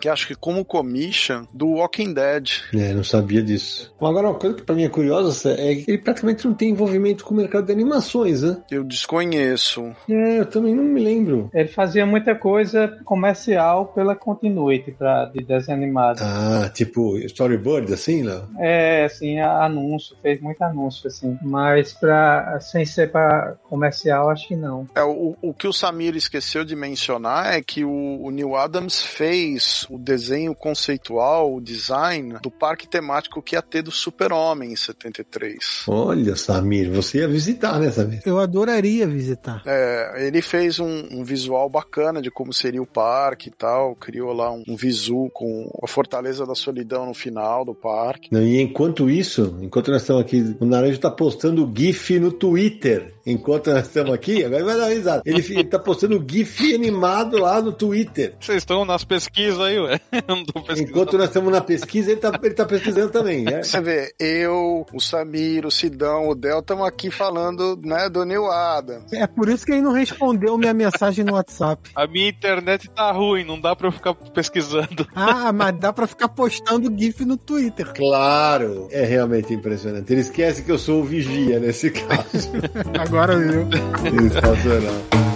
que 0.00 0.08
acho 0.08 0.26
que 0.26 0.34
como 0.34 0.64
commission, 0.64 1.44
do 1.52 1.68
Walking 1.68 2.12
Dead. 2.12 2.50
É, 2.74 2.92
não 2.92 3.04
sabia 3.04 3.42
disso. 3.42 3.94
Bom, 3.98 4.06
agora 4.06 4.28
uma 4.28 4.38
coisa 4.38 4.56
que 4.56 4.62
pra 4.62 4.74
mim 4.74 4.84
é 4.84 4.88
curiosa 4.88 5.52
é 5.52 5.74
que 5.74 5.90
ele 5.90 5.98
praticamente 5.98 6.46
não 6.46 6.54
tem 6.54 6.70
envolvimento 6.70 7.24
com 7.24 7.34
o 7.34 7.36
mercado 7.36 7.66
de 7.66 7.72
animações, 7.72 8.42
né? 8.42 8.58
Eu 8.70 8.84
desconheço. 8.84 9.94
É, 10.08 10.40
eu 10.40 10.46
também 10.46 10.74
não 10.74 10.84
me 10.84 11.00
lembro. 11.00 11.50
Ele 11.52 11.68
fazia 11.68 12.04
muita 12.06 12.34
coisa 12.34 12.88
comercial 13.04 13.86
pela 13.86 14.14
Continuity 14.14 14.92
pra, 14.92 15.26
de 15.26 15.44
desenho 15.44 15.78
animado. 15.78 16.20
Ah, 16.20 16.70
tipo 16.72 17.16
storyboard, 17.18 17.92
assim, 17.92 18.22
Léo? 18.22 18.48
É, 18.58 19.04
assim, 19.04 19.38
anúncio, 19.38 20.16
fez 20.22 20.40
muito 20.40 20.62
anúncio, 20.62 21.08
assim. 21.08 21.38
Mas 21.42 21.92
pra, 21.92 22.58
sem 22.60 22.84
ser 22.84 23.10
pra 23.10 23.54
comercial, 23.68 24.30
acho 24.30 24.48
que 24.48 24.56
não. 24.56 24.86
É, 24.94 25.02
o, 25.02 25.36
o 25.40 25.54
que 25.54 25.68
o 25.68 25.72
Samir 25.72 26.16
esqueceu 26.16 26.64
de 26.64 26.74
mencionar 26.74 27.54
é 27.54 27.62
que 27.62 27.84
o, 27.84 28.22
o 28.22 28.30
Neil 28.30 28.54
Adams 28.56 29.02
fez 29.02 29.35
o 29.90 29.98
desenho 29.98 30.54
conceitual, 30.54 31.54
o 31.54 31.60
design 31.60 32.36
do 32.42 32.50
parque 32.50 32.88
temático 32.88 33.42
que 33.42 33.54
ia 33.56 33.62
ter 33.62 33.82
do 33.82 33.90
Super-Homem 33.90 34.72
em 34.72 34.76
73. 34.76 35.84
Olha, 35.88 36.36
Samir, 36.36 36.90
você 36.90 37.18
ia 37.18 37.28
visitar, 37.28 37.78
né, 37.78 37.90
Samir? 37.90 38.20
Eu 38.24 38.38
adoraria 38.38 39.06
visitar. 39.06 39.62
É, 39.66 40.26
ele 40.26 40.40
fez 40.42 40.78
um, 40.78 41.06
um 41.10 41.24
visual 41.24 41.68
bacana 41.68 42.20
de 42.22 42.30
como 42.30 42.52
seria 42.52 42.82
o 42.82 42.86
parque 42.86 43.48
e 43.48 43.52
tal, 43.52 43.94
criou 43.96 44.32
lá 44.32 44.50
um, 44.52 44.62
um 44.68 44.76
visu 44.76 45.28
com 45.32 45.68
a 45.82 45.86
Fortaleza 45.86 46.46
da 46.46 46.54
Solidão 46.54 47.06
no 47.06 47.14
final 47.14 47.64
do 47.64 47.74
parque. 47.74 48.28
Não, 48.32 48.42
E 48.42 48.60
enquanto 48.60 49.08
isso, 49.10 49.58
enquanto 49.60 49.90
nós 49.90 50.02
estamos 50.02 50.22
aqui, 50.22 50.56
o 50.60 50.64
Naranjo 50.66 50.98
tá 50.98 51.10
postando 51.10 51.64
o 51.64 51.72
GIF 51.76 52.18
no 52.18 52.32
Twitter. 52.32 53.14
Enquanto 53.28 53.70
nós 53.70 53.86
estamos 53.88 54.12
aqui, 54.14 54.44
agora 54.44 54.64
vai 54.64 54.76
dar 54.76 54.88
risada. 54.88 55.22
Ele, 55.26 55.42
fi- 55.42 55.54
ele 55.54 55.64
tá 55.64 55.78
postando 55.80 56.16
o 56.16 56.24
GIF 56.28 56.72
animado 56.74 57.36
lá 57.38 57.60
no 57.60 57.72
Twitter. 57.72 58.36
Vocês 58.40 58.58
estão 58.58 58.84
nas 58.84 59.02
pesquisas 59.26 59.60
aí, 59.60 59.78
ué? 59.78 60.00
Enquanto 60.76 61.18
nós 61.18 61.28
estamos 61.28 61.52
na 61.52 61.60
pesquisa, 61.60 62.10
ele 62.10 62.20
tá, 62.20 62.38
ele 62.42 62.54
tá 62.54 62.64
pesquisando 62.64 63.10
também. 63.10 63.44
né? 63.44 63.62
Você 63.62 63.80
vê, 63.80 64.12
eu, 64.18 64.86
o 64.92 65.00
Samir, 65.00 65.66
o 65.66 65.70
Sidão, 65.70 66.28
o 66.28 66.34
Del 66.34 66.60
estamos 66.60 66.86
aqui 66.86 67.10
falando 67.10 67.78
né, 67.84 68.08
do 68.08 68.24
Neil 68.24 68.50
Adams. 68.50 69.12
É 69.12 69.26
por 69.26 69.48
isso 69.48 69.64
que 69.64 69.72
ele 69.72 69.82
não 69.82 69.92
respondeu 69.92 70.56
minha 70.56 70.74
mensagem 70.74 71.24
no 71.24 71.34
WhatsApp. 71.34 71.90
A 71.94 72.06
minha 72.06 72.28
internet 72.28 72.88
tá 72.90 73.10
ruim, 73.12 73.44
não 73.44 73.60
dá 73.60 73.74
pra 73.74 73.88
eu 73.88 73.92
ficar 73.92 74.14
pesquisando. 74.14 75.06
Ah, 75.14 75.52
mas 75.52 75.78
dá 75.78 75.92
pra 75.92 76.06
ficar 76.06 76.28
postando 76.28 76.92
GIF 76.96 77.24
no 77.24 77.36
Twitter. 77.36 77.92
Claro, 77.94 78.88
é 78.90 79.04
realmente 79.04 79.52
impressionante. 79.52 80.12
Ele 80.12 80.20
esquece 80.20 80.62
que 80.62 80.70
eu 80.70 80.78
sou 80.78 81.00
o 81.00 81.04
vigia 81.04 81.58
nesse 81.58 81.90
caso. 81.90 82.50
Agora 82.98 83.36
viu. 83.38 83.66
Sensacional. 84.02 85.35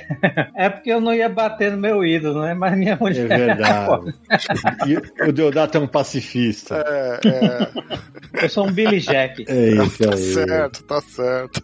é 0.56 0.68
porque 0.68 0.90
eu 0.92 1.00
não 1.00 1.12
ia 1.14 1.28
bater 1.28 1.72
no 1.72 1.78
meu 1.78 2.04
ídolo, 2.04 2.42
né? 2.42 2.54
Mas 2.54 2.76
minha 2.76 2.96
mulher. 2.96 3.30
É 3.30 3.36
verdade. 3.38 4.12
o 5.26 5.32
Deodato 5.32 5.78
é 5.78 5.80
um 5.80 5.86
pacifista. 5.86 6.76
É, 6.86 7.20
é. 7.28 8.44
Eu 8.44 8.48
sou 8.48 8.66
um 8.68 8.72
Billy 8.72 9.00
Jack. 9.00 9.44
É 9.48 9.68
isso 9.70 9.98
Tá 10.02 10.14
aí. 10.14 10.34
certo, 10.34 10.82
tá 10.84 11.00
certo. 11.00 11.62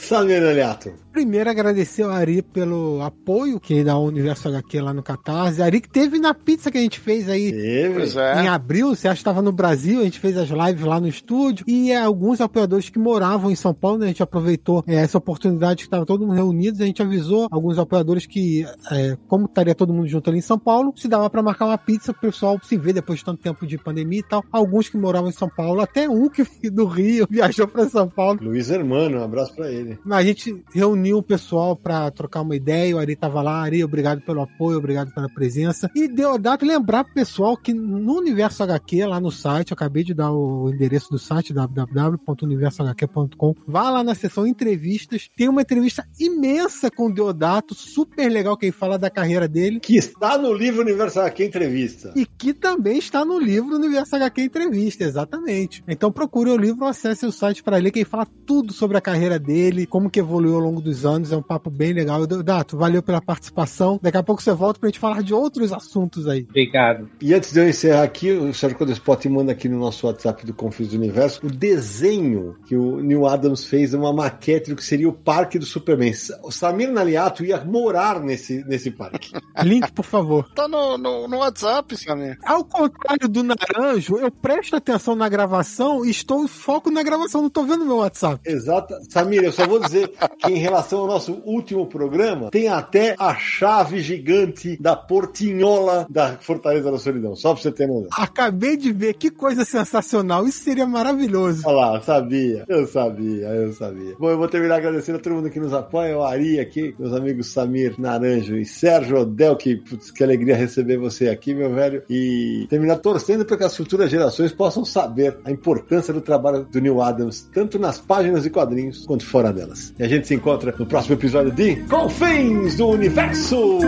Samir 0.00 0.42
Aliato. 0.42 0.92
Primeiro, 1.12 1.48
agradecer 1.48 2.02
ao 2.02 2.10
Ari 2.10 2.42
pelo 2.42 3.00
apoio 3.02 3.58
que 3.58 3.82
dá 3.82 3.92
ao 3.92 4.04
Universo 4.04 4.48
HQ 4.48 4.80
lá 4.80 4.92
no 4.92 5.02
Catarse. 5.02 5.62
Ari 5.62 5.80
que 5.80 5.88
teve 5.88 6.18
na 6.18 6.34
pizza 6.34 6.70
que 6.70 6.76
a 6.76 6.80
gente 6.80 7.00
fez 7.00 7.28
aí 7.28 7.50
Teve. 7.52 8.18
É. 8.20 8.42
em 8.42 8.48
abril, 8.48 8.88
você 8.94 9.08
acha 9.08 9.16
que 9.16 9.20
estava 9.20 9.40
no 9.40 9.52
Brasil, 9.52 10.00
a 10.00 10.04
gente 10.04 10.20
fez 10.20 10.35
as 10.36 10.48
lives 10.48 10.84
lá 10.84 11.00
no 11.00 11.08
estúdio, 11.08 11.64
e 11.66 11.90
é, 11.90 12.02
alguns 12.02 12.40
apoiadores 12.40 12.88
que 12.88 12.98
moravam 12.98 13.50
em 13.50 13.56
São 13.56 13.74
Paulo, 13.74 13.98
né, 13.98 14.06
a 14.06 14.08
gente 14.08 14.22
aproveitou 14.22 14.84
é, 14.86 14.94
essa 14.94 15.18
oportunidade 15.18 15.78
que 15.78 15.86
estava 15.86 16.06
todo 16.06 16.26
mundo 16.26 16.34
reunidos, 16.34 16.80
a 16.80 16.86
gente 16.86 17.02
avisou 17.02 17.48
alguns 17.50 17.78
apoiadores 17.78 18.26
que, 18.26 18.64
é, 18.90 19.16
como 19.28 19.46
estaria 19.46 19.74
todo 19.74 19.92
mundo 19.92 20.06
junto 20.08 20.30
ali 20.30 20.38
em 20.38 20.42
São 20.42 20.58
Paulo, 20.58 20.92
se 20.96 21.08
dava 21.08 21.28
para 21.30 21.42
marcar 21.42 21.66
uma 21.66 21.78
pizza 21.78 22.12
pro 22.12 22.30
pessoal 22.30 22.58
se 22.62 22.76
ver 22.76 22.92
depois 22.92 23.20
de 23.20 23.24
tanto 23.24 23.42
tempo 23.42 23.66
de 23.66 23.78
pandemia 23.78 24.20
e 24.20 24.22
tal. 24.22 24.44
Alguns 24.50 24.88
que 24.88 24.96
moravam 24.96 25.28
em 25.28 25.32
São 25.32 25.48
Paulo, 25.48 25.80
até 25.80 26.08
um 26.08 26.28
que 26.28 26.44
do 26.70 26.86
Rio 26.86 27.26
viajou 27.30 27.66
para 27.66 27.88
São 27.88 28.08
Paulo. 28.08 28.38
Luiz 28.42 28.70
Hermano, 28.70 29.18
um 29.18 29.24
abraço 29.24 29.54
pra 29.54 29.70
ele. 29.70 29.98
A 30.10 30.22
gente 30.22 30.62
reuniu 30.74 31.18
o 31.18 31.22
pessoal 31.22 31.76
para 31.76 32.10
trocar 32.10 32.42
uma 32.42 32.56
ideia. 32.56 32.96
O 32.96 32.98
Ari 32.98 33.16
tava 33.16 33.42
lá. 33.42 33.62
Ari, 33.62 33.82
obrigado 33.84 34.20
pelo 34.22 34.42
apoio, 34.42 34.78
obrigado 34.78 35.12
pela 35.12 35.28
presença. 35.28 35.90
E 35.94 36.08
Deodato 36.08 36.64
lembrar 36.64 37.04
pro 37.04 37.14
pessoal 37.14 37.56
que 37.56 37.72
no 37.72 38.18
Universo 38.18 38.62
HQ, 38.62 39.06
lá 39.06 39.20
no 39.20 39.30
site, 39.30 39.70
eu 39.70 39.74
acabei 39.74 40.02
de 40.02 40.14
dar 40.14 40.25
o 40.30 40.70
endereço 40.70 41.10
do 41.10 41.18
site, 41.18 41.52
www.universohq.com. 41.52 43.54
Vá 43.66 43.90
lá 43.90 44.04
na 44.04 44.14
seção 44.14 44.46
entrevistas. 44.46 45.28
Tem 45.36 45.48
uma 45.48 45.62
entrevista 45.62 46.06
imensa 46.18 46.90
com 46.90 47.06
o 47.06 47.12
Deodato, 47.12 47.74
super 47.74 48.30
legal, 48.30 48.56
que 48.56 48.66
ele 48.66 48.72
fala 48.72 48.98
da 48.98 49.10
carreira 49.10 49.48
dele. 49.48 49.80
Que 49.80 49.96
está 49.96 50.38
no 50.38 50.52
livro 50.52 50.82
Universal 50.82 51.26
aqui 51.26 51.44
Entrevista. 51.44 52.12
E 52.16 52.26
que 52.26 52.52
também 52.52 52.98
está 52.98 53.24
no 53.24 53.38
livro 53.38 53.76
Universo 53.76 54.16
HQ 54.16 54.42
Entrevista, 54.42 55.04
exatamente. 55.04 55.82
Então 55.88 56.12
procure 56.12 56.50
o 56.50 56.56
livro, 56.56 56.84
acesse 56.84 57.26
o 57.26 57.32
site 57.32 57.62
para 57.62 57.76
ler, 57.76 57.90
que 57.90 58.00
ele 58.00 58.04
fala 58.04 58.26
tudo 58.46 58.72
sobre 58.72 58.96
a 58.96 59.00
carreira 59.00 59.38
dele, 59.38 59.86
como 59.86 60.10
que 60.10 60.20
evoluiu 60.20 60.54
ao 60.54 60.60
longo 60.60 60.80
dos 60.80 61.04
anos. 61.04 61.32
É 61.32 61.36
um 61.36 61.42
papo 61.42 61.70
bem 61.70 61.92
legal. 61.92 62.26
Dato, 62.26 62.76
valeu 62.76 63.02
pela 63.02 63.20
participação. 63.20 63.98
Daqui 64.02 64.16
a 64.16 64.22
pouco 64.22 64.42
você 64.42 64.52
volta 64.52 64.80
pra 64.80 64.88
gente 64.88 64.98
falar 64.98 65.22
de 65.22 65.34
outros 65.34 65.72
assuntos 65.72 66.26
aí. 66.26 66.46
Obrigado. 66.48 67.08
E 67.20 67.34
antes 67.34 67.52
de 67.52 67.60
eu 67.60 67.68
encerrar 67.68 68.02
aqui, 68.02 68.32
o 68.32 68.52
Sérgio 68.52 68.78
Codespot 68.78 69.28
manda 69.28 69.52
aqui 69.52 69.68
no 69.68 69.78
nosso 69.78 70.08
WhatsApp 70.16 70.46
do 70.46 70.54
Confis 70.54 70.88
do 70.88 70.96
Universo 70.96 71.46
o 71.46 71.50
desenho 71.50 72.56
que 72.66 72.74
o 72.74 73.00
Neil 73.00 73.26
Adams 73.26 73.66
fez, 73.66 73.92
uma 73.92 74.12
maquete 74.12 74.70
do 74.70 74.76
que 74.76 74.84
seria 74.84 75.08
o 75.08 75.12
parque 75.12 75.58
do 75.58 75.66
Superman. 75.66 76.12
O 76.42 76.50
Samir 76.50 76.90
Naliato 76.90 77.44
ia 77.44 77.62
morar 77.64 78.20
nesse, 78.20 78.64
nesse 78.64 78.90
parque. 78.90 79.32
Link, 79.62 79.92
por 79.92 80.04
favor. 80.04 80.48
Tá 80.54 80.66
no, 80.68 80.96
no, 80.96 81.28
no 81.28 81.38
WhatsApp, 81.38 81.96
Samir. 81.96 82.38
Ao 82.44 82.64
contrário 82.64 83.28
do 83.28 83.42
Naranjo, 83.42 84.18
eu 84.18 84.30
presto 84.30 84.76
atenção 84.76 85.14
na 85.14 85.28
gravação 85.28 86.04
e 86.04 86.10
estou 86.10 86.42
em 86.42 86.48
foco 86.48 86.90
na 86.90 87.02
gravação, 87.02 87.42
não 87.42 87.50
tô 87.50 87.64
vendo 87.64 87.84
meu 87.84 87.96
WhatsApp. 87.96 88.40
Exato. 88.44 88.94
Samir, 89.10 89.42
eu 89.42 89.52
só 89.52 89.66
vou 89.66 89.80
dizer 89.80 90.12
que 90.38 90.52
em 90.52 90.58
relação 90.58 91.00
ao 91.00 91.06
nosso 91.06 91.42
último 91.44 91.86
programa, 91.86 92.50
tem 92.50 92.68
até 92.68 93.14
a 93.18 93.34
chave 93.34 94.00
gigante 94.00 94.80
da 94.80 94.96
portinhola 94.96 96.06
da 96.08 96.36
Fortaleza 96.38 96.90
da 96.90 96.98
Solidão. 96.98 97.34
Só 97.34 97.52
pra 97.52 97.62
você 97.62 97.72
ter 97.72 97.86
noção. 97.86 98.08
Acabei 98.12 98.76
de 98.76 98.92
ver, 98.92 99.14
que 99.14 99.30
coisa 99.30 99.64
sensacional. 99.64 100.05
Isso 100.46 100.62
seria 100.62 100.86
maravilhoso. 100.86 101.62
Olha 101.64 101.76
lá, 101.76 102.00
sabia, 102.02 102.64
eu 102.68 102.86
sabia, 102.86 103.46
eu 103.48 103.72
sabia. 103.72 104.14
Bom, 104.18 104.30
eu 104.30 104.38
vou 104.38 104.48
terminar 104.48 104.76
agradecendo 104.76 105.18
a 105.18 105.20
todo 105.20 105.34
mundo 105.34 105.50
que 105.50 105.60
nos 105.60 105.72
apoia, 105.72 106.16
o 106.16 106.22
Ari 106.22 106.60
aqui, 106.60 106.94
meus 106.98 107.12
amigos 107.12 107.52
Samir 107.52 107.94
Naranjo 107.98 108.56
e 108.56 108.64
Sérgio 108.64 109.20
Odel, 109.20 109.56
que, 109.56 109.76
putz, 109.76 110.10
que 110.10 110.22
alegria 110.22 110.56
receber 110.56 110.96
você 110.96 111.28
aqui, 111.28 111.54
meu 111.54 111.72
velho, 111.74 112.02
e 112.08 112.66
terminar 112.68 112.96
torcendo 112.96 113.44
para 113.44 113.56
que 113.56 113.64
as 113.64 113.76
futuras 113.76 114.10
gerações 114.10 114.52
possam 114.52 114.84
saber 114.84 115.38
a 115.44 115.50
importância 115.50 116.12
do 116.12 116.20
trabalho 116.20 116.64
do 116.64 116.80
Neil 116.80 117.00
Adams, 117.00 117.48
tanto 117.52 117.78
nas 117.78 117.98
páginas 117.98 118.42
de 118.42 118.50
quadrinhos 118.50 119.04
quanto 119.06 119.26
fora 119.26 119.52
delas. 119.52 119.94
E 119.98 120.02
a 120.02 120.08
gente 120.08 120.26
se 120.26 120.34
encontra 120.34 120.74
no 120.78 120.86
próximo 120.86 121.14
episódio 121.14 121.52
de 121.52 121.76
Confins 121.84 122.76
do 122.76 122.88
Universo! 122.88 123.78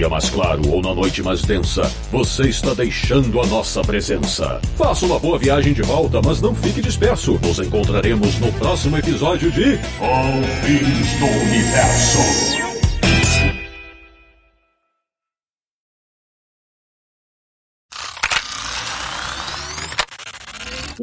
Dia 0.00 0.08
mais 0.08 0.30
claro 0.30 0.66
ou 0.70 0.80
na 0.80 0.94
noite 0.94 1.22
mais 1.22 1.42
densa, 1.42 1.82
você 2.10 2.44
está 2.44 2.72
deixando 2.72 3.38
a 3.38 3.46
nossa 3.46 3.82
presença. 3.82 4.58
Faça 4.74 5.04
uma 5.04 5.18
boa 5.18 5.38
viagem 5.38 5.74
de 5.74 5.82
volta, 5.82 6.22
mas 6.24 6.40
não 6.40 6.54
fique 6.54 6.80
disperso. 6.80 7.38
Nos 7.42 7.58
encontraremos 7.58 8.38
no 8.38 8.50
próximo 8.54 8.96
episódio 8.96 9.52
de 9.52 9.78
Confins 9.98 11.18
do 11.18 11.26
Universo. 11.26 12.69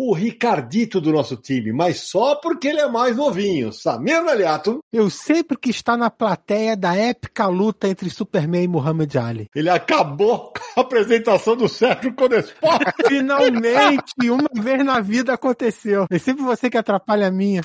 O 0.07 0.13
Ricardito 0.13 1.01
do 1.01 1.11
nosso 1.11 1.35
time, 1.35 1.73
mas 1.73 1.99
só 1.99 2.35
porque 2.35 2.69
ele 2.69 2.79
é 2.79 2.87
mais 2.87 3.17
novinho. 3.17 3.73
Samir 3.73 4.23
Naliato, 4.23 4.79
Eu 4.93 5.09
sempre 5.09 5.57
que 5.57 5.69
está 5.69 5.97
na 5.97 6.09
plateia 6.09 6.77
da 6.77 6.95
épica 6.95 7.45
luta 7.47 7.89
entre 7.89 8.09
Superman 8.09 8.63
e 8.63 8.67
Muhammad 8.69 9.13
Ali. 9.17 9.49
ele 9.53 9.69
acabou 9.69 10.53
com 10.53 10.79
a 10.79 10.81
apresentação 10.81 11.57
do 11.57 11.67
Sérgio 11.67 12.13
Codespot. 12.15 12.79
Finalmente, 13.05 14.29
uma 14.29 14.63
vez 14.63 14.81
na 14.85 15.01
vida 15.01 15.33
aconteceu. 15.33 16.05
É 16.09 16.17
sempre 16.17 16.41
você 16.45 16.69
que 16.69 16.77
atrapalha 16.77 17.27
a 17.27 17.31
minha. 17.31 17.61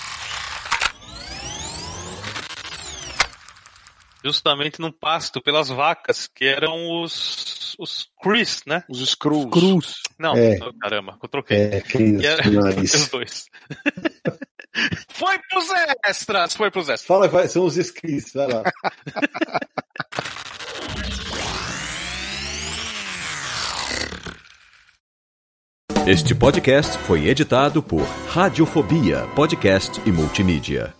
Justamente 4.25 4.81
num 4.81 4.93
pasto 4.93 5.41
pelas 5.41 5.69
vacas, 5.69 6.27
que 6.29 6.45
eram 6.45 7.03
os. 7.03 7.75
os 7.79 8.09
Chris, 8.23 8.63
né? 8.67 8.85
Os 8.89 9.01
Screws. 9.11 9.51
Cruz. 9.51 9.95
Não, 10.19 10.35
É. 10.37 10.59
oh, 10.63 10.73
caramba, 10.79 11.19
eu 11.23 11.29
troquei. 11.29 11.57
É, 11.59 11.81
que 11.81 12.25
era- 12.25 12.81
isso, 12.83 12.97
Os 13.03 13.09
dois. 13.09 13.47
foi 15.09 15.39
pros 15.51 15.69
extras! 16.07 16.55
Foi 16.55 16.71
pros 16.71 16.89
extras. 16.89 17.07
Fala, 17.07 17.29
vai, 17.29 17.49
são 17.49 17.65
os 17.65 17.77
inscritos, 17.77 18.33
vai 18.33 18.47
lá. 18.47 18.63
Este 26.07 26.35
podcast 26.35 26.99
foi 26.99 27.29
editado 27.29 27.83
por 27.83 28.03
Radiofobia, 28.29 29.27
podcast 29.37 30.01
e 30.07 30.11
multimídia. 30.13 30.93